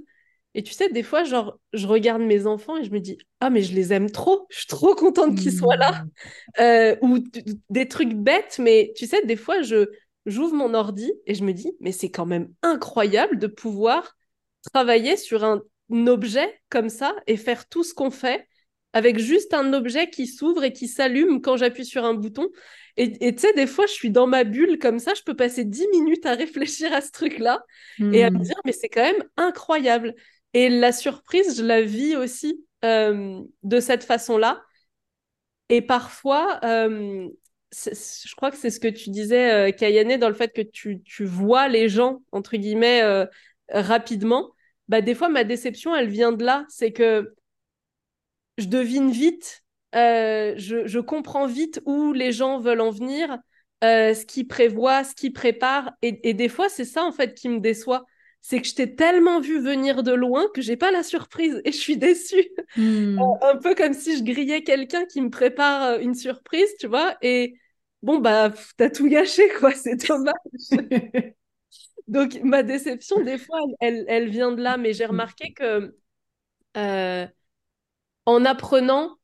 Et 0.55 0.63
tu 0.63 0.73
sais, 0.73 0.89
des 0.89 1.03
fois, 1.03 1.23
genre, 1.23 1.59
je 1.73 1.87
regarde 1.87 2.21
mes 2.21 2.45
enfants 2.45 2.77
et 2.77 2.83
je 2.83 2.91
me 2.91 2.99
dis, 2.99 3.17
ah, 3.39 3.49
mais 3.49 3.63
je 3.63 3.73
les 3.73 3.91
aime 3.91 4.11
trop, 4.11 4.45
je 4.49 4.59
suis 4.59 4.67
trop 4.67 4.93
contente 4.93 5.37
qu'ils 5.37 5.57
soient 5.57 5.75
là. 5.75 6.03
Mm. 6.03 6.61
Euh, 6.61 6.95
ou 7.01 7.19
des 7.69 7.87
trucs 7.87 8.13
bêtes, 8.13 8.57
mais 8.59 8.93
tu 8.95 9.07
sais, 9.07 9.25
des 9.25 9.35
fois, 9.35 9.61
je, 9.61 9.89
j'ouvre 10.25 10.53
mon 10.53 10.73
ordi 10.73 11.11
et 11.25 11.33
je 11.33 11.43
me 11.43 11.53
dis, 11.53 11.73
mais 11.79 11.91
c'est 11.91 12.11
quand 12.11 12.25
même 12.25 12.49
incroyable 12.61 13.39
de 13.39 13.47
pouvoir 13.47 14.15
travailler 14.71 15.17
sur 15.17 15.43
un, 15.43 15.61
objet 16.07 16.59
comme 16.69 16.89
ça 16.89 17.13
et 17.27 17.37
faire 17.37 17.67
tout 17.67 17.83
ce 17.83 17.93
qu'on 17.93 18.09
fait 18.09 18.47
avec 18.93 19.19
juste 19.19 19.53
un 19.53 19.73
objet 19.73 20.09
qui 20.09 20.25
s'ouvre 20.25 20.63
et 20.63 20.73
qui 20.73 20.87
s'allume 20.87 21.39
quand 21.39 21.55
j'appuie 21.55 21.85
sur 21.85 22.03
un 22.03 22.15
bouton. 22.15 22.49
Et 22.97 23.35
tu 23.35 23.41
sais, 23.41 23.53
des 23.53 23.67
fois, 23.67 23.85
je 23.85 23.91
suis 23.91 24.09
dans 24.09 24.25
ma 24.25 24.43
bulle 24.43 24.79
comme 24.79 24.97
ça, 24.97 25.13
je 25.13 25.21
peux 25.21 25.35
passer 25.35 25.65
10 25.65 25.87
minutes 25.91 26.25
à 26.25 26.33
réfléchir 26.33 26.91
à 26.93 27.01
ce 27.01 27.11
truc-là 27.11 27.63
et 27.99 28.23
à 28.23 28.31
me 28.31 28.39
hmm. 28.39 28.41
dire, 28.41 28.55
mais 28.65 28.71
c'est 28.71 28.89
quand 28.89 29.03
même 29.03 29.23
incroyable. 29.37 30.15
Et 30.53 30.69
la 30.69 30.91
surprise, 30.91 31.57
je 31.57 31.63
la 31.63 31.81
vis 31.81 32.15
aussi 32.15 32.65
euh, 32.85 33.41
de 33.63 33.79
cette 33.79 34.03
façon-là. 34.03 34.63
Et 35.69 35.81
parfois, 35.81 36.59
euh, 36.63 37.27
je 37.71 38.35
crois 38.35 38.51
que 38.51 38.57
c'est 38.57 38.69
ce 38.69 38.79
que 38.79 38.87
tu 38.87 39.09
disais, 39.09 39.51
euh, 39.51 39.71
Kayane, 39.71 40.17
dans 40.17 40.29
le 40.29 40.35
fait 40.35 40.53
que 40.53 40.61
tu, 40.61 41.01
vois 41.25 41.67
les 41.67 41.89
gens, 41.89 42.21
entre 42.31 42.57
guillemets, 42.57 43.01
euh, 43.01 43.25
rapidement. 43.69 44.51
Bah, 44.87 45.01
des 45.01 45.15
fois, 45.15 45.29
ma 45.29 45.43
déception, 45.43 45.95
elle 45.95 46.09
vient 46.09 46.31
de 46.31 46.43
là. 46.43 46.65
C'est 46.69 46.91
que 46.91 47.33
je 48.57 48.67
devine 48.67 49.11
vite, 49.11 49.63
je, 49.93 50.83
je, 50.85 50.99
comprends 50.99 51.47
vite 51.47 51.81
où 51.85 52.13
les 52.13 52.31
gens 52.31 52.59
veulent 52.59 52.81
en 52.81 52.91
venir, 52.91 53.39
ce 53.81 54.25
qu'ils 54.25 54.47
prévoient, 54.47 55.03
ce 55.03 55.15
qu'ils 55.15 55.33
préparent. 55.33 55.93
Et, 56.01 56.29
et, 56.29 56.33
des 56.33 56.49
fois, 56.49 56.69
c'est 56.69 56.85
ça, 56.85 57.03
en 57.03 57.11
fait, 57.11 57.33
qui 57.33 57.49
me 57.49 57.59
déçoit. 57.59 58.05
C'est 58.45 58.61
que 58.61 58.67
je 58.67 58.75
t'ai 58.75 58.93
tellement 58.93 59.39
vu 59.39 59.61
venir 59.61 60.03
de 60.03 60.11
loin 60.11 60.45
que 60.53 60.61
j'ai 60.61 60.75
pas 60.75 60.91
la 60.91 61.01
surprise 61.01 61.61
et 61.63 61.71
je 61.71 61.77
suis 61.77 61.95
déçue. 61.95 62.49
Hmm. 62.75 63.17
un 63.41 63.55
peu 63.55 63.73
comme 63.73 63.93
si 63.93 64.17
je 64.17 64.23
grillais 64.23 64.63
quelqu'un 64.63 65.05
qui 65.05 65.21
me 65.21 65.29
prépare 65.29 65.99
une 65.99 66.13
surprise, 66.13 66.67
tu 66.77 66.87
vois. 66.87 67.15
Et 67.21 67.55
bon, 68.01 68.19
bah, 68.19 68.51
t'as 68.75 68.89
tout 68.89 69.07
gâché, 69.07 69.47
quoi, 69.59 69.71
c'est 69.73 70.07
dommage. 70.07 70.33
Donc, 72.09 72.37
ma 72.43 72.63
déception, 72.63 73.23
des 73.23 73.37
fois, 73.37 73.61
elle, 73.79 74.03
elle, 74.09 74.29
vient 74.29 74.51
de 74.51 74.61
là, 74.61 74.75
mais 74.75 74.91
j'ai 74.91 75.05
remarqué 75.05 75.53
que 75.53 75.95
euh, 76.75 77.25
en 78.25 78.43
apprenant 78.43 79.15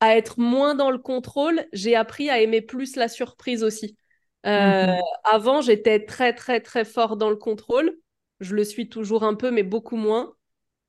à 0.00 0.18
être 0.18 0.38
moins 0.38 0.74
dans 0.74 0.90
le 0.90 0.98
contrôle, 0.98 1.66
j'ai 1.72 1.96
appris 1.96 2.28
à 2.28 2.40
aimer 2.40 2.60
plus 2.60 2.96
la 2.96 3.08
surprise 3.08 3.64
aussi. 3.64 3.96
Euh, 4.44 4.86
mhm. 4.86 5.00
Avant, 5.24 5.62
j'étais 5.62 6.04
très, 6.04 6.34
très, 6.34 6.60
très 6.60 6.84
fort 6.84 7.16
dans 7.16 7.30
le 7.30 7.36
contrôle. 7.36 7.96
Je 8.40 8.54
le 8.54 8.64
suis 8.64 8.88
toujours 8.88 9.24
un 9.24 9.34
peu, 9.34 9.50
mais 9.50 9.62
beaucoup 9.62 9.96
moins. 9.96 10.34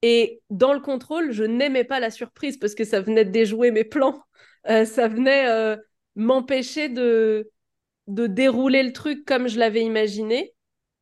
Et 0.02 0.42
dans 0.50 0.74
le 0.74 0.80
contrôle, 0.80 1.32
je 1.32 1.44
n'aimais 1.44 1.84
pas 1.84 2.00
la 2.00 2.12
surprise 2.12 2.58
parce 2.58 2.76
que 2.76 2.84
ça 2.84 3.02
venait 3.02 3.26
de 3.26 3.32
déjouer 3.32 3.72
mes 3.72 3.84
plans. 3.84 4.22
Euh, 4.70 4.84
ça 4.84 5.08
venait 5.08 5.78
m'empêcher 6.18 6.90
de, 6.90 7.50
de 8.08 8.28
dérouler 8.28 8.84
le 8.84 8.94
truc 8.94 9.26
comme 9.26 9.48
je 9.48 9.60
l'avais 9.60 9.84
imaginé 9.84 10.54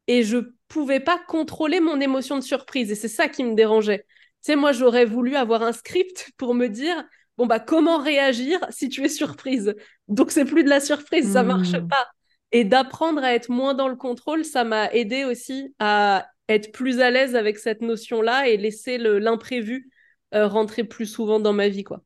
et 0.08 0.24
je 0.24 0.38
pouvais 0.68 1.00
pas 1.00 1.20
contrôler 1.28 1.80
mon 1.80 2.00
émotion 2.02 2.38
de 2.38 2.44
surprise 2.44 2.92
et 2.92 2.96
c'est 2.96 3.08
ça 3.08 3.28
qui 3.30 3.44
me 3.44 3.56
dérangeait. 3.56 4.00
Tu 4.44 4.52
sais, 4.52 4.56
moi 4.56 4.72
j'aurais 4.72 5.06
voulu 5.06 5.36
avoir 5.36 5.64
un 5.64 5.72
script 5.72 6.32
pour 6.38 6.54
me 6.54 6.68
dire 6.68 7.04
bon 7.38 7.46
bah 7.46 7.60
comment 7.60 7.98
réagir 7.98 8.60
si 8.70 8.90
tu 8.90 9.04
es 9.04 9.10
surprise? 9.10 9.76
Donc 10.08 10.32
c'est 10.32 10.46
plus 10.46 10.64
de 10.64 10.70
la 10.70 10.80
surprise, 10.80 11.32
ça 11.34 11.44
marche 11.44 11.74
hmm. 11.74 11.88
pas. 11.88 12.08
Et 12.52 12.64
d'apprendre 12.64 13.24
à 13.24 13.34
être 13.34 13.50
moins 13.50 13.74
dans 13.74 13.88
le 13.88 13.96
contrôle, 13.96 14.46
ça 14.46 14.64
m'a 14.64 14.92
aidé 14.92 15.26
aussi 15.26 15.74
à 15.80 16.28
être 16.50 16.72
plus 16.72 17.00
à 17.02 17.12
l'aise 17.12 17.36
avec 17.36 17.58
cette 17.58 17.82
notion-là 17.82 18.48
et 18.50 18.58
laisser 18.58 18.98
l'imprévu 18.98 19.90
rentrer 20.32 20.84
plus 20.84 21.06
souvent 21.06 21.40
dans 21.40 21.54
ma 21.54 21.70
vie, 21.70 21.84
quoi. 21.84 22.04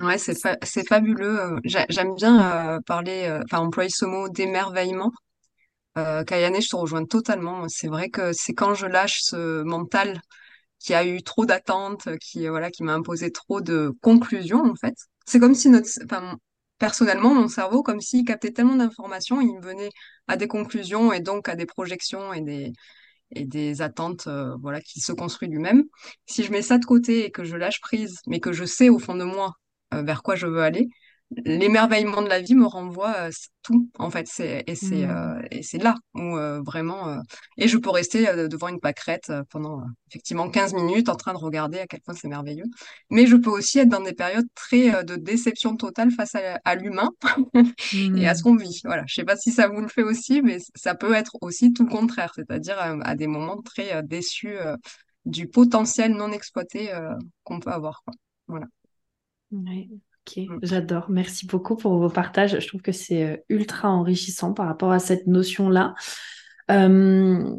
Ouais, 0.00 0.18
c'est 0.18 0.88
fabuleux. 0.88 1.56
J'aime 1.64 2.14
bien 2.16 2.80
parler, 2.86 3.38
enfin 3.44 3.58
employer 3.58 3.90
ce 3.90 4.04
mot 4.04 4.28
d'émerveillement. 4.28 5.12
Kayane, 5.94 6.60
je 6.60 6.68
te 6.68 6.76
rejoins 6.76 7.04
totalement. 7.04 7.68
C'est 7.68 7.88
vrai 7.88 8.10
que 8.10 8.32
c'est 8.32 8.54
quand 8.54 8.74
je 8.74 8.86
lâche 8.86 9.20
ce 9.20 9.62
mental 9.62 10.20
qui 10.80 10.92
a 10.94 11.06
eu 11.06 11.22
trop 11.22 11.46
d'attentes, 11.46 12.08
qui 12.18 12.48
voilà, 12.48 12.70
qui 12.70 12.82
m'a 12.82 12.94
imposé 12.94 13.30
trop 13.30 13.60
de 13.60 13.92
conclusions 14.02 14.64
en 14.64 14.74
fait. 14.74 14.94
C'est 15.26 15.38
comme 15.38 15.54
si 15.54 15.68
notre, 15.70 15.88
personnellement, 16.78 17.32
mon 17.32 17.48
cerveau, 17.48 17.82
comme 17.82 18.00
s'il 18.00 18.24
captait 18.24 18.50
tellement 18.50 18.76
d'informations, 18.76 19.40
il 19.40 19.58
venait 19.62 19.90
à 20.26 20.36
des 20.36 20.48
conclusions 20.48 21.12
et 21.12 21.20
donc 21.20 21.48
à 21.48 21.54
des 21.54 21.66
projections 21.66 22.32
et 22.34 22.40
des 22.40 22.72
et 23.30 23.44
des 23.44 23.82
attentes, 23.82 24.26
euh, 24.26 24.56
voilà, 24.60 24.80
qui 24.80 25.00
se 25.00 25.12
construit 25.12 25.48
lui-même. 25.48 25.84
Si 26.26 26.44
je 26.44 26.52
mets 26.52 26.62
ça 26.62 26.78
de 26.78 26.84
côté 26.84 27.24
et 27.26 27.30
que 27.30 27.44
je 27.44 27.56
lâche 27.56 27.80
prise, 27.80 28.20
mais 28.26 28.40
que 28.40 28.52
je 28.52 28.64
sais 28.64 28.88
au 28.88 28.98
fond 28.98 29.14
de 29.14 29.24
moi 29.24 29.54
euh, 29.94 30.02
vers 30.02 30.22
quoi 30.22 30.36
je 30.36 30.46
veux 30.46 30.62
aller, 30.62 30.88
l'émerveillement 31.30 32.22
de 32.22 32.28
la 32.28 32.40
vie 32.40 32.54
me 32.54 32.66
renvoie 32.66 33.14
euh, 33.16 33.30
tout 33.62 33.88
en 33.98 34.10
fait 34.10 34.26
c'est 34.28 34.62
et 34.66 34.74
c'est 34.74 35.04
euh, 35.04 35.34
mmh. 35.34 35.46
et 35.50 35.62
c'est 35.62 35.78
là 35.78 35.94
où 36.14 36.36
euh, 36.36 36.60
vraiment 36.62 37.18
et 37.56 37.66
je 37.66 37.76
peux 37.78 37.90
rester 37.90 38.24
devant 38.48 38.68
une 38.68 38.80
pâquerette 38.80 39.32
pendant 39.50 39.82
effectivement 40.08 40.48
15 40.50 40.74
minutes 40.74 41.08
en 41.08 41.16
train 41.16 41.32
de 41.32 41.38
regarder 41.38 41.78
à 41.78 41.86
quel 41.86 42.00
point 42.00 42.14
c'est 42.14 42.28
merveilleux. 42.28 42.66
Mais 43.10 43.26
je 43.26 43.36
peux 43.36 43.50
aussi 43.50 43.78
être 43.78 43.88
dans 43.88 44.02
des 44.02 44.12
périodes 44.12 44.46
très 44.54 45.04
de 45.04 45.16
déception 45.16 45.76
totale 45.76 46.10
face 46.10 46.34
à, 46.34 46.74
l'humain 46.74 47.10
et 48.16 48.28
à 48.28 48.34
ce 48.34 48.40
mmh. 48.40 48.42
qu'on 48.42 48.56
vit. 48.56 48.80
Voilà 48.84 49.04
je 49.06 49.14
sais 49.14 49.24
pas 49.24 49.36
si 49.36 49.50
ça 49.50 49.68
vous 49.68 49.80
le 49.80 49.88
fait 49.88 50.02
aussi 50.02 50.42
mais 50.42 50.58
ça 50.74 50.94
peut 50.94 51.14
être 51.14 51.36
aussi 51.40 51.72
tout 51.72 51.84
le 51.84 51.90
contraire 51.90 52.32
c'est-à-dire 52.34 52.76
à 52.78 53.14
des 53.14 53.26
moments 53.26 53.60
très 53.62 54.02
déçus 54.02 54.56
du 55.24 55.48
potentiel 55.48 56.12
non 56.12 56.32
exploité 56.32 56.92
qu'on 57.44 57.60
peut 57.60 57.72
avoir 57.72 58.02
quoi. 58.04 58.14
Voilà 58.46 58.66
Ok, 60.26 60.38
mm. 60.38 60.58
j'adore. 60.62 61.06
Merci 61.10 61.46
beaucoup 61.46 61.76
pour 61.76 61.98
vos 61.98 62.08
partages. 62.08 62.58
Je 62.58 62.66
trouve 62.66 62.82
que 62.82 62.92
c'est 62.92 63.24
euh, 63.24 63.36
ultra 63.48 63.90
enrichissant 63.90 64.52
par 64.52 64.66
rapport 64.66 64.92
à 64.92 64.98
cette 64.98 65.26
notion-là. 65.26 65.94
Euh, 66.70 67.54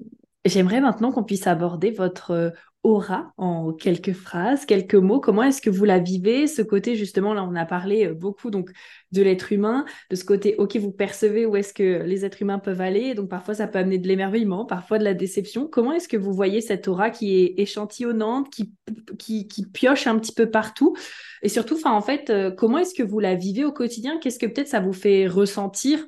j'aimerais 0.46 0.82
maintenant 0.82 1.12
qu'on 1.12 1.24
puisse 1.24 1.48
aborder 1.48 1.92
votre 1.92 2.32
euh, 2.32 2.50
aura 2.86 3.34
en 3.38 3.74
quelques 3.74 4.14
phrases, 4.14 4.66
quelques 4.66 4.96
mots. 4.96 5.20
Comment 5.20 5.44
est-ce 5.44 5.62
que 5.62 5.72
vous 5.72 5.86
la 5.86 6.00
vivez? 6.00 6.46
Ce 6.46 6.62
côté, 6.62 6.96
justement, 6.96 7.34
là, 7.34 7.44
on 7.44 7.56
a 7.56 7.66
parlé 7.66 8.06
euh, 8.06 8.14
beaucoup 8.14 8.52
donc 8.52 8.70
de 9.12 9.24
l'être 9.24 9.52
humain, 9.52 9.86
de 10.12 10.16
ce 10.16 10.24
côté, 10.24 10.56
ok, 10.58 10.78
vous 10.78 10.92
percevez 10.92 11.46
où 11.46 11.56
est-ce 11.56 11.74
que 11.74 12.04
les 12.04 12.26
êtres 12.26 12.42
humains 12.42 12.60
peuvent 12.60 12.82
aller. 12.82 13.16
Donc 13.16 13.30
parfois, 13.30 13.56
ça 13.56 13.68
peut 13.68 13.80
amener 13.80 13.98
de 13.98 14.08
l'émerveillement, 14.08 14.66
parfois 14.66 15.00
de 15.00 15.04
la 15.04 15.16
déception. 15.16 15.68
Comment 15.68 15.94
est-ce 15.94 16.08
que 16.08 16.18
vous 16.18 16.34
voyez 16.34 16.62
cette 16.62 16.88
aura 16.88 17.10
qui 17.10 17.42
est 17.42 17.56
échantillonnante, 17.58 18.50
qui, 18.50 19.66
pioche 19.74 20.06
un 20.06 20.20
petit 20.20 20.34
peu 20.34 20.50
partout? 20.52 20.96
Et 21.42 21.50
surtout, 21.50 21.80
en 21.86 22.02
fait, 22.02 22.30
euh, 22.30 22.52
comment 22.52 22.78
est-ce 22.78 22.94
que 22.94 23.04
vous 23.04 23.20
la 23.20 23.36
vivez 23.36 23.66
au 23.66 23.72
quotidien? 23.72 24.20
Qu'est-ce 24.20 24.40
que 24.40 24.46
peut-être 24.46 24.68
ça 24.68 24.80
vous 24.80 24.94
fait 24.94 25.28
ressentir? 25.28 26.06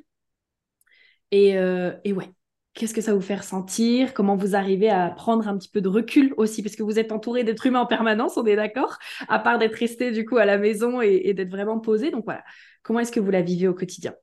Et, 1.30 1.58
euh, 1.58 1.92
et 2.04 2.12
ouais, 2.12 2.30
Qu'est-ce 2.78 2.94
que 2.94 3.00
ça 3.00 3.12
vous 3.12 3.20
fait 3.20 3.34
ressentir? 3.34 4.14
Comment 4.14 4.36
vous 4.36 4.54
arrivez 4.54 4.88
à 4.88 5.10
prendre 5.10 5.48
un 5.48 5.58
petit 5.58 5.68
peu 5.68 5.80
de 5.80 5.88
recul 5.88 6.32
aussi? 6.36 6.62
Parce 6.62 6.76
que 6.76 6.84
vous 6.84 7.00
êtes 7.00 7.10
entouré 7.10 7.42
d'êtres 7.42 7.66
humains 7.66 7.80
en 7.80 7.86
permanence, 7.86 8.36
on 8.36 8.46
est 8.46 8.54
d'accord 8.54 8.98
À 9.26 9.40
part 9.40 9.58
d'être 9.58 9.74
resté 9.74 10.12
du 10.12 10.24
coup 10.24 10.36
à 10.36 10.44
la 10.44 10.58
maison 10.58 11.00
et, 11.00 11.34
d'être 11.34 11.50
vraiment 11.50 11.80
posé. 11.80 12.12
Donc 12.12 12.22
voilà, 12.24 12.44
comment 12.84 13.00
est-ce 13.00 13.10
que 13.10 13.18
vous 13.18 13.32
la 13.32 13.42
vivez 13.42 13.66
au 13.66 13.74
quotidien? 13.74 14.14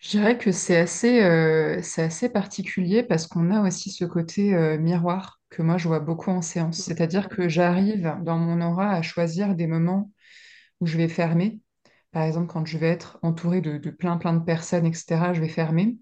Je 0.00 0.10
dirais 0.10 0.36
que 0.36 0.50
c'est 0.50 0.78
assez, 0.78 1.22
euh, 1.22 1.78
c'est 1.80 2.02
assez 2.02 2.28
particulier 2.28 3.04
parce 3.04 3.28
qu'on 3.28 3.52
a 3.52 3.64
aussi 3.64 3.92
ce 3.92 4.04
côté 4.04 4.52
euh, 4.52 4.78
miroir 4.78 5.40
que 5.48 5.62
moi 5.62 5.76
je 5.76 5.86
vois 5.86 6.00
beaucoup 6.00 6.30
en 6.30 6.42
séance. 6.42 6.80
Mmh. 6.80 6.82
C'est-à-dire 6.82 7.28
que 7.28 7.48
j'arrive 7.48 8.16
dans 8.24 8.36
mon 8.36 8.60
aura 8.68 8.90
à 8.90 9.02
choisir 9.02 9.54
des 9.54 9.68
moments 9.68 10.10
où 10.80 10.86
je 10.86 10.96
vais 10.96 11.06
fermer. 11.06 11.60
Par 12.10 12.24
exemple, 12.24 12.48
quand 12.48 12.66
je 12.66 12.78
vais 12.78 12.88
être 12.88 13.20
entouré 13.22 13.60
de, 13.60 13.78
de 13.78 13.90
plein 13.90 14.16
plein 14.16 14.32
de 14.32 14.44
personnes, 14.44 14.86
etc., 14.86 15.34
je 15.34 15.40
vais 15.40 15.46
fermer 15.46 15.98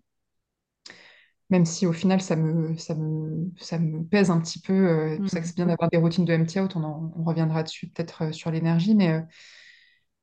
même 1.51 1.64
si 1.66 1.84
au 1.86 1.92
final 1.92 2.20
ça 2.20 2.36
me, 2.36 2.76
ça 2.78 2.94
me, 2.94 3.51
ça 3.59 3.78
me 3.78 4.05
pèse 4.05 4.30
un 4.30 4.40
petit 4.40 4.61
peu. 4.61 4.72
Euh, 4.72 5.11
c'est 5.11 5.18
pour 5.18 5.28
ça 5.28 5.40
que 5.40 5.46
c'est 5.46 5.57
bien 5.57 5.64
mm. 5.64 5.68
d'avoir 5.68 5.90
des 5.90 5.98
routines 5.98 6.24
de 6.24 6.32
MT 6.32 6.61
out, 6.61 6.76
on, 6.76 7.12
on 7.16 7.24
reviendra 7.24 7.62
dessus 7.62 7.88
peut-être 7.88 8.22
euh, 8.22 8.32
sur 8.32 8.51
l'énergie, 8.51 8.94
mais 8.94 9.12
euh, 9.12 9.20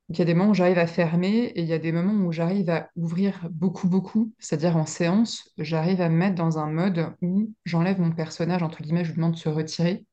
il 0.10 0.18
y 0.18 0.22
a 0.22 0.26
des 0.26 0.34
moments 0.34 0.52
où 0.52 0.54
j'arrive 0.54 0.78
à 0.78 0.88
fermer 0.88 1.28
et 1.28 1.62
il 1.62 1.68
y 1.68 1.74
a 1.74 1.80
des 1.80 1.92
moments 1.92 2.26
où 2.26 2.32
j'arrive 2.32 2.70
à 2.70 2.90
ouvrir 2.96 3.50
beaucoup, 3.52 3.90
beaucoup, 3.90 4.34
c'est-à-dire 4.40 4.78
en 4.78 4.86
séance, 4.86 5.52
j'arrive 5.58 6.00
à 6.00 6.08
me 6.08 6.16
mettre 6.16 6.36
dans 6.36 6.60
un 6.60 6.68
mode 6.72 7.14
où 7.22 7.54
j'enlève 7.66 8.00
mon 8.00 8.12
personnage, 8.12 8.64
entre 8.64 8.82
guillemets, 8.82 9.04
je 9.04 9.10
lui 9.10 9.18
demande 9.18 9.34
de 9.34 9.38
se 9.38 9.50
retirer 9.50 10.06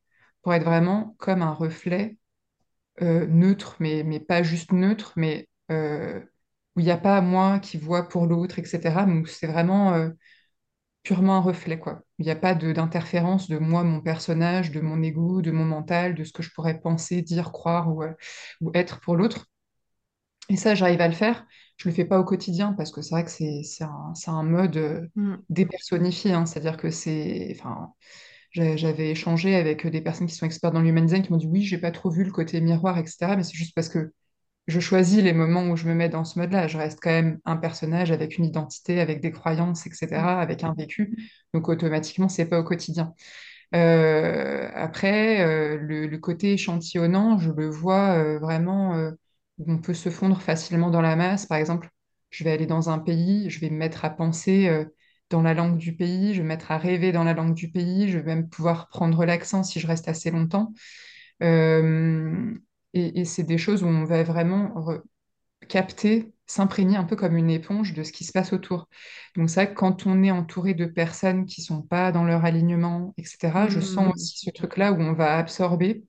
pour 0.43 0.53
être 0.53 0.65
vraiment 0.65 1.15
comme 1.19 1.43
un 1.43 1.53
reflet 1.53 2.17
neutre, 3.01 3.77
mais, 3.79 4.03
mais 4.03 4.19
pas 4.19 4.43
juste 4.43 4.73
neutre, 4.73 5.13
mais 5.15 5.49
où 5.71 6.81
il 6.81 6.85
n'y 6.85 6.91
a 6.91 6.99
pas 6.99 7.21
moi 7.21 7.61
qui 7.61 7.77
vois 7.79 8.09
pour 8.09 8.27
l'autre, 8.27 8.59
etc. 8.59 9.07
Donc 9.07 9.29
c'est 9.29 9.47
vraiment 9.47 10.11
purement 11.05 11.37
un 11.37 11.41
reflet, 11.41 11.79
quoi. 11.79 12.03
Il 12.19 12.25
n'y 12.25 12.33
a 12.33 12.37
pas 12.37 12.55
d'interférence 12.55 13.49
de, 13.49 13.59
moi, 13.59 13.85
mon 13.85 14.01
personnage, 14.01 14.73
de 14.73 14.81
mon 14.81 15.03
ego, 15.03 15.43
de 15.43 15.53
mon 15.53 15.65
mental, 15.65 16.15
de 16.15 16.25
ce 16.25 16.33
que 16.33 16.43
je 16.43 16.51
pourrais 16.51 16.81
penser, 16.81 17.23
dire, 17.23 17.53
croire 17.53 17.95
ou, 17.95 18.03
euh, 18.03 18.13
ou 18.61 18.73
être 18.75 19.01
pour 19.01 19.15
l'autre. 19.15 19.47
Et 20.49 20.57
ça, 20.57 20.75
j'arrive 20.75 21.01
à 21.01 21.09
le 21.09 21.15
faire. 21.15 21.47
Je 21.77 21.89
ne 21.89 21.93
le 21.93 21.97
fais 21.97 22.05
pas 22.05 22.19
au 22.19 22.25
quotidien 22.25 22.73
parce 22.73 22.91
que 22.91 23.03
c'est 23.03 23.11
vrai 23.15 23.25
que 23.25 23.31
c'est 23.31 23.85
un, 23.85 24.13
un, 24.27 24.43
mode 24.43 24.77
euh, 24.77 25.07
mm. 25.15 25.37
dépersonnifié. 25.51 26.33
Hein. 26.33 26.47
C'est-à-dire 26.47 26.77
que 26.77 26.91
c'est. 26.91 27.55
Enfin, 27.59 27.93
j'avais 28.53 29.11
échangé 29.11 29.57
avec 29.57 29.87
des 29.87 30.01
personnes 30.01 30.27
qui 30.27 30.35
sont 30.35 30.47
expertes 30.47 30.75
dans 30.75 30.81
l'human 30.81 31.05
design 31.05 31.23
qui 31.23 31.33
m'ont 31.33 31.39
dit 31.39 31.49
oui, 31.49 31.63
j'ai 31.63 31.79
pas 31.79 31.91
trop 31.91 32.11
vu 32.11 32.25
le 32.25 32.31
côté 32.31 32.61
miroir, 32.61 32.99
etc. 32.99 33.37
Mais 33.37 33.43
c'est 33.43 33.55
juste 33.55 33.75
parce 33.75 33.89
que 33.89 34.13
je 34.67 34.81
choisis 34.81 35.23
les 35.23 35.33
moments 35.33 35.69
où 35.69 35.77
je 35.77 35.87
me 35.87 35.95
mets 35.95 36.09
dans 36.09 36.25
ce 36.25 36.39
mode-là. 36.39 36.69
Je 36.69 36.79
reste 36.79 36.99
quand 37.03 37.11
même 37.11 37.39
un 37.45 37.57
personnage 37.57 38.11
avec 38.13 38.39
une 38.39 38.45
identité, 38.45 39.01
avec 39.01 39.21
des 39.21 39.31
croyances, 39.31 39.87
etc., 39.87 40.07
mm. 40.11 40.39
avec 40.39 40.65
un 40.65 40.75
vécu. 40.75 41.17
Donc 41.53 41.69
automatiquement, 41.69 42.29
c'est 42.29 42.47
pas 42.47 42.61
au 42.61 42.65
quotidien. 42.65 43.15
Euh, 43.75 44.69
après, 44.75 45.41
euh, 45.41 45.77
le, 45.79 46.19
côté 46.19 46.53
échantillonnant, 46.53 47.39
je 47.39 47.51
le 47.51 47.69
vois 47.69 48.13
euh, 48.19 48.39
vraiment 48.39 48.95
où 49.59 49.73
on 49.73 49.79
peut 49.79 49.95
se 49.95 50.11
fondre 50.11 50.41
facilement 50.41 50.91
dans 50.91 51.03
la 51.03 51.17
masse. 51.17 51.47
Par 51.47 51.59
exemple, 51.59 51.89
je 52.31 52.45
vais 52.45 52.53
aller 52.53 52.67
dans 52.67 52.91
un 52.91 52.99
pays, 52.99 53.51
je 53.51 53.61
vais 53.61 53.71
me 53.71 53.77
mettre 53.77 54.05
à 54.05 54.11
penser 54.11 54.87
dans 55.31 55.43
la 55.43 55.55
langue 55.55 55.77
du 55.79 55.95
pays, 55.95 56.35
je 56.35 56.39
vais 56.39 56.43
me 56.45 56.49
mettre 56.49 56.73
à 56.73 56.79
rêver 56.79 57.13
dans 57.13 57.25
la 57.25 57.35
langue 57.35 57.55
du 57.55 57.71
pays, 57.71 58.09
je 58.11 58.19
vais 58.19 58.25
même 58.25 58.49
pouvoir 58.49 58.89
prendre 58.89 59.25
l'accent 59.25 59.63
si 59.63 59.81
je 59.81 59.87
reste 59.87 60.09
assez 60.09 60.31
longtemps. 60.31 60.73
Et, 62.95 63.25
c'est 63.25 63.43
des 63.43 63.59
choses 63.59 63.83
où 63.83 63.87
on 63.87 64.05
va 64.05 64.23
vraiment 64.23 64.73
capter, 65.69 66.33
s'imprégner 66.47 66.97
un 66.97 67.05
peu 67.05 67.17
comme 67.17 67.37
une 67.37 67.51
éponge 67.51 67.93
de 67.93 68.03
ce 68.03 68.13
qui 68.13 68.25
se 68.25 68.33
passe 68.33 68.53
autour. 68.53 68.89
Donc 69.37 69.51
ça, 69.51 69.67
quand 69.67 70.07
on 70.07 70.23
est 70.23 70.31
entouré 70.31 70.75
de 70.75 70.87
personnes 70.87 71.45
qui 71.47 71.61
sont 71.63 71.83
pas 71.83 72.13
dans 72.13 72.25
leur 72.25 72.45
alignement, 72.45 73.15
etc., 73.19 73.69
je 73.69 73.81
sens 73.81 74.07
mmh. 74.07 74.11
aussi 74.11 74.39
ce 74.39 74.51
truc-là 74.51 74.93
où 74.93 75.01
on 75.01 75.13
va 75.13 75.37
absorber 75.39 76.05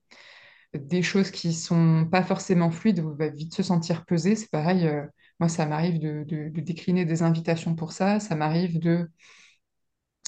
des 0.74 1.02
choses 1.02 1.30
qui 1.30 1.54
sont 1.54 2.06
pas 2.10 2.22
forcément 2.22 2.70
fluides, 2.70 3.00
où 3.00 3.10
on 3.10 3.14
va 3.14 3.28
vite 3.28 3.54
se 3.54 3.62
sentir 3.62 4.04
pesé. 4.04 4.36
C'est 4.36 4.50
pareil, 4.50 4.86
euh, 4.86 5.04
moi, 5.40 5.48
ça 5.48 5.66
m'arrive 5.66 5.98
de, 5.98 6.24
décliner 6.60 7.04
des 7.04 7.22
invitations 7.22 7.74
pour 7.74 7.92
ça, 7.92 8.20
ça 8.20 8.36
m'arrive 8.36 8.78
de 8.78 9.10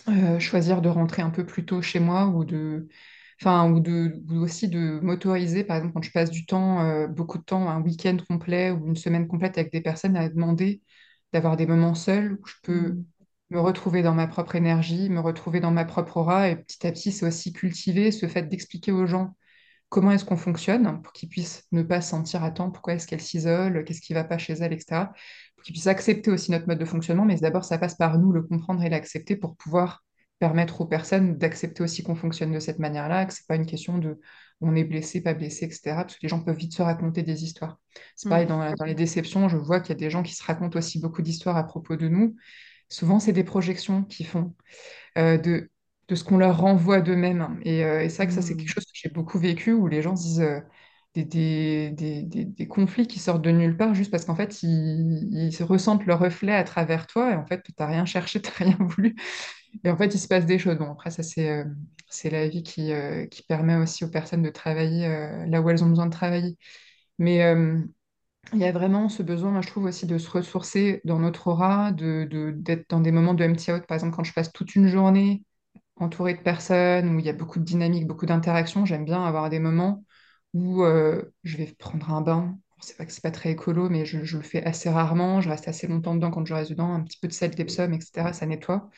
euh, 0.09 0.38
choisir 0.38 0.80
de 0.82 0.88
rentrer 0.88 1.22
un 1.22 1.30
peu 1.30 1.44
plus 1.44 1.64
tôt 1.64 1.82
chez 1.82 2.00
moi 2.00 2.26
ou 2.26 2.44
de 2.44 2.88
enfin, 3.41 3.70
ou, 3.70 3.80
de, 3.80 4.20
aussi 4.39 4.68
de 4.68 5.01
m'autoriser, 5.01 5.64
par 5.64 5.76
exemple, 5.76 5.95
quand 5.95 6.03
je 6.03 6.11
passe 6.12 6.30
du 6.30 6.47
temps, 6.47 6.80
euh, 6.80 7.07
beaucoup 7.07 7.39
de 7.39 7.45
temps, 7.45 7.68
un 7.68 7.80
week-end 7.82 8.16
complet 8.28 8.70
ou 8.70 8.86
une 8.89 8.97
semaine 8.97 9.28
complète 9.28 9.59
avec 9.59 9.72
des 9.72 9.80
personnes, 9.80 10.16
à 10.16 10.28
demander 10.28 10.82
d'avoir 11.32 11.57
des 11.57 11.66
moments 11.66 11.95
seuls 11.95 12.39
où 12.41 12.47
je 12.47 12.55
peux 12.62 12.93
mmh. 12.93 13.05
me 13.51 13.61
retrouver 13.61 14.03
dans 14.03 14.14
ma 14.14 14.26
propre 14.26 14.57
énergie, 14.57 15.09
me 15.11 15.20
retrouver 15.20 15.61
dans 15.61 15.70
ma 15.70 15.84
propre 15.84 16.18
aura. 16.18 16.49
Et 16.49 16.57
petit 16.57 16.86
à 16.86 16.93
petit, 16.93 17.12
c'est 17.12 17.26
aussi 17.26 17.53
cultiver 17.53 18.11
ce 18.11 18.26
fait 18.26 18.43
d'expliquer 18.49 18.93
aux 18.93 19.07
gens 19.07 19.34
comment 19.89 20.12
est-ce 20.12 20.24
qu'on 20.24 20.36
fonctionne 20.36 21.01
pour 21.03 21.12
qu'ils 21.12 21.28
puissent 21.28 21.66
ne 21.72 21.82
pas 21.82 22.01
se 22.01 22.11
sentir 22.11 22.45
à 22.45 22.51
temps, 22.51 22.70
pourquoi 22.70 22.95
est-ce 22.95 23.07
qu'elle 23.07 23.20
s'isole, 23.20 23.84
qu'est-ce 23.84 24.01
qui 24.01 24.12
ne 24.12 24.18
va 24.18 24.24
pas 24.24 24.39
chez 24.39 24.55
elle, 24.55 24.72
etc. 24.72 25.12
Pour 25.57 25.64
qu'ils 25.64 25.72
puissent 25.74 25.86
accepter 25.86 26.30
aussi 26.30 26.51
notre 26.51 26.66
mode 26.66 26.78
de 26.78 26.84
fonctionnement, 26.84 27.24
mais 27.24 27.36
d'abord, 27.36 27.64
ça 27.64 27.78
passe 27.78 27.95
par 27.95 28.18
nous 28.18 28.32
le 28.32 28.43
comprendre 28.43 28.82
et 28.82 28.91
l'accepter 28.91 29.36
pour 29.36 29.57
pouvoir 29.57 30.05
permettre 30.39 30.80
aux 30.80 30.86
personnes 30.86 31.36
d'accepter 31.36 31.82
aussi 31.82 32.03
qu'on 32.03 32.14
fonctionne 32.14 32.53
de 32.53 32.61
cette 32.61 32.78
manière-là, 32.78 33.26
que 33.26 33.32
c'est 33.32 33.47
pas 33.47 33.57
une 33.57 33.66
question 33.66 33.99
de 33.99 34.20
on 34.61 34.74
est 34.74 34.84
blessé, 34.84 35.20
pas 35.20 35.34
blessé, 35.34 35.66
etc. 35.66 36.03
Parce 36.03 36.14
que 36.14 36.20
les 36.22 36.28
gens 36.28 36.41
peuvent 36.41 36.57
vite 36.57 36.74
se 36.74 36.82
raconter 36.82 37.22
des 37.22 37.45
histoires. 37.45 37.78
C'est 38.16 38.28
pareil, 38.28 38.47
mm. 38.47 38.74
dans, 38.76 38.84
les 38.84 38.95
déceptions, 38.95 39.49
je 39.49 39.57
vois 39.57 39.80
qu'il 39.80 39.91
y 39.91 39.93
a 39.93 40.01
des 40.01 40.11
gens 40.11 40.22
qui 40.22 40.34
se 40.34 40.43
racontent 40.43 40.78
aussi 40.78 41.01
beaucoup 41.01 41.22
d'histoires 41.22 41.57
à 41.57 41.64
propos 41.64 41.97
de 41.97 42.09
nous. 42.09 42.34
Souvent, 42.89 43.20
c'est 43.20 43.32
des 43.32 43.45
projections 43.45 44.03
qu'ils 44.05 44.26
font 44.26 44.55
euh, 45.16 45.39
de, 45.39 45.70
de 46.09 46.14
ce 46.14 46.24
qu'on 46.24 46.39
leur 46.39 46.59
renvoie 46.59 47.01
d'eux-mêmes. 47.01 47.61
Et, 47.62 47.84
euh, 47.84 48.03
et 48.03 48.09
c'est 48.09 48.16
vrai 48.16 48.26
que 48.26 48.32
ça, 48.32 48.43
c'est 48.43 48.57
quelque 48.57 48.70
mm. 48.70 48.74
chose 48.74 48.84
que 48.84 48.93
j'ai 48.95 49.11
beaucoup 49.11 49.39
vécu, 49.39 49.72
où 49.72 49.86
les 49.86 50.03
gens 50.03 50.14
disent 50.14 50.41
euh, 50.41 50.61
des, 51.24 52.66
conflits 52.68 53.06
qui 53.06 53.18
sortent 53.18 53.42
de 53.42 53.50
nulle 53.50 53.76
part 53.76 53.94
juste 53.94 54.10
parce 54.10 54.24
qu'en 54.24 54.34
fait, 54.34 54.62
ils, 54.62 55.50
ressentent 55.62 56.06
le 56.06 56.14
reflet 56.14 56.54
à 56.54 56.64
travers 56.64 57.06
toi 57.06 57.32
et 57.32 57.36
en 57.36 57.46
fait, 57.46 57.62
tu 57.62 57.72
n'as 57.78 57.86
rien 57.86 58.04
cherché, 58.04 58.40
tu 58.42 58.50
n'as 58.50 58.70
rien 58.70 58.78
voulu. 58.80 59.16
Et 59.84 59.90
en 59.90 59.96
fait, 59.96 60.14
il 60.14 60.18
se 60.18 60.28
passe 60.28 60.46
des 60.46 60.58
choses. 60.58 60.78
Bon, 60.78 60.90
après, 60.92 61.10
ça, 61.10 61.22
c'est 61.22 61.50
euh, 61.50 61.64
la 62.30 62.48
vie 62.48 62.62
qui, 62.62 62.92
euh, 62.92 63.26
qui 63.26 63.42
permet 63.42 63.76
aussi 63.76 64.04
aux 64.04 64.10
personnes 64.10 64.42
de 64.42 64.50
travailler 64.50 65.06
euh, 65.06 65.46
là 65.46 65.60
où 65.60 65.70
elles 65.70 65.84
ont 65.84 65.88
besoin 65.88 66.06
de 66.06 66.12
travailler. 66.12 66.56
Mais 67.18 67.38
il 68.54 68.60
y 68.60 68.64
a 68.64 68.72
vraiment 68.72 69.08
ce 69.08 69.22
besoin, 69.22 69.60
je 69.60 69.68
trouve 69.68 69.84
aussi, 69.84 70.06
de 70.06 70.18
se 70.18 70.30
ressourcer 70.30 71.00
dans 71.04 71.18
notre 71.18 71.48
aura, 71.48 71.92
de, 71.92 72.26
de, 72.30 72.50
d'être 72.52 72.88
dans 72.90 73.00
des 73.00 73.12
moments 73.12 73.34
de 73.34 73.44
empty 73.44 73.72
out. 73.72 73.86
Par 73.86 73.96
exemple, 73.96 74.16
quand 74.16 74.24
je 74.24 74.32
passe 74.32 74.52
toute 74.52 74.74
une 74.74 74.88
journée 74.88 75.42
entourée 75.96 76.34
de 76.34 76.40
personnes, 76.40 77.14
où 77.14 77.18
il 77.18 77.26
y 77.26 77.28
a 77.28 77.32
beaucoup 77.32 77.58
de 77.58 77.64
dynamique, 77.64 78.06
beaucoup 78.06 78.26
d'interactions, 78.26 78.86
j'aime 78.86 79.04
bien 79.04 79.24
avoir 79.24 79.50
des 79.50 79.58
moments 79.58 80.04
où 80.55 80.84
je 81.44 81.57
vais 81.57 81.66
prendre 81.78 82.11
un 82.12 82.20
bain. 82.20 82.59
C'est 82.80 82.94
vrai 82.96 83.07
que 83.07 83.12
c'est 83.12 83.22
pas 83.22 83.32
très 83.32 83.51
écolo, 83.51 83.88
mais 83.88 84.05
je, 84.07 84.22
je, 84.24 84.36
le 84.36 84.42
fais 84.42 84.64
assez 84.64 84.88
rarement. 84.88 85.40
Je 85.40 85.49
reste 85.49 85.66
assez 85.68 85.88
longtemps 85.88 86.14
dedans 86.14 86.30
quand 86.30 86.46
je 86.46 86.55
reste 86.55 86.70
dedans. 86.70 86.92
Un 86.94 87.03
petit 87.03 87.18
peu 87.20 87.28
de 87.28 87.32
sel, 87.32 87.51
d'Epsom, 87.51 87.92
etc. 87.92 88.32
Ça 88.32 88.46
nettoie. 88.46 88.88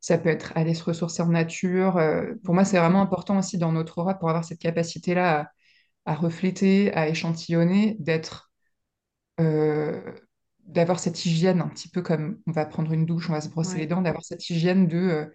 Ça 0.00 0.16
peut 0.18 0.30
être 0.30 0.52
aller 0.56 0.74
se 0.74 0.84
ressourcer 0.84 1.22
en 1.22 1.28
nature. 1.28 2.00
Pour 2.44 2.54
moi, 2.54 2.64
c'est 2.64 2.78
vraiment 2.78 3.02
important 3.02 3.38
aussi 3.38 3.58
dans 3.58 3.72
notre 3.72 3.98
aura 3.98 4.14
pour 4.18 4.28
avoir 4.30 4.44
cette 4.44 4.60
capacité-là 4.60 5.50
à, 6.06 6.14
refléter, 6.14 6.92
à 6.94 7.08
échantillonner, 7.08 7.96
d'être, 7.98 8.50
d'avoir 10.68 11.00
cette 11.00 11.24
hygiène 11.24 11.60
un 11.60 11.68
petit 11.68 11.88
peu 11.88 12.02
comme 12.02 12.38
on 12.46 12.52
va 12.52 12.66
prendre 12.66 12.92
une 12.92 13.06
douche, 13.06 13.28
on 13.30 13.32
va 13.32 13.40
se 13.40 13.48
brosser 13.48 13.78
les 13.78 13.86
dents, 13.86 14.02
d'avoir 14.02 14.24
cette 14.24 14.48
hygiène 14.50 14.86
de 14.86 14.98
euh, 14.98 15.26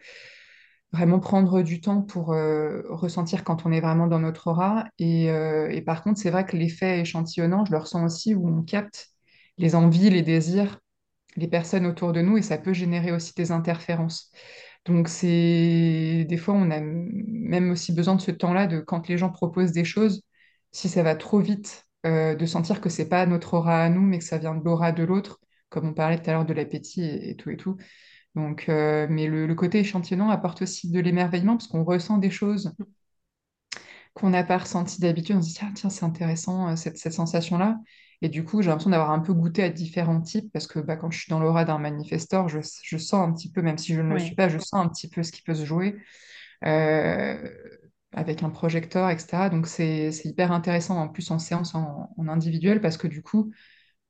vraiment 0.94 1.20
prendre 1.20 1.62
du 1.62 1.82
temps 1.82 2.02
pour 2.02 2.28
ressentir 2.28 3.44
quand 3.44 3.66
on 3.66 3.72
est 3.72 3.82
vraiment 3.82 4.08
dans 4.08 4.20
notre 4.20 4.48
aura. 4.48 4.86
Et, 5.00 5.26
et 5.26 5.82
par 5.82 6.04
contre, 6.04 6.20
c'est 6.20 6.30
vrai 6.30 6.46
que 6.46 6.56
l'effet 6.56 7.02
échantillonnant, 7.02 7.66
je 7.66 7.72
le 7.72 7.80
ressens 7.80 8.06
aussi 8.06 8.36
où 8.36 8.48
on 8.48 8.62
capte 8.64 9.10
les 9.58 9.76
envies, 9.76 10.10
les 10.10 10.22
désirs 10.22 10.80
les 11.36 11.48
personnes 11.48 11.86
autour 11.86 12.14
de 12.14 12.22
nous 12.22 12.38
et 12.38 12.42
ça 12.42 12.58
peut 12.58 12.74
générer 12.74 13.12
aussi 13.12 13.34
des 13.36 13.52
interférences. 13.52 14.32
Donc 14.86 15.08
c'est 15.08 16.26
des 16.28 16.38
fois 16.38 16.54
on 16.56 16.70
a 16.72 16.80
même 16.82 17.72
aussi 17.72 17.94
besoin 17.94 18.16
de 18.16 18.22
ce 18.22 18.32
temps-là 18.32 18.68
de 18.68 18.80
quand 18.82 19.08
les 19.08 19.18
gens 19.18 19.30
proposent 19.32 19.72
des 19.72 19.86
choses, 19.86 20.24
si 20.72 20.90
ça 20.90 21.04
va 21.04 21.16
trop 21.16 21.40
vite, 21.40 21.86
euh, 22.06 22.36
de 22.36 22.46
sentir 22.46 22.82
que 22.82 22.90
c'est 22.90 23.08
pas 23.10 23.26
notre 23.26 23.54
aura 23.56 23.84
à 23.84 23.90
nous, 23.90 24.02
mais 24.02 24.20
que 24.20 24.26
ça 24.26 24.38
vient 24.38 24.56
de 24.56 24.64
l'aura 24.64 24.92
de 24.92 25.04
l'autre, 25.04 25.40
comme 25.70 25.88
on 25.88 25.94
parlait 25.94 26.22
tout 26.22 26.30
à 26.30 26.34
l'heure 26.34 26.46
de 26.46 26.54
l'appétit 26.54 27.04
et, 27.04 27.36
tout 27.38 27.50
et 27.50 27.58
tout. 27.58 27.78
Donc, 28.36 28.66
euh, 28.68 29.08
mais 29.10 29.28
le, 29.28 29.54
côté 29.56 29.80
échantillonnant 29.80 30.30
apporte 30.30 30.64
aussi 30.64 30.90
de 30.90 31.00
l'émerveillement 31.00 31.56
parce 31.56 31.68
qu'on 31.68 31.84
ressent 31.84 32.18
des 32.18 32.32
choses 32.32 32.74
qu'on 34.14 34.30
n'a 34.30 34.44
pas 34.44 34.58
ressenties 34.58 35.02
d'habitude. 35.02 35.36
On 35.36 35.42
se 35.42 35.50
dit 35.50 35.60
ah, 35.62 35.72
tiens 35.76 35.90
c'est 35.90 36.06
intéressant 36.06 36.70
euh, 36.70 36.76
cette, 36.76 36.98
cette 36.98 37.14
sensation-là. 37.14 37.78
Et 38.22 38.30
du 38.30 38.46
coup, 38.46 38.62
j'ai 38.62 38.70
l'impression 38.70 38.92
d'avoir 38.92 39.12
un 39.12 39.20
peu 39.20 39.34
goûté 39.34 39.64
à 39.64 39.70
différents 39.70 40.22
types 40.22 40.52
parce 40.54 40.66
que 40.66 40.80
bah, 40.80 40.96
quand 40.96 41.12
je 41.12 41.20
suis 41.20 41.30
dans 41.30 41.40
l'aura 41.40 41.66
d'un 41.66 41.78
manifestor, 41.78 42.48
je, 42.48 42.60
je, 42.84 42.98
sens 42.98 43.28
un 43.28 43.34
petit 43.34 43.52
peu, 43.52 43.62
même 43.62 43.78
si 43.78 43.94
je 43.94 44.02
ne 44.02 44.14
le 44.14 44.20
suis 44.20 44.36
pas, 44.36 44.48
je 44.50 44.60
sens 44.60 44.86
un 44.86 44.88
petit 44.88 45.10
peu 45.10 45.24
ce 45.24 45.32
qui 45.32 45.42
peut 45.42 45.54
se 45.54 45.66
jouer 45.66 45.98
euh, 46.66 47.50
avec 48.14 48.42
un 48.44 48.50
projecteur, 48.50 49.10
etc. 49.10 49.50
Donc, 49.50 49.68
c'est 49.68 50.10
hyper 50.24 50.54
intéressant 50.54 50.98
en 51.02 51.10
plus 51.10 51.30
en 51.32 51.40
séance, 51.40 51.76
en, 51.76 52.10
individuel, 52.28 52.80
parce 52.80 52.98
que 52.98 53.08
du 53.08 53.22
coup, 53.22 53.52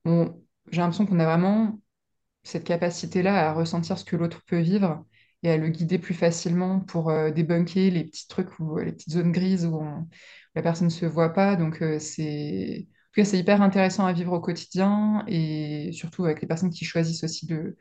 j'ai 0.05 0.81
l'impression 0.81 1.05
qu'on 1.07 1.19
a 1.19 1.25
vraiment 1.25 1.79
cette 2.43 2.63
capacité-là 2.65 3.49
à 3.49 3.53
ressentir 3.53 3.97
ce 3.97 4.05
que 4.05 4.15
l'autre 4.15 4.41
peut 4.45 4.59
vivre 4.59 5.05
et 5.43 5.51
à 5.51 5.57
le 5.57 5.69
guider 5.69 5.99
plus 5.99 6.13
facilement 6.13 6.79
pour 6.79 7.09
euh, 7.09 7.31
débunker 7.31 7.91
les 7.91 8.05
petits 8.05 8.27
trucs 8.27 8.59
ou 8.59 8.77
les 8.77 8.93
petites 8.93 9.13
zones 9.13 9.31
grises 9.31 9.65
où, 9.65 9.81
la 10.55 10.61
personne 10.61 10.87
ne 10.87 10.91
se 10.91 11.05
voit 11.05 11.33
pas. 11.33 11.55
Donc, 11.55 11.81
euh, 11.81 11.99
c'est 11.99 12.87
hyper 13.17 13.61
intéressant 13.61 14.05
à 14.05 14.13
vivre 14.13 14.33
au 14.33 14.39
quotidien 14.39 15.23
et 15.27 15.91
surtout 15.93 16.25
avec 16.25 16.41
les 16.41 16.47
personnes 16.47 16.69
qui 16.69 16.85
choisissent 16.85 17.23
aussi 17.23 17.45
de, 17.47 17.77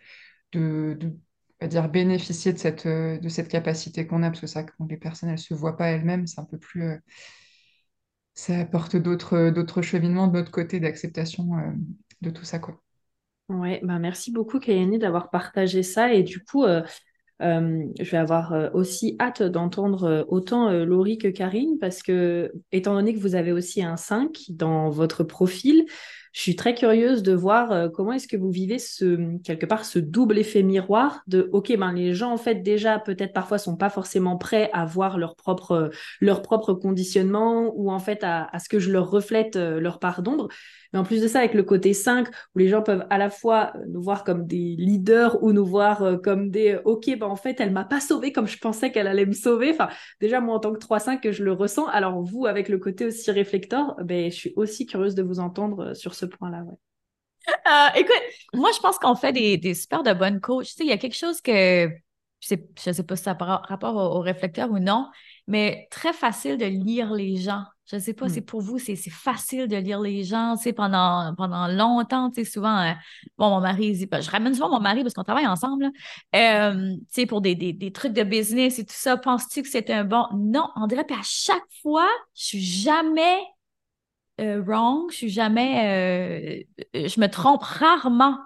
de, 0.52 0.98
dire, 1.66 1.88
bénéficier 1.88 2.52
de 2.52 2.58
cette, 2.58 2.86
de 2.86 3.28
cette 3.28 3.48
capacité 3.48 4.06
qu'on 4.06 4.22
a, 4.22 4.30
parce 4.30 4.40
que 4.40 4.46
ça, 4.46 4.64
quand 4.64 4.86
les 4.86 4.96
personnes 4.96 5.32
ne 5.32 5.36
se 5.36 5.54
voient 5.54 5.76
pas 5.76 5.88
elles-mêmes, 5.88 6.26
c'est 6.26 6.40
un 6.40 6.44
peu 6.44 6.58
plus. 6.58 6.82
Euh, 6.84 6.98
ça 8.34 8.58
apporte 8.58 8.96
d'autres, 8.96 9.82
cheminements 9.82 10.26
de 10.26 10.32
notre 10.38 10.50
côté 10.50 10.80
d'acceptation 10.80 11.56
euh, 11.58 11.72
de 12.22 12.30
tout 12.30 12.44
ça. 12.44 12.58
Quoi. 12.58 12.82
Bah 13.82 13.98
merci 13.98 14.32
beaucoup, 14.32 14.58
Kayane, 14.58 14.98
d'avoir 14.98 15.30
partagé 15.30 15.82
ça. 15.82 16.12
Et 16.12 16.22
du 16.22 16.42
coup, 16.42 16.64
euh, 16.64 16.82
euh, 17.42 17.84
je 18.00 18.10
vais 18.10 18.16
avoir 18.16 18.52
euh, 18.52 18.70
aussi 18.72 19.16
hâte 19.20 19.42
d'entendre 19.42 20.24
autant 20.28 20.70
Laurie 20.70 21.18
que 21.18 21.28
Karine 21.28 21.78
parce 21.78 22.02
que, 22.02 22.52
étant 22.72 22.94
donné 22.94 23.14
que 23.14 23.20
vous 23.20 23.34
avez 23.34 23.52
aussi 23.52 23.82
un 23.82 23.96
5 23.96 24.38
dans 24.50 24.90
votre 24.90 25.22
profil, 25.24 25.84
je 26.32 26.40
suis 26.40 26.56
très 26.56 26.74
curieuse 26.74 27.22
de 27.22 27.34
voir 27.34 27.92
comment 27.92 28.14
est-ce 28.14 28.26
que 28.26 28.38
vous 28.38 28.50
vivez 28.50 28.78
ce, 28.78 29.36
quelque 29.42 29.66
part 29.66 29.84
ce 29.84 29.98
double 29.98 30.38
effet 30.38 30.62
miroir 30.62 31.20
de, 31.26 31.50
OK, 31.52 31.76
ben, 31.76 31.92
les 31.92 32.14
gens, 32.14 32.32
en 32.32 32.38
fait, 32.38 32.62
déjà, 32.62 32.98
peut-être 32.98 33.34
parfois 33.34 33.58
sont 33.58 33.76
pas 33.76 33.90
forcément 33.90 34.38
prêts 34.38 34.70
à 34.72 34.86
voir 34.86 35.18
leur 35.18 35.36
propre, 35.36 35.90
leur 36.22 36.40
propre 36.40 36.72
conditionnement 36.72 37.70
ou 37.76 37.90
en 37.92 37.98
fait 37.98 38.24
à, 38.24 38.44
à 38.44 38.58
ce 38.60 38.70
que 38.70 38.78
je 38.78 38.90
leur 38.90 39.10
reflète 39.10 39.56
leur 39.56 39.98
part 39.98 40.22
d'ombre. 40.22 40.48
Mais 40.92 40.98
en 40.98 41.04
plus 41.04 41.22
de 41.22 41.28
ça, 41.28 41.38
avec 41.38 41.54
le 41.54 41.62
côté 41.62 41.94
5, 41.94 42.28
où 42.54 42.58
les 42.58 42.68
gens 42.68 42.82
peuvent 42.82 43.06
à 43.10 43.18
la 43.18 43.30
fois 43.30 43.72
euh, 43.76 43.84
nous 43.88 44.02
voir 44.02 44.24
comme 44.24 44.46
des 44.46 44.76
leaders 44.78 45.42
ou 45.42 45.52
nous 45.52 45.64
voir 45.64 46.02
euh, 46.02 46.16
comme 46.16 46.50
des 46.50 46.74
euh, 46.74 46.82
OK, 46.84 47.06
ben 47.18 47.26
en 47.26 47.36
fait, 47.36 47.60
elle 47.60 47.72
m'a 47.72 47.84
pas 47.84 48.00
sauvé 48.00 48.32
comme 48.32 48.46
je 48.46 48.58
pensais 48.58 48.92
qu'elle 48.92 49.06
allait 49.06 49.26
me 49.26 49.32
sauver. 49.32 49.70
Enfin, 49.70 49.88
déjà, 50.20 50.40
moi, 50.40 50.56
en 50.56 50.60
tant 50.60 50.72
que 50.72 50.78
3-5, 50.78 51.30
je 51.30 51.44
le 51.44 51.52
ressens. 51.52 51.86
Alors, 51.86 52.22
vous, 52.22 52.46
avec 52.46 52.68
le 52.68 52.78
côté 52.78 53.06
aussi 53.06 53.30
réflecteur, 53.30 53.96
ben, 54.02 54.30
je 54.30 54.36
suis 54.36 54.52
aussi 54.56 54.86
curieuse 54.86 55.14
de 55.14 55.22
vous 55.22 55.40
entendre 55.40 55.94
sur 55.94 56.14
ce 56.14 56.26
point-là. 56.26 56.62
Ouais. 56.64 58.00
écoute, 58.00 58.22
moi, 58.54 58.70
je 58.74 58.80
pense 58.80 58.98
qu'on 58.98 59.14
fait 59.14 59.32
des, 59.32 59.56
des, 59.56 59.74
super 59.74 60.02
de 60.02 60.12
bonnes 60.12 60.40
coachs. 60.40 60.66
Tu 60.66 60.72
sais, 60.72 60.84
il 60.84 60.90
y 60.90 60.92
a 60.92 60.98
quelque 60.98 61.16
chose 61.16 61.40
que 61.40 61.88
je 62.42 62.54
ne 62.54 62.92
sais, 62.92 63.02
pas 63.02 63.16
si 63.16 63.22
ça 63.22 63.36
a 63.38 63.56
rapport 63.58 63.94
au 63.94 64.20
réflecteur 64.20 64.70
ou 64.70 64.78
non, 64.78 65.08
mais 65.46 65.86
très 65.90 66.12
facile 66.12 66.58
de 66.58 66.66
lire 66.66 67.12
les 67.12 67.36
gens. 67.36 67.62
Je 67.92 67.98
ne 67.98 68.00
sais 68.00 68.14
pas, 68.14 68.30
c'est 68.30 68.40
mmh. 68.40 68.44
pour 68.46 68.62
vous, 68.62 68.78
c'est 68.78 68.96
facile 68.96 69.68
de 69.68 69.76
lire 69.76 70.00
les 70.00 70.24
gens, 70.24 70.56
tu 70.56 70.62
sais, 70.62 70.72
pendant, 70.72 71.34
pendant 71.36 71.68
longtemps, 71.68 72.30
tu 72.30 72.42
sais, 72.42 72.50
souvent, 72.50 72.78
euh, 72.78 72.92
bon, 73.36 73.50
mon 73.50 73.60
mari, 73.60 73.94
je 73.94 74.30
ramène 74.30 74.54
souvent 74.54 74.70
mon 74.70 74.80
mari 74.80 75.02
parce 75.02 75.12
qu'on 75.12 75.24
travaille 75.24 75.46
ensemble, 75.46 75.90
euh, 76.34 76.94
tu 76.96 77.06
sais, 77.10 77.26
pour 77.26 77.42
des, 77.42 77.54
des, 77.54 77.74
des, 77.74 77.92
trucs 77.92 78.14
de 78.14 78.22
business 78.22 78.78
et 78.78 78.86
tout 78.86 78.94
ça, 78.96 79.18
penses-tu 79.18 79.60
que 79.60 79.68
c'est 79.68 79.90
un 79.90 80.04
bon? 80.04 80.24
Non, 80.32 80.70
on 80.76 80.86
dirait, 80.86 81.04
puis 81.04 81.14
à 81.14 81.22
chaque 81.22 81.66
fois, 81.82 82.08
je 82.34 82.46
suis 82.46 82.62
jamais 82.62 83.36
euh, 84.40 84.62
wrong, 84.66 85.10
je 85.10 85.16
suis 85.16 85.28
jamais, 85.28 86.66
je 86.94 87.20
me 87.20 87.26
trompe 87.26 87.62
rarement 87.62 88.38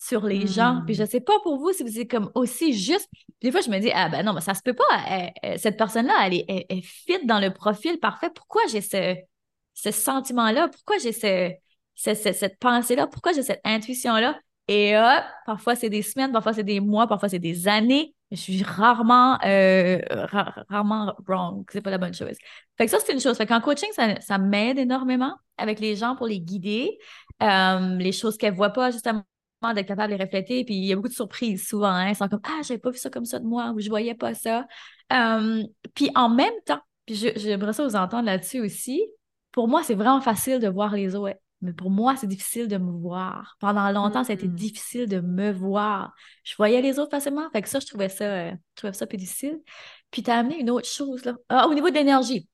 sur 0.00 0.24
les 0.24 0.46
gens. 0.46 0.82
Puis 0.86 0.94
je 0.94 1.02
hmm. 1.02 1.06
sais 1.06 1.20
pas 1.20 1.38
pour 1.42 1.58
vous 1.58 1.72
si 1.72 1.82
vous 1.82 1.98
êtes 1.98 2.10
comme 2.10 2.30
aussi 2.34 2.72
juste. 2.72 3.08
Des 3.42 3.52
fois, 3.52 3.60
je 3.60 3.70
me 3.70 3.78
dis, 3.78 3.90
ah 3.94 4.08
ben 4.08 4.24
non, 4.24 4.32
mais 4.32 4.40
ça 4.40 4.54
se 4.54 4.62
peut 4.62 4.74
pas. 4.74 5.58
cette 5.58 5.76
personne-là, 5.76 6.14
elle 6.26 6.34
est, 6.34 6.66
elle, 6.68 6.82
fit 6.82 7.24
dans 7.26 7.38
le 7.38 7.52
profil 7.52 7.98
parfait. 8.00 8.30
Pourquoi 8.34 8.62
j'ai 8.70 8.80
ce, 8.80 9.16
ce 9.74 9.90
sentiment-là? 9.90 10.68
Pourquoi 10.68 10.96
j'ai 10.98 11.12
ce, 11.12 11.52
cette 11.94 12.58
pensée-là? 12.58 13.06
Pourquoi 13.06 13.32
j'ai 13.32 13.42
cette 13.42 13.60
intuition-là? 13.64 14.38
Et 14.68 14.96
hop, 14.96 15.24
parfois 15.46 15.74
c'est 15.74 15.90
des 15.90 16.02
semaines, 16.02 16.32
parfois 16.32 16.52
c'est 16.52 16.64
des 16.64 16.80
mois, 16.80 17.06
parfois 17.08 17.28
c'est 17.28 17.40
des 17.40 17.66
années. 17.66 18.14
Je 18.30 18.36
suis 18.36 18.62
rarement, 18.62 19.36
euh, 19.44 19.98
rarement 20.68 21.16
wrong. 21.26 21.64
C'est 21.72 21.80
pas 21.80 21.90
la 21.90 21.98
bonne 21.98 22.14
chose. 22.14 22.36
Fait 22.78 22.84
que 22.84 22.90
ça, 22.90 22.98
c'est 23.04 23.12
une 23.12 23.20
chose. 23.20 23.36
Fait 23.36 23.46
qu'en 23.46 23.60
coaching, 23.60 23.88
ça, 23.92 24.20
ça 24.20 24.38
m'aide 24.38 24.78
énormément 24.78 25.34
avec 25.58 25.80
les 25.80 25.96
gens 25.96 26.14
pour 26.14 26.28
les 26.28 26.38
guider. 26.38 26.96
Euh, 27.42 27.96
les 27.96 28.12
choses 28.12 28.36
qu'elles 28.36 28.54
voient 28.54 28.70
pas, 28.70 28.92
justement, 28.92 29.24
d'être 29.74 29.86
capable 29.86 30.12
de 30.12 30.18
les 30.18 30.24
refléter. 30.24 30.64
Puis 30.64 30.74
il 30.74 30.84
y 30.84 30.92
a 30.92 30.96
beaucoup 30.96 31.08
de 31.08 31.14
surprises 31.14 31.68
souvent. 31.68 31.88
Hein. 31.88 32.10
Ils 32.10 32.16
sont 32.16 32.28
comme 32.28 32.40
Ah, 32.44 32.60
j'avais 32.62 32.78
pas 32.78 32.90
vu 32.90 32.98
ça 32.98 33.10
comme 33.10 33.24
ça 33.24 33.38
de 33.38 33.46
moi 33.46 33.72
ou 33.74 33.80
je 33.80 33.88
voyais 33.88 34.14
pas 34.14 34.34
ça. 34.34 34.66
puis 35.94 36.10
en 36.14 36.28
même 36.28 36.54
temps, 36.66 36.80
puis 37.06 37.14
j'aimerais 37.14 37.72
ça 37.72 37.84
vous 37.84 37.96
entendre 37.96 38.26
là-dessus 38.26 38.60
aussi. 38.60 39.02
Pour 39.52 39.68
moi, 39.68 39.82
c'est 39.82 39.94
vraiment 39.94 40.20
facile 40.20 40.60
de 40.60 40.68
voir 40.68 40.94
les 40.94 41.14
autres. 41.14 41.36
Mais 41.62 41.72
pour 41.74 41.90
moi, 41.90 42.16
c'est 42.16 42.26
difficile 42.26 42.68
de 42.68 42.78
me 42.78 42.90
voir. 42.90 43.56
Pendant 43.60 43.90
longtemps, 43.90 44.24
ça 44.24 44.32
a 44.32 44.34
été 44.34 44.48
mmh. 44.48 44.54
difficile 44.54 45.08
de 45.08 45.20
me 45.20 45.52
voir. 45.52 46.14
Je 46.42 46.54
voyais 46.56 46.80
les 46.80 46.98
autres 46.98 47.10
facilement. 47.10 47.50
Fait 47.50 47.60
que 47.60 47.68
ça, 47.68 47.80
je 47.80 47.86
trouvais 47.86 48.08
ça, 48.08 48.24
euh, 48.24 48.50
je 48.52 48.76
trouvais 48.76 48.92
ça 48.94 49.06
plus 49.06 49.18
difficile. 49.18 49.60
Puis 50.10 50.22
tu 50.22 50.30
as 50.30 50.38
amené 50.38 50.58
une 50.58 50.70
autre 50.70 50.88
chose 50.88 51.24
là. 51.24 51.34
Ah, 51.48 51.68
au 51.68 51.74
niveau 51.74 51.90
de 51.90 51.94
l'énergie, 51.94 52.48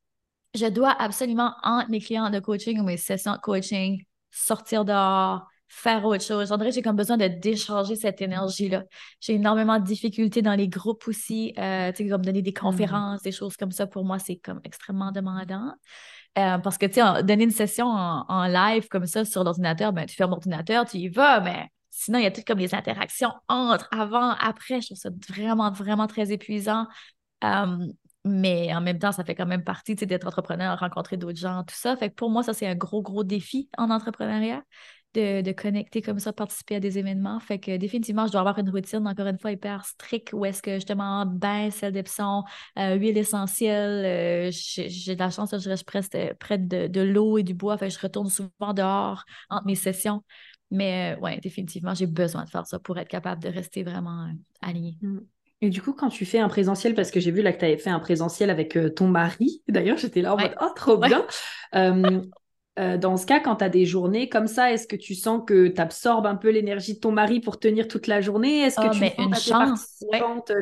je 0.55 0.67
dois 0.67 0.91
absolument, 0.91 1.55
entre 1.63 1.91
mes 1.91 2.01
clients 2.01 2.31
de 2.31 2.41
coaching 2.41 2.81
ou 2.81 2.83
mes 2.83 2.97
sessions 2.97 3.35
de 3.35 3.41
coaching, 3.41 4.03
sortir 4.31 4.85
dehors, 4.85 5.47
faire 5.69 6.05
autre 6.05 6.23
chose. 6.23 6.53
On 6.53 6.57
dirait 6.57 6.71
que 6.71 6.75
j'ai 6.75 6.83
comme 6.83 6.97
besoin 6.97 7.17
de 7.17 7.27
décharger 7.27 7.97
cette 7.97 8.21
énergie-là. 8.23 8.85
J'ai 9.21 9.35
énormément 9.35 9.79
de 9.79 9.85
difficultés 9.85 10.43
dans 10.43 10.55
les 10.55 10.69
groupes 10.69 11.07
aussi, 11.09 11.53
euh, 11.59 11.93
tu 11.93 12.05
sais, 12.05 12.09
comme 12.09 12.25
donner 12.25 12.43
des 12.43 12.51
mmh. 12.51 12.55
conférences, 12.55 13.23
des 13.23 13.33
choses 13.33 13.57
comme 13.57 13.73
ça, 13.73 13.87
pour 13.87 14.05
moi, 14.05 14.19
c'est 14.19 14.37
comme 14.37 14.61
extrêmement 14.65 15.13
demandant. 15.13 15.73
Euh, 16.39 16.59
parce 16.59 16.77
que, 16.79 16.87
tu 16.87 16.95
sais, 16.95 17.23
donner 17.23 17.45
une 17.45 17.51
session 17.51 17.87
en, 17.87 18.47
live 18.47 18.89
comme 18.89 19.07
ça 19.07 19.25
sur 19.25 19.43
l'ordinateur, 19.43 19.93
ben, 19.93 20.07
tu 20.07 20.15
fermes 20.15 20.31
l'ordinateur, 20.31 20.85
tu 20.85 20.99
y 20.99 21.09
vas, 21.09 21.41
mais 21.41 21.69
sinon, 21.91 22.19
il 22.19 22.25
y 22.25 22.27
a 22.27 22.31
tout 22.31 22.43
comme 22.47 22.59
les 22.59 22.75
interactions 22.75 23.33
entre, 23.49 23.89
avant, 23.91 24.31
après. 24.33 24.81
Je 24.81 24.89
trouve 24.89 24.99
ça 24.99 25.09
vraiment, 25.29 25.71
vraiment 25.73 26.07
très 26.07 26.33
épuisant. 26.33 26.87
Euh, 27.45 27.87
mais 28.27 28.75
en 28.75 28.81
même 28.81 28.99
temps, 28.99 29.13
ça 29.13 29.25
fait 29.25 29.35
quand 29.35 29.47
même 29.47 29.65
partie 29.65 29.95
d'être 29.95 30.27
entrepreneur, 30.27 30.79
rencontrer 30.79 31.17
d'autres 31.17 31.39
gens, 31.39 31.63
tout 31.63 31.77
ça. 31.77 31.97
Fait 31.97 32.11
que 32.11 32.15
pour 32.15 32.29
moi, 32.29 32.43
ça, 32.43 32.53
c'est 32.53 32.67
un 32.67 32.75
gros, 32.75 33.01
gros 33.01 33.25
défi 33.25 33.71
en 33.79 33.91
entrepreneuriat 33.91 34.63
de, 35.17 35.53
connecter 35.53 36.03
comme 36.03 36.19
ça, 36.19 36.33
participer 36.33 36.77
à 36.77 36.81
des 36.81 36.99
événements. 36.99 37.41
Fait 37.41 37.59
que 37.59 37.77
définitivement, 37.77 38.27
je 38.27 38.33
dois 38.33 38.41
avoir 38.41 38.59
une 38.59 38.71
routine, 38.71 39.07
encore 39.07 39.27
une 39.27 39.39
fois, 39.39 39.53
hyper 39.53 39.85
stricte 39.85 40.33
où 40.33 40.45
est-ce 40.45 40.63
que 40.63 40.75
justement, 40.75 41.25
bain, 41.27 41.71
sel 41.71 41.93
d'Epsom, 41.93 42.45
euh, 42.79 42.95
huile 42.95 43.17
essentielle. 43.19 44.05
Euh, 44.05 44.51
j'ai 44.53 45.15
de 45.15 45.19
la 45.19 45.31
chance, 45.31 45.55
je 45.59 45.69
reste 45.69 45.85
près 46.39 46.59
de, 46.59 46.87
de 46.87 47.01
l'eau 47.01 47.39
et 47.39 47.43
du 47.43 47.55
bois. 47.55 47.77
Fait 47.79 47.89
que 47.89 47.95
je 47.95 48.01
retourne 48.01 48.29
souvent 48.29 48.75
dehors 48.75 49.25
entre 49.49 49.67
mes 49.67 49.75
sessions. 49.75 50.23
Mais 50.71 51.15
euh, 51.17 51.21
ouais, 51.21 51.39
définitivement, 51.39 51.95
j'ai 51.95 52.07
besoin 52.07 52.45
de 52.45 52.51
faire 52.51 52.67
ça 52.67 52.79
pour 52.79 52.99
être 52.99 53.09
capable 53.09 53.43
de 53.43 53.49
rester 53.49 53.83
vraiment 53.83 54.29
aligné. 54.61 54.99
Mm. 55.01 55.21
Et 55.63 55.71
du 55.71 55.81
coup, 55.81 55.95
quand 55.95 56.11
tu 56.11 56.27
fais 56.27 56.39
un 56.39 56.49
présentiel, 56.49 56.95
parce 56.95 57.11
que 57.11 57.19
j'ai 57.19 57.31
vu 57.31 57.41
là 57.41 57.53
que 57.53 57.59
tu 57.59 57.65
avais 57.65 57.79
fait 57.79 57.89
un 57.89 57.99
présentiel 57.99 58.51
avec 58.51 58.79
ton 58.95 59.09
mari, 59.09 59.63
d'ailleurs, 59.69 59.97
j'étais 59.97 60.21
là 60.21 60.35
en 60.35 60.39
mode, 60.39 60.55
oh, 60.61 60.69
trop 60.77 60.99
bien. 60.99 61.27
Euh, 61.75 62.21
dans 62.77 63.17
ce 63.17 63.25
cas, 63.25 63.41
quand 63.41 63.57
tu 63.57 63.65
as 63.65 63.69
des 63.69 63.87
journées 63.87 64.29
comme 64.29 64.47
ça, 64.47 64.73
est-ce 64.73 64.87
que 64.87 64.97
tu 64.97 65.15
sens 65.15 65.43
que 65.47 65.69
tu 65.69 65.81
absorbes 65.81 66.27
un 66.27 66.37
peu 66.37 66.51
l'énergie 66.51 66.95
de 66.95 67.01
ton 67.01 67.11
mari 67.11 67.41
pour 67.41 67.59
tenir 67.59 67.89
toute 67.89 68.07
la 68.07 68.21
journée? 68.21 68.61
Est-ce 68.61 68.77
que 68.77 68.89
oh, 68.89 68.91
tu 68.91 69.01
mais 69.01 69.15
une 69.19 69.35
chance, 69.35 70.05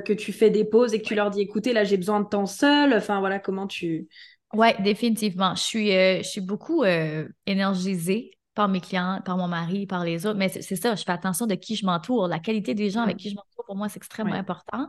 que 0.04 0.12
tu 0.12 0.32
fais 0.32 0.50
des 0.50 0.64
pauses 0.64 0.94
et 0.94 1.02
que 1.02 1.06
tu 1.06 1.14
leur 1.14 1.30
dis 1.30 1.40
écoutez, 1.40 1.72
là 1.72 1.84
j'ai 1.84 1.96
besoin 1.96 2.20
de 2.20 2.28
temps 2.28 2.46
seul? 2.46 2.94
Enfin 2.94 3.18
voilà, 3.18 3.38
comment 3.38 3.66
tu. 3.66 4.08
Oui, 4.52 4.68
définitivement. 4.80 5.54
Je 5.56 5.62
suis, 5.62 5.92
euh, 5.92 6.18
je 6.18 6.28
suis 6.28 6.40
beaucoup 6.40 6.84
euh, 6.84 7.26
énergisée 7.46 8.30
par 8.54 8.68
mes 8.68 8.80
clients, 8.80 9.20
par 9.24 9.36
mon 9.36 9.48
mari, 9.48 9.86
par 9.86 10.04
les 10.04 10.26
autres. 10.26 10.38
Mais 10.38 10.48
c'est 10.48 10.76
ça, 10.76 10.94
je 10.94 11.02
fais 11.02 11.10
attention 11.10 11.46
de 11.46 11.56
qui 11.56 11.74
je 11.74 11.84
m'entoure. 11.84 12.28
La 12.28 12.38
qualité 12.38 12.74
des 12.74 12.90
gens 12.90 13.02
avec 13.02 13.16
qui 13.16 13.30
je 13.30 13.34
m'entoure, 13.34 13.64
pour 13.66 13.74
moi, 13.74 13.88
c'est 13.88 13.96
extrêmement 13.96 14.34
important. 14.34 14.88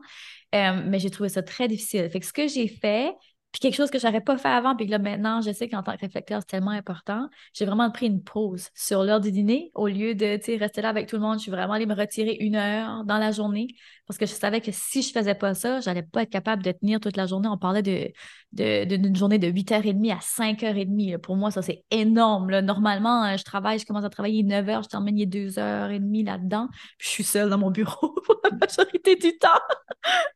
mais 0.54 1.00
j'ai 1.00 1.10
trouvé 1.10 1.30
ça 1.30 1.42
très 1.42 1.68
difficile. 1.68 2.08
Fait 2.12 2.20
que 2.20 2.26
ce 2.28 2.34
que 2.34 2.48
j'ai 2.48 2.68
fait, 2.68 3.12
puis 3.56 3.62
quelque 3.62 3.78
chose 3.78 3.90
que 3.90 3.98
je 3.98 4.06
n'aurais 4.06 4.20
pas 4.20 4.38
fait 4.38 4.50
avant, 4.50 4.76
puis 4.76 4.86
là, 4.86 5.00
maintenant, 5.00 5.40
je 5.40 5.50
sais 5.54 5.70
qu'en 5.70 5.82
tant 5.82 5.96
que 5.96 6.02
réflecteur, 6.02 6.42
c'est 6.42 6.48
tellement 6.48 6.72
important. 6.72 7.30
J'ai 7.54 7.64
vraiment 7.64 7.90
pris 7.90 8.08
une 8.08 8.22
pause 8.22 8.68
sur 8.76 9.06
l'heure 9.06 9.22
du 9.22 9.32
dîner 9.32 9.72
au 9.76 9.88
lieu 9.88 10.14
de 10.14 10.26
rester 10.60 10.82
là 10.82 10.90
avec 10.90 11.08
tout 11.08 11.16
le 11.16 11.22
monde. 11.22 11.38
Je 11.38 11.44
suis 11.44 11.52
vraiment 11.52 11.72
allée 11.72 11.86
me 11.86 11.96
retirer 11.96 12.36
une 12.42 12.58
heure 12.58 13.06
dans 13.06 13.18
la 13.18 13.32
journée 13.32 13.68
parce 14.08 14.18
que 14.18 14.26
je 14.26 14.34
savais 14.34 14.60
que 14.60 14.72
si 14.74 15.02
je 15.02 15.08
ne 15.08 15.14
faisais 15.14 15.36
pas 15.36 15.54
ça, 15.54 15.80
je 15.80 15.90
n'allais 15.90 16.04
pas 16.04 16.24
être 16.24 16.30
capable 16.30 16.64
de 16.64 16.72
tenir 16.74 17.00
toute 17.00 17.16
la 17.16 17.28
journée. 17.28 17.48
On 17.48 17.58
parlait 17.58 17.82
d'une 17.82 18.12
de, 18.52 19.16
journée 19.18 19.40
de 19.40 19.48
8h30 19.48 20.12
à 20.12 20.20
5h30. 20.20 21.18
Pour 21.20 21.38
moi, 21.38 21.50
ça, 21.50 21.62
c'est 21.62 21.86
énorme. 21.92 22.60
Normalement, 22.60 23.24
euh, 23.24 23.38
je 23.38 23.46
travaille, 23.46 23.80
je 23.80 23.86
commence 23.86 24.04
à 24.04 24.10
travailler 24.10 24.44
9h, 24.44 24.84
je 24.84 24.90
termine 24.90 25.18
il 25.18 25.30
2h30 25.30 26.26
là-dedans. 26.26 26.68
Je 26.98 27.08
suis 27.08 27.24
seule 27.24 27.50
dans 27.50 27.58
mon 27.58 27.72
bureau 27.72 28.20
pour 28.26 28.36
la 28.44 28.50
majorité 28.52 29.16
du 29.16 29.38
temps. 29.38 29.48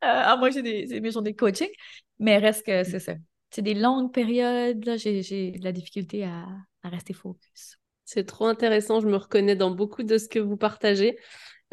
Euh, 0.05 0.07
à 0.07 0.37
moins 0.37 0.51
j'ai 0.51 1.01
mes 1.01 1.11
journées 1.11 1.33
de 1.33 1.37
coaching. 1.37 1.67
Mais 2.19 2.37
reste 2.37 2.65
que 2.65 2.83
c'est 2.83 2.99
ça. 2.99 3.13
C'est 3.49 3.61
des 3.61 3.73
longues 3.73 4.13
périodes, 4.13 4.97
j'ai 4.97 5.51
de 5.51 5.63
la 5.63 5.71
difficulté 5.71 6.25
à, 6.25 6.45
rester 6.83 7.13
focus. 7.13 7.77
C'est 8.05 8.25
trop 8.25 8.45
intéressant, 8.45 8.99
je 8.99 9.07
me 9.07 9.15
reconnais 9.15 9.55
dans 9.55 9.71
beaucoup 9.71 10.03
de 10.03 10.17
ce 10.17 10.27
que 10.27 10.39
vous 10.39 10.57
partagez. 10.57 11.17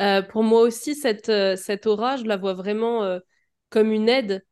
Euh, 0.01 0.23
pour 0.23 0.43
moi 0.43 0.63
aussi, 0.63 0.95
cette, 0.95 1.29
euh, 1.29 1.57
cette 1.57 1.87
aura, 1.87 2.17
je 2.17 2.25
la 2.25 2.37
vois 2.37 2.55
vraiment 2.55 3.03
euh, 3.05 3.19
comme 3.71 3.93
une 3.93 4.09
aide, 4.09 4.45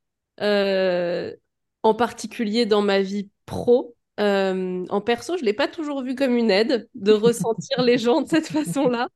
en 1.83 1.95
particulier 1.95 2.67
dans 2.67 2.83
ma 2.83 3.01
vie 3.01 3.31
pro. 3.47 3.95
en 4.19 5.01
perso, 5.05 5.37
je 5.37 5.43
ne 5.43 5.47
l'ai 5.47 5.53
pas 5.53 5.69
toujours 5.69 6.03
vue 6.03 6.15
comme 6.15 6.37
une 6.37 6.51
aide 6.51 6.89
de 6.95 7.13
ressentir 7.13 7.83
les 7.83 7.99
gens 7.99 8.23
de 8.23 8.29
cette 8.29 8.49
façon-là. 8.49 9.09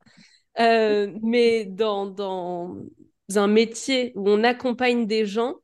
mais 0.57 1.65
dans, 1.65 2.05
dans 2.05 2.75
un 3.35 3.47
métier 3.47 4.13
où 4.15 4.29
on 4.29 4.43
accompagne 4.43 5.07
des 5.07 5.25
gens, 5.25 5.55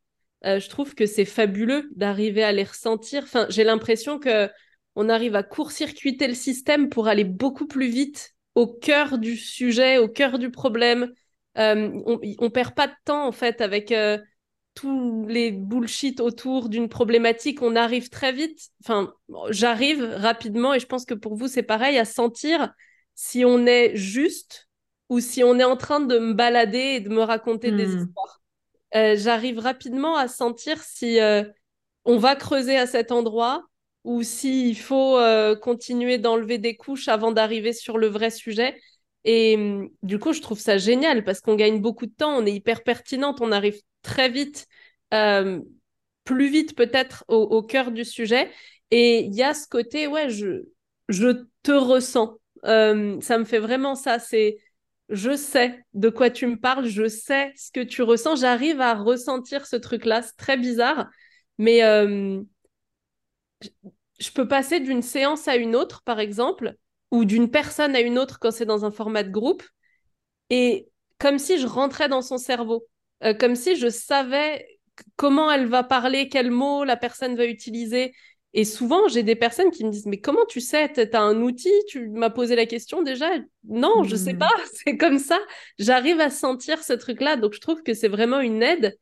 euh, 0.45 0.59
je 0.59 0.69
trouve 0.69 0.93
que 0.95 1.05
c'est 1.05 1.25
fabuleux 1.25 1.89
d'arriver 1.95 2.43
à 2.43 2.51
les 2.51 2.63
ressentir. 2.63 3.23
Enfin, 3.23 3.47
j'ai 3.49 3.63
l'impression 3.63 4.19
que 4.19 4.49
on 4.95 5.09
arrive 5.09 5.35
à 5.35 5.43
court-circuiter 5.43 6.27
le 6.27 6.33
système 6.33 6.89
pour 6.89 7.07
aller 7.07 7.25
beaucoup 7.25 7.67
plus 7.67 7.87
vite 7.87 8.33
au 8.55 8.67
cœur 8.67 9.17
du 9.17 9.35
sujet, 9.35 9.97
au 9.97 10.07
cœur 10.07 10.39
du 10.39 10.51
problème. 10.51 11.11
Euh, 11.57 11.89
on, 12.05 12.19
on 12.39 12.49
perd 12.49 12.73
pas 12.73 12.87
de 12.87 12.93
temps 13.03 13.27
en 13.27 13.31
fait 13.31 13.61
avec 13.61 13.91
euh, 13.91 14.17
tous 14.73 15.25
les 15.27 15.51
bullshit 15.51 16.19
autour 16.19 16.69
d'une 16.69 16.89
problématique. 16.89 17.61
On 17.61 17.75
arrive 17.75 18.09
très 18.09 18.31
vite. 18.31 18.69
Enfin, 18.83 19.13
j'arrive 19.49 20.03
rapidement 20.03 20.73
et 20.73 20.79
je 20.79 20.85
pense 20.85 21.05
que 21.05 21.13
pour 21.13 21.35
vous 21.35 21.47
c'est 21.47 21.63
pareil 21.63 21.97
à 21.97 22.05
sentir 22.05 22.73
si 23.15 23.45
on 23.45 23.65
est 23.65 23.95
juste 23.95 24.69
ou 25.09 25.19
si 25.19 25.43
on 25.43 25.59
est 25.59 25.63
en 25.63 25.77
train 25.77 25.99
de 25.99 26.17
me 26.17 26.33
balader 26.33 26.95
et 26.95 26.99
de 26.99 27.09
me 27.09 27.21
raconter 27.21 27.71
des 27.71 27.87
hmm. 27.87 27.99
histoires. 27.99 28.41
Euh, 28.95 29.15
j'arrive 29.17 29.59
rapidement 29.59 30.15
à 30.15 30.27
sentir 30.27 30.81
si 30.81 31.19
euh, 31.19 31.43
on 32.05 32.17
va 32.17 32.35
creuser 32.35 32.77
à 32.77 32.87
cet 32.87 33.11
endroit 33.11 33.63
ou 34.05 34.23
s'il 34.23 34.77
faut 34.77 35.17
euh, 35.17 35.55
continuer 35.55 36.17
d'enlever 36.17 36.59
des 36.59 36.77
couches 36.77 37.09
avant 37.09 37.31
d'arriver 37.31 37.73
sur 37.73 37.97
le 37.97 38.07
vrai 38.07 38.29
sujet. 38.29 38.79
Et 39.25 39.55
hum, 39.55 39.89
du 40.03 40.19
coup, 40.19 40.33
je 40.33 40.41
trouve 40.41 40.59
ça 40.59 40.77
génial 40.77 41.23
parce 41.23 41.41
qu'on 41.41 41.55
gagne 41.55 41.81
beaucoup 41.81 42.05
de 42.05 42.13
temps, 42.13 42.37
on 42.37 42.45
est 42.45 42.53
hyper 42.53 42.83
pertinente, 42.83 43.41
on 43.41 43.51
arrive 43.51 43.81
très 44.01 44.29
vite, 44.29 44.67
plus 46.23 46.49
vite 46.49 46.75
peut-être 46.75 47.23
au, 47.27 47.61
cœur 47.63 47.91
du 47.91 48.05
sujet. 48.05 48.51
Et 48.91 49.21
il 49.21 49.33
y 49.33 49.43
a 49.43 49.53
ce 49.53 49.67
côté, 49.67 50.07
ouais, 50.07 50.29
je, 50.29 50.63
je 51.09 51.45
te 51.63 51.71
ressens. 51.71 52.37
ça 52.63 52.93
me 53.37 53.45
fait 53.45 53.59
vraiment 53.59 53.95
ça. 53.95 54.19
C'est 54.19 54.57
je 55.09 55.35
sais 55.35 55.83
de 55.93 56.09
quoi 56.09 56.29
tu 56.29 56.47
me 56.47 56.57
parles, 56.57 56.87
je 56.87 57.07
sais 57.07 57.53
ce 57.55 57.71
que 57.71 57.81
tu 57.81 58.01
ressens, 58.01 58.37
j'arrive 58.37 58.81
à 58.81 58.95
ressentir 58.95 59.65
ce 59.65 59.75
truc-là, 59.75 60.21
c'est 60.21 60.35
très 60.37 60.57
bizarre, 60.57 61.09
mais 61.57 61.83
euh, 61.83 62.41
je 64.19 64.31
peux 64.31 64.47
passer 64.47 64.79
d'une 64.79 65.01
séance 65.01 65.47
à 65.47 65.55
une 65.55 65.75
autre, 65.75 66.03
par 66.03 66.19
exemple, 66.19 66.75
ou 67.11 67.25
d'une 67.25 67.49
personne 67.51 67.95
à 67.95 68.01
une 68.01 68.17
autre 68.17 68.39
quand 68.39 68.51
c'est 68.51 68.65
dans 68.65 68.85
un 68.85 68.91
format 68.91 69.23
de 69.23 69.31
groupe, 69.31 69.63
et 70.49 70.89
comme 71.19 71.39
si 71.39 71.59
je 71.59 71.67
rentrais 71.67 72.09
dans 72.09 72.21
son 72.21 72.37
cerveau, 72.37 72.87
euh, 73.23 73.33
comme 73.33 73.55
si 73.55 73.75
je 73.75 73.89
savais 73.89 74.65
comment 75.15 75.51
elle 75.51 75.67
va 75.67 75.83
parler, 75.83 76.29
quels 76.29 76.51
mots 76.51 76.83
la 76.83 76.97
personne 76.97 77.35
va 77.35 77.45
utiliser, 77.45 78.13
et 78.57 78.63
souvent, 78.63 79.09
j'ai 79.09 79.21
des 79.21 79.35
personnes 79.35 79.69
qui 79.69 79.83
me 79.83 79.91
disent, 79.91 80.05
mais 80.05 80.21
comment 80.21 80.45
tu 80.47 80.61
sais, 80.61 80.89
tu 80.93 81.01
as 81.01 81.21
un 81.21 81.41
outil, 81.41 81.73
tu 81.89 82.07
m'as 82.07 82.29
posé 82.29 82.55
la 82.55 82.65
question 82.65 83.01
déjà? 83.01 83.29
Non, 83.65 84.03
je 84.03 84.15
sais 84.15 84.33
hmm. 84.33 84.39
pas, 84.39 84.51
c'est 84.73 84.95
comme 84.95 85.19
ça. 85.19 85.37
J'arrive 85.77 86.21
à 86.21 86.29
sentir 86.29 86.81
ce 86.81 86.93
truc-là. 86.93 87.35
Donc, 87.35 87.53
je 87.53 87.59
trouve 87.59 87.83
que 87.83 87.93
c'est 87.93 88.07
vraiment 88.07 88.39
une 88.39 88.63
aide 88.63 88.97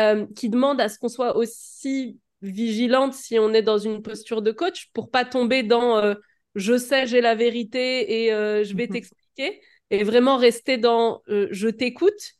euh, 0.00 0.26
qui 0.34 0.48
demande 0.48 0.80
à 0.80 0.88
ce 0.88 0.98
qu'on 0.98 1.08
soit 1.08 1.36
aussi 1.36 2.18
vigilante 2.42 3.14
si 3.14 3.38
on 3.38 3.54
est 3.54 3.62
dans 3.62 3.78
une 3.78 4.02
posture 4.02 4.42
de 4.42 4.50
coach 4.50 4.90
pour 4.92 5.10
pas 5.10 5.24
tomber 5.24 5.62
dans 5.62 5.98
euh, 5.98 6.14
je 6.56 6.76
sais, 6.76 7.06
j'ai 7.06 7.20
la 7.20 7.36
vérité 7.36 8.24
et 8.24 8.32
euh, 8.32 8.64
je 8.64 8.74
vais 8.74 8.86
mhm. 8.86 8.94
t'expliquer 8.94 9.60
et 9.90 10.02
vraiment 10.02 10.36
rester 10.36 10.76
dans 10.76 11.22
je 11.28 11.68
t'écoute. 11.68 12.32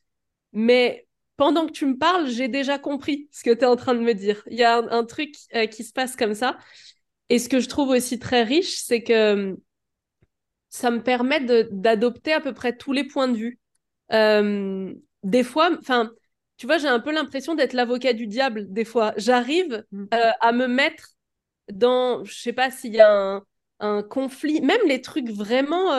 Mais 0.52 1.06
pendant 1.38 1.66
que 1.66 1.72
tu 1.72 1.86
me 1.86 1.96
parles, 1.96 2.26
j'ai 2.26 2.48
déjà 2.48 2.78
compris 2.78 3.28
ce 3.30 3.44
que 3.44 3.54
tu 3.54 3.60
es 3.60 3.64
en 3.64 3.76
train 3.76 3.94
de 3.94 4.00
me 4.00 4.12
dire. 4.12 4.42
Il 4.50 4.58
y 4.58 4.64
a 4.64 4.76
un, 4.76 5.04
truc 5.04 5.36
euh, 5.54 5.66
qui 5.66 5.84
se 5.84 5.92
passe 5.92 6.16
comme 6.16 6.34
ça. 6.34 6.58
Et 7.28 7.38
ce 7.38 7.48
que 7.48 7.60
je 7.60 7.68
trouve 7.68 7.90
aussi 7.90 8.18
très 8.18 8.42
riche, 8.42 8.76
c'est 8.78 9.04
que 9.04 9.34
hum, 9.34 9.56
ça 10.68 10.90
me 10.90 11.00
permet 11.00 11.40
d'adopter 11.70 12.32
à 12.32 12.40
peu 12.40 12.52
près 12.52 12.76
tous 12.76 12.92
les 12.92 13.04
points 13.04 13.28
de 13.28 13.36
vue. 13.36 13.60
Euh, 14.12 14.92
des 15.22 15.44
fois, 15.44 15.70
enfin, 15.78 16.10
tu 16.56 16.66
vois, 16.66 16.78
j'ai 16.78 16.88
un 16.88 16.98
peu 16.98 17.12
l'impression 17.12 17.54
d'être 17.54 17.72
l'avocat 17.72 18.14
du 18.14 18.26
diable. 18.26 18.66
Des 18.68 18.84
fois, 18.84 19.14
j'arrive 19.16 19.84
mm. 19.92 20.06
euh, 20.12 20.30
à 20.40 20.50
me 20.50 20.66
mettre 20.66 21.10
dans, 21.70 22.24
je 22.24 22.34
sais 22.34 22.52
pas 22.52 22.72
s'il 22.72 22.94
y 22.94 23.00
a 23.00 23.12
un, 23.12 23.44
un, 23.78 24.02
conflit, 24.02 24.60
même 24.60 24.80
les 24.88 25.02
trucs 25.02 25.30
vraiment 25.30 25.92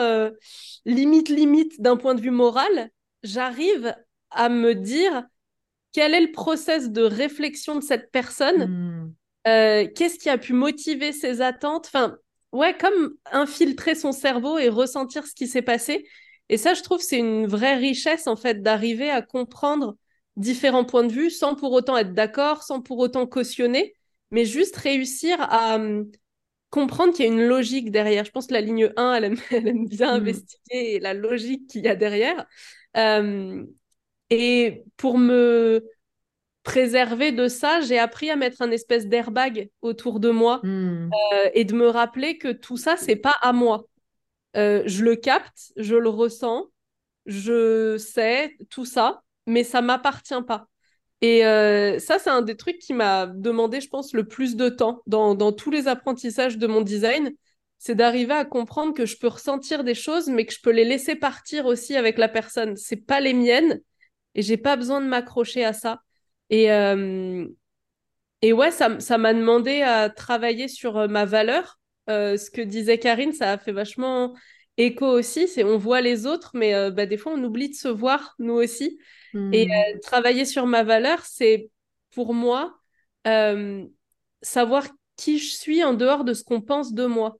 limite 0.84 1.30
limite 1.30 1.80
d'un 1.80 1.96
point 1.96 2.14
de 2.14 2.20
vue 2.20 2.30
moral, 2.30 2.90
j'arrive 3.22 3.94
à 4.30 4.48
me 4.48 4.74
dire 4.74 5.24
quel 5.92 6.14
est 6.14 6.20
le 6.20 6.32
process 6.32 6.90
de 6.90 7.02
réflexion 7.02 7.76
de 7.76 7.82
cette 7.82 8.10
personne, 8.12 8.66
hmm. 8.66 9.14
euh, 9.48 9.88
qu'est-ce 9.94 10.18
qui 10.18 10.28
a 10.28 10.38
pu 10.38 10.52
motiver 10.52 11.12
ses 11.12 11.40
attentes, 11.40 11.86
enfin, 11.86 12.16
ouais, 12.52 12.76
comme 12.76 13.14
infiltrer 13.32 13.94
son 13.94 14.12
cerveau 14.12 14.58
et 14.58 14.68
ressentir 14.68 15.26
ce 15.26 15.34
qui 15.34 15.46
s'est 15.46 15.62
passé. 15.62 16.06
Et 16.48 16.56
ça, 16.56 16.74
je 16.74 16.82
trouve, 16.82 17.00
c'est 17.00 17.18
une 17.18 17.46
vraie 17.46 17.76
richesse, 17.76 18.26
en 18.26 18.36
fait, 18.36 18.62
d'arriver 18.62 19.10
à 19.10 19.22
comprendre 19.22 19.96
différents 20.36 20.84
points 20.84 21.04
de 21.04 21.12
vue 21.12 21.30
sans 21.30 21.54
pour 21.54 21.72
autant 21.72 21.96
être 21.96 22.14
d'accord, 22.14 22.62
sans 22.62 22.80
pour 22.80 22.98
autant 22.98 23.26
cautionner, 23.26 23.94
mais 24.30 24.44
juste 24.44 24.76
réussir 24.76 25.36
à 25.40 25.76
hum, 25.76 26.10
comprendre 26.70 27.12
qu'il 27.12 27.24
y 27.24 27.28
a 27.28 27.32
une 27.32 27.46
logique 27.46 27.90
derrière. 27.90 28.24
Je 28.24 28.30
pense 28.30 28.46
que 28.46 28.54
la 28.54 28.60
ligne 28.60 28.92
1, 28.96 29.14
elle 29.50 29.66
aime, 29.66 29.86
bien 29.86 30.12
hmm. 30.12 30.20
investiguer 30.20 30.98
la 31.00 31.14
logique 31.14 31.68
qu'il 31.68 31.84
y 31.84 31.88
a 31.88 31.96
derrière. 31.96 32.46
Euh, 32.96 33.64
et 34.30 34.84
pour 34.96 35.18
me 35.18 35.84
préserver 36.62 37.32
de 37.32 37.48
ça, 37.48 37.80
j'ai 37.80 37.98
appris 37.98 38.30
à 38.30 38.36
mettre 38.36 38.62
un 38.62 38.70
espèce 38.70 39.06
d'airbag 39.06 39.70
autour 39.82 40.20
de 40.20 40.30
moi 40.30 40.60
hmm. 40.62 41.10
euh, 41.12 41.50
et 41.54 41.64
de 41.64 41.74
me 41.74 41.88
rappeler 41.88 42.38
que 42.38 42.52
tout 42.52 42.76
ça, 42.76 42.96
c'est 42.96 43.16
pas 43.16 43.34
à 43.42 43.52
moi. 43.52 43.84
Euh, 44.56 44.82
je 44.86 45.04
le 45.04 45.16
capte, 45.16 45.72
je 45.76 45.94
le 45.94 46.08
ressens, 46.08 46.66
je 47.26 47.96
sais 47.98 48.56
tout 48.68 48.84
ça, 48.84 49.22
mais 49.46 49.64
ça 49.64 49.80
m'appartient 49.80 50.42
pas. 50.46 50.66
Et 51.22 51.44
euh, 51.44 51.98
ça, 51.98 52.18
c'est 52.18 52.30
un 52.30 52.42
des 52.42 52.56
trucs 52.56 52.78
qui 52.78 52.94
m'a 52.94 53.26
demandé, 53.26 53.80
je 53.80 53.88
pense, 53.88 54.14
le 54.14 54.26
plus 54.26 54.56
de 54.56 54.68
temps 54.68 55.02
dans, 55.06 55.34
dans 55.34 55.52
tous 55.52 55.70
les 55.70 55.86
apprentissages 55.86 56.56
de 56.56 56.66
mon 56.66 56.80
design. 56.80 57.32
C'est 57.78 57.94
d'arriver 57.94 58.34
à 58.34 58.44
comprendre 58.44 58.94
que 58.94 59.06
je 59.06 59.18
peux 59.18 59.28
ressentir 59.28 59.84
des 59.84 59.94
choses, 59.94 60.28
mais 60.28 60.46
que 60.46 60.52
je 60.52 60.60
peux 60.62 60.70
les 60.70 60.84
laisser 60.84 61.16
partir 61.16 61.66
aussi 61.66 61.96
avec 61.96 62.18
la 62.18 62.28
personne. 62.28 62.76
C'est 62.76 62.96
pas 62.96 63.20
les 63.20 63.34
miennes 63.34 63.80
et 64.34 64.42
j'ai 64.42 64.56
pas 64.56 64.76
besoin 64.76 65.00
de 65.00 65.06
m'accrocher 65.06 65.64
à 65.64 65.72
ça. 65.72 66.00
Et, 66.50 66.72
euh, 66.72 67.46
et 68.42 68.52
ouais, 68.52 68.70
ça, 68.70 69.00
ça 69.00 69.18
m'a 69.18 69.34
demandé 69.34 69.82
à 69.82 70.10
travailler 70.10 70.68
sur 70.68 70.96
euh, 70.98 71.08
ma 71.08 71.24
valeur. 71.24 71.78
ce 72.08 72.50
que 72.50 72.62
disait 72.62 72.98
Karine, 72.98 73.32
ça 73.32 73.52
a 73.52 73.58
fait 73.58 73.72
vachement 73.72 74.34
écho 74.76 75.06
aussi. 75.06 75.48
C'est 75.48 75.64
on 75.64 75.78
voit 75.78 76.00
les 76.00 76.26
autres, 76.26 76.50
mais 76.54 76.90
bah, 76.90 77.06
des 77.06 77.16
fois, 77.16 77.32
on 77.34 77.44
oublie 77.44 77.68
de 77.70 77.74
se 77.74 77.88
voir, 77.88 78.34
nous 78.38 78.54
aussi. 78.54 78.98
Et 79.52 79.62
Hmm. 79.62 79.70
euh, 79.94 79.98
travailler 80.02 80.44
sur 80.44 80.66
ma 80.66 80.82
valeur, 80.82 81.24
c'est 81.24 81.70
pour 82.14 82.34
moi 82.34 82.78
euh, 83.26 83.84
savoir 84.42 84.86
qui 85.16 85.38
je 85.38 85.50
suis 85.50 85.84
en 85.84 85.94
dehors 85.94 86.24
de 86.24 86.34
ce 86.34 86.44
qu'on 86.44 86.60
pense 86.60 86.92
de 86.94 87.06
moi. 87.06 87.38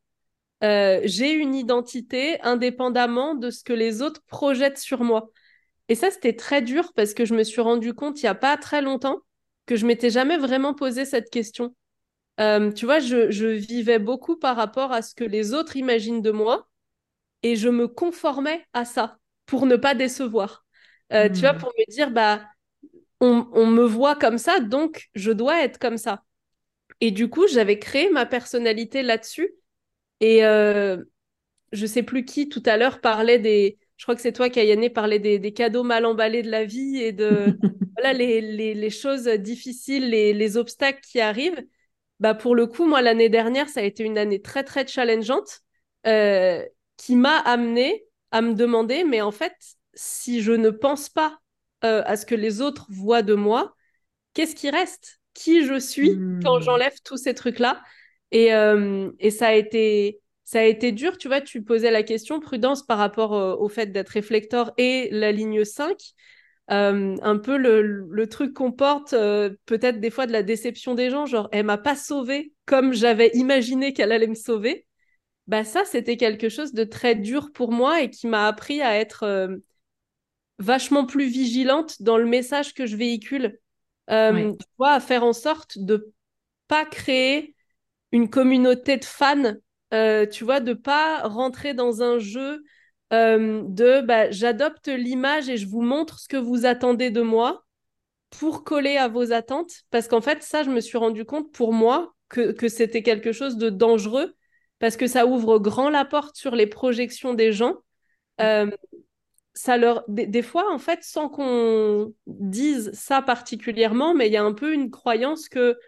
Euh, 0.64 1.00
j'ai 1.04 1.32
une 1.32 1.54
identité 1.54 2.40
indépendamment 2.42 3.34
de 3.34 3.50
ce 3.50 3.64
que 3.64 3.72
les 3.72 4.02
autres 4.02 4.22
projettent 4.26 4.78
sur 4.78 5.02
moi. 5.04 5.30
Et 5.90 5.96
ça, 5.96 6.10
c'était 6.12 6.34
très 6.36 6.62
dur 6.62 6.92
parce 6.94 7.14
que 7.14 7.26
je 7.26 7.34
me 7.34 7.44
suis 7.44 7.62
rendu 7.62 7.94
compte 7.94 8.22
il 8.22 8.26
n'y 8.26 8.30
a 8.30 8.36
pas 8.36 8.58
très 8.58 8.82
longtemps 8.82 9.20
que 9.66 9.76
je 9.76 9.86
m'étais 9.86 10.10
jamais 10.10 10.38
vraiment 10.38 10.74
posé 10.74 11.06
cette 11.06 11.30
question. 11.30 11.76
Euh, 12.40 12.72
tu 12.72 12.86
vois, 12.86 13.00
je, 13.00 13.30
je 13.30 13.46
vivais 13.46 13.98
beaucoup 14.00 14.36
par 14.36 14.56
rapport 14.56 14.92
à 14.92 15.02
ce 15.02 15.14
que 15.14 15.24
les 15.24 15.54
autres 15.54 15.76
imaginent 15.76 16.22
de 16.22 16.32
moi 16.32 16.68
et 17.42 17.56
je 17.56 17.68
me 17.68 17.88
conformais 17.88 18.66
à 18.72 18.84
ça 18.84 19.18
pour 19.46 19.66
ne 19.66 19.76
pas 19.76 19.94
décevoir. 19.94 20.66
Euh, 21.12 21.28
tu 21.30 21.40
vois, 21.42 21.54
Hmm. 21.54 21.58
pour 21.58 21.70
me 21.78 21.92
dire, 21.92 22.10
bah, 22.10 22.42
on, 23.20 23.48
on 23.52 23.66
me 23.66 23.84
voit 23.84 24.16
comme 24.16 24.38
ça, 24.38 24.60
donc 24.60 25.08
je 25.14 25.32
dois 25.32 25.62
être 25.64 25.78
comme 25.78 25.98
ça. 25.98 26.24
Et 27.00 27.10
du 27.10 27.28
coup, 27.30 27.46
j'avais 27.48 27.78
créé 27.78 28.10
ma 28.10 28.26
personnalité 28.26 29.02
là-dessus. 29.02 29.50
Et 30.20 30.44
euh, 30.46 31.04
je 31.72 31.86
sais 31.86 32.04
plus 32.04 32.26
qui 32.26 32.50
tout 32.50 32.64
à 32.66 32.78
l'heure 32.78 33.02
parlait 33.02 33.40
des. 33.40 33.78
Je 34.00 34.04
crois 34.06 34.14
que 34.16 34.22
c'est 34.22 34.32
toi, 34.32 34.48
Kayane, 34.48 34.88
parlait 34.90 35.18
des, 35.18 35.38
des 35.38 35.52
cadeaux 35.52 35.82
mal 35.82 36.06
emballés 36.06 36.42
de 36.42 36.50
la 36.50 36.64
vie 36.64 36.96
et 37.02 37.12
de 37.12 37.60
voilà, 37.96 38.14
les, 38.14 38.40
les, 38.40 38.72
les 38.72 38.90
choses 38.90 39.24
difficiles, 39.26 40.08
les, 40.08 40.32
les 40.32 40.56
obstacles 40.56 41.02
qui 41.02 41.20
arrivent. 41.20 41.62
Bah, 42.18 42.34
pour 42.34 42.54
le 42.54 42.66
coup, 42.66 42.86
moi, 42.86 43.02
l'année 43.02 43.28
dernière, 43.28 43.68
ça 43.68 43.80
a 43.80 43.82
été 43.82 44.02
une 44.04 44.16
année 44.16 44.40
très, 44.40 44.64
très 44.64 44.86
challengeante 44.86 45.60
euh, 46.06 46.64
qui 46.96 47.14
m'a 47.14 47.36
amené 47.40 48.06
à 48.30 48.40
me 48.40 48.54
demander, 48.54 49.04
mais 49.04 49.20
en 49.20 49.32
fait, 49.32 49.54
si 49.92 50.40
je 50.40 50.52
ne 50.52 50.70
pense 50.70 51.10
pas 51.10 51.38
euh, 51.84 52.02
à 52.06 52.16
ce 52.16 52.24
que 52.24 52.34
les 52.34 52.62
autres 52.62 52.86
voient 52.88 53.22
de 53.22 53.34
moi, 53.34 53.76
qu'est-ce 54.34 54.54
qui 54.56 54.70
reste? 54.70 55.20
Qui 55.34 55.64
je 55.66 55.78
suis 55.78 56.24
quand 56.42 56.60
Hmm. 56.60 56.62
j'enlève 56.62 56.94
tous 57.04 57.18
ces 57.18 57.34
trucs-là? 57.34 57.82
Et, 58.32 58.54
euh, 58.54 59.10
et 59.18 59.30
ça 59.30 59.48
a 59.48 59.52
été, 59.54 60.19
ça 60.50 60.58
a 60.58 60.64
été 60.64 60.90
dur, 60.90 61.16
tu 61.16 61.28
vois, 61.28 61.40
tu 61.40 61.62
posais 61.62 61.92
la 61.92 62.02
question, 62.02 62.40
prudence 62.40 62.82
par 62.82 62.98
rapport 62.98 63.34
euh, 63.34 63.54
au 63.54 63.68
fait 63.68 63.86
d'être 63.92 64.08
réflecteur 64.08 64.72
et 64.78 65.08
la 65.12 65.30
ligne 65.30 65.64
5. 65.64 65.96
Euh, 66.72 67.16
un 67.22 67.38
peu 67.38 67.56
le, 67.56 67.82
le 67.82 68.28
truc 68.28 68.52
qu'on 68.54 68.72
porte, 68.72 69.12
euh, 69.12 69.50
peut-être 69.66 70.00
des 70.00 70.10
fois 70.10 70.26
de 70.26 70.32
la 70.32 70.42
déception 70.42 70.96
des 70.96 71.08
gens, 71.08 71.24
genre 71.24 71.48
elle 71.52 71.66
m'a 71.66 71.78
pas 71.78 71.94
sauvée 71.94 72.52
comme 72.64 72.92
j'avais 72.94 73.30
imaginé 73.34 73.92
qu'elle 73.92 74.10
allait 74.10 74.26
me 74.26 74.34
sauver. 74.34 74.88
Bah 75.46 75.62
ça, 75.62 75.84
c'était 75.84 76.16
quelque 76.16 76.48
chose 76.48 76.72
de 76.72 76.82
très 76.82 77.14
dur 77.14 77.52
pour 77.52 77.70
moi 77.70 78.02
et 78.02 78.10
qui 78.10 78.26
m'a 78.26 78.48
appris 78.48 78.82
à 78.82 78.96
être 78.98 79.60
vachement 80.58 81.06
plus 81.06 81.28
vigilante 81.28 82.02
dans 82.02 82.18
le 82.18 82.26
message 82.26 82.74
que 82.74 82.86
je 82.86 82.96
véhicule. 82.96 83.60
Tu 84.08 84.66
vois, 84.78 84.94
à 84.94 85.00
faire 85.00 85.22
en 85.22 85.32
sorte 85.32 85.78
de 85.78 86.12
pas 86.66 86.84
créer 86.84 87.54
une 88.10 88.28
communauté 88.28 88.96
de 88.96 89.04
fans, 89.04 89.54
euh, 89.92 90.26
tu 90.26 90.44
vois, 90.44 90.60
de 90.60 90.72
pas 90.72 91.22
rentrer 91.26 91.74
dans 91.74 92.02
un 92.02 92.18
jeu 92.18 92.62
euh, 93.12 93.62
de 93.66 94.00
bah, 94.02 94.30
j'adopte 94.30 94.88
l'image 94.88 95.48
et 95.48 95.56
je 95.56 95.66
vous 95.66 95.82
montre 95.82 96.20
ce 96.20 96.28
que 96.28 96.36
vous 96.36 96.66
attendez 96.66 97.10
de 97.10 97.22
moi 97.22 97.64
pour 98.30 98.64
coller 98.64 98.96
à 98.96 99.08
vos 99.08 99.32
attentes. 99.32 99.82
Parce 99.90 100.08
qu'en 100.08 100.20
fait, 100.20 100.42
ça, 100.42 100.62
je 100.62 100.70
me 100.70 100.80
suis 100.80 100.98
rendu 100.98 101.24
compte 101.24 101.52
pour 101.52 101.72
moi 101.72 102.14
que, 102.28 102.52
que 102.52 102.68
c'était 102.68 103.02
quelque 103.02 103.32
chose 103.32 103.56
de 103.56 103.70
dangereux 103.70 104.34
parce 104.78 104.96
que 104.96 105.06
ça 105.06 105.26
ouvre 105.26 105.58
grand 105.58 105.90
la 105.90 106.04
porte 106.04 106.36
sur 106.36 106.54
les 106.54 106.66
projections 106.66 107.34
des 107.34 107.52
gens. 107.52 107.76
Euh, 108.40 108.70
ça 109.54 109.76
leur 109.76 110.04
des, 110.08 110.26
des 110.26 110.42
fois 110.42 110.72
en 110.72 110.78
fait 110.78 111.02
sans 111.02 111.28
qu'on 111.28 112.14
dise 112.26 112.92
ça 112.92 113.20
particulièrement 113.20 114.14
mais 114.14 114.28
il 114.28 114.32
y 114.32 114.36
a 114.36 114.44
un 114.44 114.54
peu 114.54 114.72
une 114.72 114.90
croyance 114.90 115.48
que 115.48 115.78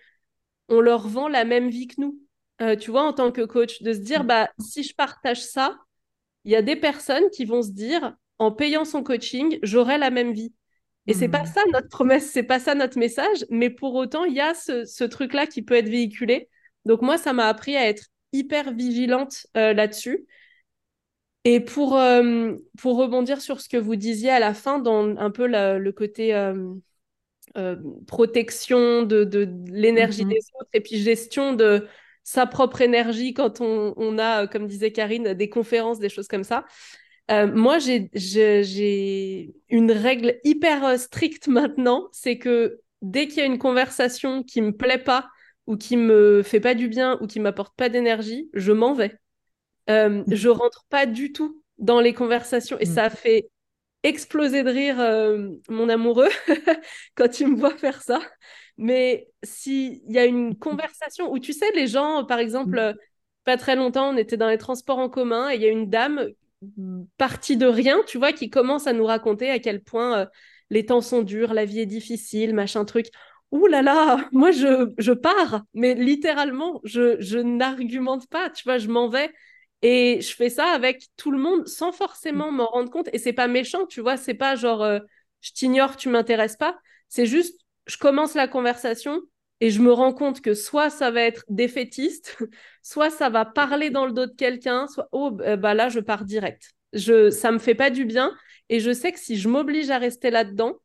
on 0.68 0.80
leur 0.80 1.08
vend 1.08 1.28
la 1.28 1.44
même 1.44 1.68
vie 1.70 1.86
que 1.86 1.94
nous 1.98 2.20
Euh, 2.62 2.76
tu 2.76 2.92
vois 2.92 3.04
en 3.04 3.14
tant 3.14 3.32
que 3.32 3.42
coach 3.42 3.82
de 3.82 3.94
se 3.94 4.00
dire 4.00 4.24
bah 4.24 4.50
si 4.60 4.84
je 4.84 4.94
partage 4.94 5.42
ça 5.42 5.78
il 6.44 6.52
y 6.52 6.56
a 6.56 6.62
des 6.62 6.76
personnes 6.76 7.30
qui 7.30 7.44
vont 7.44 7.62
se 7.62 7.70
dire 7.72 8.16
en 8.38 8.52
payant 8.52 8.84
son 8.84 9.02
coaching 9.02 9.58
j'aurai 9.62 9.98
la 9.98 10.10
même 10.10 10.32
vie 10.32 10.54
et 11.08 11.14
c'est 11.14 11.28
pas 11.28 11.44
Hmm. 11.44 11.46
ça 11.46 11.62
notre 11.72 11.88
promesse 11.88 12.30
c'est 12.32 12.44
pas 12.44 12.60
ça 12.60 12.74
notre 12.74 12.98
message 12.98 13.46
mais 13.50 13.70
pour 13.70 13.94
autant 13.94 14.24
il 14.24 14.34
y 14.34 14.40
a 14.40 14.54
ce, 14.54 14.84
ce 14.86 15.04
truc 15.04 15.34
là 15.34 15.46
qui 15.46 15.62
peut 15.62 15.74
être 15.76 15.88
véhiculé 15.88 16.48
donc 16.86 17.02
moi 17.02 17.18
ça 17.18 17.32
m'a 17.32 17.46
appris 17.48 17.76
à 17.76 17.88
être 17.88 18.06
hyper 18.32 18.72
vigilante 18.74 19.46
euh, 19.56 19.74
là-dessus 19.74 20.26
et 21.44 21.60
pour, 21.60 21.96
euh, 21.96 22.54
pour 22.78 22.96
rebondir 22.96 23.40
sur 23.40 23.60
ce 23.60 23.68
que 23.68 23.76
vous 23.76 23.96
disiez 23.96 24.30
à 24.30 24.38
la 24.38 24.54
fin, 24.54 24.78
dans 24.78 25.16
un 25.16 25.30
peu 25.30 25.46
la- 25.46 25.78
le 25.78 25.92
côté 25.92 26.34
euh, 26.34 27.76
protection 28.06 29.02
de, 29.02 29.24
de, 29.24 29.44
de 29.44 29.72
l'énergie 29.72 30.24
Mhm. 30.24 30.30
des 30.30 30.38
autres 30.60 30.70
et 30.72 30.80
puis 30.80 30.98
gestion 30.98 31.52
de 31.54 31.86
sa 32.24 32.46
propre 32.46 32.80
énergie 32.80 33.34
quand 33.34 33.60
on, 33.60 33.94
on 33.96 34.18
a, 34.18 34.44
euh, 34.44 34.46
comme 34.46 34.66
disait 34.66 34.92
Karine, 34.92 35.34
des 35.34 35.48
conférences, 35.48 35.98
des 35.98 36.08
choses 36.08 36.28
comme 36.28 36.44
ça. 36.44 36.64
Euh, 37.30 37.46
moi, 37.46 37.78
j'ai, 37.78 38.10
une 39.68 39.92
règle 39.92 40.38
hyper 40.44 40.84
euh, 40.84 40.96
stricte 40.96 41.48
maintenant, 41.48 42.08
c'est 42.12 42.38
que 42.38 42.80
dès 43.00 43.26
qu'il 43.28 43.38
y 43.38 43.40
a 43.40 43.46
une 43.46 43.58
conversation 43.58 44.42
qui 44.42 44.60
me 44.60 44.72
plaît 44.72 44.98
pas 44.98 45.28
ou 45.66 45.76
qui 45.76 45.96
me 45.96 46.42
fait 46.42 46.60
pas 46.60 46.74
du 46.74 46.88
bien 46.88 47.18
ou 47.20 47.26
qui 47.26 47.40
m'apporte 47.40 47.74
pas 47.76 47.88
d'énergie, 47.88 48.50
je 48.54 48.72
m'en 48.72 48.94
vais. 48.94 49.16
Euh, 49.90 50.22
je 50.28 50.48
rentre 50.48 50.84
pas 50.90 51.06
du 51.06 51.32
tout 51.32 51.62
dans 51.78 52.00
les 52.00 52.14
conversations 52.14 52.78
et 52.78 52.86
Mm. 52.86 52.94
ça 52.94 53.04
a 53.04 53.10
fait 53.10 53.48
exploser 54.02 54.62
de 54.62 54.70
rire 54.70 55.00
euh, 55.00 55.50
mon 55.68 55.88
amoureux 55.88 56.28
quand 57.14 57.40
il 57.40 57.48
me 57.48 57.56
voit 57.56 57.76
faire 57.76 58.02
ça. 58.02 58.20
Mais 58.82 59.28
s'il 59.44 60.02
y 60.10 60.18
a 60.18 60.24
une 60.26 60.56
conversation 60.58 61.32
où 61.32 61.38
tu 61.38 61.52
sais, 61.52 61.70
les 61.74 61.86
gens, 61.86 62.24
par 62.24 62.40
exemple, 62.40 62.78
euh, 62.78 62.94
pas 63.44 63.56
très 63.56 63.76
longtemps, 63.76 64.10
on 64.10 64.16
était 64.16 64.36
dans 64.36 64.48
les 64.48 64.58
transports 64.58 64.98
en 64.98 65.08
commun 65.08 65.50
et 65.50 65.54
il 65.56 65.62
y 65.62 65.66
a 65.66 65.70
une 65.70 65.88
dame 65.88 66.28
mm, 66.76 67.04
partie 67.16 67.56
de 67.56 67.66
rien, 67.66 68.02
tu 68.06 68.18
vois, 68.18 68.32
qui 68.32 68.50
commence 68.50 68.86
à 68.88 68.92
nous 68.92 69.04
raconter 69.06 69.50
à 69.50 69.60
quel 69.60 69.82
point 69.82 70.18
euh, 70.20 70.26
les 70.70 70.84
temps 70.86 71.00
sont 71.00 71.22
durs, 71.22 71.54
la 71.54 71.64
vie 71.64 71.80
est 71.80 71.86
difficile, 71.86 72.54
machin 72.54 72.84
truc. 72.84 73.06
Ouh 73.52 73.66
là 73.66 73.82
là, 73.82 74.28
moi 74.32 74.50
je, 74.50 74.92
je 74.98 75.12
pars, 75.12 75.62
mais 75.74 75.94
littéralement, 75.94 76.80
je, 76.84 77.20
je 77.20 77.38
n'argumente 77.38 78.28
pas, 78.28 78.50
tu 78.50 78.64
vois, 78.64 78.78
je 78.78 78.88
m'en 78.88 79.08
vais. 79.08 79.32
Et 79.82 80.20
je 80.20 80.34
fais 80.34 80.48
ça 80.50 80.66
avec 80.66 81.08
tout 81.16 81.30
le 81.32 81.38
monde 81.38 81.66
sans 81.68 81.92
forcément 81.92 82.52
m'en 82.52 82.66
rendre 82.66 82.90
compte. 82.90 83.08
Et 83.12 83.18
c'est 83.18 83.32
pas 83.32 83.48
méchant, 83.48 83.86
tu 83.86 84.00
vois, 84.00 84.16
c'est 84.16 84.34
pas 84.34 84.54
genre 84.56 84.82
euh, 84.82 85.00
je 85.40 85.52
t'ignore, 85.52 85.96
tu 85.96 86.08
m'intéresses 86.08 86.56
pas. 86.56 86.78
C'est 87.08 87.26
juste, 87.26 87.60
je 87.86 87.96
commence 87.98 88.34
la 88.34 88.48
conversation 88.48 89.20
et 89.60 89.70
je 89.70 89.80
me 89.80 89.92
rends 89.92 90.12
compte 90.12 90.40
que 90.40 90.54
soit 90.54 90.90
ça 90.90 91.10
va 91.10 91.22
être 91.22 91.44
défaitiste, 91.48 92.38
soit 92.82 93.10
ça 93.10 93.30
va 93.30 93.44
parler 93.44 93.90
dans 93.90 94.06
le 94.06 94.12
dos 94.12 94.26
de 94.26 94.34
quelqu'un, 94.34 94.86
soit 94.88 95.08
oh 95.12 95.30
bah 95.30 95.56
bah 95.56 95.74
là 95.74 95.88
je 95.88 96.00
pars 96.00 96.24
direct. 96.24 96.72
Je, 96.92 97.30
ça 97.30 97.52
me 97.52 97.58
fait 97.58 97.74
pas 97.74 97.90
du 97.90 98.04
bien 98.04 98.34
et 98.68 98.80
je 98.80 98.92
sais 98.92 99.12
que 99.12 99.18
si 99.18 99.36
je 99.36 99.48
m'oblige 99.48 99.90
à 99.90 99.98
rester 99.98 100.30
là-dedans, 100.30 100.76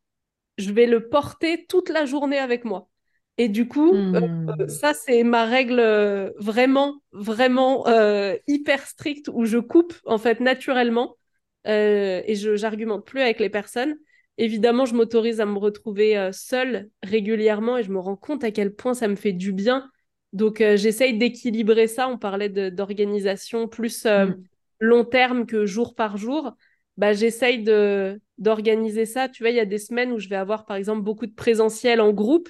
je 0.57 0.71
vais 0.71 0.85
le 0.87 1.09
porter 1.09 1.65
toute 1.67 1.89
la 1.89 2.05
journée 2.05 2.37
avec 2.39 2.65
moi. 2.65 2.89
Et 3.37 3.49
du 3.49 3.67
coup, 3.67 4.07
euh, 4.15 4.21
Hmm. 4.31 4.67
ça, 4.67 4.93
c'est 4.93 5.23
ma 5.23 5.45
règle 5.45 5.79
euh, 5.79 6.31
vraiment, 6.39 7.01
vraiment 7.11 7.87
euh, 7.87 8.35
hyper 8.47 8.85
stricte 8.87 9.29
où 9.33 9.45
je 9.45 9.57
coupe 9.59 9.93
en 10.05 10.17
fait 10.17 10.39
naturellement 10.39 11.15
euh, 11.67 12.21
et 12.25 12.35
je 12.35 12.55
j'argumente 12.55 13.05
plus 13.05 13.21
avec 13.21 13.39
les 13.39 13.49
personnes. 13.49 13.95
Évidemment, 14.37 14.85
je 14.85 14.93
m'autorise 14.93 15.41
à 15.41 15.45
me 15.45 15.57
retrouver 15.57 16.17
euh, 16.17 16.31
seule 16.31 16.89
régulièrement 17.03 17.77
et 17.77 17.83
je 17.83 17.91
me 17.91 17.99
rends 17.99 18.15
compte 18.15 18.43
à 18.43 18.51
quel 18.51 18.73
point 18.73 18.93
ça 18.93 19.07
me 19.07 19.15
fait 19.15 19.33
du 19.33 19.51
bien. 19.51 19.89
Donc, 20.33 20.61
euh, 20.61 20.77
j'essaye 20.77 21.17
d'équilibrer 21.17 21.87
ça. 21.87 22.07
On 22.07 22.17
parlait 22.17 22.49
d'organisation 22.71 23.67
plus 23.67 24.05
euh, 24.05 24.27
Hmm. 24.27 24.43
long 24.79 25.05
terme 25.05 25.45
que 25.45 25.65
jour 25.65 25.95
par 25.95 26.17
jour. 26.17 26.51
Bah, 26.97 27.13
j'essaye 27.13 27.63
d'organiser 28.37 29.05
ça. 29.05 29.27
Tu 29.29 29.43
vois, 29.43 29.49
il 29.49 29.55
y 29.55 29.59
a 29.59 29.65
des 29.65 29.77
semaines 29.79 30.11
où 30.11 30.19
je 30.19 30.29
vais 30.29 30.35
avoir, 30.35 30.65
par 30.65 30.75
exemple, 30.77 31.01
beaucoup 31.01 31.25
de 31.25 31.33
présentiel 31.33 32.01
en 32.01 32.11
groupe. 32.13 32.49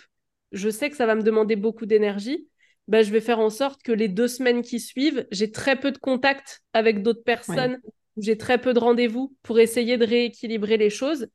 Je 0.51 0.69
sais 0.69 0.89
que 0.89 0.95
ça 0.97 1.05
va 1.05 1.15
me 1.15 1.23
demander 1.23 1.55
beaucoup 1.55 1.85
d'énergie. 1.85 2.47
Bah, 2.87 3.01
je 3.01 3.11
vais 3.11 3.21
faire 3.21 3.39
en 3.39 3.49
sorte 3.49 3.81
que 3.83 3.91
les 3.91 4.07
deux 4.07 4.27
semaines 4.29 4.61
qui 4.61 4.79
suivent, 4.79 5.25
j'ai 5.31 5.51
très 5.51 5.77
peu 5.77 5.91
de 5.91 5.97
contact 5.97 6.61
avec 6.73 7.03
d'autres 7.03 7.23
personnes, 7.23 7.79
j'ai 8.17 8.37
très 8.37 8.57
peu 8.59 8.73
de 8.73 8.79
rendez-vous 8.79 9.35
pour 9.43 9.59
essayer 9.59 9.97
de 9.97 10.05
rééquilibrer 10.05 10.77
les 10.77 10.89
choses. 10.89 11.27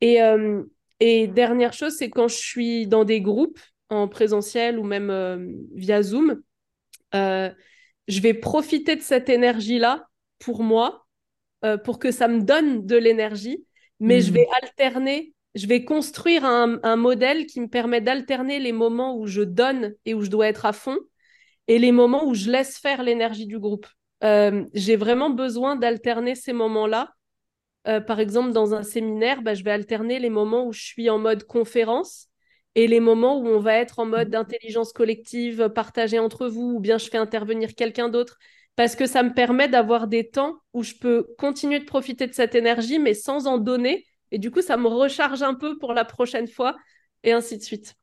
Et, 0.00 0.22
euh, 0.22 0.62
Et 1.00 1.26
dernière 1.26 1.72
chose, 1.72 1.96
c'est 1.96 2.10
quand 2.10 2.28
je 2.28 2.36
suis 2.36 2.86
dans 2.86 3.04
des 3.04 3.20
groupes 3.20 3.58
en 3.88 4.06
présentiel 4.08 4.78
ou 4.78 4.84
même 4.84 5.10
euh, 5.10 5.46
via 5.74 6.02
Zoom, 6.02 6.40
euh, 7.14 7.50
je 8.06 8.20
vais 8.20 8.34
profiter 8.34 8.96
de 8.96 9.02
cette 9.02 9.28
énergie-là 9.28 10.06
pour 10.38 10.62
moi, 10.62 11.06
pour 11.84 11.98
que 11.98 12.10
ça 12.10 12.26
me 12.26 12.40
donne 12.40 12.86
de 12.86 12.96
l'énergie, 12.96 13.66
mais 13.98 14.22
je 14.22 14.32
vais 14.32 14.46
hmm. 14.46 14.62
alterner, 14.62 15.34
je 15.54 15.66
vais 15.66 15.84
construire 15.84 16.46
un, 16.46 16.78
un 16.82 16.96
modèle 16.96 17.44
qui 17.44 17.60
me 17.60 17.68
permet 17.68 18.00
d'alterner 18.00 18.58
les 18.58 18.72
moments 18.72 19.18
où 19.18 19.26
je 19.26 19.42
donne 19.42 19.94
et 20.06 20.14
où 20.14 20.22
je 20.22 20.30
dois 20.30 20.48
être 20.48 20.64
à 20.64 20.72
fond 20.72 20.96
et 21.68 21.78
les 21.78 21.92
moments 21.92 22.24
où 22.26 22.32
je 22.34 22.50
laisse 22.50 22.78
faire 22.78 23.02
l'énergie 23.02 23.46
du 23.46 23.58
groupe. 23.58 23.86
J'ai 24.22 24.96
vraiment 24.96 25.30
besoin 25.30 25.76
d'alterner 25.76 26.34
ces 26.34 26.54
moments-là 26.54 27.12
euh, 27.88 28.00
par 28.00 28.20
exemple, 28.20 28.52
dans 28.52 28.74
un 28.74 28.82
séminaire, 28.82 29.42
bah, 29.42 29.54
je 29.54 29.64
vais 29.64 29.70
alterner 29.70 30.18
les 30.18 30.30
moments 30.30 30.66
où 30.66 30.72
je 30.72 30.82
suis 30.82 31.10
en 31.10 31.18
mode 31.18 31.44
conférence 31.44 32.28
et 32.74 32.86
les 32.86 33.00
moments 33.00 33.38
où 33.38 33.46
on 33.48 33.58
va 33.58 33.74
être 33.74 33.98
en 33.98 34.06
mode 34.06 34.30
d'intelligence 34.30 34.92
collective 34.92 35.68
partagée 35.70 36.18
entre 36.18 36.46
vous, 36.46 36.74
ou 36.76 36.80
bien 36.80 36.98
je 36.98 37.08
fais 37.08 37.18
intervenir 37.18 37.74
quelqu'un 37.74 38.08
d'autre, 38.08 38.38
parce 38.76 38.94
que 38.96 39.06
ça 39.06 39.22
me 39.22 39.34
permet 39.34 39.68
d'avoir 39.68 40.06
des 40.06 40.30
temps 40.30 40.60
où 40.72 40.82
je 40.82 40.94
peux 40.94 41.26
continuer 41.38 41.80
de 41.80 41.84
profiter 41.84 42.26
de 42.26 42.34
cette 42.34 42.54
énergie, 42.54 42.98
mais 42.98 43.14
sans 43.14 43.46
en 43.46 43.58
donner. 43.58 44.06
Et 44.30 44.38
du 44.38 44.50
coup, 44.50 44.62
ça 44.62 44.76
me 44.76 44.86
recharge 44.86 45.42
un 45.42 45.54
peu 45.54 45.78
pour 45.78 45.92
la 45.94 46.04
prochaine 46.04 46.46
fois, 46.48 46.76
et 47.24 47.32
ainsi 47.32 47.58
de 47.58 47.62
suite. 47.62 47.94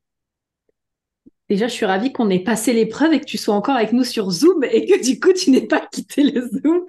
Déjà, 1.48 1.66
je 1.66 1.72
suis 1.72 1.86
ravie 1.86 2.12
qu'on 2.12 2.28
ait 2.28 2.42
passé 2.42 2.72
l'épreuve 2.72 3.14
et 3.14 3.20
que 3.20 3.24
tu 3.24 3.38
sois 3.38 3.54
encore 3.54 3.76
avec 3.76 3.92
nous 3.92 4.04
sur 4.04 4.30
Zoom 4.30 4.64
et 4.64 4.84
que 4.86 5.02
du 5.02 5.18
coup, 5.18 5.32
tu 5.32 5.50
n'aies 5.50 5.66
pas 5.66 5.80
quitté 5.80 6.22
le 6.22 6.46
Zoom. 6.46 6.84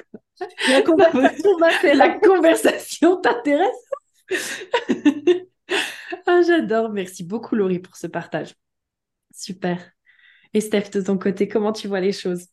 La 0.70 0.82
conversation, 0.84 1.50
la 1.94 2.10
conversation 2.20 3.18
t'intéresse 3.18 3.86
ah, 6.28 6.42
J'adore. 6.46 6.90
Merci 6.90 7.24
beaucoup, 7.24 7.56
Laurie, 7.56 7.80
pour 7.80 7.96
ce 7.96 8.08
partage. 8.08 8.56
Super. 9.34 9.80
Et 10.54 10.62
Steph, 10.62 10.90
de 10.92 11.02
ton 11.02 11.18
côté, 11.18 11.48
comment 11.48 11.72
tu 11.72 11.88
vois 11.88 12.02
les 12.02 12.12
choses? 12.12 12.48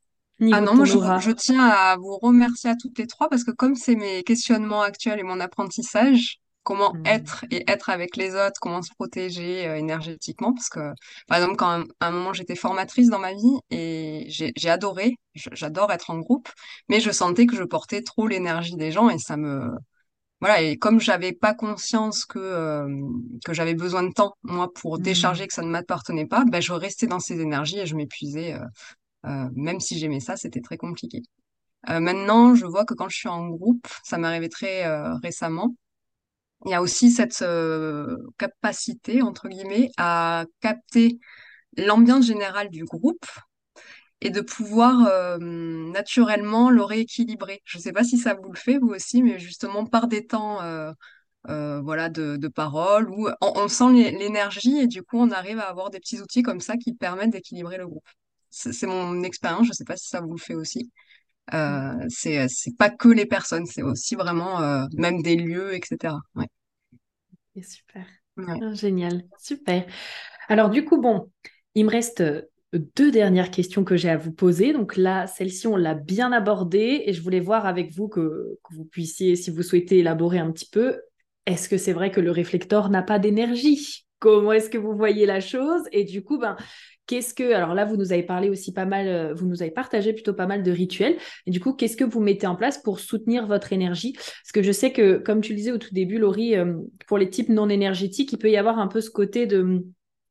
Ah 0.53 0.61
non, 0.61 0.75
moi 0.75 0.85
je, 0.85 0.93
je, 0.93 1.31
tiens 1.31 1.65
à 1.67 1.97
vous 1.97 2.19
remercier 2.19 2.69
à 2.69 2.77
toutes 2.77 2.99
les 2.99 3.07
trois 3.07 3.31
parce 3.31 3.43
que 3.43 3.53
comme 3.53 3.75
c'est 3.75 3.95
mes 3.95 4.23
questionnements 4.23 4.83
actuels 4.83 5.19
et 5.19 5.23
mon 5.23 5.41
apprentissage, 5.41 6.41
comment 6.67 6.93
mmh. 6.93 7.07
être 7.07 7.45
et 7.53 7.65
être 7.71 7.91
avec 7.91 8.17
les 8.17 8.35
autres, 8.35 8.59
comment 8.61 8.83
se 8.83 8.93
protéger 8.93 9.69
euh, 9.69 9.77
énergétiquement. 9.77 10.53
Parce 10.53 10.69
que, 10.69 10.93
par 11.29 11.39
exemple, 11.39 11.57
quand 11.57 11.85
à 12.01 12.09
un 12.09 12.11
moment 12.11 12.33
j'étais 12.33 12.57
formatrice 12.57 13.09
dans 13.09 13.21
ma 13.21 13.33
vie 13.33 13.59
et 13.71 14.27
j'ai 14.29 14.69
adoré, 14.69 15.15
j'adore 15.35 15.93
être 15.93 16.11
en 16.11 16.19
groupe, 16.19 16.49
mais 16.89 16.99
je 17.01 17.13
sentais 17.13 17.47
que 17.47 17.57
je 17.57 17.63
portais 17.63 18.03
trop 18.03 18.27
l'énergie 18.27 18.75
des 18.77 18.91
gens 18.93 19.09
et 19.09 19.19
ça 19.19 19.37
me. 19.37 19.71
Voilà, 20.41 20.61
et 20.61 20.77
comme 20.77 21.01
j'avais 21.01 21.33
pas 21.33 21.55
conscience 21.55 22.27
que, 22.27 22.39
euh, 22.39 22.87
que 23.45 23.55
j'avais 23.55 23.75
besoin 23.75 24.03
de 24.03 24.13
temps, 24.13 24.35
moi, 24.43 24.69
pour 24.75 24.99
mmh. 24.99 25.03
décharger, 25.03 25.47
que 25.47 25.55
ça 25.55 25.63
ne 25.63 25.71
m'appartenait 25.71 26.27
pas, 26.27 26.45
ben, 26.45 26.61
je 26.61 26.73
restais 26.73 27.07
dans 27.07 27.21
ces 27.21 27.41
énergies 27.41 27.79
et 27.79 27.87
je 27.87 27.95
m'épuisais. 27.95 28.59
Euh, 29.25 29.49
même 29.55 29.81
si 29.81 29.99
j'aimais 29.99 30.21
ça, 30.21 30.37
c'était 30.37 30.61
très 30.61 30.77
compliqué. 30.77 31.23
maintenant, 31.89 32.55
je 32.55 32.67
vois 32.67 32.85
que 32.85 32.95
quand 32.95 33.09
je 33.09 33.17
suis 33.17 33.29
en 33.29 33.47
groupe, 33.49 33.87
ça 34.05 34.19
m'est 34.19 34.27
arrivé 34.27 34.49
très 34.49 34.85
récemment, 35.23 35.75
il 36.65 36.71
y 36.71 36.75
a 36.75 36.83
aussi 36.83 37.11
cette 37.11 37.43
euh, 37.43 38.17
capacité, 38.39 39.23
entre 39.23 39.49
guillemets, 39.49 39.91
à 39.99 40.47
capter 40.61 41.19
l'ambiance 41.77 42.27
générale 42.27 42.71
du 42.71 42.85
groupe 42.85 43.27
et 44.23 44.31
de 44.31 44.41
pouvoir 44.41 45.07
euh, 45.07 45.39
naturellement 45.39 46.71
le 46.71 46.83
rééquilibrer. 46.83 47.61
Je 47.65 47.79
ne 47.79 47.83
sais 47.83 47.93
pas 47.93 48.05
si 48.05 48.19
ça 48.19 48.35
vous 48.35 48.51
le 48.51 48.59
fait, 48.59 48.79
vous 48.79 48.89
aussi, 48.89 49.23
mais 49.23 49.39
justement 49.39 49.85
par 49.85 50.09
des 50.09 50.27
temps 50.27 50.61
euh, 51.49 51.81
voilà, 51.83 52.09
de, 52.09 52.49
parole 52.49 53.09
on, 53.41 53.69
sent 53.69 53.93
l'énergie 53.93 54.79
et 54.79 54.87
du 54.89 55.03
coup 55.03 55.19
on 55.19 55.31
arrive 55.31 55.61
à 55.61 55.69
avoir 55.69 55.91
des 55.91 56.01
petits 56.01 56.21
outils 56.21 56.43
comme 56.43 56.61
ça 56.61 56.77
qui 56.77 56.93
permettent 56.93 57.31
d'équilibrer 57.31 57.79
le 57.79 57.87
groupe. 57.87 58.09
C'est 58.51 58.87
mon 58.87 59.23
expérience, 59.23 59.65
je 59.65 59.71
ne 59.71 59.75
sais 59.75 59.85
pas 59.85 59.97
si 59.97 60.09
ça 60.09 60.21
vous 60.21 60.33
le 60.33 60.41
fait 60.41 60.55
aussi. 60.55 60.91
Euh, 61.55 61.95
c'est 62.09 62.49
c'est 62.49 62.77
pas 62.77 62.91
que 62.91 63.09
les 63.09 63.27
personnes, 63.27 63.67
c'est 63.67 63.83
aussi 63.83 64.15
vraiment 64.15 64.61
euh, 64.61 64.85
même 64.95 65.23
des 65.23 65.37
lieux, 65.37 65.75
etc. 65.75 66.15
Ouais. 66.35 66.47
super, 67.63 68.07
ah, 68.39 68.75
génial, 68.75 69.23
super. 69.39 69.87
Alors 70.49 70.71
du 70.71 70.85
coup, 70.85 71.01
bon, 71.01 71.31
il 71.75 71.85
me 71.85 71.91
reste 71.91 72.21
euh, 72.21 72.43
deux 72.73 73.11
dernières 73.11 73.51
questions 73.51 73.85
que 73.85 73.97
j'ai 73.97 74.11
à 74.11 74.17
vous 74.17 74.33
poser. 74.33 74.73
Donc 74.73 74.97
là, 74.97 75.27
celle-ci, 75.27 75.67
on 75.67 75.77
l'a 75.77 75.95
bien 75.95 76.33
abordée 76.33 77.03
et 77.07 77.13
je 77.13 77.23
voulais 77.23 77.41
voir 77.41 77.67
avec 77.67 77.93
vous 77.93 78.09
que, 78.09 78.59
que, 78.65 78.75
vous 78.75 78.85
puissiez, 78.85 79.37
si 79.37 79.51
vous 79.51 79.63
souhaitez 79.63 79.99
élaborer 79.99 80.39
un 80.39 80.51
petit 80.51 80.69
peu, 80.69 81.01
est-ce 81.47 81.69
que 81.69 81.79
c'est 81.79 81.93
vrai 81.93 82.11
que 82.11 82.21
le 82.21 82.33
réflecteur 82.33 82.91
n'a 82.91 83.03
pas 83.03 83.19
d'énergie? 83.19 84.05
Comment 84.19 84.53
est-ce 84.53 84.71
que 84.71 84.79
vous 84.79 84.97
voyez 84.97 85.27
la 85.27 85.41
chose? 85.41 85.83
Et 85.93 86.05
du 86.05 86.25
coup, 86.25 86.39
ben, 86.39 86.57
Qu'est-ce 87.07 87.35
que, 87.35 87.53
alors 87.53 87.75
là, 87.75 87.85
vous 87.85 87.97
nous 87.97 88.13
avez 88.13 88.25
parlé 88.25 88.51
aussi 88.51 88.73
pas 88.73 88.85
mal, 88.85 89.07
euh, 89.07 89.33
vous 89.33 89.47
nous 89.47 89.63
avez 89.63 89.71
partagé 89.71 90.13
plutôt 90.13 90.35
pas 90.35 90.47
mal 90.47 90.65
de 90.65 90.73
rituels. 90.73 91.17
Et 91.47 91.53
du 91.53 91.61
coup, 91.61 91.73
qu'est-ce 91.73 91.97
que 91.97 92.05
vous 92.05 92.21
mettez 92.21 92.49
en 92.49 92.57
place 92.57 92.79
pour 92.79 92.99
soutenir 92.99 93.47
votre 93.47 93.73
énergie? 93.73 94.13
Parce 94.15 94.53
que 94.53 94.63
je 94.63 94.73
sais 94.73 94.93
que, 94.93 95.19
comme 95.19 95.41
tu 95.41 95.53
le 95.53 95.57
disais 95.57 95.71
au 95.71 95.79
tout 95.79 95.95
début, 95.95 96.19
Laurie, 96.19 96.57
euh, 96.57 96.75
pour 97.07 97.19
les 97.19 97.31
types 97.31 97.49
non 97.49 97.69
énergétiques, 97.69 98.33
il 98.33 98.39
peut 98.39 98.51
y 98.51 98.57
avoir 98.57 98.81
un 98.81 98.89
peu 98.89 99.01
ce 99.01 99.11
côté 99.11 99.47
de 99.47 99.85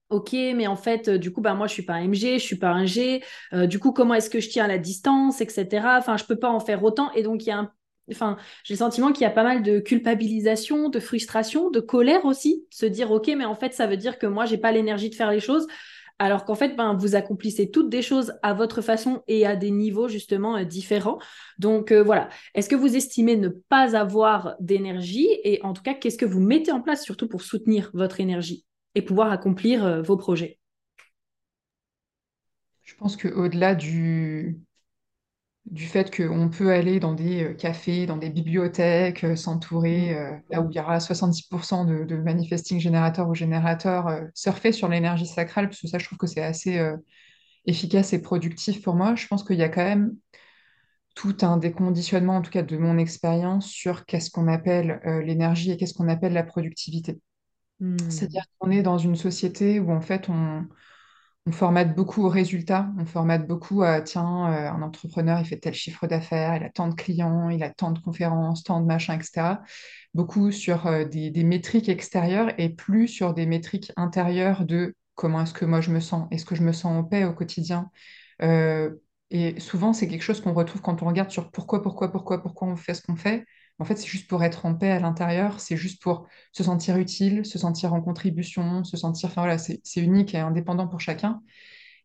Ok, 0.09 0.33
mais 0.33 0.67
en 0.67 0.75
fait, 0.75 1.07
euh, 1.07 1.17
du 1.17 1.31
coup, 1.31 1.41
bah, 1.41 1.55
moi, 1.55 1.65
je 1.65 1.73
suis 1.73 1.83
pas 1.83 1.93
un 1.93 2.03
MG, 2.03 2.37
je 2.37 2.43
suis 2.43 2.57
pas 2.57 2.69
un 2.69 2.85
G. 2.85 3.23
du 3.53 3.79
coup, 3.79 3.91
comment 3.91 4.13
est-ce 4.13 4.29
que 4.29 4.39
je 4.39 4.49
tiens 4.49 4.65
à 4.65 4.67
la 4.67 4.77
distance, 4.77 5.41
etc. 5.41 5.97
Enfin, 5.97 6.17
je 6.17 6.25
peux 6.25 6.35
pas 6.35 6.49
en 6.49 6.59
faire 6.59 6.83
autant. 6.83 7.11
Et 7.13 7.23
donc, 7.23 7.43
il 7.43 7.49
y 7.49 7.51
a 7.51 7.57
un 7.57 7.71
Enfin, 8.11 8.37
j'ai 8.63 8.75
le 8.75 8.77
sentiment 8.77 9.11
qu'il 9.11 9.23
y 9.23 9.25
a 9.25 9.31
pas 9.31 9.43
mal 9.43 9.63
de 9.63 9.79
culpabilisation, 9.79 10.89
de 10.89 10.99
frustration, 10.99 11.71
de 11.71 11.79
colère 11.79 12.25
aussi. 12.25 12.65
Se 12.69 12.85
dire, 12.85 13.11
OK, 13.11 13.31
mais 13.35 13.45
en 13.45 13.55
fait, 13.55 13.73
ça 13.73 13.87
veut 13.87 13.97
dire 13.97 14.19
que 14.19 14.27
moi, 14.27 14.45
j'ai 14.45 14.57
pas 14.57 14.71
l'énergie 14.71 15.09
de 15.09 15.15
faire 15.15 15.31
les 15.31 15.39
choses 15.39 15.65
alors 16.17 16.45
qu'en 16.45 16.55
fait, 16.55 16.75
ben, 16.75 16.93
vous 16.93 17.15
accomplissez 17.15 17.69
toutes 17.69 17.89
des 17.89 18.01
choses 18.01 18.33
à 18.41 18.53
votre 18.53 18.81
façon 18.81 19.21
et 19.27 19.45
à 19.45 19.55
des 19.55 19.71
niveaux 19.71 20.07
justement 20.07 20.57
euh, 20.57 20.63
différents. 20.63 21.19
Donc 21.59 21.91
euh, 21.91 22.03
voilà, 22.03 22.29
est-ce 22.53 22.69
que 22.69 22.75
vous 22.75 22.95
estimez 22.95 23.35
ne 23.35 23.49
pas 23.49 23.95
avoir 23.95 24.55
d'énergie 24.59 25.27
et 25.43 25.61
en 25.63 25.73
tout 25.73 25.83
cas, 25.83 25.93
qu'est-ce 25.93 26.17
que 26.17 26.25
vous 26.25 26.39
mettez 26.39 26.71
en 26.71 26.81
place 26.81 27.03
surtout 27.03 27.27
pour 27.27 27.41
soutenir 27.41 27.91
votre 27.93 28.19
énergie 28.19 28.65
et 28.95 29.01
pouvoir 29.01 29.31
accomplir 29.31 29.85
euh, 29.85 30.01
vos 30.01 30.17
projets? 30.17 30.57
Je 32.83 32.95
pense 32.95 33.17
qu'au-delà 33.17 33.75
du, 33.75 34.59
du 35.65 35.87
fait 35.87 36.15
qu'on 36.15 36.49
peut 36.49 36.71
aller 36.71 36.99
dans 36.99 37.13
des 37.13 37.43
euh, 37.43 37.53
cafés, 37.53 38.05
dans 38.05 38.17
des 38.17 38.29
bibliothèques, 38.29 39.23
euh, 39.23 39.35
s'entourer, 39.35 40.13
mm. 40.13 40.17
euh, 40.17 40.37
là 40.51 40.61
où 40.61 40.69
il 40.69 40.75
y 40.75 40.79
aura 40.79 40.99
70% 40.99 41.85
de, 41.85 42.03
de 42.05 42.15
manifesting 42.15 42.79
générateurs 42.79 43.27
ou 43.27 43.33
générateurs, 43.33 44.21
surfer 44.33 44.71
sur 44.71 44.87
l'énergie 44.87 45.25
sacrale, 45.25 45.69
parce 45.69 45.81
que 45.81 45.87
ça, 45.87 45.97
je 45.97 46.05
trouve 46.05 46.17
que 46.17 46.27
c'est 46.27 46.43
assez 46.43 46.79
efficace 47.65 48.13
et 48.13 48.21
productif 48.21 48.81
pour 48.81 48.95
moi. 48.95 49.15
Je 49.15 49.27
pense 49.27 49.43
qu'il 49.43 49.57
y 49.57 49.63
a 49.63 49.69
quand 49.69 49.83
même 49.83 50.15
tout 51.15 51.37
un 51.41 51.57
déconditionnement, 51.57 52.35
en 52.35 52.41
tout 52.41 52.51
cas 52.51 52.61
de 52.61 52.77
mon 52.77 52.97
expérience, 52.97 53.67
sur 53.67 54.05
qu'est-ce 54.05 54.29
qu'on 54.29 54.47
appelle 54.47 54.99
l'énergie 55.25 55.71
et 55.71 55.77
qu'est-ce 55.77 55.93
qu'on 55.93 56.09
appelle 56.09 56.33
la 56.33 56.43
productivité. 56.43 57.19
Mm. 57.79 57.97
C'est-à-dire 58.09 58.43
qu'on 58.59 58.69
est 58.69 58.83
dans 58.83 58.97
une 58.97 59.15
société 59.15 59.79
où, 59.79 59.91
en 59.91 60.01
fait, 60.01 60.29
on 60.29 60.67
on 61.47 61.51
formate 61.51 61.95
beaucoup 61.95 62.23
aux 62.25 62.29
résultats, 62.29 62.89
on 62.97 63.05
formate 63.05 63.47
beaucoup 63.47 63.83
à, 63.83 64.01
tiens, 64.01 64.51
euh, 64.51 64.69
un 64.71 64.81
entrepreneur, 64.81 65.39
il 65.39 65.45
fait 65.45 65.57
tel 65.59 65.75
chiffre 65.75 66.07
d'affaires, 66.07 66.55
il 66.57 66.63
a 66.63 66.69
tant 66.69 66.87
de 66.87 66.95
clients, 66.95 67.49
il 67.49 67.61
a 67.61 67.69
tant 67.69 67.91
de 67.91 67.99
conférences, 67.99 68.63
tant 68.63 68.81
de 68.81 68.85
machins, 68.87 69.13
etc. 69.13 69.61
Beaucoup 70.15 70.51
sur 70.51 70.87
euh, 70.87 71.05
des, 71.05 71.43
métriques 71.43 71.87
extérieures 71.89 72.51
et 72.57 72.69
plus 72.69 73.07
sur 73.07 73.33
des 73.35 73.45
métriques 73.45 73.91
intérieures 73.95 74.65
de 74.65 74.95
comment 75.13 75.41
est-ce 75.43 75.53
que 75.53 75.65
moi 75.65 75.81
je 75.81 75.91
me 75.91 75.99
sens, 75.99 76.27
est-ce 76.31 76.45
que 76.45 76.55
je 76.55 76.63
me 76.63 76.71
sens 76.71 76.97
en 76.97 77.03
paix 77.03 77.25
au 77.25 77.33
quotidien? 77.33 77.91
Euh, 78.41 78.95
et 79.29 79.59
souvent, 79.59 79.93
c'est 79.93 80.07
quelque 80.07 80.23
chose 80.23 80.41
qu'on 80.41 80.53
retrouve 80.53 80.81
quand 80.81 81.03
on 81.03 81.07
regarde 81.07 81.29
sur 81.29 81.51
pourquoi, 81.51 81.81
pourquoi, 81.83 82.11
pourquoi, 82.11 82.41
pourquoi 82.41 82.67
on 82.67 82.75
fait 82.75 82.93
ce 82.95 83.01
qu'on 83.03 83.15
fait. 83.15 83.45
En 83.79 83.85
fait, 83.85 83.97
c'est 83.97 84.07
juste 84.07 84.29
pour 84.29 84.43
être 84.43 84.65
en 84.65 84.73
paix 84.75 84.91
à 84.91 84.99
l'intérieur, 84.99 85.59
c'est 85.59 85.77
juste 85.77 86.01
pour 86.01 86.27
se 86.53 86.63
sentir 86.63 86.97
utile, 86.97 87.45
se 87.45 87.57
sentir 87.59 87.93
en 87.93 88.01
contribution, 88.01 88.83
se 88.83 88.97
sentir. 88.97 89.29
Enfin 89.29 89.41
voilà, 89.41 89.57
c'est 89.57 89.81
unique 89.97 90.33
et 90.33 90.39
indépendant 90.39 90.87
pour 90.87 91.01
chacun. 91.01 91.41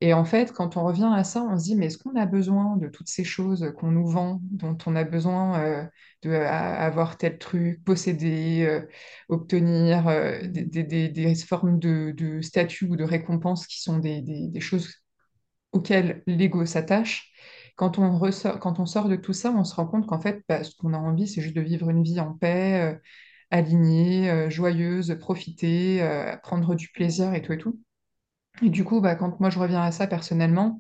Et 0.03 0.15
en 0.15 0.25
fait, 0.25 0.53
quand 0.53 0.77
on 0.79 0.85
revient 0.85 1.11
à 1.15 1.25
ça, 1.25 1.43
on 1.43 1.59
se 1.59 1.65
dit, 1.65 1.77
mais 1.77 1.87
est-ce 1.87 1.99
qu'on 1.99 2.17
a 2.17 2.25
besoin 2.25 2.77
de 2.79 2.89
toutes 2.89 3.09
ces 3.09 3.25
choses 3.25 3.73
qu'on 3.79 3.91
nous 3.91 4.07
vend, 4.07 4.41
dont 4.45 4.77
on 4.87 4.97
a 4.97 5.05
besoin 5.05 5.61
euh, 5.61 5.85
de 6.23 6.33
avoir 6.33 7.19
tel 7.19 7.37
truc, 7.39 7.85
posséder, 7.85 8.65
euh, 8.67 8.81
obtenir 9.29 10.09
euh, 10.09 10.41
des, 10.43 11.35
formes 11.35 11.79
de, 11.79 12.13
de, 12.17 12.41
statut 12.41 12.87
ou 12.87 12.97
de 12.97 13.05
récompense 13.05 13.67
qui 13.67 13.81
sont 13.83 13.99
des, 13.99 14.51
choses 14.61 14.95
auxquelles 15.73 16.23
l'ego 16.27 16.65
s'attache? 16.65 17.30
Quand 17.81 17.99
on, 17.99 18.19
ressort, 18.19 18.61
quand 18.61 18.79
on 18.79 18.85
sort 18.85 19.09
de 19.09 19.17
tout 19.17 19.33
ça, 19.33 19.51
on 19.53 19.65
se 19.65 19.75
rend 19.75 19.87
compte 19.87 20.07
qu'en 20.07 20.21
fait, 20.21 20.45
bah, 20.47 20.63
ce 20.65 20.77
qu'on 20.77 20.93
a 20.93 20.99
envie, 20.99 21.27
c'est 21.27 21.41
juste 21.41 21.57
de 21.57 21.63
vivre 21.63 21.89
une 21.89 22.03
vie 22.03 22.21
en 22.21 22.35
paix, 22.35 22.95
euh, 22.95 22.99
alignée, 23.51 24.31
euh, 24.31 24.51
joyeuse, 24.51 25.17
profiter, 25.19 26.03
euh, 26.03 26.37
prendre 26.37 26.75
du 26.75 26.91
plaisir 26.91 27.33
et 27.33 27.41
tout 27.41 27.55
et 27.55 27.59
tout. 27.59 27.81
Et 28.63 28.71
du 28.71 28.85
coup, 28.85 29.01
bah, 29.01 29.17
quand 29.17 29.41
moi 29.41 29.51
je 29.51 29.59
reviens 29.59 29.83
à 29.83 29.93
ça 29.93 30.07
personnellement, 30.07 30.79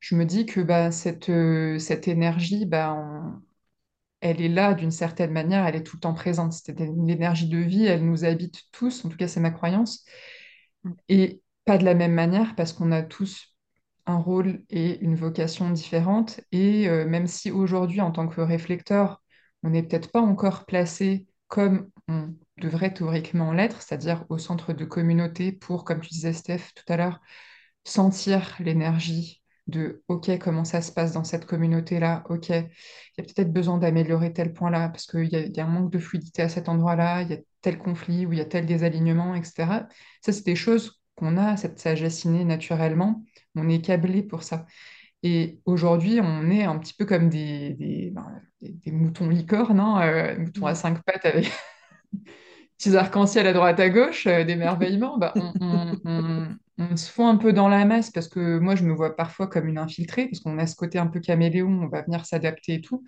je 0.00 0.14
me 0.16 0.24
dis 0.26 0.46
que 0.46 0.60
bah, 0.60 0.92
cette, 0.92 1.32
cette 1.80 2.08
énergie, 2.08 2.66
bah, 2.66 2.96
elle 4.20 4.40
est 4.40 4.48
là 4.48 4.74
d'une 4.74 4.92
certaine 4.92 5.32
manière, 5.32 5.66
elle 5.66 5.76
est 5.76 5.82
tout 5.84 5.96
le 5.96 6.00
temps 6.00 6.14
présente. 6.14 6.52
C'est 6.52 6.78
une 6.80 7.10
énergie 7.10 7.48
de 7.48 7.58
vie, 7.58 7.84
elle 7.86 8.06
nous 8.06 8.24
habite 8.24 8.62
tous, 8.72 9.04
en 9.04 9.08
tout 9.08 9.16
cas 9.16 9.28
c'est 9.28 9.40
ma 9.40 9.50
croyance. 9.50 10.04
Et 11.08 11.42
pas 11.64 11.78
de 11.78 11.84
la 11.84 11.94
même 11.94 12.14
manière 12.14 12.54
parce 12.54 12.72
qu'on 12.72 12.92
a 12.92 13.02
tous 13.02 13.57
un 14.08 14.16
rôle 14.16 14.62
et 14.70 14.98
une 15.00 15.14
vocation 15.14 15.70
différente. 15.70 16.40
Et 16.52 16.88
euh, 16.88 17.06
même 17.06 17.26
si 17.26 17.50
aujourd'hui, 17.50 18.00
en 18.00 18.10
tant 18.10 18.26
que 18.28 18.40
réflecteur, 18.40 19.22
on 19.62 19.70
n'est 19.70 19.82
peut-être 19.82 20.10
pas 20.10 20.20
encore 20.20 20.66
placé 20.66 21.26
comme 21.48 21.90
on 22.08 22.34
devrait 22.58 22.92
théoriquement 22.92 23.52
l'être, 23.52 23.82
c'est-à-dire 23.82 24.24
au 24.28 24.38
centre 24.38 24.72
de 24.72 24.84
communauté 24.84 25.52
pour, 25.52 25.84
comme 25.84 26.00
tu 26.00 26.10
disais 26.10 26.32
Steph 26.32 26.72
tout 26.74 26.92
à 26.92 26.96
l'heure, 26.96 27.20
sentir 27.84 28.56
l'énergie 28.60 29.42
de 29.66 30.02
OK, 30.08 30.30
comment 30.38 30.64
ça 30.64 30.80
se 30.80 30.90
passe 30.92 31.12
dans 31.12 31.24
cette 31.24 31.44
communauté-là, 31.44 32.24
OK, 32.30 32.48
il 32.48 32.54
y 32.54 33.20
a 33.20 33.22
peut-être 33.22 33.52
besoin 33.52 33.78
d'améliorer 33.78 34.32
tel 34.32 34.54
point-là, 34.54 34.88
parce 34.88 35.06
qu'il 35.06 35.24
y, 35.24 35.36
y, 35.36 35.60
a 35.60 35.66
un 35.66 35.68
manque 35.68 35.92
de 35.92 35.98
fluidité 35.98 36.42
à 36.42 36.48
cet 36.48 36.68
endroit-là, 36.70 37.22
il 37.22 37.30
y 37.30 37.34
a 37.34 37.38
tel 37.60 37.78
conflit 37.78 38.24
ou 38.24 38.32
il 38.32 38.38
y 38.38 38.42
a 38.42 38.46
tel 38.46 38.64
désalignement, 38.64 39.34
etc. 39.34 39.86
Ça, 40.22 40.32
c'est 40.32 40.46
des 40.46 40.56
choses 40.56 41.02
qu'on 41.16 41.36
a, 41.36 41.56
cette 41.56 41.78
sagesse 41.78 42.24
innée 42.24 42.44
naturellement, 42.44 43.24
on 43.58 43.68
est 43.68 43.80
câblé 43.80 44.22
pour 44.22 44.42
ça. 44.42 44.66
Et 45.22 45.60
aujourd'hui, 45.64 46.20
on 46.22 46.50
est 46.50 46.64
un 46.64 46.78
petit 46.78 46.94
peu 46.94 47.04
comme 47.04 47.28
des, 47.28 47.74
des, 47.74 48.12
ben, 48.12 48.40
moutons 48.86 49.28
licornes, 49.28 49.80
hein, 49.80 50.00
euh, 50.02 50.38
moutons 50.38 50.66
à 50.66 50.74
cinq 50.74 51.02
pattes 51.02 51.26
avec 51.26 51.50
petits 52.78 52.96
arcs-en-ciel 52.96 53.46
à 53.46 53.52
droite 53.52 53.80
à 53.80 53.90
gauche, 53.90 54.26
euh, 54.26 54.44
d'émerveillement. 54.44 55.18
Bah, 55.18 55.32
on, 55.34 56.48
on, 56.78 56.96
se 56.96 57.10
fond 57.10 57.26
un 57.26 57.36
peu 57.36 57.52
dans 57.52 57.68
la 57.68 57.84
masse 57.84 58.10
parce 58.10 58.28
que 58.28 58.58
moi, 58.58 58.76
je 58.76 58.84
me 58.84 58.94
vois 58.94 59.16
parfois 59.16 59.48
comme 59.48 59.66
une 59.66 59.78
infiltrée 59.78 60.26
parce 60.26 60.40
qu'on 60.40 60.58
a 60.58 60.66
ce 60.66 60.76
côté 60.76 60.98
un 60.98 61.08
peu 61.08 61.18
caméléon, 61.18 61.82
on 61.82 61.88
va 61.88 62.02
venir 62.02 62.24
s'adapter 62.24 62.74
et 62.74 62.80
tout. 62.80 63.04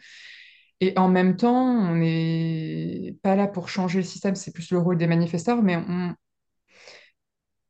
Et 0.80 0.98
en 0.98 1.08
même 1.08 1.36
temps, 1.36 1.66
on 1.66 1.94
n'est 1.96 3.14
pas 3.22 3.36
là 3.36 3.46
pour 3.46 3.68
changer 3.68 3.98
le 3.98 4.04
système, 4.04 4.34
c'est 4.34 4.52
plus 4.52 4.72
le 4.72 4.78
rôle 4.78 4.96
des 4.96 5.06
manifestants, 5.06 5.62
mais 5.62 5.76
on, 5.76 6.14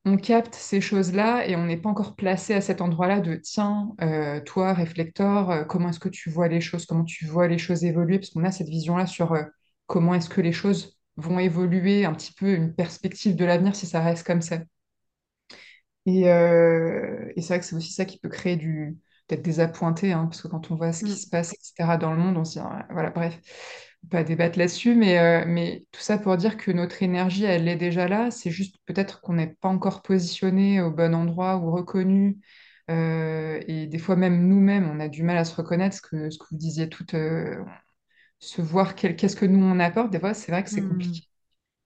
on 0.05 0.17
capte 0.17 0.55
ces 0.55 0.81
choses-là 0.81 1.47
et 1.47 1.57
on 1.57 1.67
n'est 1.67 1.77
pas 1.77 1.91
encore 1.91 2.17
placé 2.17 2.55
à 2.55 2.61
cet 2.61 2.81
endroit-là 2.81 3.21
de 3.21 3.35
tiens, 3.37 3.95
euh, 4.01 4.41
toi, 4.41 4.73
réflecteur, 4.73 5.51
euh, 5.51 5.65
comment 5.65 5.91
est-ce 5.91 6.01
que 6.01 6.09
tu 6.09 6.31
vois 6.31 6.49
les 6.49 6.61
choses, 6.61 6.87
comment 6.87 7.05
tu 7.05 7.27
vois 7.27 7.49
les 7.49 7.59
choses 7.59 7.85
évoluer, 7.85 8.19
parce 8.19 8.31
qu'on 8.31 8.45
a 8.45 8.51
cette 8.51 8.69
vision-là 8.69 9.07
sur 9.07 9.33
euh, 9.33 9.43
comment 9.87 10.15
est-ce 10.15 10.31
que 10.31 10.41
les 10.41 10.53
choses 10.53 10.99
vont 11.17 11.39
évoluer, 11.39 12.07
un 12.07 12.15
petit 12.15 12.33
peu 12.33 12.55
une 12.55 12.75
perspective 12.75 13.37
de 13.37 13.45
l'avenir 13.45 13.77
si 13.77 13.87
ça 13.87 14.01
reste 14.01 14.27
comme 14.27 14.41
ça. 14.41 14.61
Et, 16.07 16.23
et 16.23 17.43
c'est 17.43 17.49
vrai 17.49 17.61
que 17.61 17.65
c'est 17.65 17.77
aussi 17.77 17.93
ça 17.93 18.07
qui 18.07 18.19
peut 18.19 18.31
créer 18.31 18.57
du 18.57 18.97
peut-être 19.29 19.43
des 19.43 19.61
appointés, 19.61 20.13
hein, 20.13 20.25
parce 20.25 20.41
que 20.43 20.49
quand 20.49 20.71
on 20.71 20.77
voit 20.77 20.93
ce 20.93 21.05
qui 21.05 21.13
mm. 21.13 21.17
se 21.17 21.29
passe, 21.29 21.53
etc., 21.53 21.99
dans 21.99 22.13
le 22.13 22.19
monde, 22.19 22.37
on 22.39 22.45
se 22.45 22.55
dit, 22.55 22.59
ah, 22.59 22.87
voilà, 22.91 23.11
bref 23.11 23.39
pas 24.09 24.25
débattre 24.25 24.59
là-dessus, 24.59 24.95
mais, 24.95 25.19
euh, 25.19 25.45
mais 25.47 25.85
tout 25.93 26.01
ça 26.01 26.19
pour 26.19 26.37
dire 26.37 26.57
que 26.57 26.71
notre 26.71 27.03
énergie, 27.03 27.45
elle 27.45 27.69
est 27.69 27.77
déjà 27.77 28.09
là. 28.09 28.31
C'est 28.31 28.51
juste 28.51 28.77
peut-être 28.87 29.21
qu'on 29.21 29.35
n'est 29.35 29.55
pas 29.61 29.69
encore 29.69 30.03
positionné 30.03 30.81
au 30.81 30.91
bon 30.91 31.15
endroit 31.15 31.57
ou 31.59 31.71
reconnu. 31.71 32.39
Euh, 32.91 33.61
et 33.69 33.87
des 33.87 33.99
fois, 33.99 34.17
même 34.17 34.49
nous-mêmes, 34.49 34.89
on 34.91 35.01
a 35.01 35.09
du 35.09 35.23
mal 35.23 35.37
à 35.37 35.45
se 35.45 35.55
reconnaître, 35.55 35.97
ce 35.97 36.03
que, 36.03 36.31
ce 36.31 36.39
que 36.39 36.45
vous 36.51 36.57
disiez 36.57 36.89
tout, 36.89 37.07
euh, 37.15 37.63
se 38.39 38.63
voir 38.63 38.95
qu'est-ce 38.95 39.37
que 39.37 39.47
nous 39.47 39.65
on 39.65 39.79
apporte. 39.79 40.11
Des 40.11 40.21
fois, 40.21 40.35
c'est 40.35 40.51
vrai 40.51 40.65
que 40.65 40.71
c'est 40.71 40.81
hmm. 40.81 40.89
compliqué. 40.89 41.29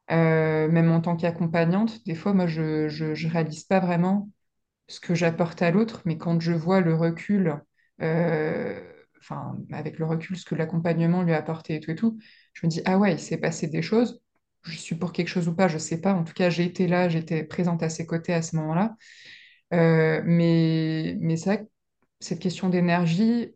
même 0.09 0.93
en 0.93 1.01
tant 1.01 1.17
qu'accompagnante, 1.17 2.05
des 2.07 2.15
fois, 2.15 2.33
moi, 2.33 2.47
je 2.47 2.87
ne 2.87 3.31
réalise 3.31 3.65
pas 3.65 3.81
vraiment 3.81 4.31
ce 4.89 5.01
que 5.01 5.15
j'apporte 5.15 5.63
à 5.63 5.71
l'autre, 5.71 6.03
mais 6.05 6.17
quand 6.19 6.41
je 6.41 6.53
vois 6.53 6.81
le 6.81 6.95
recul 6.95 7.61
enfin, 9.25 9.57
avec 9.73 9.99
le 9.99 10.07
recul, 10.07 10.37
ce 10.37 10.45
que 10.45 10.55
l'accompagnement 10.55 11.23
lui 11.23 11.33
a 11.33 11.39
apporté 11.39 11.77
et 11.77 11.81
tout 11.81 11.91
et 11.91 11.95
tout, 11.97 12.19
je 12.53 12.67
me 12.67 12.71
dis, 12.71 12.83
ah 12.85 12.99
ouais, 12.99 13.15
il 13.15 13.21
s'est 13.21 13.39
passé 13.39 13.69
des 13.69 13.83
choses, 13.83 14.21
je 14.65 14.77
suis 14.79 14.95
pour 14.97 15.13
quelque 15.13 15.29
chose 15.29 15.49
ou 15.49 15.55
pas, 15.55 15.69
je 15.69 15.79
sais 15.79 16.01
pas. 16.01 16.15
En 16.15 16.25
tout 16.25 16.33
cas, 16.35 16.51
j'ai 16.51 16.65
été 16.65 16.87
là, 16.87 17.09
j'étais 17.09 17.45
présente 17.45 17.83
à 17.83 17.89
ses 17.89 18.07
côtés 18.07 18.33
à 18.33 18.43
ce 18.43 18.57
moment-là. 18.57 18.97
Euh, 19.73 20.23
mais 20.25 21.17
mais 21.21 21.37
que 21.37 21.67
cette 22.21 22.41
question 22.41 22.69
d'énergie, 22.69 23.55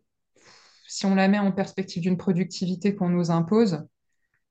si 0.87 1.07
on 1.07 1.15
la 1.15 1.29
met 1.29 1.39
en 1.39 1.53
perspective 1.53 2.03
d'une 2.03 2.17
productivité 2.17 2.95
qu'on 2.95 3.11
nous 3.11 3.31
impose, 3.31 3.87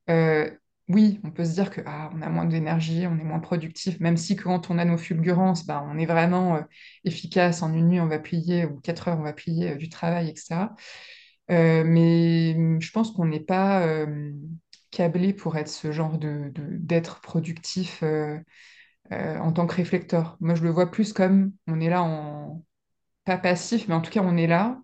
euh, 0.09 0.49
oui, 0.89 1.19
on 1.23 1.31
peut 1.31 1.43
se 1.43 1.53
dire 1.53 1.69
que 1.69 1.81
ah, 1.85 2.09
on 2.15 2.21
a 2.21 2.29
moins 2.29 2.45
d'énergie, 2.45 3.05
on 3.07 3.17
est 3.19 3.23
moins 3.23 3.39
productif, 3.39 3.99
même 3.99 4.15
si 4.17 4.35
quand 4.37 4.69
on 4.71 4.77
a 4.77 4.85
nos 4.85 4.97
fulgurances, 4.97 5.65
bah, 5.65 5.85
on 5.89 5.97
est 5.97 6.05
vraiment 6.05 6.55
euh, 6.55 6.61
efficace. 7.03 7.61
En 7.61 7.73
une 7.73 7.89
nuit, 7.89 7.99
on 7.99 8.07
va 8.07 8.19
plier, 8.19 8.65
ou 8.65 8.79
quatre 8.79 9.09
heures, 9.09 9.19
on 9.19 9.23
va 9.23 9.33
plier 9.33 9.75
du 9.75 9.89
travail, 9.89 10.29
etc. 10.29 10.75
Euh, 11.51 11.83
mais 11.85 12.53
je 12.81 12.91
pense 12.91 13.11
qu'on 13.11 13.25
n'est 13.25 13.39
pas 13.39 13.85
euh, 13.87 14.31
câblé 14.91 15.33
pour 15.33 15.57
être 15.57 15.69
ce 15.69 15.91
genre 15.91 16.17
de, 16.17 16.51
d'être 16.55 17.21
productif 17.21 18.03
euh, 18.03 18.39
en 19.11 19.51
tant 19.53 19.67
que 19.67 19.75
réflecteur. 19.75 20.37
Moi, 20.41 20.55
je 20.55 20.63
le 20.63 20.69
vois 20.69 20.91
plus 20.91 21.13
comme 21.13 21.53
on 21.67 21.79
est 21.79 21.89
là 21.89 22.03
en 22.03 22.63
pas 23.25 23.37
passif, 23.37 23.87
mais 23.87 23.95
en 23.95 24.01
tout 24.01 24.11
cas, 24.11 24.21
on 24.23 24.37
est 24.37 24.47
là. 24.47 24.81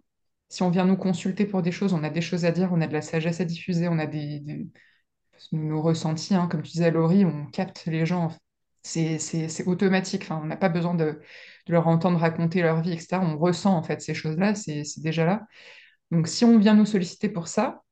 Si 0.50 0.64
on 0.64 0.70
vient 0.70 0.86
nous 0.86 0.98
consulter 0.98 1.46
pour 1.46 1.62
des 1.62 1.72
choses, 1.72 1.94
on 1.94 2.04
a 2.04 2.10
des 2.10 2.22
choses 2.22 2.46
à 2.46 2.52
dire, 2.52 2.72
on 2.74 2.82
a 2.82 2.88
de 2.88 2.94
la 2.94 3.02
sagesse 3.02 3.42
à 3.42 3.46
diffuser, 3.46 3.88
on 3.88 4.00
a 4.00 4.06
des, 4.08 4.68
nos 5.52 5.82
ressentis, 5.82 6.36
hein. 6.36 6.48
comme 6.48 6.62
tu 6.62 6.72
disais, 6.72 6.92
Laurie, 6.92 7.26
on 7.26 7.46
capte 7.48 7.86
les 7.86 8.06
gens. 8.06 8.32
C'est, 8.84 9.18
automatique. 9.66 10.24
Enfin, 10.24 10.42
on 10.44 10.46
n'a 10.46 10.58
pas 10.58 10.70
besoin 10.70 10.94
de, 10.94 11.22
de, 11.68 11.72
leur 11.72 11.88
entendre 11.88 12.20
raconter 12.20 12.62
leur 12.62 12.82
vie, 12.82 12.92
etc. 12.92 13.20
On 13.22 13.38
ressent 13.38 13.76
en 13.78 13.84
fait 13.84 14.02
ces 14.02 14.14
choses-là, 14.14 14.56
c'est, 14.56 14.84
déjà 14.98 15.26
là. 15.26 15.48
Donc, 16.12 16.28
si 16.28 16.46
on 16.46 16.58
vient 16.60 16.76
nous 16.76 16.86
solliciter 16.86 17.30
pour 17.30 17.48
ça, 17.48 17.84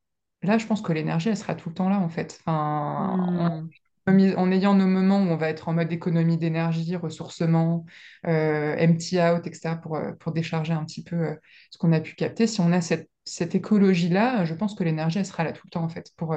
là, 0.42 0.58
je 0.58 0.66
pense 0.66 0.82
que 0.82 0.92
l'énergie, 0.92 1.28
elle 1.30 1.36
sera 1.36 1.54
tout 1.54 1.70
le 1.70 1.74
temps 1.74 1.88
là, 1.88 1.98
en 1.98 2.08
fait. 2.08 2.38
Enfin, 2.40 3.66
hmm. 4.06 4.34
en, 4.36 4.52
ayant 4.52 4.74
nos 4.74 4.86
moments 4.86 5.18
où 5.18 5.28
on 5.28 5.36
va 5.36 5.48
être 5.48 5.68
en 5.68 5.72
mode 5.72 5.92
économie 5.92 6.38
d'énergie, 6.38 6.96
ressourcement, 6.96 7.86
euh, 8.26 8.76
empty 8.78 9.18
out, 9.20 9.46
etc., 9.46 9.76
pour, 9.82 9.96
euh, 9.96 10.12
pour 10.20 10.32
décharger 10.32 10.72
un 10.74 10.84
petit 10.84 11.02
peu 11.02 11.16
euh, 11.16 11.34
ce 11.70 11.78
qu'on 11.78 11.92
a 11.92 12.00
pu 12.00 12.14
capter, 12.14 12.46
si 12.46 12.60
on 12.60 12.72
a 12.72 12.80
cette, 12.80 13.08
cette 13.24 13.54
écologie-là, 13.54 14.44
je 14.44 14.54
pense 14.54 14.74
que 14.74 14.84
l'énergie, 14.84 15.18
elle 15.18 15.26
sera 15.26 15.44
là 15.44 15.52
tout 15.52 15.66
le 15.66 15.70
temps, 15.70 15.84
en 15.84 15.88
fait, 15.88 16.10
pour 16.16 16.36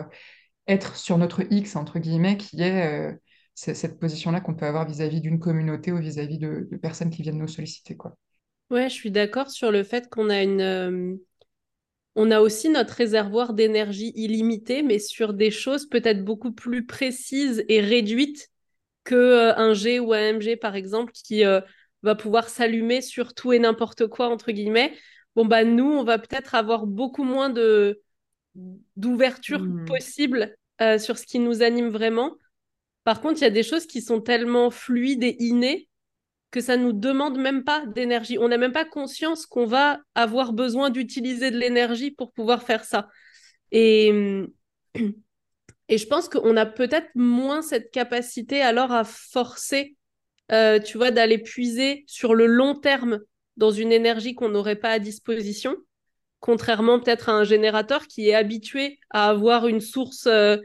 être 0.68 0.96
sur 0.96 1.18
notre 1.18 1.44
X, 1.52 1.76
entre 1.76 2.00
guillemets, 2.00 2.38
qui 2.38 2.62
est 2.62 3.18
cette 3.54 4.00
position-là 4.00 4.42
qu'on 4.42 4.56
peut 4.56 4.66
avoir 4.66 4.88
vis-à-vis 4.88 5.22
d'une 5.22 5.40
communauté 5.40 5.92
ou 5.92 5.98
vis-à-vis 5.98 6.40
de, 6.40 6.68
personnes 6.82 7.10
qui 7.10 7.22
viennent 7.22 7.38
nous 7.38 7.48
solliciter, 7.48 7.96
quoi. 7.96 8.18
Ouais, 8.72 8.90
je 8.90 8.96
suis 8.96 9.12
d'accord 9.12 9.52
sur 9.52 9.72
le 9.72 9.84
fait 9.84 10.10
qu'on 10.10 10.30
a 10.30 10.42
une 10.42 11.20
on 12.16 12.32
a 12.32 12.40
aussi 12.40 12.70
notre 12.70 12.94
réservoir 12.94 13.54
d'énergie 13.54 14.14
illimité, 14.16 14.84
mais 14.84 15.00
sur 15.00 15.34
des 15.34 15.52
choses 15.52 15.88
peut-être 15.88 16.24
beaucoup 16.24 16.54
plus 16.54 16.86
précises 16.86 17.66
et 17.68 17.82
réduites 17.82 18.50
que 19.04 19.16
euh, 19.16 19.56
un 19.58 19.74
G 19.74 20.00
ou 20.00 20.14
un 20.14 20.34
MG, 20.34 20.56
par 20.56 20.76
exemple, 20.76 21.12
qui 21.14 21.44
euh, 21.46 21.60
va 22.04 22.16
pouvoir 22.16 22.50
s'allumer 22.50 23.02
sur 23.02 23.34
tout 23.34 23.52
et 23.52 23.60
n'importe 23.60 24.08
quoi, 24.08 24.30
entre 24.30 24.52
guillemets. 24.52 24.94
Bon, 25.36 25.46
bah, 25.46 25.66
nous, 25.66 25.86
on 25.92 26.06
va 26.06 26.18
peut-être 26.18 26.56
avoir 26.56 26.88
beaucoup 26.88 27.24
moins 27.24 27.50
de 27.50 28.02
d'ouverture 28.96 29.62
hmm. 29.62 29.86
possible 29.86 30.56
euh, 30.82 30.98
sur 30.98 31.18
ce 31.18 31.26
qui 31.26 31.40
nous 31.40 31.62
anime 31.62 31.90
vraiment. 31.90 32.36
Par 33.04 33.22
contre, 33.22 33.40
il 33.40 33.44
y 33.44 33.48
a 33.48 33.52
des 33.52 33.64
choses 33.64 33.86
qui 33.86 34.02
sont 34.02 34.22
tellement 34.22 34.72
fluides 34.72 35.24
et 35.24 35.36
innées 35.40 35.90
que 36.52 36.62
ça 36.62 36.78
nous 36.78 36.94
demande 36.94 37.38
même 37.38 37.64
pas 37.64 37.86
d'énergie. 37.86 38.38
On 38.40 38.48
n'a 38.48 38.58
même 38.58 38.72
pas 38.72 38.86
conscience 38.86 39.46
qu'on 39.46 39.66
va 39.66 40.00
avoir 40.16 40.54
besoin 40.54 40.90
d'utiliser 40.90 41.52
de 41.52 41.58
l'énergie 41.58 42.12
pour 42.12 42.32
pouvoir 42.32 42.64
faire 42.64 42.86
ça. 42.86 43.10
Et, 43.72 44.14
et 45.90 45.98
je 45.98 46.08
pense 46.08 46.30
qu'on 46.30 46.56
a 46.56 46.66
peut-être 46.66 47.10
moins 47.14 47.62
cette 47.62 47.92
capacité 47.92 48.62
alors 48.62 48.92
à 48.92 49.04
forcer, 49.04 49.98
euh, 50.52 50.80
tu 50.80 50.98
vois, 50.98 51.12
d'aller 51.12 51.40
puiser 51.40 52.06
sur 52.08 52.34
le 52.34 52.46
long 52.46 52.74
terme 52.74 53.20
dans 53.58 53.72
une 53.72 53.92
énergie 53.92 54.34
qu'on 54.34 54.50
n'aurait 54.50 54.78
pas 54.78 54.92
à 54.92 55.00
disposition, 55.00 55.76
contrairement 56.46 57.00
peut-être 57.00 57.30
à 57.30 57.32
un 57.32 57.44
générateur 57.44 58.06
qui 58.06 58.30
est 58.30 58.36
habitué 58.36 59.00
à 59.10 59.30
avoir 59.30 59.66
une 59.66 59.82
source 59.82 60.28
euh, 60.28 60.58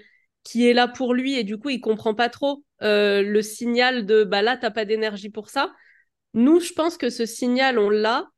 qui 0.45 0.69
est 0.69 0.75
là 0.75 0.87
pour 0.87 1.15
lui 1.15 1.39
et 1.39 1.43
du 1.43 1.57
coup 1.57 1.71
il 1.71 1.81
comprend 1.81 2.15
pas 2.15 2.29
trop 2.29 2.63
euh, 2.83 3.23
le 3.23 3.41
signal 3.41 4.05
de 4.05 4.23
bah 4.23 4.43
là 4.43 4.59
t'as 4.59 4.71
pas 4.71 4.85
d'énergie 4.85 5.31
pour 5.31 5.49
ça. 5.49 5.73
Nous, 6.35 6.61
je 6.61 6.75
pense 6.75 6.99
que 6.99 7.09
ce 7.09 7.25
signal 7.25 7.79
on 7.79 7.89
l'a, 7.89 8.29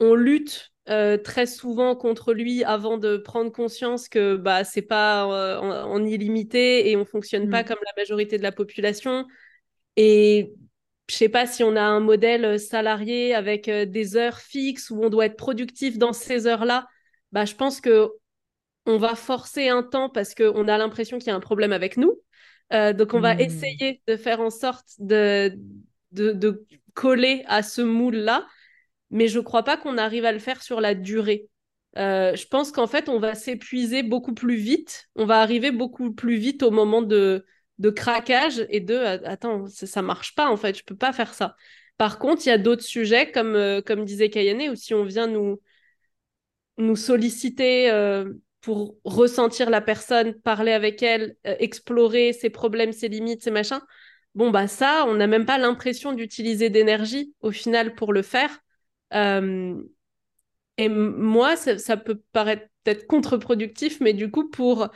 on 0.00 0.14
lutte 0.14 0.70
euh, 0.90 1.16
très 1.16 1.46
souvent 1.46 1.96
contre 1.96 2.34
lui 2.34 2.62
avant 2.62 2.98
de 2.98 3.16
prendre 3.16 3.50
conscience 3.50 4.10
que 4.10 4.36
bah 4.36 4.62
c'est 4.62 4.82
pas 4.82 5.26
en, 5.26 6.04
illimité 6.04 6.90
et 6.90 6.96
on 6.98 7.06
fonctionne 7.06 7.48
pas 7.48 7.62
mm. 7.62 7.68
comme 7.68 7.78
la 7.86 8.02
majorité 8.02 8.36
de 8.36 8.42
la 8.42 8.52
population. 8.52 9.26
Et 9.96 10.52
je 11.12 11.18
sais 11.18 11.28
pas 11.28 11.46
si 11.46 11.62
on 11.62 11.76
a 11.76 11.82
un 11.82 12.00
modèle 12.00 12.58
salarié 12.58 13.34
avec 13.34 13.68
des 13.68 14.16
heures 14.16 14.38
fixes 14.38 14.88
où 14.88 15.04
on 15.04 15.10
doit 15.10 15.26
être 15.26 15.36
productif 15.36 15.98
dans 15.98 16.14
ces 16.14 16.46
heures-là. 16.46 16.86
Bah, 17.32 17.44
je 17.44 17.54
pense 17.54 17.82
que 17.82 18.08
on 18.86 18.96
va 18.96 19.14
forcer 19.14 19.68
un 19.68 19.82
temps 19.82 20.08
parce 20.08 20.34
qu'on 20.34 20.66
a 20.68 20.78
l'impression 20.78 21.18
qu'il 21.18 21.26
y 21.26 21.30
a 21.30 21.34
un 21.34 21.40
problème 21.40 21.72
avec 21.72 21.98
nous. 21.98 22.18
Euh, 22.72 22.94
donc, 22.94 23.12
on 23.12 23.20
va 23.20 23.34
hmm. 23.34 23.40
essayer 23.40 24.00
de 24.06 24.16
faire 24.16 24.40
en 24.40 24.48
sorte 24.48 24.86
de, 25.00 25.52
de, 26.12 26.64
coller 26.94 27.44
à 27.46 27.62
ce 27.62 27.82
moule-là, 27.82 28.46
mais 29.10 29.28
je 29.28 29.38
ne 29.38 29.44
crois 29.44 29.64
pas 29.64 29.76
qu'on 29.76 29.98
arrive 29.98 30.24
à 30.24 30.32
le 30.32 30.38
faire 30.38 30.62
sur 30.62 30.80
la 30.80 30.94
durée. 30.94 31.46
je 31.94 32.46
pense 32.46 32.72
qu'en 32.72 32.86
fait, 32.86 33.10
on 33.10 33.18
va 33.18 33.34
s'épuiser 33.34 34.02
beaucoup 34.02 34.32
plus 34.32 34.56
vite. 34.56 35.10
On 35.14 35.26
va 35.26 35.42
arriver 35.42 35.72
beaucoup 35.72 36.10
plus 36.10 36.36
vite 36.36 36.62
au 36.62 36.70
moment 36.70 37.02
de, 37.02 37.44
de 37.78 37.90
craquage 37.90 38.66
et 38.68 38.80
de 38.80 38.96
attends, 38.96 39.66
ça, 39.66 39.86
ça 39.86 40.02
marche 40.02 40.34
pas 40.34 40.50
en 40.50 40.56
fait, 40.56 40.76
je 40.78 40.84
peux 40.84 40.96
pas 40.96 41.12
faire 41.12 41.34
ça. 41.34 41.56
Par 41.98 42.18
contre, 42.18 42.42
il 42.46 42.48
y 42.48 42.52
a 42.52 42.58
d'autres 42.58 42.82
sujets, 42.82 43.30
comme, 43.30 43.82
comme 43.86 44.04
disait 44.04 44.30
Kayane, 44.30 44.70
où 44.72 44.74
si 44.74 44.94
on 44.94 45.04
vient 45.04 45.26
nous, 45.26 45.60
nous 46.78 46.96
solliciter 46.96 47.90
pour 48.62 48.96
ressentir 49.04 49.68
la 49.68 49.80
personne, 49.82 50.34
parler 50.34 50.72
avec 50.72 51.02
elle, 51.02 51.36
euh, 51.46 51.56
explorer 51.58 52.32
ses 52.32 52.48
problèmes, 52.48 52.92
ses 52.92 53.08
limites, 53.08 53.42
ses 53.42 53.50
machins. 53.50 53.80
Bon, 54.34 54.50
bah 54.50 54.68
ça, 54.68 55.04
on 55.08 55.14
n'a 55.14 55.26
même 55.26 55.44
pas 55.44 55.58
l'impression 55.58 56.12
d'utiliser 56.12 56.70
d'énergie 56.70 57.34
au 57.40 57.50
final 57.50 57.94
pour 57.94 58.12
le 58.14 58.22
faire. 58.22 58.60
Euh, 59.12 59.74
et 60.78 60.88
moi, 60.88 61.56
ça, 61.56 61.96
peut 61.98 62.22
paraître 62.32 62.66
peut-être 62.84 63.06
contre-productif, 63.06 64.00
mais 64.00 64.14
du 64.14 64.30
coup, 64.30 64.48
pour 64.48 64.88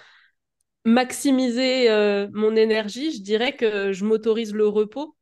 maximiser 0.87 1.91
euh, 1.91 2.29
mon 2.33 2.57
énergie, 2.57 3.13
je 3.13 3.21
dirais 3.21 3.57
que 3.57 3.93
je 3.93 4.05
m'autorise 4.05 4.55
le 4.55 4.69
repos. 4.69 5.17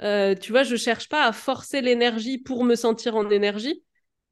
tu 0.00 0.52
vois, 0.52 0.62
je 0.62 0.76
cherche 0.76 1.08
pas 1.08 1.24
à 1.26 1.32
forcer 1.32 1.80
l'énergie 1.80 2.38
pour 2.38 2.64
me 2.64 2.76
sentir 2.76 3.16
en 3.16 3.28
énergie, 3.30 3.82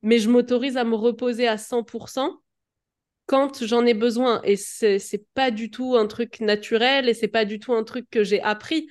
mais 0.03 0.19
je 0.19 0.29
m'autorise 0.31 0.77
à 0.77 0.85
me 0.85 0.95
reposer 0.95 1.49
à 1.49 1.59
100% 1.59 2.41
quand 3.27 3.65
j'en 3.65 3.87
ai 3.87 3.95
besoin. 3.95 4.41
Et 4.45 4.57
c'est, 4.57 4.99
c'est 4.99 5.27
pas 5.35 5.51
du 5.51 5.71
tout 5.71 5.97
un 5.97 6.07
truc 6.07 6.41
naturel 6.41 7.09
et 7.09 7.15
c'est 7.15 7.29
pas 7.29 7.45
du 7.45 7.59
tout 7.59 7.73
un 7.75 7.85
truc 7.85 8.09
que 8.11 8.23
j'ai 8.25 8.43
appris 8.43 8.89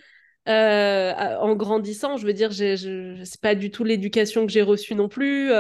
euh, 0.50 1.14
en 1.38 1.56
grandissant. 1.56 2.18
Je 2.18 2.26
veux 2.26 2.34
dire, 2.34 2.52
j'ai, 2.52 2.78
je, 2.78 3.24
c'est 3.24 3.42
pas 3.42 3.56
du 3.56 3.72
tout 3.72 3.84
l'éducation 3.84 4.46
que 4.46 4.52
j'ai 4.52 4.62
reçue 4.62 4.96
non 4.96 5.10
plus. 5.10 5.52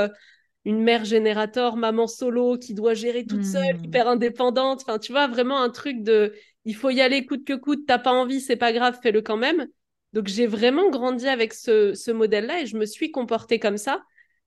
Une 0.65 0.81
mère 0.81 1.03
générateur, 1.03 1.75
maman 1.75 2.07
solo 2.07 2.57
qui 2.57 2.73
doit 2.73 2.93
gérer 2.93 3.25
toute 3.25 3.43
seule, 3.43 3.77
hmm. 3.77 3.85
hyper 3.85 4.07
indépendante. 4.07 4.81
Enfin, 4.81 4.97
tu 4.97 5.11
vois, 5.11 5.27
vraiment 5.27 5.61
un 5.61 5.69
truc 5.69 6.03
de 6.03 6.33
il 6.65 6.75
faut 6.75 6.89
y 6.89 7.01
aller 7.01 7.25
coûte 7.25 7.45
que 7.45 7.53
coûte, 7.53 7.85
t'as 7.85 7.99
pas 7.99 8.13
envie, 8.13 8.39
c'est 8.39 8.55
pas 8.55 8.71
grave, 8.71 8.97
fais-le 9.01 9.21
quand 9.21 9.37
même. 9.37 9.67
Donc 10.13 10.27
j'ai 10.27 10.47
vraiment 10.47 10.89
grandi 10.89 11.27
avec 11.27 11.53
ce, 11.53 11.93
ce 11.93 12.11
modèle-là 12.11 12.61
et 12.61 12.65
je 12.65 12.77
me 12.77 12.85
suis 12.85 13.11
comportée 13.11 13.59
comme 13.59 13.77
ça. 13.77 14.03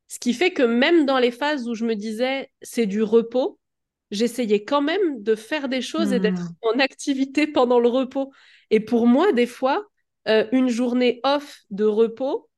Ce 0.09 0.18
qui 0.18 0.32
fait 0.32 0.52
que 0.52 0.62
même 0.62 1.05
dans 1.05 1.18
les 1.18 1.32
phases 1.32 1.68
où 1.68 1.74
je 1.74 1.84
me 1.84 1.94
disais 1.94 2.51
c'est 2.62 2.86
du 2.86 3.02
repos, 3.02 3.59
j'essayais 4.10 4.64
quand 4.64 4.82
même 4.82 5.22
de 5.22 5.34
faire 5.34 5.68
des 5.68 5.82
choses 5.82 6.12
et 6.12 6.20
d'être 6.20 6.43
hmm. 6.43 6.74
en 6.74 6.78
activité 6.78 7.47
pendant 7.47 7.80
le 7.80 7.88
repos. 7.88 8.32
Et 8.70 8.80
pour 8.80 9.06
moi, 9.06 9.32
des 9.32 9.47
fois, 9.47 9.86
euh, 10.28 10.47
une 10.52 10.68
journée 10.68 11.20
off 11.24 11.60
de 11.70 11.84
repos, 11.84 12.48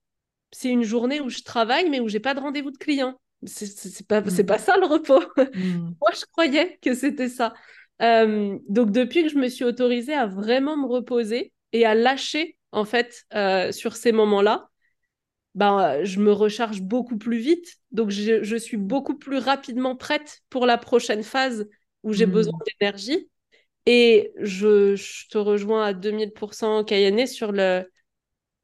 c'est 0.53 0.71
une 0.71 0.85
journée 0.85 1.21
où 1.21 1.29
je 1.29 1.43
travaille, 1.43 1.91
mais 1.91 2.01
où 2.01 2.09
j'ai 2.09 2.21
pas 2.21 2.35
de 2.35 2.41
rendez-vous 2.41 2.71
de 2.71 2.79
clients. 2.79 3.19
C'est 3.47 4.07
pas, 4.07 4.21
hmm. 4.21 4.47
pas 4.47 4.59
ça 4.59 4.77
le 4.77 4.87
repos. 4.87 5.23
Hmm. 5.37 5.93
moi, 6.01 6.11
je 6.13 6.25
croyais 6.33 6.79
que 6.83 6.95
c'était 6.95 7.29
ça. 7.29 7.55
Euh, 8.03 8.59
donc, 8.69 8.91
depuis 8.91 9.23
que 9.23 9.29
je 9.29 9.39
me 9.39 9.49
suis 9.49 9.65
autorisée 9.65 10.15
à 10.15 10.27
vraiment 10.27 10.77
me 10.77 10.87
reposer 10.87 11.53
et 11.73 11.85
à 11.85 11.95
lâcher, 11.95 12.57
en 12.73 12.85
fait, 12.85 13.25
euh, 13.35 13.73
sur 13.73 13.97
ces 13.97 14.13
moments-là, 14.13 14.69
ben, 15.55 16.05
je 16.05 16.21
me 16.21 16.33
recharge 16.33 16.83
beaucoup 16.83 17.17
plus 17.17 17.39
vite. 17.39 17.77
Donc, 17.91 18.11
je, 18.11 18.57
suis 18.57 18.77
beaucoup 18.77 19.17
plus 19.17 19.39
rapidement 19.39 19.97
prête 19.97 20.41
pour 20.51 20.67
la 20.67 20.79
prochaine 20.79 21.23
phase 21.23 21.69
où 22.03 22.13
j'ai 22.13 22.27
besoin 22.27 22.59
hmm. 22.59 22.81
d'énergie. 22.81 23.29
Et 23.87 24.33
je, 24.37 24.95
te 25.29 25.39
rejoins 25.39 25.85
à 25.85 25.93
2000% 25.95 26.85
Kayane 26.85 27.27
sur 27.27 27.53
le, 27.53 27.85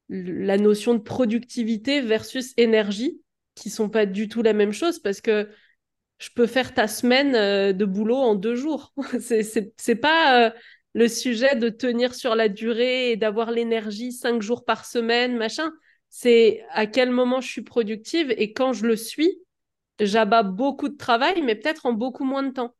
la 0.08 0.58
notion 0.58 0.94
de 0.94 0.98
productivité 0.98 2.00
versus 2.00 2.52
énergie, 2.56 3.20
qui 3.54 3.70
sont 3.70 3.88
pas 3.88 4.06
du 4.06 4.28
tout 4.28 4.42
la 4.42 4.52
même 4.52 4.72
chose 4.72 4.98
parce 4.98 5.20
que 5.20 5.48
je 6.18 6.30
peux 6.34 6.46
faire 6.46 6.74
ta 6.74 6.88
semaine 6.88 7.34
euh, 7.34 7.72
de 7.72 7.84
boulot 7.84 8.16
en 8.16 8.34
deux 8.34 8.54
jours. 8.54 8.92
c'est 9.20 9.94
pas 9.96 10.46
euh, 10.46 10.50
le 10.94 11.08
sujet 11.08 11.56
de 11.56 11.68
tenir 11.68 12.14
sur 12.14 12.34
la 12.34 12.48
durée 12.48 13.10
et 13.12 13.16
d'avoir 13.16 13.50
l'énergie 13.50 14.12
cinq 14.12 14.42
jours 14.42 14.64
par 14.64 14.84
semaine, 14.84 15.36
machin 15.36 15.72
c'est 16.16 16.64
à 16.70 16.86
quel 16.86 17.10
moment 17.10 17.40
je 17.40 17.48
suis 17.48 17.62
productive 17.62 18.32
et 18.36 18.52
quand 18.52 18.72
je 18.72 18.86
le 18.86 18.94
suis, 18.94 19.36
j'abats 19.98 20.44
beaucoup 20.44 20.88
de 20.88 20.96
travail, 20.96 21.42
mais 21.42 21.56
peut-être 21.56 21.86
en 21.86 21.92
beaucoup 21.92 22.22
moins 22.22 22.44
de 22.44 22.52
temps. 22.52 22.76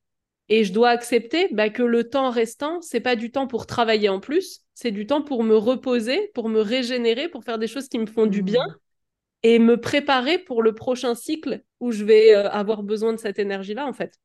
Et 0.48 0.62
je 0.62 0.72
dois 0.72 0.90
accepter 0.90 1.48
bah, 1.51 1.68
que 1.68 1.82
le 1.82 2.09
temps 2.09 2.30
restant, 2.30 2.80
c'est 2.80 3.01
pas 3.01 3.16
du 3.16 3.32
temps 3.32 3.48
pour 3.48 3.66
travailler 3.66 4.09
en 4.09 4.20
plus, 4.20 4.60
c'est 4.74 4.92
du 4.92 5.09
temps 5.09 5.20
pour 5.20 5.42
me 5.42 5.56
reposer, 5.56 6.30
pour 6.32 6.48
me 6.48 6.60
régénérer, 6.60 7.28
pour 7.28 7.42
faire 7.42 7.59
des 7.59 7.66
choses 7.66 7.88
qui 7.88 7.98
me 7.98 8.06
font 8.06 8.26
du 8.26 8.42
bien 8.44 8.64
mmh. 8.64 8.76
Et 9.45 9.59
me 9.59 9.77
préparer 9.77 10.39
pour 10.39 10.62
le 10.62 10.75
prochain 10.75 11.15
cycle 11.15 11.62
où 11.79 11.93
je 11.93 12.03
vais 12.03 12.35
euh, 12.35 12.51
avoir 12.51 12.83
besoin 12.83 13.12
de 13.12 13.19
cette 13.19 13.39
énergie-là, 13.39 13.87
en 13.87 13.93
fait. 13.93 14.19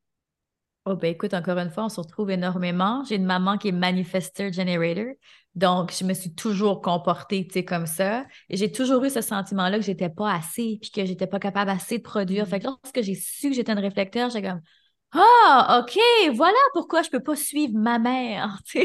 Oh, 0.86 0.96
ben 0.96 1.12
écoute, 1.12 1.34
encore 1.34 1.58
une 1.58 1.70
fois, 1.70 1.86
on 1.86 1.90
se 1.90 2.00
retrouve 2.00 2.32
énormément. 2.32 3.04
J'ai 3.04 3.16
une 3.16 3.26
maman 3.26 3.58
qui 3.58 3.68
est 3.68 3.74
manifester 3.74 4.52
generator. 4.52 5.14
Donc, 5.56 5.94
je 5.94 6.06
me 6.06 6.14
suis 6.14 6.34
toujours 6.34 6.82
comportée, 6.82 7.46
tu 7.46 7.54
sais, 7.54 7.66
comme 7.66 7.86
ça. 7.86 8.26
Et 8.50 8.56
j'ai 8.56 8.72
toujours 8.72 9.04
eu 9.04 9.10
ce 9.10 9.20
sentiment-là 9.20 9.78
que 9.78 9.84
j'étais 9.84 10.10
pas 10.10 10.34
assez, 10.34 10.80
puis 10.82 10.90
que 10.90 11.06
j'étais 11.06 11.28
pas 11.28 11.40
capable 11.40 11.70
assez 11.70 11.98
de 11.98 12.04
produire. 12.04 12.48
Fait 12.48 12.60
que 12.60 12.68
mm. 12.68 12.78
lorsque 12.82 13.02
j'ai 13.02 13.16
su 13.16 13.50
que 13.50 13.56
j'étais 13.56 13.74
un 13.74 13.80
réflecteur, 13.80 14.30
j'ai 14.30 14.41
comme 14.41 14.62
ah, 15.11 15.81
OK, 15.81 15.99
voilà 16.36 16.57
pourquoi 16.73 17.02
je 17.02 17.10
peux 17.10 17.19
pas 17.19 17.36
suivre 17.36 17.73
ma 17.76 17.98
mère. 17.98 18.60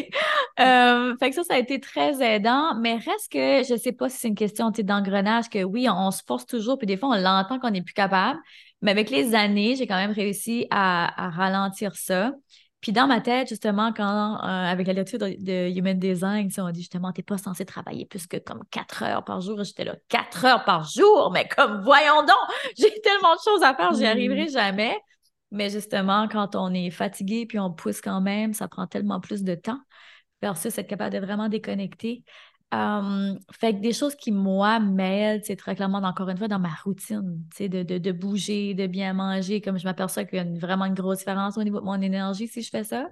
euh, 0.61 1.17
fait 1.19 1.29
que 1.29 1.35
ça, 1.35 1.45
ça 1.45 1.55
a 1.55 1.59
été 1.59 1.81
très 1.81 2.23
aidant, 2.23 2.75
mais 2.81 2.95
reste 2.95 3.31
que 3.31 3.63
je 3.63 3.79
sais 3.79 3.93
pas 3.93 4.09
si 4.09 4.19
c'est 4.19 4.29
une 4.29 4.35
question 4.35 4.71
d'engrenage, 4.71 5.51
que 5.51 5.63
oui, 5.63 5.87
on, 5.91 6.11
se 6.11 6.23
force 6.27 6.47
toujours, 6.47 6.79
puis 6.79 6.87
des 6.87 6.97
fois, 6.97 7.11
on 7.11 7.21
l'entend 7.21 7.59
qu'on 7.59 7.71
n'est 7.71 7.83
plus 7.83 7.95
capable. 7.95 8.39
Mais 8.81 8.91
avec 8.91 9.11
les 9.11 9.35
années, 9.35 9.77
j'ai 9.77 9.87
quand 9.87 9.97
même 9.97 10.13
réussi 10.13 10.67
à, 10.71 11.27
à 11.27 11.31
ralentir 11.31 11.95
ça. 11.95 12.33
Puis 12.85 12.93
dans 12.93 13.07
ma 13.07 13.23
tête, 13.23 13.49
justement, 13.49 13.95
quand, 13.95 14.05
euh, 14.05 14.47
avec 14.47 14.87
la 14.87 14.93
lecture 14.93 15.19
de, 15.19 15.71
Human 15.75 15.99
Design, 15.99 16.51
on 16.59 16.71
dit 16.71 16.81
justement, 16.81 17.13
tu 17.13 17.21
n'es 17.21 17.25
pas 17.25 17.39
censé 17.39 17.65
travailler 17.65 18.05
plus 18.05 18.27
que 18.27 18.37
comme 18.37 18.61
quatre 18.71 19.03
heures 19.03 19.25
par 19.25 19.41
jour. 19.41 19.65
J'étais 19.65 19.85
là, 19.85 19.97
quatre 20.11 20.45
heures 20.45 20.65
par 20.65 20.85
jour, 20.85 21.31
mais 21.33 21.49
comme, 21.49 21.83
voyons 21.83 22.21
donc, 22.21 22.37
j'ai 22.77 22.93
tellement 23.01 23.35
de 23.37 23.41
choses 23.43 23.63
à 23.63 23.75
faire, 23.75 23.95
j'y 23.95 24.05
arriverai 24.05 24.45
mm. 24.45 24.51
jamais. 24.51 24.99
Mais 25.51 25.71
justement, 25.71 26.29
quand 26.29 26.57
on 26.57 26.73
est 26.75 26.91
fatigué 26.91 27.47
puis 27.47 27.59
on 27.59 27.73
pousse 27.73 28.01
quand 28.01 28.21
même, 28.21 28.55
ça 28.55 28.69
prend 28.69 28.87
tellement 28.87 29.21
plus 29.21 29.43
de 29.45 29.55
temps 29.55 29.81
versus 30.43 30.77
être 30.79 30.89
capable 30.89 31.15
de 31.15 31.21
vraiment 31.21 31.49
déconnecter 31.49 32.25
fait 33.53 33.75
que 33.75 33.81
des 33.81 33.93
choses 33.93 34.15
qui, 34.15 34.33
moi, 34.33 34.81
m'aident, 34.81 35.45
c'est 35.45 35.57
très 35.57 35.75
clairement, 35.75 35.99
encore 35.99 36.29
une 36.29 36.39
fois, 36.39 36.49
dans 36.49 36.59
ma 36.59 36.75
routine, 36.85 37.43
de, 37.59 37.83
de, 37.83 37.99
de, 37.99 38.13
bouger, 38.13 38.75
de 38.75 38.87
bien 38.87 39.13
manger, 39.13 39.61
comme 39.61 39.79
je 39.79 39.85
m'aperçois 39.85 40.25
qu'il 40.25 40.39
y 40.39 40.41
a 40.41 40.59
vraiment 40.59 40.85
une 40.87 40.95
grosse 40.95 41.19
différence 41.19 41.57
au 41.57 41.63
niveau 41.63 41.81
de 41.81 41.85
mon 41.85 42.01
énergie 42.01 42.49
si 42.49 42.63
je 42.63 42.71
fais 42.71 42.85
ça. 42.85 43.07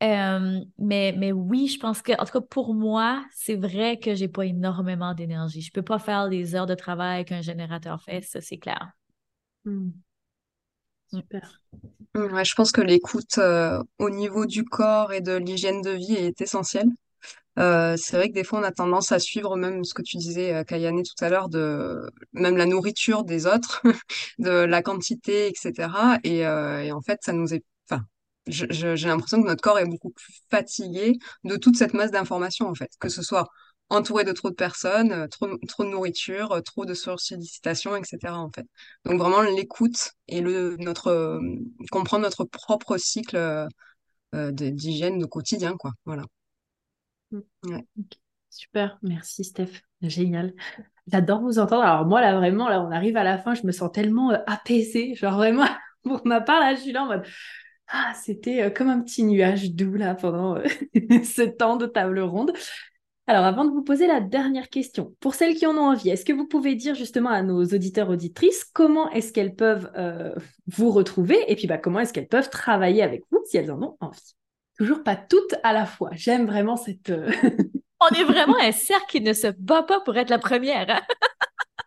mais, 0.00 1.14
mais 1.16 1.32
oui, 1.32 1.68
je 1.68 1.78
pense 1.78 2.02
que, 2.02 2.12
en 2.12 2.24
tout 2.24 2.40
cas, 2.40 2.46
pour 2.48 2.74
moi, 2.74 3.24
c'est 3.32 3.56
vrai 3.56 3.98
que 3.98 4.14
j'ai 4.14 4.28
pas 4.28 4.46
énormément 4.46 5.14
d'énergie. 5.14 5.60
Je 5.60 5.72
peux 5.72 5.82
pas 5.82 5.98
faire 5.98 6.28
les 6.28 6.54
heures 6.54 6.66
de 6.66 6.74
travail 6.74 7.24
qu'un 7.24 7.42
générateur 7.42 8.02
fait, 8.02 8.22
ça, 8.22 8.40
c'est 8.40 8.58
clair. 8.58 8.92
Mmh. 9.64 9.90
Ouais, 12.14 12.44
je 12.44 12.54
pense 12.54 12.72
que 12.72 12.80
l'écoute 12.80 13.38
euh, 13.38 13.82
au 13.98 14.08
niveau 14.10 14.46
du 14.46 14.64
corps 14.64 15.12
et 15.12 15.20
de 15.20 15.36
l'hygiène 15.36 15.82
de 15.82 15.90
vie 15.90 16.14
est 16.14 16.40
essentielle. 16.40 16.88
Euh, 17.58 17.96
c'est 17.98 18.16
vrai 18.16 18.28
que 18.30 18.34
des 18.34 18.44
fois, 18.44 18.60
on 18.60 18.62
a 18.64 18.72
tendance 18.72 19.12
à 19.12 19.18
suivre 19.18 19.56
même 19.56 19.84
ce 19.84 19.94
que 19.94 20.02
tu 20.02 20.16
disais, 20.18 20.54
euh, 20.54 20.64
Kayane, 20.64 21.02
tout 21.02 21.24
à 21.24 21.30
l'heure, 21.30 21.48
de 21.50 22.10
même 22.32 22.56
la 22.56 22.66
nourriture 22.66 23.24
des 23.24 23.46
autres, 23.46 23.82
de 24.38 24.50
la 24.50 24.82
quantité, 24.82 25.48
etc. 25.48 26.18
Et, 26.24 26.40
et 26.40 26.92
en 26.92 27.02
fait, 27.02 27.20
ça 27.22 27.32
nous 27.32 27.54
est... 27.54 27.64
Enfin, 27.90 28.04
j'ai 28.48 29.08
l'impression 29.08 29.42
que 29.42 29.48
notre 29.48 29.62
corps 29.62 29.78
est 29.78 29.86
beaucoup 29.86 30.10
plus 30.10 30.40
fatigué 30.50 31.18
de 31.44 31.56
toute 31.56 31.76
cette 31.76 31.94
masse 31.94 32.12
d'informations, 32.12 32.68
en 32.68 32.74
fait. 32.74 32.90
Que 33.00 33.08
ce 33.10 33.22
soit 33.22 33.48
entouré 33.88 34.24
de 34.24 34.32
trop 34.32 34.50
de 34.50 34.54
personnes, 34.54 35.12
euh, 35.12 35.26
trop, 35.28 35.48
trop 35.68 35.84
de 35.84 35.90
nourriture, 35.90 36.52
euh, 36.52 36.60
trop 36.60 36.84
de 36.84 36.94
sollicitations, 36.94 37.96
etc. 37.96 38.34
en 38.34 38.50
fait. 38.50 38.66
Donc 39.04 39.20
vraiment 39.20 39.42
l'écoute 39.42 40.12
et 40.28 40.40
le 40.40 40.76
notre 40.78 41.40
comprendre 41.90 42.24
notre 42.24 42.44
propre 42.44 42.96
cycle 42.96 43.36
euh, 43.36 44.50
d'hygiène 44.52 45.18
de 45.18 45.26
quotidien, 45.26 45.76
quoi. 45.76 45.92
Voilà. 46.04 46.24
Mm. 47.30 47.80
Super, 48.50 48.98
merci 49.02 49.44
Steph, 49.44 49.82
génial. 50.00 50.54
J'adore 51.12 51.40
vous 51.40 51.58
entendre. 51.58 51.82
Alors 51.82 52.06
moi 52.06 52.20
là 52.20 52.34
vraiment, 52.34 52.68
là 52.68 52.80
on 52.80 52.90
arrive 52.90 53.16
à 53.16 53.24
la 53.24 53.38
fin, 53.38 53.54
je 53.54 53.66
me 53.66 53.72
sens 53.72 53.92
tellement 53.92 54.32
euh, 54.32 54.38
apaisée, 54.46 55.14
genre 55.14 55.34
vraiment 55.34 55.66
pour 56.02 56.26
ma 56.26 56.40
part 56.40 56.60
là, 56.60 56.74
je 56.74 56.80
suis 56.80 56.92
là 56.92 57.04
en 57.04 57.06
mode 57.06 57.26
ah 57.88 58.12
c'était 58.14 58.62
euh, 58.62 58.70
comme 58.70 58.88
un 58.88 59.00
petit 59.00 59.22
nuage 59.22 59.70
doux 59.72 59.94
là 59.94 60.14
pendant 60.14 60.56
euh, 60.56 60.64
ce 61.24 61.42
temps 61.42 61.76
de 61.76 61.86
table 61.86 62.20
ronde. 62.20 62.52
Alors 63.26 63.44
avant 63.44 63.64
de 63.64 63.70
vous 63.70 63.82
poser 63.82 64.06
la 64.06 64.20
dernière 64.20 64.68
question, 64.70 65.14
pour 65.20 65.34
celles 65.34 65.54
qui 65.54 65.66
en 65.66 65.76
ont 65.76 65.88
envie, 65.88 66.10
est-ce 66.10 66.24
que 66.24 66.32
vous 66.32 66.46
pouvez 66.46 66.76
dire 66.76 66.94
justement 66.94 67.30
à 67.30 67.42
nos 67.42 67.64
auditeurs 67.64 68.08
auditrices 68.08 68.64
comment 68.64 69.10
est-ce 69.10 69.32
qu'elles 69.32 69.56
peuvent 69.56 69.90
vous 70.68 70.92
retrouver 70.92 71.38
et 71.48 71.56
puis 71.56 71.66
bah, 71.66 71.78
comment 71.78 72.00
est-ce 72.00 72.12
qu'elles 72.12 72.28
peuvent 72.28 72.50
travailler 72.50 73.02
avec 73.02 73.24
vous 73.32 73.40
si 73.44 73.56
elles 73.56 73.72
en 73.72 73.82
ont 73.82 73.96
envie? 74.00 74.36
Toujours 74.76 75.02
pas 75.02 75.16
toutes 75.16 75.54
à 75.62 75.72
la 75.72 75.86
fois. 75.86 76.10
J'aime 76.12 76.46
vraiment 76.46 76.76
cette. 76.76 77.10
Euh, 77.10 77.32
On 78.00 78.14
est 78.14 78.24
vraiment 78.24 78.56
un 78.60 78.72
cercle 78.72 79.06
qui 79.10 79.20
ne 79.22 79.32
se 79.32 79.48
bat 79.58 79.82
pas 79.82 80.00
pour 80.00 80.16
être 80.16 80.30
la 80.30 80.38
première. 80.38 80.90
Hein? 80.90 81.00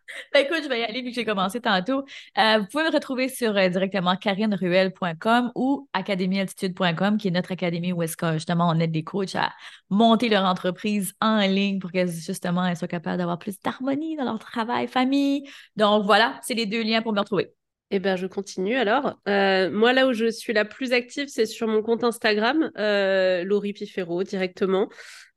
Ben, 0.34 0.46
écoute, 0.46 0.60
je 0.64 0.70
vais 0.70 0.82
y 0.82 0.84
aller 0.84 1.02
vu 1.02 1.10
que 1.10 1.16
j'ai 1.16 1.26
commencé 1.26 1.60
tantôt. 1.62 2.04
Euh, 2.38 2.60
vous 2.60 2.66
pouvez 2.68 2.84
me 2.84 2.92
retrouver 2.92 3.30
sur 3.30 3.56
euh, 3.56 3.70
directement 3.70 4.16
karineruel.com 4.16 5.52
ou 5.56 5.88
academyaltitude.com, 5.94 7.18
qui 7.18 7.28
est 7.28 7.32
notre 7.32 7.52
académie 7.52 7.94
où 7.94 8.04
est-ce 8.04 8.18
que 8.18 8.34
justement 8.34 8.70
on 8.70 8.80
aide 8.80 8.92
des 8.92 9.04
coachs 9.04 9.36
à 9.36 9.52
monter 9.90 10.30
leur 10.30 10.44
entreprise 10.44 11.14
en 11.22 11.40
ligne 11.40 11.80
pour 11.80 11.92
qu'elles 11.92 12.12
justement 12.12 12.66
elles 12.66 12.78
soient 12.78 12.88
capables 12.88 13.18
d'avoir 13.18 13.40
plus 13.40 13.60
d'harmonie 13.60 14.16
dans 14.16 14.26
leur 14.26 14.40
travail, 14.40 14.88
famille. 14.88 15.44
Donc 15.76 16.06
voilà, 16.06 16.40
c'est 16.44 16.54
les 16.54 16.66
deux 16.66 16.84
liens 16.84 17.02
pour 17.02 17.14
me 17.14 17.20
retrouver. 17.20 17.52
Eh 17.92 17.98
bien, 18.00 18.16
je 18.16 18.28
continue 18.28 18.76
alors. 18.76 19.16
Euh, 19.28 19.72
moi, 19.72 19.94
là 19.94 20.08
où 20.08 20.14
je 20.14 20.30
suis 20.30 20.54
la 20.54 20.64
plus 20.64 20.94
active, 20.94 21.28
c'est 21.28 21.48
sur 21.48 21.68
mon 21.68 21.82
compte 21.82 22.04
Instagram, 22.04 22.70
Laurie 22.76 23.74
Pifero, 23.74 24.24
directement. 24.24 24.90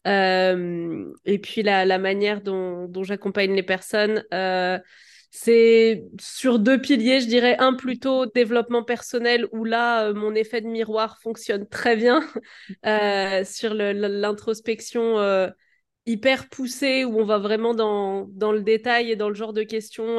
Euh, 0.06 1.12
et 1.24 1.38
puis 1.38 1.62
la, 1.62 1.98
manière 1.98 2.42
dont, 2.42 2.86
dont 2.88 3.04
j'accompagne 3.04 3.54
les 3.54 3.62
personnes, 3.62 4.24
euh, 4.34 4.78
c'est 5.30 6.04
sur 6.20 6.58
deux 6.58 6.80
piliers, 6.80 7.20
je 7.20 7.26
dirais. 7.26 7.56
Un 7.58 7.74
plutôt 7.74 8.26
développement 8.26 8.82
personnel, 8.82 9.46
où 9.52 9.64
là, 9.64 10.08
euh, 10.08 10.14
mon 10.14 10.34
effet 10.34 10.60
de 10.60 10.66
miroir 10.66 11.18
fonctionne 11.20 11.66
très 11.68 11.96
bien 11.96 12.20
sur 13.44 13.74
l'introspection 13.74 15.16
hyper 16.04 16.48
poussée, 16.48 17.04
où 17.04 17.20
on 17.20 17.24
va 17.24 17.38
vraiment 17.38 17.74
dans, 17.74 18.26
dans 18.32 18.52
le 18.52 18.62
détail 18.62 19.10
et 19.10 19.16
dans 19.16 19.28
le 19.28 19.34
genre 19.34 19.52
de 19.52 19.62
questions 19.62 20.18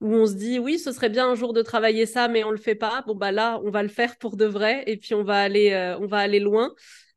où 0.00 0.16
on 0.16 0.26
se 0.26 0.34
dit 0.34 0.58
oui, 0.58 0.80
ce 0.80 0.90
serait 0.90 1.10
bien 1.10 1.28
un 1.28 1.36
jour 1.36 1.52
de 1.52 1.62
travailler 1.62 2.06
ça, 2.06 2.26
mais 2.26 2.42
on 2.42 2.50
le 2.50 2.56
fait 2.56 2.74
pas. 2.74 3.04
Bon 3.06 3.14
bah 3.14 3.30
là, 3.30 3.60
on 3.64 3.70
va 3.70 3.82
le 3.82 3.88
faire 3.88 4.18
pour 4.18 4.36
de 4.36 4.44
vrai, 4.44 4.82
et 4.86 4.96
puis 4.96 5.14
on 5.14 5.22
va 5.24 5.40
aller, 5.40 5.94
on 6.00 6.06
va 6.06 6.18
aller 6.18 6.40
loin. 6.40 6.72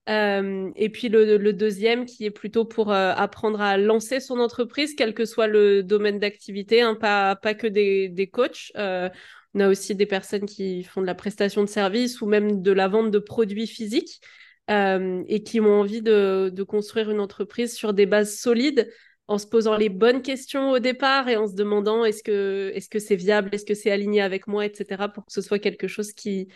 Euh, 0.07 0.71
et 0.75 0.89
puis 0.89 1.09
le, 1.09 1.51
deuxième 1.53 2.05
qui 2.05 2.25
est 2.25 2.31
plutôt 2.31 2.65
pour 2.65 2.91
euh, 2.91 3.11
apprendre 3.15 3.59
à 3.61 3.77
lancer 3.77 4.19
son 4.19 4.39
entreprise, 4.39 4.93
quel 4.95 5.13
que 5.13 5.25
soit 5.25 5.47
le 5.47 5.81
domaine 5.81 6.19
d'activité, 6.19 6.81
hein, 6.81 6.95
pas, 6.95 7.35
pas 7.35 7.53
que 7.55 7.67
des, 7.67 8.09
des 8.09 8.27
coachs. 8.27 8.71
Euh, 8.77 9.09
on 9.55 9.61
a 9.61 9.69
aussi 9.69 9.95
des 9.95 10.05
personnes 10.05 10.45
qui 10.45 10.83
font 10.83 11.01
de 11.01 11.07
la 11.07 11.15
prestation 11.15 11.63
de 11.63 11.69
services 11.69 12.21
ou 12.21 12.27
même 12.27 12.61
de 12.61 12.71
la 12.71 12.87
vente 12.87 13.09
de 13.09 13.19
produits 13.19 13.67
physiques 13.67 14.21
et 14.67 15.43
qui 15.45 15.59
ont 15.61 15.79
envie 15.79 16.01
de, 16.01 16.49
de, 16.51 16.63
construire 16.63 17.11
une 17.11 17.19
entreprise 17.19 17.75
sur 17.75 17.93
des 17.93 18.07
bases 18.07 18.35
solides 18.35 18.91
en 19.27 19.37
se 19.37 19.45
posant 19.45 19.77
les 19.77 19.89
bonnes 19.89 20.23
questions 20.23 20.71
au 20.71 20.79
départ 20.79 21.29
et 21.29 21.37
en 21.37 21.47
se 21.47 21.53
demandant 21.53 22.03
est-ce 22.03 22.23
que 22.23 22.71
est-ce 22.73 22.89
que 22.89 22.97
c'est 22.97 23.15
viable, 23.15 23.49
est-ce 23.51 23.63
que 23.65 23.75
c'est 23.75 23.91
aligné 23.91 24.21
avec 24.21 24.47
moi, 24.47 24.65
etc. 24.65 25.07
pour 25.13 25.25
que 25.25 25.31
ce 25.31 25.41
soit 25.41 25.59
quelque 25.59 25.87
chose 25.87 26.13
qui, 26.13 26.47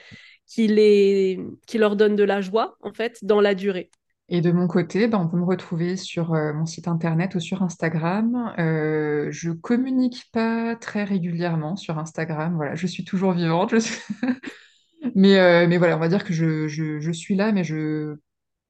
qui, 0.50 0.68
les, 0.68 1.40
leur 1.76 1.96
donne 1.96 2.16
de 2.16 2.24
la 2.24 2.42
joie, 2.42 2.76
en 2.82 2.92
fait, 2.92 3.20
dans 3.24 3.40
la 3.40 3.54
durée. 3.54 3.92
Et 4.32 4.42
de 4.42 4.52
mon 4.52 4.68
côté, 4.68 5.08
ben, 5.08 5.20
on 5.20 5.28
peut 5.28 5.38
me 5.38 5.46
retrouver 5.46 5.96
sur 5.96 6.34
euh, 6.34 6.54
mon 6.54 6.66
site 6.66 6.88
internet 6.88 7.36
ou 7.36 7.40
sur 7.40 7.64
Instagram. 7.64 8.54
Euh, 8.60 9.28
je 9.32 9.52
communique 9.52 10.26
pas 10.32 10.76
très 10.76 11.04
régulièrement 11.04 11.76
sur 11.76 11.98
Instagram. 11.98 12.56
Voilà, 12.56 12.76
je 12.76 12.86
suis 12.86 13.04
toujours 13.04 13.32
vivante. 13.32 13.74
mais, 15.16 15.40
euh, 15.40 15.68
mais 15.68 15.78
voilà, 15.78 15.98
on 15.98 16.00
va 16.00 16.10
dire 16.10 16.24
que 16.24 16.34
je, 16.34 16.68
je, 16.68 17.00
je, 17.00 17.12
suis 17.12 17.36
là, 17.36 17.52
mais 17.52 17.64
je 17.64 18.18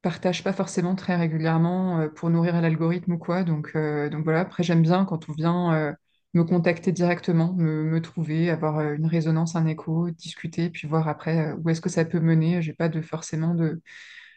partage 0.02 0.44
pas 0.44 0.54
forcément 0.54 0.96
très 0.96 1.18
régulièrement 1.18 2.00
euh, 2.00 2.08
pour 2.08 2.30
nourrir 2.30 2.62
l'algorithme 2.62 3.14
ou 3.14 3.18
quoi. 3.18 3.44
Donc, 3.44 3.76
donc 3.76 4.24
voilà, 4.24 4.42
après, 4.42 4.64
j'aime 4.64 4.82
bien 4.82 5.04
quand 5.04 5.28
on 5.30 5.34
vient 5.34 5.94
me 6.34 6.44
contacter 6.44 6.92
directement, 6.92 7.54
me, 7.54 8.00
trouver, 8.02 8.50
avoir 8.50 8.80
euh, 8.80 8.94
une 8.96 9.08
résonance, 9.08 9.56
un 9.56 9.66
écho, 9.66 10.10
discuter, 10.12 10.70
puis 10.70 10.88
voir 10.88 11.08
après 11.08 11.52
euh, 11.54 11.56
où 11.56 11.70
est-ce 11.70 11.82
que 11.82 11.90
ça 11.90 12.06
peut 12.06 12.20
mener. 12.20 12.62
J'ai 12.62 12.74
pas 12.74 12.90
de, 12.90 13.02
forcément 13.02 13.56
de, 13.56 13.82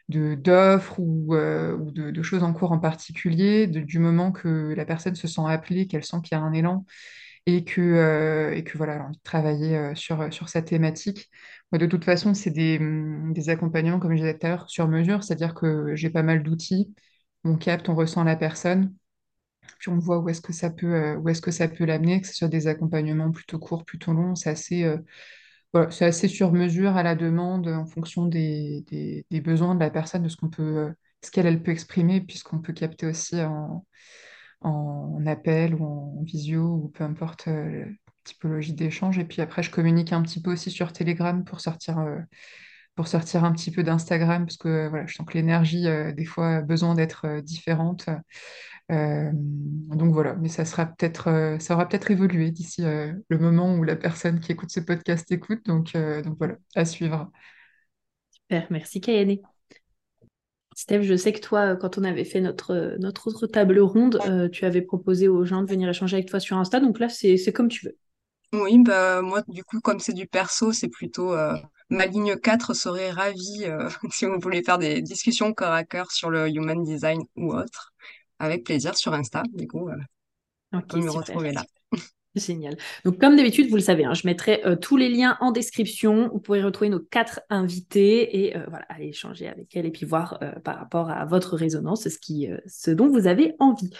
d'offres 0.09 0.99
ou, 1.01 1.35
euh, 1.35 1.77
de, 1.93 2.23
choses 2.23 2.43
en 2.43 2.53
cours 2.53 2.73
en 2.73 2.79
particulier, 2.79 3.67
du 3.67 3.99
moment 3.99 4.33
que 4.33 4.75
la 4.77 4.85
personne 4.85 5.15
se 5.15 5.29
sent 5.29 5.43
appelée, 5.47 5.87
qu'elle 5.87 6.05
sent 6.05 6.19
qu'il 6.23 6.37
y 6.37 6.41
a 6.41 6.43
un 6.43 6.53
élan 6.53 6.85
et 7.47 7.65
que, 7.65 8.63
voilà, 8.77 8.95
a 9.03 9.05
envie 9.07 9.17
de 9.17 9.23
travailler 9.23 9.95
sur, 9.97 10.33
sur 10.33 10.49
cette 10.49 10.67
thématique. 10.67 11.29
De 11.73 11.87
toute 11.87 12.05
façon, 12.05 12.35
c'est 12.35 12.51
des, 12.51 12.79
hum, 12.79 13.33
des 13.33 13.49
accompagnements, 13.49 13.99
comme 13.99 14.13
je 14.13 14.19
disais 14.19 14.39
tout 14.39 14.47
à 14.47 14.51
l'heure, 14.51 14.71
sur 14.71 14.89
mesure, 14.89 15.25
c'est-à-dire 15.25 15.55
que 15.55 15.95
j'ai 15.97 16.11
pas 16.11 16.23
mal 16.23 16.43
d'outils, 16.43 16.95
on 17.45 17.57
capte, 17.57 17.89
on 17.89 17.95
ressent 17.97 18.25
la 18.25 18.37
personne, 18.37 18.95
puis 19.83 19.91
on 19.91 19.99
voit 19.99 20.19
où 20.21 20.29
est-ce 20.29 20.41
que 20.41 20.53
ça 20.53 20.71
peut, 20.71 20.95
euh, 20.95 21.17
où 21.17 21.29
est-ce 21.29 21.85
l'amener, 21.85 22.21
que 22.21 22.29
ce 22.29 22.35
soit 22.35 22.49
des 22.49 22.69
accompagnements 22.69 23.33
plutôt 23.33 23.59
courts, 23.59 23.85
plutôt 23.85 24.13
longs. 24.13 24.37
C'est 24.37 24.51
assez, 24.51 24.85
euh, 24.85 25.91
sur 25.91 26.53
mesure 26.53 26.97
à 26.97 27.03
la 27.03 27.17
demande 27.17 27.67
en 27.67 27.85
fonction 27.85 28.27
des, 28.27 28.85
besoins 29.45 29.75
de 29.75 29.81
la 29.81 29.91
personne, 29.91 30.23
de 30.23 30.29
ce 30.29 30.37
qu'on 30.37 30.51
peut, 30.51 30.63
euh, 30.63 30.93
ce 31.25 31.33
qu'elle 31.33 31.47
elle 31.47 31.65
peut 31.65 31.73
exprimer, 31.73 32.21
puisqu'on 32.21 32.61
peut 32.61 32.73
capter 32.73 33.07
aussi 33.07 33.41
en, 33.43 33.85
appel 35.27 35.75
ou 35.75 35.85
en 35.85 36.23
visio 36.23 36.63
ou 36.63 36.89
peu 36.89 37.03
importe 37.03 37.47
la 37.47 37.87
typologie 38.23 38.75
d'échange. 38.75 39.19
Et 39.19 39.25
puis 39.25 39.43
après, 39.43 39.65
je 39.65 39.71
communique 39.73 40.13
un 40.13 40.23
petit 40.23 40.41
peu 40.41 40.53
aussi 40.53 40.71
sur 40.71 40.93
Telegram 40.93 41.45
pour 41.45 41.61
sortir 41.61 41.99
pour 42.95 43.09
sortir 43.09 43.43
un 43.45 43.53
petit 43.53 43.71
peu 43.71 43.83
d'Instagram, 43.83 44.45
parce 44.45 44.59
que 44.59 44.89
voilà, 44.89 45.07
je 45.07 45.15
sens 45.15 45.27
que 45.27 45.35
l'énergie, 45.35 45.87
des 46.15 46.25
fois, 46.27 46.57
a 46.57 46.61
besoin 46.61 46.95
d'être 46.95 47.41
différente. 47.41 48.09
Euh, 48.93 49.31
donc 49.33 50.13
voilà, 50.13 50.35
mais 50.35 50.49
ça 50.49 50.65
sera 50.65 50.87
peut-être, 50.87 51.29
euh, 51.29 51.59
ça 51.59 51.75
aura 51.75 51.89
peut-être 51.89 52.11
évolué 52.11 52.51
d'ici 52.51 52.85
euh, 52.85 53.13
le 53.29 53.39
moment 53.39 53.75
où 53.75 53.85
la 53.85 53.97
personne 53.97 54.41
qui 54.41 54.53
écoute 54.53 54.71
ce 54.71 54.81
podcast 54.81 55.31
écoute. 55.33 55.65
Donc, 55.65 55.93
donc 55.95 56.37
voilà, 56.39 56.57
à 56.75 56.85
suivre. 56.85 57.31
Super, 58.31 58.67
merci 58.71 59.01
Kayane. 59.01 59.39
Steph, 60.75 61.03
je 61.03 61.17
sais 61.17 61.33
que 61.33 61.41
toi, 61.41 61.77
quand 61.77 61.99
on 61.99 62.05
avait 62.05 62.25
fait 62.25 62.41
notre, 62.41 62.97
notre 62.99 63.29
autre 63.29 63.47
table 63.47 63.79
ronde, 63.79 64.19
tu 64.53 64.65
avais 64.65 64.83
proposé 64.83 65.29
aux 65.29 65.45
gens 65.45 65.63
de 65.63 65.71
venir 65.71 65.89
échanger 65.89 66.17
avec 66.17 66.29
toi 66.29 66.41
sur 66.41 66.57
Insta. 66.57 66.81
Donc 66.81 66.99
là, 66.99 67.09
c'est 67.09 67.53
comme 67.53 67.69
tu 67.69 67.87
veux. 67.87 67.97
Oui, 68.55 68.79
bah 68.83 69.23
moi, 69.23 69.43
du 69.49 69.65
coup, 69.65 69.81
comme 69.81 70.01
c'est 70.01 70.13
du 70.13 70.27
perso, 70.27 70.73
c'est 70.73 70.89
plutôt 70.89 71.35
ma 71.91 72.07
ligne 72.07 72.37
4 72.37 72.73
serait 72.73 73.11
ravie 73.11 73.67
si 74.11 74.25
vous 74.25 74.39
voulez 74.41 74.63
faire 74.63 74.79
des 74.79 75.03
discussions 75.03 75.53
corps 75.53 75.73
à 75.73 75.85
corps 75.85 76.11
sur 76.11 76.31
le 76.31 76.49
human 76.49 76.83
design 76.83 77.23
ou 77.37 77.53
autre 77.53 77.93
avec 78.43 78.65
plaisir 78.65 78.97
sur 78.97 79.15
Insta. 79.15 79.43
Du 79.55 79.67
coup, 79.67 79.89
euh, 79.89 80.81
peut 80.89 80.99
me 80.99 81.11
retrouver 81.11 81.53
là. 81.53 81.65
Génial. 82.35 82.77
Donc, 83.05 83.19
comme 83.19 83.37
d'habitude, 83.37 83.69
vous 83.69 83.77
le 83.77 83.83
savez, 83.83 84.07
hein, 84.07 84.15
je 84.15 84.27
mettrai 84.27 84.63
euh, 84.65 84.75
tous 84.75 84.97
les 84.97 85.11
liens 85.11 85.37
en 85.41 85.53
description. 85.53 86.31
Vous 86.33 86.41
pourrez 86.41 86.63
retrouver 86.63 86.89
nos 86.89 86.99
quatre 86.99 87.41
invités 87.51 88.47
et 88.47 88.57
euh, 88.57 88.65
voilà, 88.69 88.87
aller 88.89 89.09
échanger 89.09 89.49
avec 89.49 89.77
elles 89.77 89.85
et 89.85 89.91
puis 89.91 90.07
voir 90.07 90.41
par 90.65 90.79
rapport 90.79 91.11
à 91.11 91.27
votre 91.27 91.57
résonance 91.57 92.09
ce, 92.09 92.19
qui, 92.19 92.49
ce 92.67 92.91
dont 92.91 93.09
vous 93.09 93.27
avez 93.27 93.55
envie. 93.59 93.91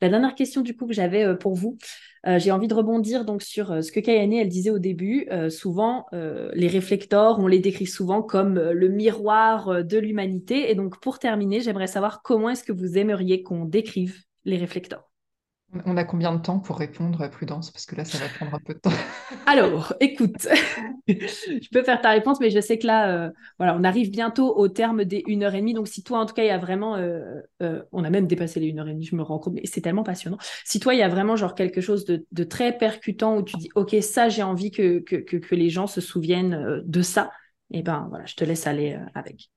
La 0.00 0.08
dernière 0.08 0.34
question 0.34 0.62
du 0.62 0.76
coup 0.76 0.86
que 0.86 0.94
j'avais 0.94 1.36
pour 1.36 1.54
vous, 1.54 1.78
j'ai 2.26 2.50
envie 2.50 2.68
de 2.68 2.74
rebondir 2.74 3.24
donc 3.24 3.42
sur 3.42 3.82
ce 3.82 3.90
que 3.92 4.00
Kayane 4.00 4.32
elle 4.32 4.48
disait 4.48 4.70
au 4.70 4.78
début. 4.78 5.28
souvent, 5.48 6.06
les 6.12 6.68
réflecteurs, 6.68 7.38
on 7.38 7.46
les 7.46 7.60
décrit 7.60 7.86
souvent 7.86 8.22
comme 8.22 8.58
le 8.58 8.88
miroir 8.88 9.84
de 9.84 9.98
l'humanité. 9.98 10.70
Et 10.70 10.74
donc, 10.74 11.00
pour 11.00 11.18
terminer, 11.18 11.60
j'aimerais 11.60 11.86
savoir 11.86 12.22
comment 12.22 12.50
est-ce 12.50 12.64
que 12.64 12.72
vous 12.72 12.98
aimeriez 12.98 13.42
qu'on 13.42 13.64
décrive 13.64 14.22
les 14.44 14.56
réflecteurs? 14.56 15.09
On 15.86 15.96
a 15.96 16.04
combien 16.04 16.34
de 16.34 16.40
temps 16.40 16.58
pour 16.58 16.78
répondre, 16.78 17.28
Prudence? 17.28 17.70
Parce 17.70 17.86
que 17.86 17.94
là, 17.94 18.04
ça 18.04 18.18
va 18.18 18.26
prendre 18.28 18.54
un 18.54 18.58
peu 18.58 18.74
de 18.74 18.80
temps. 18.80 18.90
Alors, 19.46 19.94
écoute, 20.00 20.48
je 21.08 21.68
peux 21.70 21.84
faire 21.84 22.00
ta 22.00 22.10
réponse, 22.10 22.40
mais 22.40 22.50
je 22.50 22.60
sais 22.60 22.78
que 22.78 22.86
là, 22.86 23.10
euh, 23.10 23.30
voilà, 23.58 23.76
on 23.76 23.84
arrive 23.84 24.10
bientôt 24.10 24.56
au 24.56 24.68
terme 24.68 25.04
des 25.04 25.22
1h30. 25.28 25.74
Donc, 25.74 25.86
si 25.86 26.02
toi, 26.02 26.18
en 26.18 26.26
tout 26.26 26.34
cas, 26.34 26.42
il 26.42 26.48
y 26.48 26.50
a 26.50 26.58
vraiment. 26.58 26.96
Euh, 26.96 27.40
euh, 27.62 27.82
on 27.92 28.02
a 28.02 28.10
même 28.10 28.26
dépassé 28.26 28.58
les 28.58 28.72
1h30, 28.72 29.02
je 29.02 29.14
me 29.14 29.22
rends 29.22 29.38
compte, 29.38 29.54
mais 29.54 29.62
c'est 29.64 29.80
tellement 29.80 30.02
passionnant. 30.02 30.38
Si 30.64 30.80
toi, 30.80 30.94
il 30.94 30.98
y 30.98 31.02
a 31.02 31.08
vraiment 31.08 31.36
genre 31.36 31.54
quelque 31.54 31.80
chose 31.80 32.04
de, 32.04 32.44
très 32.44 32.76
percutant 32.76 33.36
où 33.36 33.42
tu 33.42 33.56
dis, 33.56 33.68
OK, 33.76 33.94
ça, 34.00 34.28
j'ai 34.28 34.42
envie 34.42 34.72
que, 34.72 34.98
que, 34.98 35.54
les 35.54 35.70
gens 35.70 35.86
se 35.86 36.00
souviennent 36.00 36.82
de 36.84 37.02
ça, 37.02 37.30
et 37.70 37.78
eh 37.78 37.82
ben 37.82 38.06
voilà, 38.08 38.24
je 38.26 38.34
te 38.34 38.44
laisse 38.44 38.66
aller 38.66 38.98
avec. 39.14 39.50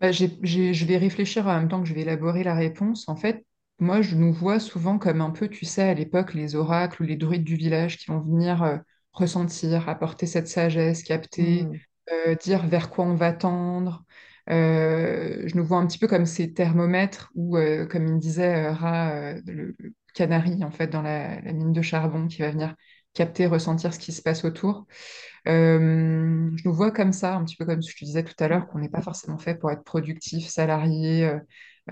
Bah, 0.00 0.10
je 0.10 0.84
vais 0.84 0.96
réfléchir 0.96 1.46
en 1.46 1.58
même 1.58 1.68
temps 1.68 1.82
que 1.82 1.88
je 1.88 1.94
vais 1.94 2.00
élaborer 2.00 2.42
la 2.42 2.54
réponse. 2.54 3.08
En 3.08 3.16
fait, 3.16 3.44
moi, 3.80 4.02
je 4.02 4.14
nous 4.14 4.32
vois 4.32 4.60
souvent 4.60 4.98
comme 4.98 5.20
un 5.20 5.30
peu, 5.30 5.48
tu 5.48 5.64
sais, 5.64 5.82
à 5.82 5.94
l'époque, 5.94 6.34
les 6.34 6.54
oracles 6.54 7.02
ou 7.02 7.06
les 7.06 7.16
druides 7.16 7.44
du 7.44 7.56
village 7.56 7.96
qui 7.98 8.10
vont 8.10 8.20
venir 8.20 8.62
euh, 8.62 8.76
ressentir, 9.12 9.88
apporter 9.88 10.26
cette 10.26 10.48
sagesse, 10.48 11.02
capter, 11.02 11.64
mm. 11.64 11.78
euh, 12.12 12.34
dire 12.34 12.66
vers 12.66 12.90
quoi 12.90 13.06
on 13.06 13.14
va 13.14 13.32
tendre. 13.32 14.04
Euh, 14.50 15.42
je 15.46 15.56
nous 15.56 15.64
vois 15.64 15.78
un 15.78 15.86
petit 15.86 15.98
peu 15.98 16.08
comme 16.08 16.26
ces 16.26 16.52
thermomètres 16.52 17.30
ou, 17.34 17.56
comme 17.88 18.06
il 18.06 18.14
me 18.14 18.18
disait 18.18 18.68
Ra, 18.70 19.34
le, 19.46 19.74
canari, 20.14 20.62
en 20.64 20.70
fait, 20.70 20.88
dans 20.88 21.02
la, 21.02 21.40
mine 21.42 21.72
de 21.72 21.82
charbon 21.82 22.26
qui 22.26 22.42
va 22.42 22.50
venir 22.50 22.74
capter, 23.14 23.46
ressentir 23.46 23.94
ce 23.94 23.98
qui 23.98 24.12
se 24.12 24.22
passe 24.22 24.44
autour. 24.44 24.86
je 25.46 26.62
nous 26.64 26.74
vois 26.74 26.90
comme 26.90 27.12
ça, 27.12 27.36
un 27.36 27.44
petit 27.44 27.56
peu 27.56 27.64
comme 27.64 27.82
ce 27.82 27.90
que 27.90 27.98
je 27.98 28.00
te 28.00 28.04
disais 28.04 28.24
tout 28.24 28.34
à 28.38 28.48
l'heure, 28.48 28.66
qu'on 28.66 28.78
n'est 28.80 28.88
pas 28.88 29.02
forcément 29.02 29.38
fait 29.38 29.54
pour 29.54 29.70
être 29.70 29.84
productif, 29.84 30.48
salarié, 30.48 31.30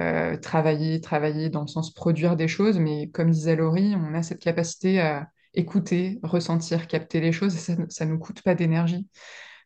euh, 0.00 0.36
travailler, 0.36 1.00
travailler 1.00 1.50
dans 1.50 1.62
le 1.62 1.66
sens 1.66 1.92
produire 1.92 2.36
des 2.36 2.48
choses, 2.48 2.78
mais 2.78 3.10
comme 3.10 3.30
disait 3.30 3.56
Laurie, 3.56 3.94
on 3.96 4.14
a 4.14 4.22
cette 4.22 4.40
capacité 4.40 5.00
à 5.00 5.28
écouter, 5.54 6.20
ressentir, 6.22 6.86
capter 6.86 7.20
les 7.20 7.32
choses, 7.32 7.56
et 7.56 7.76
ça 7.88 8.04
ne 8.04 8.10
nous 8.12 8.18
coûte 8.18 8.42
pas 8.42 8.54
d'énergie. 8.54 9.08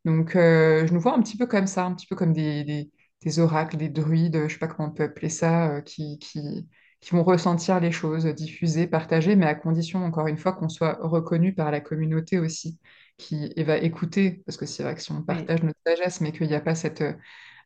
Donc, 0.04 0.34
euh, 0.36 0.86
je 0.86 0.94
nous 0.94 1.00
vois 1.00 1.14
un 1.14 1.22
petit 1.22 1.36
peu 1.36 1.46
comme 1.46 1.66
ça, 1.66 1.84
un 1.84 1.94
petit 1.94 2.06
peu 2.06 2.16
comme 2.16 2.32
des, 2.32 2.90
des, 3.22 3.38
oracles, 3.38 3.76
des 3.76 3.88
druides, 3.88 4.36
je 4.36 4.44
ne 4.44 4.48
sais 4.48 4.58
pas 4.58 4.68
comment 4.68 4.88
on 4.88 4.92
peut 4.92 5.04
appeler 5.04 5.28
ça, 5.28 5.70
euh, 5.70 5.80
qui, 5.82 6.18
qui, 6.18 6.66
qui 7.00 7.10
vont 7.10 7.22
ressentir 7.24 7.78
les 7.80 7.92
choses, 7.92 8.24
diffuser, 8.26 8.86
partager, 8.86 9.36
mais 9.36 9.46
à 9.46 9.54
condition, 9.54 10.04
encore 10.04 10.28
une 10.28 10.38
fois, 10.38 10.52
qu'on 10.54 10.68
soit 10.68 10.98
reconnu 11.02 11.54
par 11.54 11.70
la 11.70 11.80
communauté 11.80 12.38
aussi, 12.38 12.78
qui 13.18 13.52
va 13.64 13.76
écouter, 13.76 14.42
parce 14.46 14.56
que 14.56 14.66
c'est 14.66 14.82
vrai 14.82 14.94
que 14.94 15.02
si 15.02 15.12
on 15.12 15.22
partage 15.22 15.62
notre 15.62 15.78
sagesse, 15.86 16.20
mais 16.20 16.32
qu'il 16.32 16.48
n'y 16.48 16.54
a 16.54 16.60
pas 16.60 16.74
cette, 16.74 17.04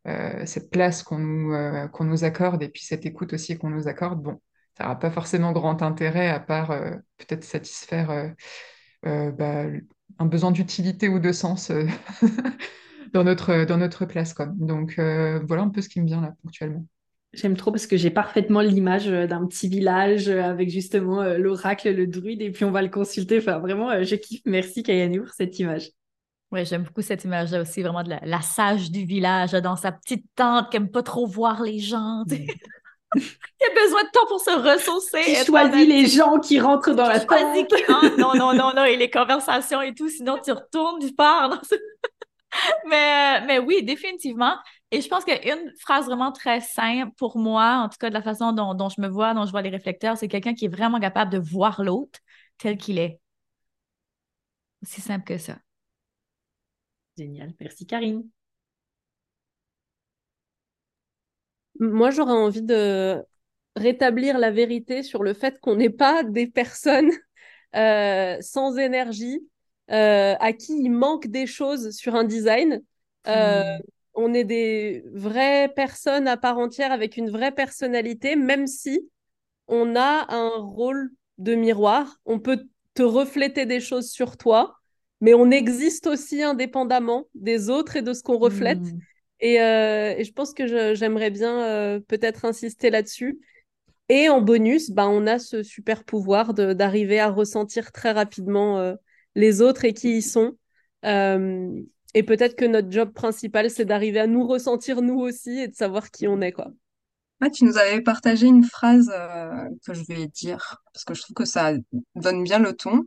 cette 0.05 0.70
place 0.70 1.02
qu'on 1.02 1.18
nous, 1.18 1.52
euh, 1.52 1.89
qu'on 1.89 2.05
nous 2.05 2.24
accorde, 2.24 2.62
et 2.62 2.68
puis 2.68 2.82
cette 2.85 3.06
écoute 3.06 3.32
aussi 3.32 3.59
qu'on 3.59 3.70
nous 3.70 3.89
accorde, 3.89 4.23
bon, 4.23 4.40
ça 4.77 4.85
n'aura 4.85 4.98
pas 4.98 5.10
forcément 5.10 5.52
grand 5.52 5.82
intérêt 5.82 6.28
à 6.28 6.40
part 6.40 6.70
euh, 6.70 6.90
peut-être 7.18 7.44
satisfaire 7.44 8.35
bah, 9.02 9.64
un 10.18 10.27
besoin 10.27 10.51
d'utilité 10.51 11.09
ou 11.09 11.18
de 11.18 11.32
sens 11.32 11.70
dans, 13.12 13.24
notre, 13.24 13.64
dans 13.64 13.78
notre 13.78 14.05
place. 14.05 14.35
Quoi. 14.35 14.47
Donc 14.47 14.94
voilà 14.97 15.62
un 15.62 15.70
peu 15.70 15.81
ce 15.81 15.89
qui 15.89 16.01
me 16.01 16.06
vient 16.06 16.20
là 16.20 16.35
ponctuellement. 16.43 16.85
J'aime 17.36 17.56
trop 17.56 17.70
parce 17.70 17.86
que 17.86 17.98
j'ai 17.98 18.10
parfaitement 18.10 18.62
l'image 18.62 19.09
euh, 19.09 19.27
d'un 19.27 19.47
petit 19.47 19.68
village 19.68 20.28
euh, 20.28 20.43
avec 20.43 20.70
justement 20.70 21.20
euh, 21.20 21.36
l'oracle, 21.36 21.90
le 21.93 22.06
druide, 22.06 22.40
et 22.40 22.51
puis 22.51 22.64
on 22.64 22.70
va 22.70 22.81
le 22.81 22.89
consulter. 22.89 23.39
Enfin, 23.39 23.59
vraiment, 23.59 24.02
je 24.02 24.16
kiffe. 24.16 24.40
Merci 24.47 24.82
Kayani 24.82 25.18
pour 25.18 25.28
cette 25.35 25.59
image. 25.59 25.90
Oui, 26.52 26.64
j'aime 26.64 26.85
beaucoup 26.85 27.02
cette 27.02 27.24
image-là 27.24 27.60
aussi, 27.60 27.82
vraiment 27.82 28.05
de 28.05 28.14
la, 28.23 28.40
sage 28.40 28.90
du 28.90 29.05
village 29.05 29.52
dans 29.52 29.77
sa 29.77 29.90
petite 29.90 30.24
tente 30.36 30.70
qui 30.70 30.78
n'aime 30.78 30.90
pas 30.90 31.02
trop 31.02 31.27
voir 31.27 31.62
les 31.62 31.81
gens. 31.81 32.24
Il 33.14 33.20
a 33.20 33.85
besoin 33.85 34.02
de 34.05 34.10
temps 34.10 34.27
pour 34.28 34.40
se 34.40 34.51
ressourcer. 34.51 35.23
Qui 35.23 35.44
choisit 35.44 35.89
les 35.89 36.06
gens 36.06 36.39
qui 36.39 36.60
rentrent 36.60 36.93
dans 36.93 37.06
la 37.06 37.20
tente. 37.20 37.39
non, 38.18 38.35
non, 38.35 38.55
non, 38.55 38.73
non, 38.74 38.85
et 38.85 38.97
les 38.97 39.10
conversations 39.10 39.81
et 39.81 39.94
tout, 39.94 40.09
sinon 40.09 40.39
tu 40.44 40.52
retournes, 40.52 41.01
tu 41.01 41.12
pars. 41.12 41.60
mais, 42.89 43.40
mais 43.47 43.59
oui, 43.59 43.82
définitivement. 43.82 44.56
Et 44.90 45.01
je 45.01 45.09
pense 45.09 45.24
qu'une 45.24 45.73
phrase 45.81 46.06
vraiment 46.06 46.31
très 46.31 46.60
simple 46.60 47.12
pour 47.16 47.39
moi, 47.39 47.82
en 47.85 47.89
tout 47.89 47.98
cas 47.98 48.09
de 48.09 48.14
la 48.14 48.23
façon 48.23 48.52
dont, 48.52 48.89
je 48.89 49.01
me 49.01 49.09
vois, 49.09 49.35
dont 49.35 49.47
je 49.47 49.51
vois 49.51 49.62
les 49.62 49.70
réflecteurs, 49.70 50.16
c'est 50.16 50.28
quelqu'un 50.28 50.55
qui 50.55 50.66
est 50.66 50.68
vraiment 50.68 51.01
capable 51.01 51.32
de 51.32 51.39
voir 51.39 51.82
l'autre 51.82 52.20
tel 52.59 52.77
qu'il 52.77 52.98
est. 52.98 53.18
Aussi 54.82 55.01
simple 55.01 55.24
que 55.24 55.39
ça. 55.39 55.56
Génial. 57.16 57.55
Merci, 57.60 57.84
Karine. 57.86 58.30
Moi, 61.78 62.10
j'aurais 62.10 62.32
envie 62.32 62.62
de 62.62 63.22
rétablir 63.76 64.38
la 64.38 64.51
vérité 64.51 65.02
sur 65.02 65.22
le 65.22 65.34
fait 65.34 65.60
qu'on 65.60 65.76
n'est 65.76 65.90
pas 65.90 66.22
des 66.24 66.47
personnes 66.47 67.10
euh, 67.76 68.38
sans 68.40 68.78
énergie, 68.78 69.40
euh, 69.90 70.34
à 70.40 70.52
qui 70.52 70.78
il 70.82 70.90
manque 70.90 71.26
des 71.26 71.47
choses 71.47 71.90
sur 71.97 72.14
un 72.14 72.24
design. 72.24 72.82
Euh, 73.28 73.62
hmm 73.62 73.82
on 74.18 74.32
est 74.32 74.44
des 74.44 75.05
vraies 75.12 75.68
personnes 75.76 76.26
à 76.26 76.38
part 76.38 76.59
entière 76.59 76.90
avec 76.90 77.18
une 77.18 77.28
vraie 77.30 77.52
personnalité, 77.52 78.34
même 78.34 78.66
si 78.66 79.10
on 79.68 79.97
a 79.97 80.26
un 80.34 80.51
rôle 80.59 81.10
de 81.38 81.55
miroir. 81.55 82.18
On 82.26 82.38
peut 82.40 82.68
te 82.94 83.02
refléter 83.02 83.66
des 83.66 83.80
choses 83.80 84.10
sur 84.10 84.36
toi, 84.38 84.75
mais 85.20 85.34
on 85.34 85.51
existe 85.51 86.06
aussi 86.06 86.43
indépendamment 86.43 87.26
des 87.34 87.70
autres 87.70 87.97
et 87.97 88.02
de 88.02 88.12
ce 88.12 88.22
qu'on 88.22 88.38
reflète. 88.38 88.78
Hmm. 88.78 88.98
Euh, 89.43 90.14
et, 90.16 90.24
je 90.24 90.32
pense 90.32 90.52
que 90.55 90.94
j'aimerais 90.94 91.30
bien 91.30 91.64
euh, 91.64 92.01
peut-être 92.01 92.44
insister 92.44 92.90
là-dessus. 92.90 93.38
Et 94.09 94.28
en 94.28 94.40
bonus, 94.40 94.90
bah, 94.90 95.09
on 95.09 95.26
a 95.26 95.38
ce 95.38 95.62
super 95.62 96.05
pouvoir 96.05 96.55
d'arriver 96.55 97.18
à 97.18 97.28
ressentir 97.28 97.93
très 97.93 98.12
rapidement 98.12 98.78
euh, 98.78 98.94
les 99.34 99.62
autres 99.62 99.84
et 99.84 99.93
qui 99.93 100.18
ils 100.18 100.22
sont. 100.22 100.56
Et 101.02 102.22
peut-être 102.22 102.56
que 102.56 102.64
notre 102.64 102.90
job 102.90 103.12
principal, 103.12 103.68
c'est 103.68 103.84
d'arriver 103.84 104.20
à 104.20 104.26
nous 104.26 104.47
ressentir 104.47 105.02
nous 105.02 105.18
aussi 105.18 105.59
et 105.59 105.68
de 105.68 105.74
savoir 105.74 106.10
qui 106.10 106.26
on 106.26 106.40
est, 106.40 106.52
quoi. 106.52 106.70
tu 107.52 107.64
nous 107.64 107.76
avais 107.76 108.01
partagé 108.01 108.47
une 108.47 108.64
phrase 108.64 109.12
que 109.84 109.93
je 109.93 110.02
vais 110.09 110.26
dire, 110.26 110.82
parce 110.94 111.05
que 111.05 111.12
je 111.12 111.20
trouve 111.20 111.34
que 111.34 111.44
ça 111.44 111.74
donne 112.14 112.43
bien 112.43 112.59
le 112.59 112.72
ton. 112.72 113.02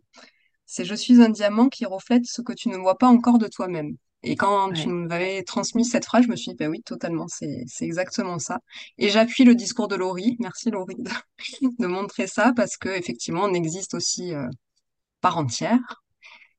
C'est 0.71 0.85
Je 0.85 0.93
suis 0.93 1.19
un 1.19 1.29
diamant 1.29 1.67
qui 1.67 1.85
reflète 1.85 2.27
ce 2.27 2.43
que 2.43 2.53
tu 2.53 2.69
ne 2.69 2.77
vois 2.77 2.95
pas 2.95 3.07
encore 3.07 3.39
de 3.39 3.47
toi-même. 3.47 3.97
Et 4.21 4.35
quand 4.35 4.71
tu 4.71 4.87
nous 4.87 5.11
avais 5.11 5.41
transmis 5.41 5.83
cette 5.83 6.05
phrase, 6.05 6.25
je 6.25 6.29
me 6.29 6.35
suis 6.35 6.51
dit, 6.51 6.57
ben 6.57 6.69
oui, 6.69 6.83
totalement, 6.83 7.25
c'est 7.27 7.65
exactement 7.81 8.37
ça. 8.37 8.59
Et 8.99 9.09
j'appuie 9.09 9.45
le 9.45 9.55
discours 9.55 9.87
de 9.87 9.95
Laurie. 9.95 10.37
Merci 10.39 10.69
Laurie 10.69 10.97
de, 11.79 11.87
montrer 11.87 12.27
ça, 12.27 12.53
parce 12.55 12.77
que 12.77 12.89
effectivement, 12.89 13.45
on 13.45 13.53
existe 13.55 13.95
aussi 13.95 14.35
euh, 14.35 14.47
par 15.21 15.39
entière. 15.39 16.03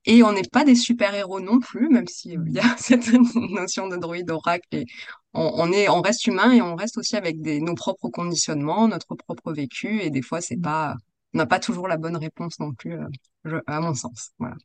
Et 0.06 0.24
on 0.24 0.32
n'est 0.32 0.42
pas 0.42 0.64
des 0.64 0.74
super-héros 0.74 1.40
non 1.40 1.60
plus, 1.60 1.88
même 1.88 2.08
s'il 2.08 2.40
euh, 2.40 2.48
y 2.48 2.58
a 2.58 2.76
cette 2.78 3.12
notion 3.36 3.86
de 3.86 3.96
droïde 3.96 4.28
oracle. 4.28 4.66
Et 4.72 4.86
on, 5.34 5.70
est, 5.70 5.88
on 5.88 6.00
reste 6.00 6.26
humain 6.26 6.50
et 6.50 6.62
on 6.62 6.74
reste 6.74 6.98
aussi 6.98 7.16
avec 7.16 7.40
des, 7.42 7.60
nos 7.60 7.76
propres 7.76 8.08
conditionnements, 8.08 8.88
notre 8.88 9.14
propre 9.14 9.52
vécu. 9.52 10.00
Et 10.02 10.10
des 10.10 10.22
fois, 10.22 10.40
c'est 10.40 10.56
mm. 10.56 10.62
pas, 10.62 10.96
on 11.34 11.38
n'a 11.38 11.46
pas 11.46 11.60
toujours 11.60 11.88
la 11.88 11.96
bonne 11.96 12.16
réponse 12.16 12.58
non 12.58 12.72
plus, 12.74 12.98
euh, 13.46 13.60
à 13.66 13.80
mon 13.80 13.94
sens. 13.94 14.32
Voilà. 14.38 14.56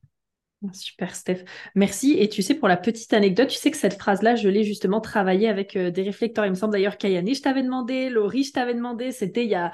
Super, 0.74 1.16
Steph. 1.16 1.44
Merci. 1.76 2.16
Et 2.18 2.28
tu 2.28 2.42
sais, 2.42 2.56
pour 2.56 2.68
la 2.68 2.78
petite 2.78 3.14
anecdote, 3.14 3.50
tu 3.50 3.58
sais 3.58 3.70
que 3.70 3.78
cette 3.78 4.00
phrase-là, 4.00 4.36
je 4.36 4.50
l'ai 4.50 4.64
justement 4.64 5.00
travaillée 5.00 5.48
avec 5.48 5.76
euh, 5.76 5.92
des 5.92 6.02
réflecteurs. 6.02 6.46
Il 6.46 6.52
me 6.52 6.56
semble 6.56 6.74
d'ailleurs 6.74 6.98
qu'Ayane, 6.98 7.32
je 7.34 7.42
t'avais 7.42 7.62
demandé, 7.62 8.10
Laurie, 8.10 8.44
je 8.44 8.54
t'avais 8.54 8.74
demandé. 8.74 9.12
C'était 9.12 9.44
il 9.44 9.50
y 9.50 9.56
a 9.56 9.72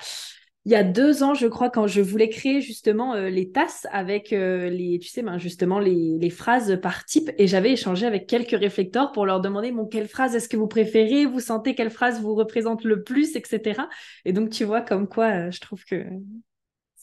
il 0.65 0.71
y 0.71 0.75
a 0.75 0.83
deux 0.83 1.23
ans, 1.23 1.33
je 1.33 1.47
crois, 1.47 1.71
quand 1.71 1.87
je 1.87 2.01
voulais 2.01 2.29
créer 2.29 2.61
justement 2.61 3.15
euh, 3.15 3.29
les 3.29 3.49
tasses 3.49 3.87
avec 3.91 4.29
les, 4.29 4.99
tu 5.01 5.09
sais, 5.09 5.23
ben, 5.23 5.39
justement 5.39 5.79
les, 5.79 6.29
phrases 6.29 6.79
par 6.79 7.03
type, 7.03 7.31
et 7.39 7.47
j'avais 7.47 7.71
échangé 7.71 8.05
avec 8.05 8.27
quelques 8.27 8.51
réflecteurs 8.51 9.11
pour 9.11 9.25
leur 9.25 9.41
demander, 9.41 9.73
quelle 9.89 10.07
phrase 10.07 10.35
est-ce 10.35 10.47
que 10.47 10.57
vous 10.57 10.67
préférez, 10.67 11.25
vous 11.25 11.39
sentez 11.39 11.73
quelle 11.73 11.89
phrase 11.89 12.21
vous 12.21 12.35
représente 12.35 12.83
le 12.83 13.01
plus, 13.01 13.35
etc. 13.35 13.87
Et 14.23 14.33
donc, 14.33 14.51
tu 14.51 14.63
vois, 14.63 14.81
comme 14.81 15.07
quoi, 15.07 15.49
je 15.49 15.59
trouve 15.61 15.83
que 15.83 16.05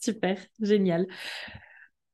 super, 0.01 0.39
génial. 0.61 1.07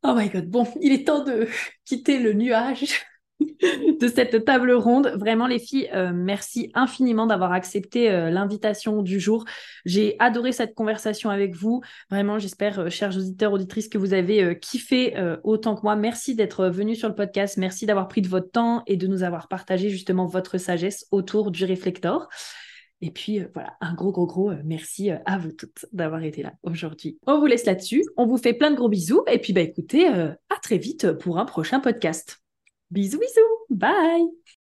Oh 0.03 0.15
my 0.15 0.29
god, 0.29 0.49
bon, 0.49 0.67
il 0.81 0.93
est 0.93 1.07
temps 1.07 1.25
de 1.25 1.49
quitter 1.85 2.19
le 2.19 2.33
nuage. 2.33 3.05
de 4.01 4.09
cette 4.09 4.45
table 4.45 4.73
ronde. 4.73 5.13
Vraiment, 5.17 5.47
les 5.47 5.59
filles, 5.59 5.89
euh, 5.95 6.13
merci 6.15 6.71
infiniment 6.75 7.27
d'avoir 7.27 7.53
accepté 7.53 8.11
euh, 8.11 8.31
l'invitation 8.31 9.03
du 9.03 9.21
jour. 9.21 9.45
J'ai 9.85 10.17
adoré 10.19 10.53
cette 10.53 10.75
conversation 10.75 11.31
avec 11.31 11.55
vous. 11.55 11.83
Vraiment, 12.11 12.39
j'espère, 12.39 12.79
euh, 12.81 12.91
chers 12.91 13.17
auditeurs, 13.17 13.53
auditrices, 13.53 13.89
que 13.89 13.99
vous 13.99 14.15
avez 14.15 14.59
kiffé 14.59 15.15
autant 15.43 15.75
que 15.77 15.83
moi. 15.83 15.97
Merci 15.97 16.35
d'être 16.35 16.67
venus 16.67 16.99
sur 16.99 17.09
le 17.09 17.15
podcast. 17.15 17.57
Merci 17.57 17.87
d'avoir 17.87 18.09
pris 18.09 18.23
de 18.23 18.29
votre 18.29 18.51
temps 18.51 18.83
et 18.87 18.97
de 18.97 19.07
nous 19.07 19.23
avoir 19.23 19.49
partagé 19.49 19.91
justement 19.91 20.27
votre 20.27 20.59
sagesse 20.59 21.07
autour 21.11 21.51
du 21.51 21.65
réflecteur. 21.65 22.29
Et 23.01 23.11
puis 23.11 23.41
voilà, 23.53 23.77
un 23.81 23.95
gros, 23.95 24.13
gros, 24.13 24.27
gros 24.27 24.53
merci 24.65 25.11
à 25.11 25.39
vous 25.39 25.53
toutes 25.53 25.85
d'avoir 25.93 26.23
été 26.23 26.43
là 26.43 26.53
aujourd'hui. 26.63 27.19
On 27.27 27.39
vous 27.39 27.47
laisse 27.47 27.67
là-dessus. 27.67 28.05
On 28.17 28.27
vous 28.27 28.39
fait 28.39 28.55
plein 28.55 28.71
de 28.71 28.77
gros 28.77 28.89
bisous. 28.89 29.25
Et 29.31 29.39
puis, 29.39 29.53
bah, 29.53 29.61
écoutez, 29.61 30.09
à 30.09 30.37
très 30.63 30.79
vite 30.79 31.13
pour 31.13 31.39
un 31.39 31.45
prochain 31.45 31.81
podcast. 31.81 32.41
Bisous, 32.91 33.19
bisous. 33.19 33.41
Bye. 33.69 34.64